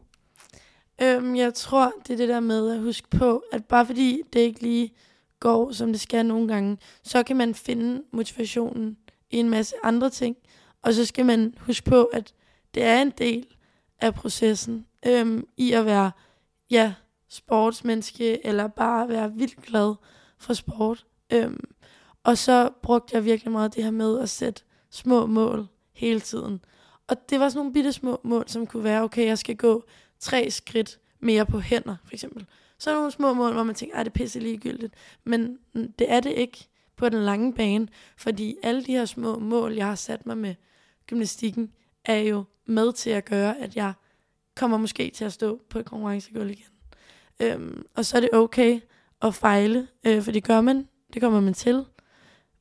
Øhm, 1.02 1.36
jeg 1.36 1.54
tror, 1.54 1.92
det 2.06 2.12
er 2.12 2.16
det 2.16 2.28
der 2.28 2.40
med 2.40 2.70
at 2.70 2.80
huske 2.80 3.08
på, 3.10 3.42
at 3.52 3.64
bare 3.64 3.86
fordi 3.86 4.22
det 4.32 4.40
ikke 4.40 4.62
lige 4.62 4.92
går, 5.40 5.72
som 5.72 5.92
det 5.92 6.00
skal 6.00 6.26
nogle 6.26 6.48
gange, 6.48 6.78
så 7.02 7.22
kan 7.22 7.36
man 7.36 7.54
finde 7.54 8.02
motivationen 8.12 8.96
i 9.30 9.36
en 9.36 9.50
masse 9.50 9.74
andre 9.82 10.10
ting. 10.10 10.36
Og 10.82 10.94
så 10.94 11.04
skal 11.04 11.26
man 11.26 11.54
huske 11.58 11.90
på, 11.90 12.04
at 12.04 12.34
det 12.74 12.82
er 12.82 13.02
en 13.02 13.10
del 13.10 13.46
af 14.00 14.14
processen 14.14 14.86
øhm, 15.06 15.46
i 15.56 15.72
at 15.72 15.86
være 15.86 16.10
ja, 16.70 16.94
sportsmenneske, 17.28 18.46
eller 18.46 18.66
bare 18.66 19.08
være 19.08 19.32
vildt 19.32 19.62
glad 19.62 19.94
for 20.38 20.54
sport. 20.54 21.06
Øhm, 21.32 21.64
og 22.24 22.38
så 22.38 22.70
brugte 22.82 23.16
jeg 23.16 23.24
virkelig 23.24 23.52
meget 23.52 23.74
det 23.74 23.84
her 23.84 23.90
med 23.90 24.20
at 24.20 24.28
sætte 24.28 24.62
små 24.90 25.26
mål 25.26 25.66
hele 25.92 26.20
tiden. 26.20 26.64
Og 27.08 27.30
det 27.30 27.40
var 27.40 27.48
sådan 27.48 27.58
nogle 27.58 27.72
bitte 27.72 27.92
små 27.92 28.20
mål, 28.24 28.44
som 28.48 28.66
kunne 28.66 28.84
være, 28.84 29.02
okay, 29.02 29.26
jeg 29.26 29.38
skal 29.38 29.56
gå 29.56 29.84
tre 30.20 30.50
skridt 30.50 30.98
mere 31.20 31.46
på 31.46 31.60
hænder, 31.60 31.96
for 32.04 32.12
eksempel. 32.14 32.46
Så 32.78 32.90
er 32.90 32.94
nogle 32.94 33.10
små 33.10 33.32
mål, 33.32 33.52
hvor 33.52 33.62
man 33.62 33.74
tænker, 33.74 33.96
at 33.96 34.06
det 34.06 34.12
er 34.12 34.24
pisse 34.24 34.38
ligegyldigt. 34.38 34.94
Men 35.24 35.58
det 35.74 36.12
er 36.12 36.20
det 36.20 36.30
ikke 36.30 36.68
på 36.96 37.08
den 37.08 37.22
lange 37.22 37.54
bane, 37.54 37.88
fordi 38.16 38.56
alle 38.62 38.84
de 38.84 38.92
her 38.92 39.04
små 39.04 39.38
mål, 39.38 39.74
jeg 39.74 39.86
har 39.86 39.94
sat 39.94 40.26
mig 40.26 40.38
med 40.38 40.54
gymnastikken, 41.10 41.72
er 42.04 42.18
jo 42.18 42.44
med 42.66 42.92
til 42.92 43.10
at 43.10 43.24
gøre, 43.24 43.58
at 43.58 43.76
jeg 43.76 43.92
kommer 44.56 44.76
måske 44.76 45.10
til 45.10 45.24
at 45.24 45.32
stå 45.32 45.60
på 45.70 45.78
et 45.78 45.84
konkurrencegulv 45.84 46.50
igen. 46.50 46.66
Øhm, 47.40 47.86
og 47.94 48.04
så 48.04 48.16
er 48.16 48.20
det 48.20 48.30
okay 48.32 48.80
at 49.22 49.34
fejle, 49.34 49.88
øh, 50.04 50.22
for 50.22 50.32
det 50.32 50.44
gør 50.44 50.60
man, 50.60 50.88
det 51.14 51.22
kommer 51.22 51.40
man 51.40 51.54
til. 51.54 51.84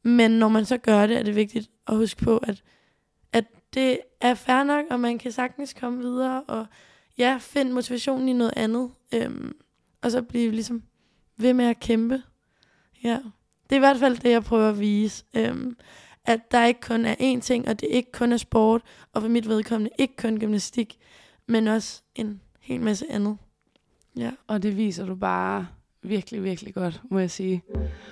Men 0.04 0.32
når 0.32 0.48
man 0.48 0.66
så 0.66 0.78
gør 0.78 1.08
det, 1.08 1.18
er 1.18 1.24
det 1.24 1.36
vigtigt 1.36 1.70
at 1.88 1.98
huske 1.98 2.24
på, 2.24 2.38
at, 2.38 2.64
at 3.34 3.46
det 3.74 4.00
er 4.22 4.34
fair 4.34 4.64
nok, 4.64 4.86
og 4.90 5.00
man 5.00 5.18
kan 5.18 5.32
sagtens 5.32 5.74
komme 5.74 6.00
videre, 6.00 6.44
og 6.44 6.66
ja, 7.18 7.38
find 7.42 7.72
motivationen 7.72 8.30
i 8.30 8.34
noget 8.34 8.54
andet, 8.56 8.92
øhm, 9.14 9.56
og 10.02 10.12
så 10.12 10.22
blive 10.22 10.52
ligesom 10.52 10.84
ved 11.38 11.54
med 11.54 11.66
at 11.66 11.80
kæmpe. 11.80 12.24
Ja. 13.04 13.20
Det 13.64 13.76
er 13.76 13.76
i 13.76 13.80
hvert 13.80 13.98
fald 13.98 14.18
det, 14.18 14.30
jeg 14.30 14.44
prøver 14.44 14.70
at 14.70 14.80
vise. 14.80 15.26
Øhm, 15.34 15.78
at 16.30 16.52
der 16.52 16.66
ikke 16.66 16.82
kun 16.82 17.06
er 17.06 17.16
én 17.16 17.40
ting, 17.40 17.68
og 17.68 17.82
det 17.82 17.88
ikke 17.92 18.12
kun 18.12 18.34
er 18.34 18.38
sport, 18.38 18.82
og 19.14 19.22
for 19.22 19.30
mit 19.30 19.50
vedkommende 19.50 19.92
ikke 19.98 20.14
kun 20.22 20.40
gymnastik, 20.40 20.96
men 21.48 21.68
også 21.68 22.02
en 22.16 22.40
hel 22.62 22.82
masse 22.82 23.06
andet. 23.10 23.38
Ja. 24.18 24.30
Og 24.48 24.64
det 24.64 24.78
viser 24.78 25.06
du 25.06 25.16
bare 25.16 25.68
virkelig, 26.04 26.44
virkelig 26.44 26.74
godt, 26.74 27.02
må 27.12 27.20
jeg 27.20 27.32
sige. 27.32 27.62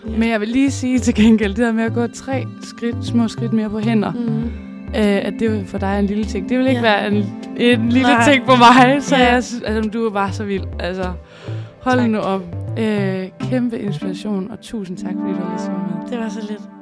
ja. 0.06 0.10
Men 0.18 0.30
jeg 0.30 0.40
vil 0.42 0.48
lige 0.48 0.72
sige 0.72 1.00
til 1.00 1.16
gengæld, 1.16 1.50
det 1.50 1.58
der 1.66 1.72
med 1.72 1.84
at 1.84 1.94
gå 1.94 2.08
tre 2.08 2.44
skridt, 2.62 3.06
små 3.06 3.28
skridt 3.28 3.54
mere 3.54 3.70
på 3.70 3.80
hænder, 3.80 4.12
Mm. 4.12 4.44
øh, 4.88 5.26
at 5.26 5.34
det 5.40 5.68
for 5.68 5.78
dig 5.78 5.88
er 5.88 6.00
en 6.00 6.06
lille 6.06 6.26
ting. 6.26 6.50
Det 6.50 6.58
vil 6.60 6.68
ikke 6.68 6.82
Ja. 6.82 6.82
være 6.82 7.08
en, 7.08 7.14
en 7.58 7.90
lille 7.90 8.02
Nej. 8.08 8.32
ting 8.34 8.46
på 8.46 8.52
mig, 8.56 9.04
så 9.04 9.16
Ja. 9.16 9.24
jeg 9.24 9.34
altså, 9.36 9.90
du 9.94 10.06
er 10.06 10.10
bare 10.10 10.34
så 10.34 10.44
vild. 10.46 10.64
Altså, 10.80 11.14
hold 11.82 12.00
Tak. 12.00 12.10
nu 12.10 12.18
op. 12.18 12.42
Øh, 12.80 13.30
kæmpe 13.40 13.80
inspiration, 13.80 14.52
og 14.52 14.62
tusind 14.62 14.98
tak, 14.98 15.14
fordi 15.14 15.34
du 15.34 15.44
har 15.44 15.54
lyst 15.54 15.68
med. 15.70 16.10
Det 16.12 16.20
var 16.20 16.30
så 16.30 16.48
lidt. 16.50 16.77